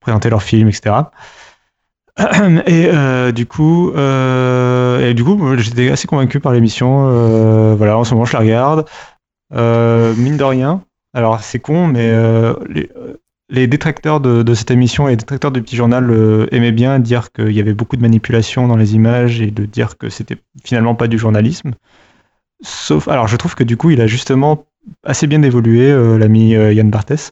[0.00, 0.96] présenter leurs films, etc.
[2.66, 7.08] Et euh, du coup, euh, et du coup, moi, j'étais assez convaincu par l'émission.
[7.08, 8.86] Euh, voilà, en ce moment, je la regarde.
[9.50, 12.12] Mine de rien, alors c'est con, mais
[13.48, 17.32] les, détracteurs de, de cette émission et les détracteurs du petit journal aimaient bien dire
[17.32, 20.94] qu'il y avait beaucoup de manipulation dans les images et de dire que c'était finalement
[20.94, 21.72] pas du journalisme.
[22.64, 24.64] Sauf, alors je trouve que du coup, il a justement
[25.04, 27.30] assez bien évolué, euh, l'ami euh, Yann Barthès,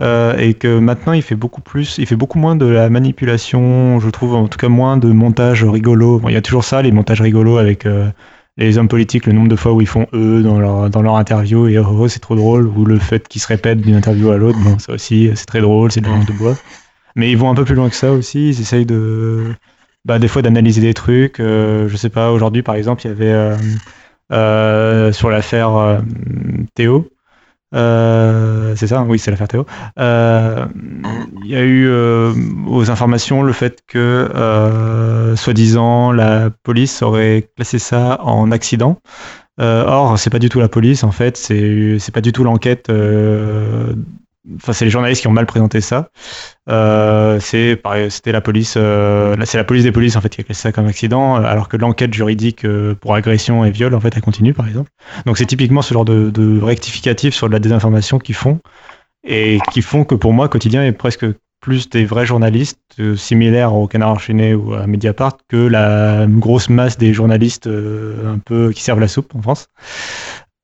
[0.00, 4.00] euh, et que maintenant il fait beaucoup plus, il fait beaucoup moins de la manipulation,
[4.00, 6.18] je trouve en tout cas moins de montage rigolo.
[6.18, 8.08] Bon, il y a toujours ça, les montages rigolos avec euh,
[8.56, 11.16] les hommes politiques, le nombre de fois où ils font eux dans leur, dans leur
[11.16, 14.36] interview et oh, c'est trop drôle, ou le fait qu'ils se répètent d'une interview à
[14.36, 16.56] l'autre, bon, ça aussi c'est très drôle, c'est de la langue de bois.
[17.16, 19.54] Mais ils vont un peu plus loin que ça aussi, ils essayent de,
[20.04, 21.38] bah, des fois d'analyser des trucs.
[21.38, 23.56] euh, je sais pas, aujourd'hui par exemple, il y avait
[24.32, 25.98] euh, sur l'affaire euh,
[26.74, 27.08] Théo.
[27.74, 29.66] Euh, c'est ça, oui, c'est l'affaire Théo.
[29.96, 31.88] Il y a eu
[32.66, 39.00] aux informations le fait que, soi-disant, la police aurait classé ça en accident.
[39.58, 42.90] Or, c'est pas du tout la police, en fait, c'est pas du tout l'enquête.
[44.56, 46.10] Enfin, c'est les journalistes qui ont mal présenté ça.
[46.68, 47.80] Euh, c'est
[48.10, 50.72] c'était la police, euh, c'est la police des polices en fait qui a classé ça
[50.72, 54.22] comme accident, euh, alors que l'enquête juridique euh, pour agression et viol en fait elle
[54.22, 54.90] continue par exemple.
[55.24, 58.60] Donc c'est typiquement ce genre de, de rectificatif sur de la désinformation qu'ils font
[59.26, 61.24] et qui font que pour moi quotidien est presque
[61.60, 62.78] plus des vrais journalistes
[63.16, 68.70] similaires au Canard enchaîné ou à Mediapart que la grosse masse des journalistes un peu
[68.72, 69.68] qui servent la soupe en France.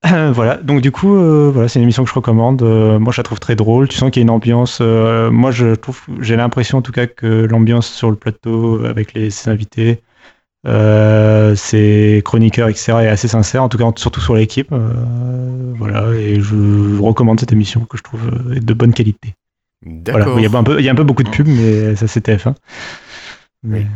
[0.33, 2.63] voilà, donc du coup, euh, voilà, c'est une émission que je recommande.
[2.63, 3.89] Euh, moi, je la trouve très drôle.
[3.89, 4.79] Tu sens qu'il y a une ambiance.
[4.81, 9.13] euh, moi, je trouve, j'ai l'impression en tout cas que l'ambiance sur le plateau avec
[9.13, 10.03] les ses invités,
[10.67, 13.63] euh, ses chroniqueurs, etc., est assez sincère.
[13.63, 14.73] En tout cas, surtout sur l'équipe.
[14.73, 14.91] Euh,
[15.77, 19.35] voilà, et je recommande cette émission que je trouve euh, est de bonne qualité.
[19.85, 20.39] Voilà, D'accord.
[20.41, 22.07] il y a un peu, il y a un peu beaucoup de pubs, mais ça
[22.07, 22.55] c'est TF1.
[23.63, 23.87] Mais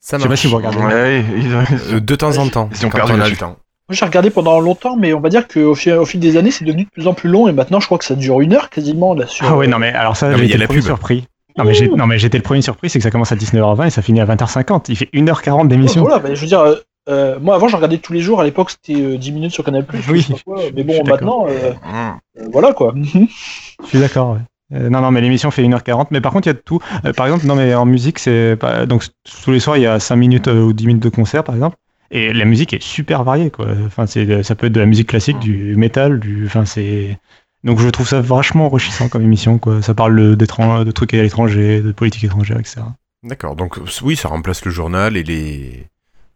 [0.00, 0.78] Ça je sais pas si vous regardez.
[0.78, 3.56] Ouais, ils- de temps en temps, Ils ont quand perdu on a le temps.
[3.88, 6.50] Moi, j'ai regardé pendant longtemps, mais on va dire qu'au fil, au fil des années,
[6.50, 8.52] c'est devenu de plus en plus long, et maintenant, je crois que ça dure une
[8.52, 9.46] heure quasiment là sur.
[9.46, 10.86] Ah ouais, non mais alors ça, j'ai il y a été la le premier pub.
[10.86, 11.26] surpris.
[11.56, 13.86] Non mais, j'ai, non mais j'étais le premier surpris, c'est que ça commence à 19h20
[13.86, 14.84] et ça finit à 20h50.
[14.90, 16.02] Il fait 1h40 d'émission.
[16.02, 16.76] Voilà, bah, je veux dire, euh,
[17.08, 18.40] euh, moi avant, je regardais tous les jours.
[18.40, 19.98] À l'époque, c'était euh, 10 minutes sur Canal Plus.
[20.10, 22.18] Oui, je sais pas quoi, mais bon, maintenant, euh, Mmh.
[22.40, 22.94] euh, voilà quoi.
[22.94, 24.38] Je suis d'accord, ouais.
[24.74, 26.08] Euh, non, non, mais l'émission fait 1h40.
[26.10, 26.78] Mais par contre, il y a de tout.
[27.06, 28.84] Euh, par exemple, non, mais en musique, c'est pas...
[28.84, 29.04] donc
[29.42, 31.54] tous les soirs, il y a 5 minutes euh, ou 10 minutes de concert, par
[31.54, 31.76] exemple.
[32.10, 33.66] Et la musique est super variée, quoi.
[33.86, 37.18] Enfin, c'est, ça peut être de la musique classique, du métal, du, enfin, c'est.
[37.64, 39.82] Donc, je trouve ça vachement enrichissant comme émission, quoi.
[39.82, 40.44] Ça parle de,
[40.90, 42.82] trucs à l'étranger, de politique étrangère, etc.
[43.24, 45.86] D'accord, donc oui, ça remplace le journal et les,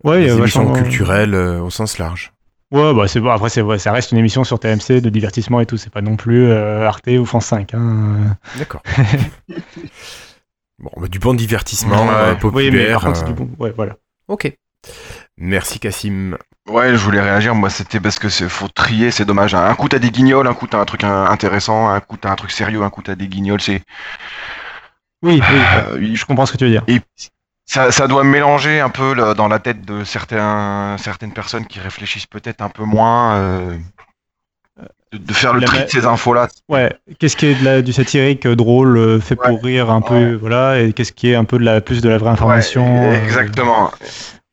[0.05, 2.33] Ouais, les émissions vachement- culturelles euh, au sens large.
[2.73, 3.31] Ouais, bah c'est bon.
[3.31, 5.77] Après, c'est, ouais, ça reste une émission sur TMC de divertissement et tout.
[5.77, 7.75] C'est pas non plus euh, Arte ou France 5.
[7.75, 8.37] Hein.
[8.59, 8.83] D'accord.
[10.79, 12.13] bon, bah, du bon divertissement Ouais.
[12.15, 12.93] euh, Oui, mais populaire.
[13.01, 13.51] par contre, c'est euh, du bon.
[13.59, 13.97] Ouais, voilà.
[14.29, 14.53] Ok.
[15.45, 16.37] Merci Cassim.
[16.69, 17.55] Ouais, je voulais réagir.
[17.57, 19.55] Moi, c'était parce que c'est faut trier, c'est dommage.
[19.57, 22.37] Un coup t'as des guignols, un coup t'as un truc intéressant, un coup t'as un
[22.37, 23.61] truc sérieux, un coup t'as des guignols.
[23.61, 23.83] C'est
[25.23, 25.59] Oui, oui.
[25.91, 26.85] euh, il- Je comprends ce que tu veux dire.
[27.67, 31.81] ça, ça doit mélanger un peu le- dans la tête de certains, certaines personnes qui
[31.81, 33.35] réfléchissent peut-être un peu moins.
[33.37, 33.77] euh,
[35.13, 36.49] de, de faire le La tri ma- de ces infos-là.
[36.69, 36.91] Ouais.
[37.19, 39.49] Qu'est-ce qui est de la, du satirique euh, drôle, euh, fait Ouais.
[39.49, 42.09] pour rire un peu, voilà, et qu'est-ce qui est un peu de la plus de
[42.09, 43.91] la vraie information, Ouais, euh, exactement.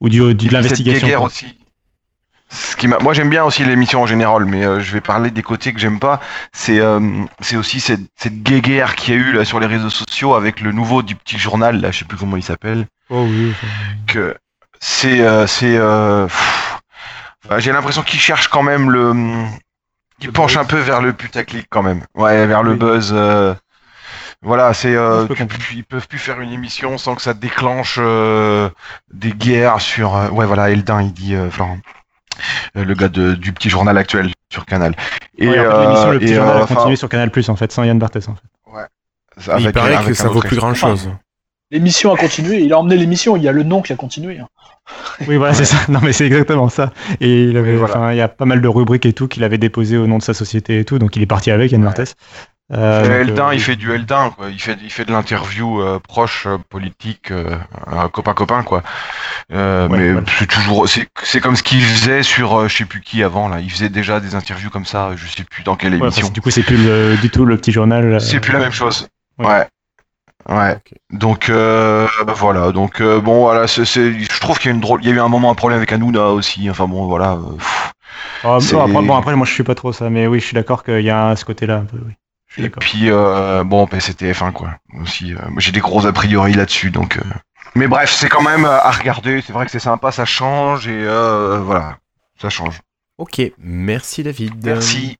[0.01, 1.23] Ou du, de l'investigation.
[1.23, 1.57] Aussi.
[2.51, 5.29] Ce qui m'a- moi j'aime bien aussi l'émission en général, mais euh, je vais parler
[5.29, 6.19] des côtés que j'aime pas.
[6.51, 6.99] C'est euh,
[7.41, 10.59] c'est aussi cette, cette guéguerre qu'il y a eu là sur les réseaux sociaux avec
[10.61, 12.87] le nouveau du petit journal là, je sais plus comment il s'appelle.
[13.09, 13.53] Oh oui.
[14.07, 14.35] Que
[14.79, 16.27] c'est euh, c'est euh,
[17.59, 19.13] j'ai l'impression qu'il cherche quand même le,
[20.21, 22.03] il Le penche un peu vers le putaclic quand même.
[22.15, 23.13] Ouais, vers le buzz.
[24.41, 28.69] Voilà, c'est euh, tu- ils peuvent plus faire une émission sans que ça déclenche euh,
[29.13, 30.15] des guerres sur.
[30.15, 31.77] euh, ouais, voilà, Eldin, il dit euh, Florent,
[32.77, 34.95] Euh, le gars de- du petit journal actuel sur Canal.
[35.37, 37.49] Et, Ouais, en fait, l'émission Le Petit et, Journal euh, a continué sur Canal Plus
[37.49, 38.41] en fait, sans Yann Barthès en fait.
[39.41, 41.09] ça- il avec- paraît avec que un ça vaut plus grand chose.
[41.71, 42.61] L'émission a continué.
[42.61, 43.37] Il a emmené l'émission.
[43.37, 44.39] Il y a le nom qui a continué.
[44.39, 44.47] hein.
[45.27, 45.77] Oui, voilà, c'est ça.
[45.87, 46.91] Non, mais c'est exactement ça.
[47.21, 48.13] Et il avait, voilà.
[48.13, 50.23] il y a pas mal de rubriques et tout qu'il avait déposé au nom de
[50.23, 51.85] sa société et tout, donc il est parti avec Yann Ouais.
[51.87, 52.15] Barthès.
[52.71, 54.49] Euh, Eldin, euh, il fait du Eldin, quoi.
[54.49, 57.57] Il fait, il fait de l'interview euh, proche, euh, politique, euh,
[58.13, 58.83] copain-copain, quoi.
[59.51, 60.27] Euh, Ouais, mais voilà.
[60.37, 63.59] c'est toujours, c'est, comme ce qu'il faisait sur, je sais plus qui avant, là.
[63.59, 66.29] Il faisait déjà des interviews comme ça, je sais plus dans quelle ouais, émission.
[66.29, 68.21] du coup, c'est plus le- du tout le petit journal.
[68.21, 69.07] C'est plus la même chose.
[69.39, 69.67] Ouais.
[70.47, 70.77] Ouais.
[71.11, 72.71] Donc euh, bah, voilà.
[72.71, 75.15] Donc euh, bon voilà, c'est, je trouve qu'il y a une drôle, il y a
[75.15, 76.69] eu un moment un problème avec Hanouna aussi.
[76.69, 77.37] Enfin bon voilà.
[77.57, 77.91] pff.
[78.43, 80.45] ah, c'est- bon, après, bon, après, moi, je suis pas trop ça, mais oui, je
[80.45, 81.97] suis d'accord qu'il y a ce un peu.
[82.05, 82.13] Oui.
[82.49, 84.71] Je suis Et puis euh, bon, bah, c'était F1 quoi.
[85.01, 86.91] Aussi, euh, j'ai des gros a priori là-dessus.
[86.91, 87.17] Donc.
[87.17, 87.21] euh.
[87.75, 89.41] Mais bref, c'est quand même à regarder.
[89.45, 91.97] C'est vrai que c'est sympa, ça change et euh, voilà,
[92.41, 92.79] ça change.
[93.19, 94.53] Ok, merci David.
[94.63, 95.17] Merci.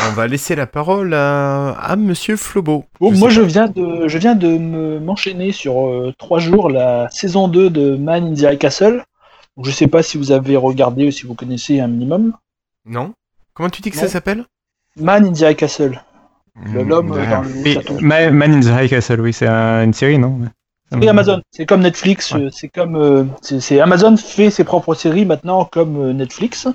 [0.00, 2.84] On va laisser la parole à, à Monsieur Flobo.
[3.00, 6.70] Bon, Je moi, je viens de, je viens de me- m'enchaîner sur euh, trois jours
[6.70, 9.04] la saison 2 de Man in the High Castle.
[9.56, 12.32] Donc, je sais pas si vous avez regardé ou si vous connaissez un minimum.
[12.86, 13.12] Non
[13.54, 14.02] Comment tu dis que Non.
[14.02, 14.44] ça s'appelle?
[14.96, 16.00] Man in the High Castle.
[16.72, 17.96] Le- L'homme Mmh, euh, dans le Oui, château.
[18.00, 20.38] Ma- Man in the High Castle, oui, c'est un- une série, non?
[20.90, 21.40] C'est Amazon.
[21.50, 22.32] C'est comme Netflix.
[22.32, 22.42] Ouais.
[22.42, 26.68] euh, C'est comme, euh, c'est Amazon fait ses propres séries maintenant comme Netflix.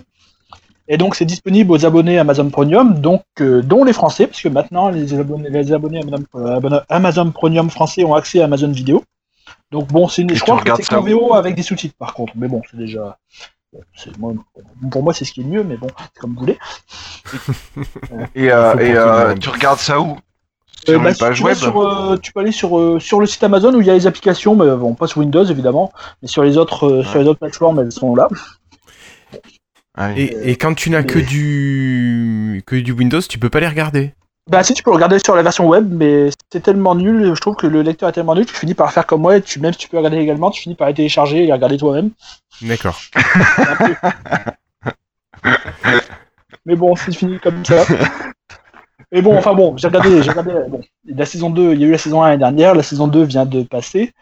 [0.88, 4.48] Et donc c'est disponible aux abonnés Amazon Premium, donc euh, dont les Français, parce que
[4.48, 9.04] maintenant les abonnés, les abonnés Amazon, euh, Amazon Premium français ont accès à Amazon Vidéo.
[9.72, 12.34] Donc bon, c'est une, Et je crois que c'est VO avec des sous-titres par contre,
[12.38, 13.18] mais bon, c'est déjà.
[14.18, 14.34] Moi,
[14.92, 16.58] pour moi, c'est ce qui est mieux, mais bon, c'est comme vous voulez.
[18.36, 20.18] Et, euh, et euh, tu regardes ça où?
[20.90, 23.26] Euh, Sur bah, si tu, web sur, euh, tu peux aller sur, euh, sur le
[23.26, 25.92] site Amazon où il y a les applications, mais bon, pas sur Windows évidemment,
[26.22, 28.30] mais sur les autres, euh, sur les autres plateformes, elles sont là.
[29.96, 34.14] Ah et quand tu n'as que du que du Windows, tu peux pas les regarder.
[34.48, 37.56] Bah si tu peux regarder sur la version web, mais c'est tellement nul, je trouve
[37.56, 39.74] que le lecteur est tellement nul tu finis par faire comme moi, et tu, même
[39.74, 42.12] si tu peux regarder également, tu finis par les télécharger et les regarder toi-même.
[42.62, 42.98] D'accord.
[46.66, 47.84] Mais bon, c'est fini comme ça.
[49.12, 51.88] Mais bon, enfin bon, j'ai regardé, j'ai regardé, bon, la saison 2, il y a
[51.88, 54.14] eu la saison 1 l'année dernière, la saison 2 vient de passer.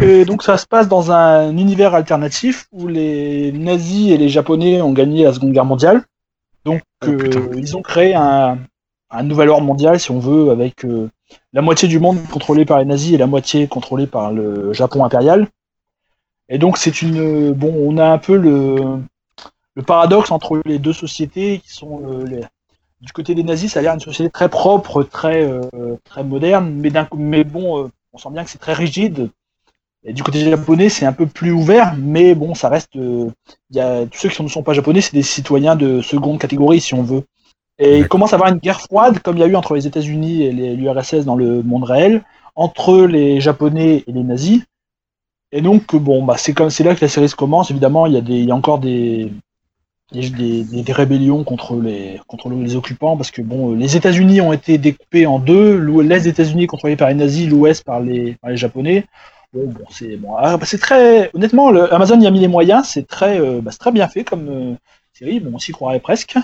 [0.00, 4.82] Et donc ça se passe dans un univers alternatif où les nazis et les japonais
[4.82, 6.02] ont gagné la Seconde Guerre mondiale.
[6.64, 8.58] Donc Oh, euh, ils ont créé un,
[9.10, 11.08] un nouvel ordre mondial, si on veut, avec euh,
[11.52, 15.04] la moitié du monde contrôlé par les nazis et la moitié contrôlée par le Japon
[15.04, 15.48] impérial.
[16.48, 18.76] Et donc c'est une bon, on a un peu le
[19.74, 22.40] le paradoxe entre les deux sociétés qui sont euh,
[23.00, 26.72] du côté des nazis, ça a l'air une société très propre, très euh, très moderne,
[26.74, 29.30] mais mais bon, euh, on sent bien que c'est très rigide.
[30.04, 32.96] Et du côté japonais, c'est un peu plus ouvert, mais bon, ça reste.
[32.96, 33.30] euh,
[33.70, 36.38] Il y a tous ceux qui ne sont pas japonais, c'est des citoyens de seconde
[36.38, 37.24] catégorie, si on veut.
[37.78, 39.86] Et il commence à avoir une guerre froide, comme il y a eu entre les
[39.86, 42.22] États-Unis et l'URSS dans le monde réel,
[42.54, 44.62] entre les Japonais et les nazis.
[45.52, 47.70] Et donc, bon, bah, c'est comme c'est là que la série se commence.
[47.70, 49.32] Évidemment, il y a des, il y a encore des,
[50.12, 54.40] des, des- des- des rébellions contre les, contre les occupants, parce que bon, les États-Unis
[54.40, 55.76] ont été découpés en deux.
[56.02, 59.06] L'Est des États-Unis contrôlé par les nazis, l'Ouest par les, par les Japonais.
[59.52, 62.48] Bon, bon, c'est bon, ah, bah, c'est très, honnêtement, le, Amazon y a mis les
[62.48, 62.86] moyens.
[62.88, 64.74] C'est très, euh, bah, très bien fait comme euh,
[65.12, 65.40] série.
[65.40, 66.36] Bon, on s'y croirait presque.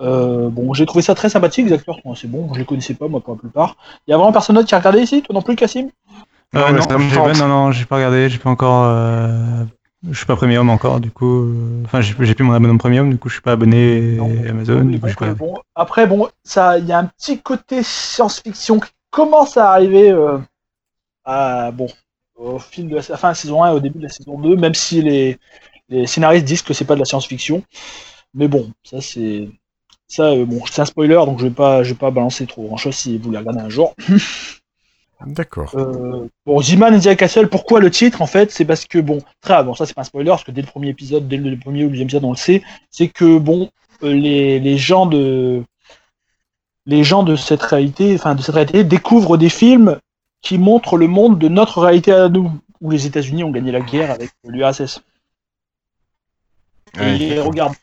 [0.00, 1.66] Euh, bon, j'ai trouvé ça très sympathique.
[1.66, 2.52] Les acteurs sont assez bons.
[2.54, 3.76] Je les connaissais pas, moi, pour la plupart.
[4.06, 5.22] Il y a vraiment personne d'autre qui a regardé ici.
[5.22, 5.90] Toi non plus, Cassim?
[6.56, 8.84] Euh, non, non, non, j'ai pas regardé, j'ai pas encore.
[8.86, 9.64] euh,
[10.08, 11.52] Je suis pas premium encore, du coup.
[11.84, 14.30] Enfin, j'ai plus mon abonnement premium, du coup, je suis pas abonné Non.
[14.46, 17.82] à Amazon, du coup, pas bon, après, bon, ça, il y a un petit côté
[17.82, 20.38] science-fiction qui commence à arriver euh,
[21.24, 21.86] à, bon,
[22.36, 24.38] au fil de la, fin de la saison 1 et au début de la saison
[24.38, 25.38] 2, même si les,
[25.88, 27.62] les scénaristes disent que c'est pas de la science-fiction.
[28.34, 29.48] Mais bon, ça c'est.
[30.10, 32.66] Ça, euh, bon, c'est un spoiler, donc je vais pas, je vais pas balancer trop
[32.66, 33.94] grand chose si vous voulez regarder un jour.
[35.26, 35.70] D'accord.
[35.76, 38.50] Euh, bon, and the Castle, pourquoi le titre en fait?
[38.50, 40.66] C'est parce que bon, très bon, ça c'est pas un spoiler parce que dès le
[40.66, 43.70] premier épisode, dès le premier ou le deuxième épisode, on le sait, c'est que bon,
[44.02, 45.62] euh, les, les gens de
[46.86, 49.98] les gens de cette réalité, enfin de cette réalité, découvrent des films
[50.42, 52.50] qui montrent le monde de notre réalité à nous,
[52.80, 55.02] où les États-Unis ont gagné la guerre avec l'URSS.
[56.96, 57.16] Et Ouais.
[57.16, 57.76] ils les regardent.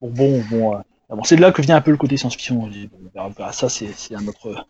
[0.00, 0.78] Bon, bon, bon, euh,
[1.16, 2.56] bon, c'est de là que vient un peu le côté science-fiction.
[2.56, 2.70] Bon,
[3.14, 3.52] on verra.
[3.52, 4.66] Ça, c'est un autre.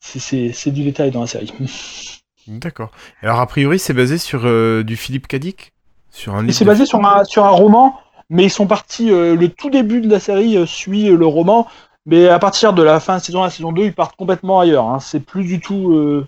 [0.00, 1.52] c'est- du détail dans la série.
[2.48, 2.90] D'accord.
[3.22, 5.72] Alors a priori, c'est basé sur euh, du Philippe Cadic,
[6.10, 7.98] sur un c'est de- basé sur un, sur un roman,
[8.30, 9.10] mais ils sont partis.
[9.12, 11.68] euh, le tout début de la série euh, suit le roman,
[12.04, 14.58] mais à partir de la fin de saison 1 à saison 2, ils partent complètement
[14.58, 14.86] ailleurs.
[14.88, 14.98] hein.
[14.98, 16.24] C'est plus du tout.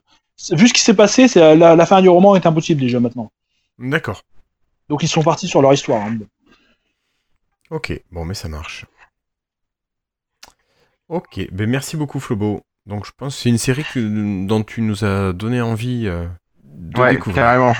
[0.52, 3.32] vu ce qui s'est passé, c'est la, la fin du roman est impossible déjà maintenant.
[3.80, 4.22] D'accord.
[4.88, 6.00] Donc ils sont partis sur leur histoire.
[6.06, 6.16] hein.
[7.70, 8.00] Ok.
[8.12, 8.86] Bon, mais ça marche.
[11.14, 11.40] Ok.
[11.52, 12.62] Ben merci beaucoup, Flobo.
[12.86, 16.26] Donc je pense que c'est une série que, dont tu nous as donné envie euh,
[16.64, 17.42] de Ouais, découvrir.
[17.44, 17.72] carrément.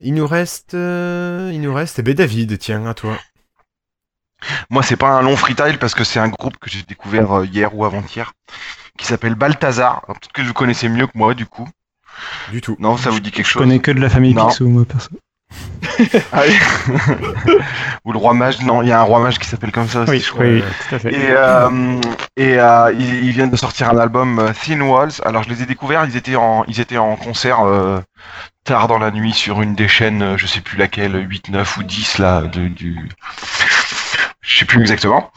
[0.00, 3.16] Il nous reste, euh, il nous reste, eh ben David, tiens, à toi.
[4.70, 7.46] Moi, c'est pas un long freestyle parce que c'est un groupe que j'ai découvert euh,
[7.46, 8.32] hier ou avant-hier
[8.98, 10.02] qui s'appelle Balthazar.
[10.06, 11.68] Peut-être que vous connaissez mieux que moi, du coup.
[12.50, 12.76] Du tout.
[12.80, 14.34] Non, ça vous dit quelque Je chose connais que de la famille.
[14.34, 15.10] Picsou, moi, perso.
[16.32, 16.54] Ah oui.
[18.04, 20.00] Ou le roi mage Non, il y a un roi mage qui s'appelle comme ça
[20.00, 20.44] aussi, Oui, je crois.
[20.44, 21.12] oui, tout à fait.
[21.12, 22.00] Et, euh,
[22.36, 25.12] et euh, ils, viennent de sortir un album euh, Thin Walls.
[25.24, 28.00] Alors je les ai découverts, ils étaient en, ils étaient en concert euh,
[28.64, 31.82] tard dans la nuit sur une des chaînes, je sais plus laquelle, 8, 9 ou
[31.82, 33.08] 10 là, de, du...
[34.42, 35.30] Je sais plus exactement.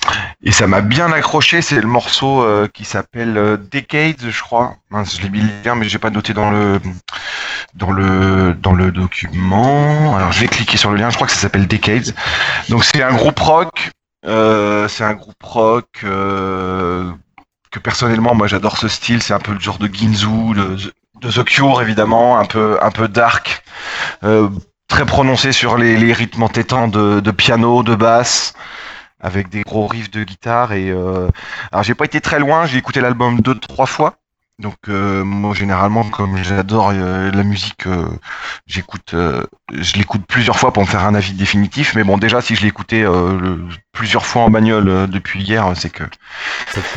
[0.44, 4.78] Et ça m'a bien accroché, c'est le morceau euh, qui s'appelle euh, Decades, je crois.
[4.90, 6.80] Mince, je l'ai mis le lien, mais j'ai pas noté dans le
[7.76, 10.16] dans le dans le document.
[10.16, 12.14] Alors je vais cliquer sur le lien, je crois que ça s'appelle Decades.
[12.70, 13.92] Donc c'est un groupe rock
[14.26, 17.12] euh, c'est un groupe rock euh,
[17.72, 19.22] que personnellement moi j'adore ce style.
[19.22, 20.78] C'est un peu le genre de Ginzu, de,
[21.22, 23.64] de The Cure évidemment, un peu un peu dark,
[24.24, 24.50] euh,
[24.88, 28.54] très prononcé sur les, les rythmes entêtants de, de piano, de basse,
[29.20, 30.74] avec des gros riffs de guitare.
[30.74, 31.30] Et euh,
[31.72, 34.16] alors j'ai pas été très loin, j'ai écouté l'album deux trois fois.
[34.60, 38.08] Donc euh, moi généralement comme j'adore euh, la musique, euh,
[38.68, 39.44] j'écoute, euh,
[39.74, 41.96] je l'écoute plusieurs fois pour me faire un avis définitif.
[41.96, 43.58] Mais bon déjà si je écouté euh,
[43.92, 46.04] plusieurs fois en bagnole euh, depuis hier, c'est que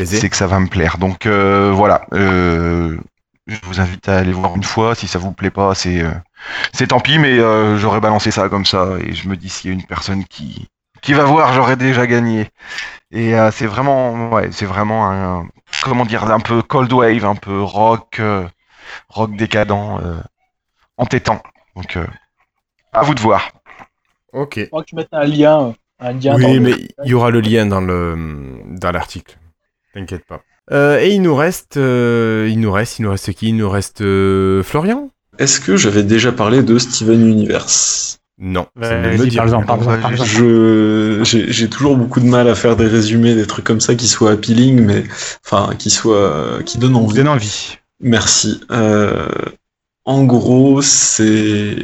[0.04, 0.98] c'est que ça va me plaire.
[0.98, 2.98] Donc euh, voilà, euh,
[3.46, 4.94] je vous invite à aller voir une fois.
[4.94, 6.12] Si ça vous plaît pas, c'est euh,
[6.72, 9.70] c'est tant pis, mais euh, j'aurais balancé ça comme ça et je me dis s'il
[9.70, 10.68] y a une personne qui
[11.02, 12.48] qui va voir, j'aurais déjà gagné.
[13.12, 15.48] Et euh, c'est vraiment, ouais, c'est vraiment un,
[15.82, 18.47] comment dire, un peu cold wave, un peu rock, euh,
[19.09, 20.20] rock décadent, euh,
[20.97, 21.43] entêtant.
[21.77, 22.06] Donc euh,
[22.93, 23.52] à vous de voir.
[24.32, 24.60] Ok.
[24.70, 25.74] Faudra que tu mettes un lien.
[25.98, 26.73] Un lien Oui, le- mais
[27.05, 28.16] il y aura le lien dans le
[28.66, 29.39] dans l'article.
[29.94, 30.43] T'inquiète pas.
[30.73, 33.48] Euh, et il nous reste, euh, il nous reste, il nous reste qui?
[33.48, 35.10] Il nous reste euh, Florian?
[35.39, 38.18] Est-ce que j'avais déjà parlé de Steven Universe?
[38.38, 38.66] Non.
[38.78, 40.24] parle-en.
[40.24, 44.08] Je j'ai toujours beaucoup de mal à faire des résumés, des trucs comme ça qui
[44.08, 45.04] soient appealing, mais
[45.44, 47.14] enfin qui soient qui donnent Vous envie.
[47.14, 47.78] donne envie.
[48.00, 48.60] Merci.
[48.70, 49.26] Euh,
[50.04, 51.76] en gros, c'est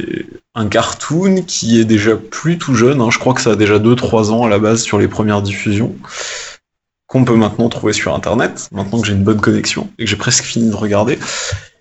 [0.55, 3.01] un cartoon qui est déjà plus tout jeune.
[3.01, 3.09] hein.
[3.11, 5.95] Je crois que ça a déjà 2-3 ans à la base sur les premières diffusions,
[7.07, 10.15] qu'on peut maintenant trouver sur Internet, maintenant que j'ai une bonne connexion et que j'ai
[10.15, 11.17] presque fini de regarder.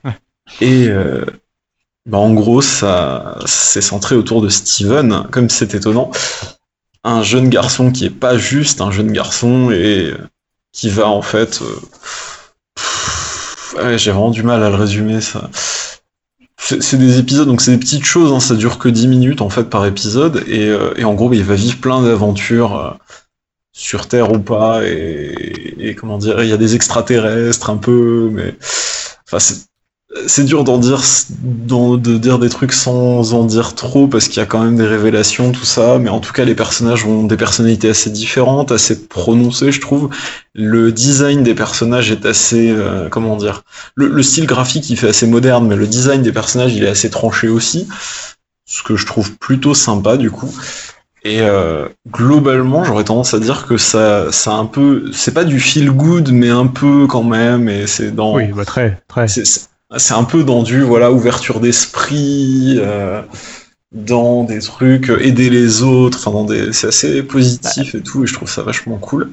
[0.04, 0.12] Ouais.
[0.62, 1.24] Et euh,
[2.06, 6.10] bah, en gros, ça c'est centré autour de Steven, comme c'est étonnant.
[7.04, 10.12] Un jeune garçon qui est pas juste un jeune garçon et
[10.72, 11.60] qui va en fait...
[13.78, 15.50] euh, j'ai vraiment du mal à le résumer, ça.
[16.58, 19.50] C'est des épisodes, donc c'est des petites choses, hein, ça dure que 10 minutes en
[19.50, 22.90] fait par épisode, et, euh, en gros, bah, il va vivre plein d'aventures euh,
[23.72, 28.30] sur Terre ou pas, et, et comment dire, il y a des extraterrestres un peu,
[28.32, 28.54] mais
[29.26, 29.38] enfin
[30.26, 31.02] c'est dur d'en dire
[31.42, 34.86] de dire des trucs sans en dire trop parce qu'il y a quand même des
[34.86, 39.06] révélations tout ça mais en tout cas les personnages ont des personnalités assez différentes assez
[39.08, 40.10] prononcées je trouve
[40.54, 43.62] le design des personnages est assez euh, comment dire
[43.94, 46.88] le, le style graphique il fait assez moderne mais le design des personnages il est
[46.88, 47.88] assez tranché aussi
[48.66, 50.52] ce que je trouve plutôt sympa du coup
[51.24, 55.60] et euh, globalement j'aurais tendance à dire que ça ça un peu c'est pas du
[55.60, 59.26] feel good mais un peu quand même et c'est dans Oui, bah, très, très.
[59.98, 63.22] C'est un peu dans du voilà ouverture d'esprit euh,
[63.92, 68.26] dans des trucs euh, aider les autres enfin des c'est assez positif et tout et
[68.26, 69.30] je trouve ça vachement cool.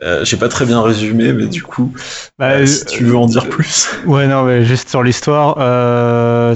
[0.00, 1.92] Euh, j'ai pas très bien résumé mais du coup
[2.38, 3.88] Bah, si tu veux en dire plus.
[4.06, 5.54] Ouais, non, mais juste sur l'histoire,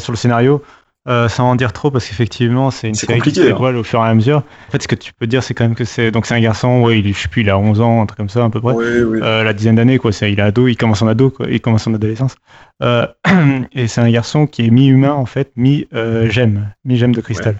[0.01, 0.62] sur le scénario,
[1.09, 3.45] euh, sans en dire trop, parce qu'effectivement, c'est une série qui se hein.
[3.47, 4.45] dévoile au fur et à mesure.
[4.69, 6.41] En fait, ce que tu peux dire, c'est quand même que c'est donc c'est un
[6.41, 8.51] garçon, ouais, il, je sais plus, il a 11 ans, un truc comme ça, à
[8.51, 8.73] peu près.
[8.73, 10.12] oui oui Euh, la dizaine d'années, quoi.
[10.12, 11.47] C'est, il est ado, il commence en ado, quoi.
[11.51, 12.37] Il commence en adolescence.
[12.83, 13.07] Euh,
[13.73, 17.57] et c'est un garçon qui est mi-humain, en fait, mi-gemme, mi-gemme de cristal.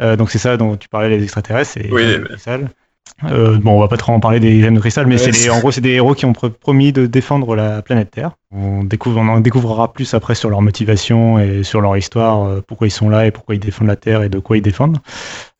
[0.00, 2.68] Donc c'est ça dont tu parlais, les extraterrestres, c'est Oui, mais- cristal.
[3.24, 5.48] Euh, bon, on va pas trop en parler des gemmes de cristal, mais Ouais, c'est
[5.50, 8.32] en gros, c'est des héros qui ont pr- promis de défendre la planète Terre.
[8.50, 12.60] On, découvre, on en découvrira plus après sur leur motivation et sur leur histoire, euh,
[12.66, 14.98] pourquoi ils sont là et pourquoi ils défendent la Terre et de quoi ils défendent,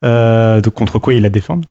[0.04, 1.66] euh, de contre quoi ils la défendent.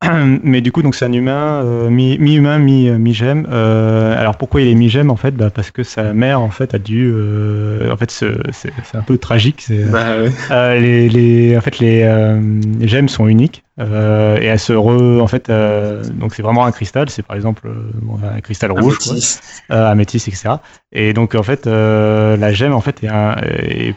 [0.44, 3.48] Mais du coup, donc c'est un humain euh, mi- mi-humain, mi, mi gemme.
[3.50, 5.32] Euh, alors pourquoi il est mi-gemme en fait?
[5.32, 9.02] Bah, Parce que sa mère en fait a dû, euh, en fait ce- c'est un
[9.02, 9.66] peu tragique.
[9.90, 10.30] Bah ouais.
[10.52, 12.40] euh, les, les, en fait, les, euh,
[12.78, 16.64] les gemmes sont uniques euh, et elles se re, en fait, euh, donc c'est vraiment
[16.64, 17.10] un cristal.
[17.10, 19.42] C'est par exemple euh, bon, un cristal rouge, quoi, Améthyste.
[19.72, 20.50] euh, améthyste, etc.
[20.92, 23.94] Et donc en fait, euh, la gemme en fait est un, est-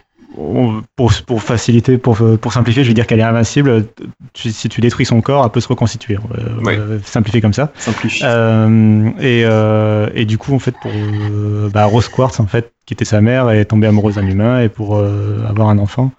[0.96, 3.86] pour, pour faciliter, pour, pour simplifier, je vais dire qu'elle est invincible.
[4.34, 6.18] Tu- Si tu détruis son corps, elle peut se reconstituer.
[6.18, 6.78] Euh, Ouais.
[6.78, 7.72] euh, simplifier comme ça.
[7.78, 12.48] simplifie Euh, et, euh, et du coup, en fait, pour euh, bah, Rose Quartz, en
[12.48, 15.78] fait, qui était sa mère, est tombée amoureuse d'un humain et pour euh, avoir un
[15.78, 16.12] enfant,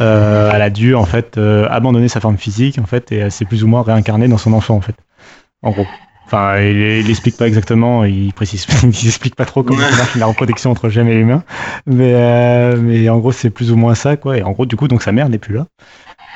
[0.00, 3.30] euh, elle a dû en fait euh, abandonner sa forme physique en fait et elle
[3.30, 4.94] s'est plus ou moins réincarnée dans son enfant en fait.
[5.62, 5.86] En gros.
[6.32, 10.14] Enfin, il, il explique pas exactement, il précise, il explique pas trop comment ça marche
[10.14, 11.44] la reproduction entre gemmes et humains,
[11.84, 14.38] mais euh, mais en gros c'est plus ou moins ça quoi.
[14.38, 15.66] Et en gros du coup donc sa mère n'est plus là.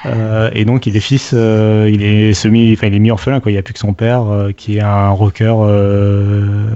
[0.04, 3.40] Euh, et donc il est fils, euh, il est semi, enfin il est mis orphelin
[3.40, 3.50] quoi.
[3.50, 6.66] Il y a plus que son père euh, qui est un rocker euh,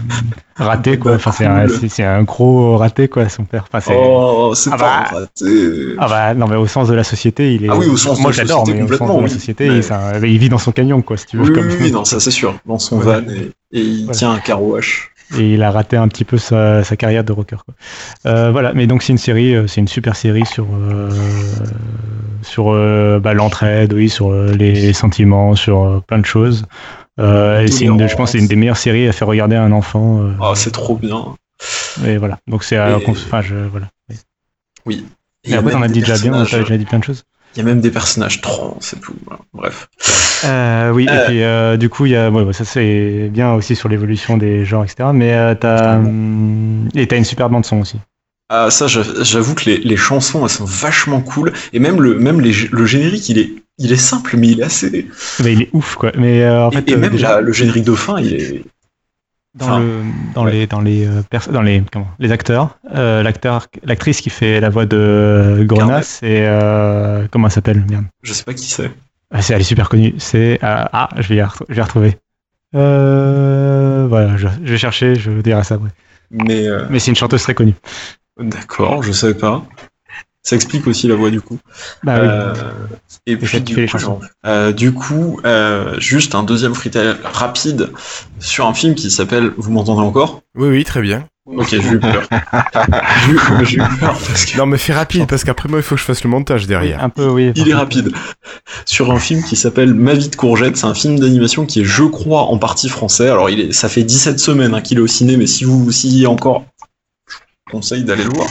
[0.56, 1.14] raté quoi.
[1.14, 3.64] Enfin c'est un, c'est- un gros raté quoi son père.
[3.70, 5.18] Enfin c'est Oh, c'est Ah pas bah.
[5.20, 5.94] raté.
[5.98, 7.68] ah bah non mais au sens de la société il est.
[7.68, 9.82] Ah oui, au sens de la société, mais au sens complètement, de la société il,
[9.84, 11.44] c'est un- il vit dans son canyon quoi si tu veux.
[11.44, 12.54] Oui, comme- oui, non, ça c'est sûr.
[12.66, 15.09] Dans son van et, et il tient un carouache.
[15.38, 17.56] Et il a raté un petit peu sa, sa carrière de rocker.
[17.64, 17.74] Quoi.
[18.26, 21.08] Euh, voilà, mais donc c'est une série, euh, c'est une super série sur euh,
[22.42, 26.64] sur euh, bah, l'entraide, oui, sur les sentiments, sur plein de choses.
[27.18, 29.54] Et c'est une, de- je pense, que c'est une des meilleures séries à faire regarder
[29.56, 30.22] à un enfant.
[30.40, 31.34] Ah, c'est trop bien.
[32.06, 33.88] et voilà, donc c'est, Et- enfin, je, voilà.
[34.86, 35.06] Oui.
[35.44, 37.24] Et après, t'en as même dit déjà bien, personnages- t'as déjà dit plein de choses.
[37.54, 39.14] Il y a même des personnages trans, c'est tout.
[39.26, 39.40] Voilà.
[39.52, 39.88] Bref.
[40.44, 41.22] Euh, oui, Euh.
[41.22, 44.64] et puis euh, du coup, il y a, ça c'est bien aussi sur l'évolution des
[44.64, 45.08] genres, etc.
[45.12, 47.96] Mais euh, t'as, hum, et t'as une super bande son aussi.
[48.52, 51.52] Ah, ça, j'a- j'avoue que les, les chansons, elles sont vachement cool.
[51.72, 54.64] Et même le, même les, le générique, il est, il est simple, mais il est
[54.64, 55.06] assez.
[55.40, 56.10] Bah, il est ouf, quoi.
[56.16, 58.34] Mais euh, en et- fait, et, euh, même déjà, la- le générique de fin, il
[58.34, 58.64] est.
[59.54, 60.02] dans Enfin, le
[60.34, 60.52] dans ouais.
[60.52, 64.70] les dans les euh, dans les comment les acteurs euh, l'acteur l'actrice qui fait la
[64.70, 68.90] voix de Grona c'est euh, comment elle s'appelle merde Je sais pas qui c'est.
[69.32, 71.82] Ah, c'est elle est super connue c'est euh, ah je vais y retrou- je vais
[71.82, 72.16] retrouver
[72.72, 75.90] voilà je, je vais chercher je dirai ça après
[76.30, 76.66] Mais.
[76.88, 77.74] mais c'est une chanteuse très connue
[78.38, 79.66] D'accord, je savais pas.
[80.42, 81.58] Ça explique aussi la voix du coup.
[82.02, 82.54] bah oui Euh,
[83.26, 87.90] et puis, du les coup, euh, du coup, euh, juste un deuxième freestyle rapide
[88.38, 89.52] sur un film qui s'appelle.
[89.58, 90.40] Vous m'entendez encore?
[90.56, 91.26] Oui, oui, très bien.
[91.46, 92.22] Ok, j'ai eu peur.
[93.64, 96.00] j'ai eu, peur parce que Non, mais fais rapide, parce qu'après moi, il faut que
[96.00, 97.02] je fasse le montage derrière.
[97.02, 98.12] un peu oui il est rapide.
[98.86, 101.84] Sur un film qui s'appelle Ma vie de courgette, c'est un film d'animation qui est,
[101.84, 103.28] je crois, en partie français.
[103.28, 105.90] Alors, il est, ça fait 17 semaines hein, qu'il est au ciné, mais si vous
[105.90, 106.64] est encore,
[107.28, 108.48] je vous conseille d'aller le voir.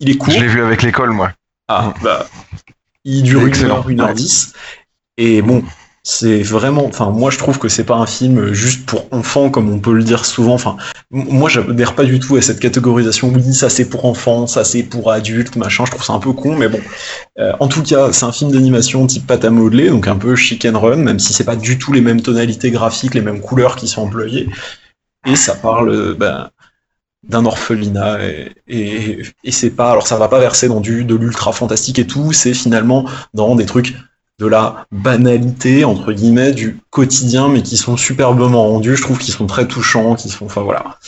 [0.00, 0.32] Il est court.
[0.32, 1.32] Je l'ai vu avec l'école, moi.
[1.68, 2.26] Ah, bah,
[3.04, 4.52] il dure une heure, une heure dix.
[5.16, 5.62] Et bon,
[6.02, 9.70] c'est vraiment, enfin, moi je trouve que c'est pas un film juste pour enfants comme
[9.70, 10.54] on peut le dire souvent.
[10.54, 10.76] Enfin,
[11.10, 13.28] moi j'adhère pas du tout à cette catégorisation.
[13.28, 15.84] Oui, ça c'est pour enfants, ça c'est pour adultes, machin.
[15.84, 16.80] Je trouve ça un peu con, mais bon.
[17.38, 20.34] Euh, en tout cas, c'est un film d'animation type pâte à modeler, donc un peu
[20.36, 23.76] chicken run, même si c'est pas du tout les mêmes tonalités graphiques, les mêmes couleurs
[23.76, 24.48] qui sont employées.
[25.26, 26.48] Et ça parle, euh, ben,
[27.24, 31.16] d'un orphelinat et, et, et c'est pas alors ça va pas verser dans du de
[31.16, 33.96] l'ultra fantastique et tout c'est finalement dans des trucs
[34.38, 39.34] de la banalité entre guillemets du quotidien mais qui sont superbement rendus je trouve qu'ils
[39.34, 40.98] sont très touchants qui sont enfin voilà.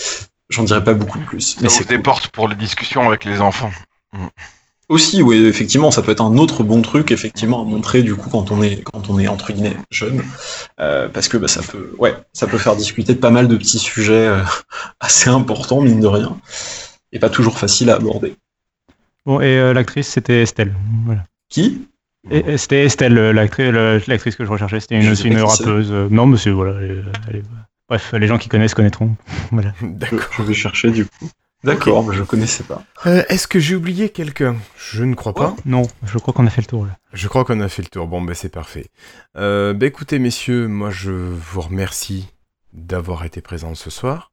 [0.48, 3.70] J'en dirais pas beaucoup plus mais c'est des portes pour les discussions avec les enfants.
[4.90, 8.28] Aussi oui effectivement ça peut être un autre bon truc effectivement à montrer du coup
[8.28, 10.20] quand on est quand on est entre guillemets jeune.
[10.80, 13.56] Euh, parce que bah, ça peut ouais ça peut faire discuter de pas mal de
[13.56, 14.42] petits sujets euh,
[14.98, 16.36] assez importants mine de rien
[17.12, 18.34] et pas toujours facile à aborder.
[19.24, 20.74] Bon et euh, l'actrice c'était Estelle
[21.06, 21.24] voilà.
[21.48, 21.86] Qui?
[22.30, 26.50] Et, et c'était Estelle l'actrice que je recherchais c'était une, une rappeuse non mais c'est
[26.50, 27.44] voilà elle est- elle est-
[27.88, 29.14] bref les gens qui connaissent connaîtront
[29.52, 29.72] voilà.
[29.82, 30.28] D'accord.
[30.38, 31.30] je vais chercher du coup
[31.64, 34.56] d'accord mais je connaissais pas Euh, Est-ce que j'ai oublié quelqu'un?
[34.76, 35.54] Je ne crois pas.
[35.66, 37.88] non je crois qu'on a fait le tour là Je crois qu'on a fait le
[37.88, 38.06] tour.
[38.06, 38.86] Bon, ben c'est parfait.
[39.36, 42.28] Euh, ben écoutez, messieurs, moi je vous remercie
[42.72, 44.30] d'avoir été présents ce soir.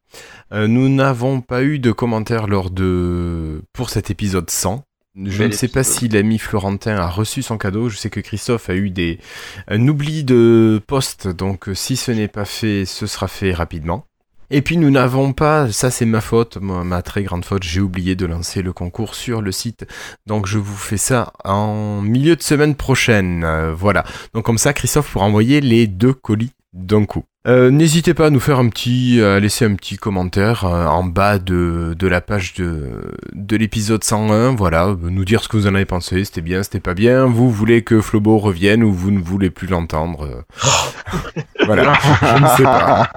[0.54, 4.84] Euh, nous n'avons pas eu de commentaires lors de pour cet épisode 100.
[5.26, 7.90] Je Bel ne sais pas si l'ami Florentin a reçu son cadeau.
[7.90, 9.20] Je sais que Christophe a eu des
[9.68, 14.06] un oubli de poste, donc si ce n'est pas fait, ce sera fait rapidement.
[14.50, 18.16] Et puis nous n'avons pas, ça c'est ma faute, ma, très grande faute, j'ai oublié
[18.16, 19.86] de lancer le concours sur le site.
[20.26, 23.44] Donc je vous fais ça en milieu de semaine prochaine.
[23.44, 24.06] Euh, voilà.
[24.34, 27.26] Donc comme ça, Christophe pourra envoyer les deux colis d'un coup.
[27.48, 31.06] Euh, N'hésitez pas à nous faire un petit, à laisser un petit commentaire euh, en
[31.06, 34.54] bas de, de la page de, de l'épisode 101.
[34.56, 36.26] Voilà, euh, nous dire ce que vous en avez pensé.
[36.26, 37.26] C'était bien, c'était pas bien.
[37.26, 40.26] Vous voulez que Flobo revienne ou vous ne voulez plus l'entendre.
[40.26, 41.42] euh.
[41.66, 43.10] voilà, je ne sais pas.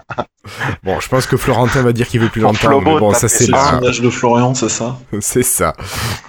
[0.84, 2.80] Bon, je pense que Florentin va dire qu'il veut plus l'entendre.
[2.82, 4.96] Mais bon, ça c'est le sondage de Florian c'est ça?
[5.20, 5.74] C'est ça.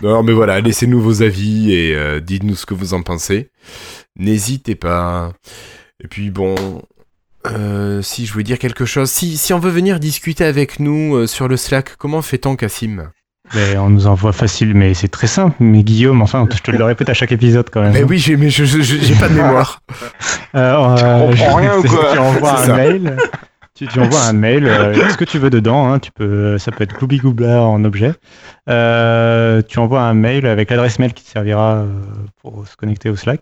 [0.01, 3.51] Non, mais voilà, laissez-nous vos avis et euh, dites-nous ce que vous en pensez.
[4.17, 5.31] N'hésitez pas.
[6.03, 6.81] Et puis bon,
[7.47, 11.15] euh, si je voulais dire quelque chose, si, si on veut venir discuter avec nous
[11.15, 13.09] euh, sur le Slack, comment fait-on, Cassim
[13.55, 15.55] Mais on nous envoie facile, mais c'est très simple.
[15.59, 17.93] Mais Guillaume, enfin, je te le répète à chaque épisode quand même.
[17.93, 19.81] Mais oui, j'ai, mais je, je- pas de mémoire.
[20.53, 22.09] Euh, Tu comprends rien ou quoi?
[22.11, 22.75] Tu envoies un ça.
[22.75, 23.15] mail.
[23.73, 26.71] tu, tu envoies un mail, euh, ce que tu veux dedans, hein, tu peux, ça
[26.73, 28.11] peut être Glooby Goobla en objet.
[28.69, 31.85] Euh, tu envoies un mail avec l'adresse mail qui te servira
[32.41, 33.41] pour se connecter au Slack.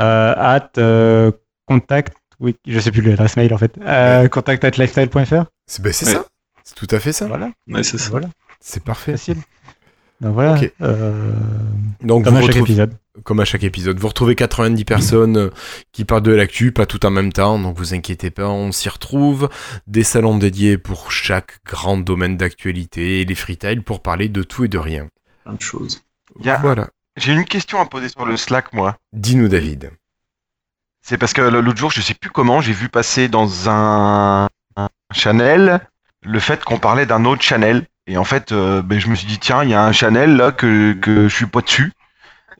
[0.00, 1.30] Euh, at euh,
[1.66, 3.72] contact, oui, je sais plus l'adresse mail en fait.
[3.82, 5.44] Euh, contact at lifestyle.fr.
[5.66, 5.92] C'est ben, Ouais.
[5.92, 6.24] ça.
[6.64, 7.26] C'est tout à fait ça.
[7.26, 8.10] Voilà, Ouais, c'est ça.
[8.10, 8.28] voilà,
[8.60, 9.12] C'est parfait.
[9.12, 9.36] facile.
[10.20, 11.32] Donc voilà, euh,
[12.02, 12.94] Donc comme vous à chaque épisode.
[13.24, 13.98] comme à chaque épisode.
[13.98, 15.50] Vous retrouvez 90 personnes euh,
[15.92, 18.90] qui parlent de l'actu, pas tout en même temps, donc vous inquiétez pas, on s'y
[18.90, 19.48] retrouve.
[19.86, 24.64] Des salons dédiés pour chaque grand domaine d'actualité et les freetiles pour parler de tout
[24.64, 25.08] et de rien.
[25.44, 26.02] Plein de choses.
[26.36, 26.88] Voilà.
[27.16, 28.96] J'ai une question à poser sur le Slack, moi.
[29.14, 29.90] Dis-nous, David.
[31.02, 34.88] C'est parce que l'autre jour, je sais plus comment, j'ai vu passer dans un, un
[35.12, 35.80] channel
[36.24, 37.84] le fait qu'on parlait d'un autre channel.
[38.06, 40.36] Et en fait, euh, ben, je me suis dit, tiens, il y a un channel
[40.36, 41.92] là que, que je suis pas dessus.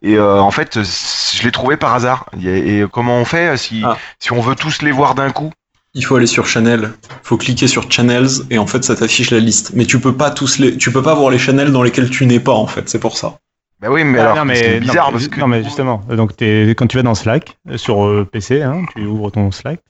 [0.03, 2.27] Et euh, en fait, je l'ai trouvé par hasard.
[2.43, 3.99] Et comment on fait euh, si, Ah.
[4.19, 5.53] si on veut tous les voir d'un coup?
[5.93, 6.93] Il faut aller sur Channel.
[7.03, 9.73] Il faut cliquer sur Channels et en fait ça t'affiche la liste.
[9.75, 12.27] Mais tu peux pas tous les, tu peux pas voir les channels dans lesquels tu
[12.27, 12.89] n'es pas en fait.
[12.89, 13.39] C'est pour ça.
[13.81, 15.41] Bah oui, mais Ah, alors, non, c'est bizarre non, parce que.
[15.41, 18.83] non, mais justement, donc t'es- quand tu vas dans Slack, euh, sur euh, PC, hein,
[18.95, 19.81] tu ouvres ton Slack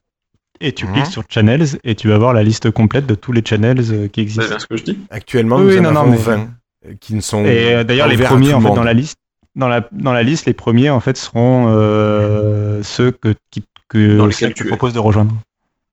[0.61, 0.93] et tu Mhm.
[0.93, 4.07] cliques sur Channels et tu vas voir la liste complète de tous les channels euh,
[4.09, 4.47] qui C'est existent.
[4.49, 4.99] bien ce que je dis.
[5.11, 6.49] Actuellement, Oui, nous oui, en non, avons mais- 20
[6.87, 8.93] euh, qui ne sont Et euh, d'ailleurs, pas les premiers tout en fait dans la
[8.93, 9.19] liste,
[9.57, 14.17] dans la dans la liste, les premiers en fait seront euh, ceux que qui- que
[14.19, 14.69] Dans tu tu es.
[14.69, 15.33] proposes de rejoindre.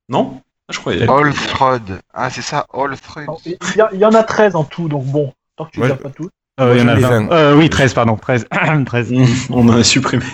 [0.07, 0.39] Non?
[0.69, 1.09] Ah, Je croyais.
[1.09, 1.99] All Thread.
[2.13, 3.27] Ah, c'est ça, All Thread.
[3.45, 5.87] Il y, en a 13 en tout, donc bon, tant que tu Ouais.
[5.87, 6.29] les as pas tous.
[6.59, 7.27] Euh, il y en a j'en ai 20.
[7.27, 7.31] 20.
[7.35, 8.47] Euh, oui, 13, pardon, 13.
[8.85, 9.13] 13.
[9.51, 10.25] On en a supprimé.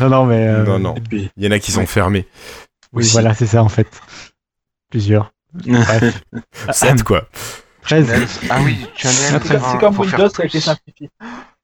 [0.00, 0.46] Non, non, mais.
[0.48, 0.94] euh, Non, non.
[1.08, 1.30] Puis.
[1.36, 1.86] Il y en a qui sont Ouais.
[1.86, 2.26] fermés.
[2.92, 3.12] Oui, aussi.
[3.12, 3.88] voilà, c'est ça en fait.
[4.90, 5.32] Plusieurs.
[5.54, 6.22] Bref.
[6.72, 7.28] 7 quoi.
[7.82, 8.12] 13.
[8.50, 9.40] Ah oui, channel.
[9.44, 11.10] C'est comme- Windows, ça a été simplifié.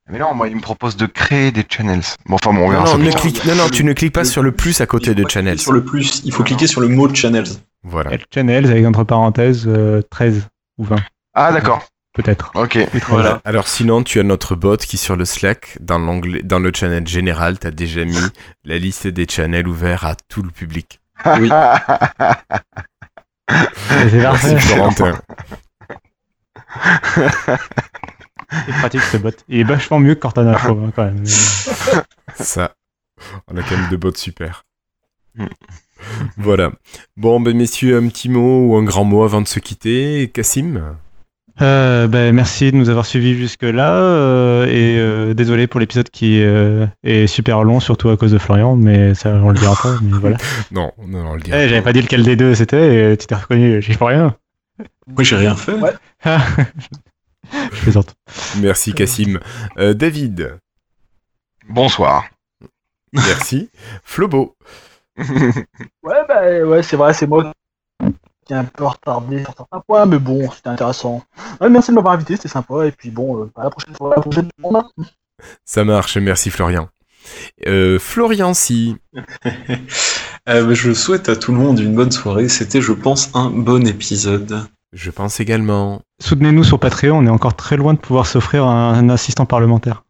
[0.09, 2.03] Mais non, moi, il me propose de créer des channels.
[2.27, 3.21] Bon, enfin, bon, on Non, verra non, ça ne plus tard.
[3.23, 5.61] clique- non, non, tu ne cliques pas sur le plus à côté de Channels.
[5.61, 7.47] Sur le plus, il faut cliquer sur le mot Channels.
[7.85, 8.13] Voilà.
[8.15, 10.49] Et Channels avec entre parenthèses euh, 13
[10.79, 10.97] ou 20,
[11.35, 11.85] Ah, d'accord.
[12.13, 12.53] Peut-être.
[12.55, 12.75] Ok.
[12.77, 13.03] Oui, 13.
[13.09, 13.41] Voilà.
[13.45, 17.07] Alors sinon, tu as notre bot qui sur le Slack, dans l'onglet, dans le channel
[17.07, 18.19] général, t'as déjà mis
[18.65, 21.01] la liste des channels ouverts à tout le public.
[21.39, 21.51] Oui.
[24.13, 25.21] Merci Florentin.
[28.51, 29.31] C'est pratique ce bot.
[29.49, 31.25] Il est vachement mieux que Cortana, je trouve, hein, quand même.
[32.35, 32.75] Ça,
[33.49, 34.65] on a quand même deux bots super.
[35.35, 35.47] Mm.
[36.37, 36.73] voilà.
[37.17, 40.31] Bon, ben messieurs, un petit mot ou un grand mot avant de se quitter.
[40.33, 40.97] Cassim
[41.63, 43.93] Euh, ben, merci de nous avoir suivis jusque-là.
[43.95, 48.39] euh, et euh, désolé pour l'épisode qui euh, est super long, surtout à cause de
[48.39, 49.97] Florian, mais ça, on le dira pas.
[50.03, 50.37] Mais voilà.
[50.71, 51.59] Non, non, on le Eh, dira.
[51.69, 54.35] J'avais pas dit lequel des deux c'était, et tu t'es reconnu, j'y fais rien.
[55.07, 55.75] Moi j'ai rien fait.
[55.75, 55.93] Ouais.
[57.53, 58.15] Je plaisante.
[58.61, 59.39] Merci Cassim.
[59.77, 60.57] Euh, David,
[61.69, 62.25] Bonsoir.
[63.13, 63.71] merci.
[64.05, 64.57] Flobo,
[65.19, 67.53] Ouais, bah, ouais, c'est vrai, c'est moi
[68.55, 71.23] un peu retardé sur certains points, mais bon, c'était intéressant.
[71.61, 74.13] Ouais, merci de m'avoir invité, c'était sympa, et puis bon, euh, à la prochaine fois,
[74.13, 74.89] à la prochaine fois.
[75.65, 76.17] ça marche.
[76.17, 76.89] Merci Florian.
[77.67, 78.97] Euh, Florian, si.
[80.49, 82.49] Euh, je souhaite à tout le monde une bonne soirée.
[82.49, 84.65] C'était, je pense, un bon épisode.
[84.93, 86.01] Je pense également.
[86.21, 90.03] Soutenez-nous sur Patreon, on est encore très loin de pouvoir s'offrir un, un assistant parlementaire.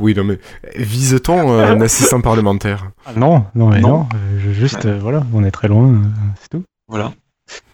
[0.00, 0.38] Oui, non mais
[0.74, 2.90] vise-t-on un assistant parlementaire?
[3.04, 3.88] Ah, non, non, mais Non.
[3.88, 4.08] non,
[4.38, 6.00] je- juste, euh, voilà, on est très loin,
[6.40, 6.64] c'est tout.
[6.88, 7.12] Voilà.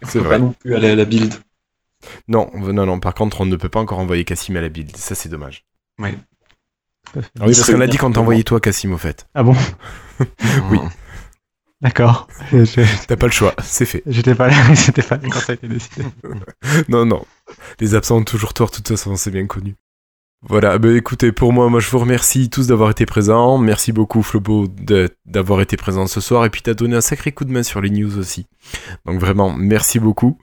[0.02, 0.36] C'est vrai.
[0.36, 1.34] Pas non plus aller à la build.
[2.28, 3.00] Non, non, non.
[3.00, 4.96] Par contre, on ne peut pas encore envoyer Cassim à la build.
[4.96, 5.64] Ça, c'est dommage.
[6.00, 6.08] Ah
[7.46, 9.26] oui, parce qu'on a dit qu'on t'envoyait toi, Cassim, au fait.
[9.34, 9.56] Ah bon
[10.70, 10.78] Oui.
[11.80, 12.28] D'accord.
[13.08, 14.04] T'as pas le choix, c'est fait.
[14.06, 16.04] J'étais pas là, j'étais pas là quand ça a été décidé.
[16.88, 17.24] Non, non.
[17.80, 19.74] Les absents ont toujours tort, de toute façon, c'est bien connu.
[20.44, 23.58] Voilà, bah écoutez, pour moi, moi je vous remercie tous d'avoir été présents.
[23.58, 24.66] Merci beaucoup Flobo
[25.24, 27.80] d'avoir été présent ce soir et puis t'as donné un sacré coup de main sur
[27.80, 28.46] les news aussi.
[29.06, 30.38] Donc vraiment, merci beaucoup.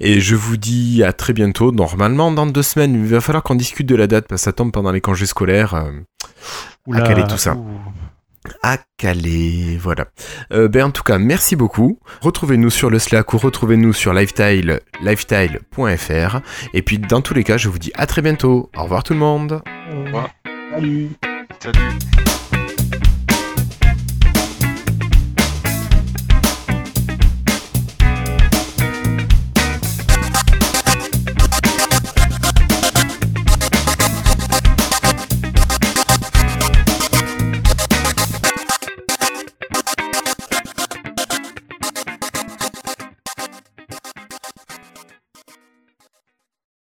[0.00, 1.70] Et je vous dis à très bientôt.
[1.70, 4.52] Normalement, dans deux semaines, il va falloir qu'on discute de la date parce que ça
[4.52, 5.74] tombe pendant les congés scolaires.
[5.74, 5.92] euh,
[6.86, 7.54] Oula, caler tout ça.
[7.54, 7.78] ouh.
[8.62, 9.76] À Calais.
[9.80, 10.06] Voilà.
[10.52, 11.98] Euh, ben, en tout cas, merci beaucoup.
[12.20, 16.40] Retrouvez-nous sur le Slack ou retrouvez-nous sur lifestyle, lifestyle.fr.
[16.72, 18.70] Et puis, dans tous les cas, je vous dis à très bientôt.
[18.76, 19.62] Au revoir tout le monde.
[20.72, 21.10] Salut.
[21.60, 22.23] Salut.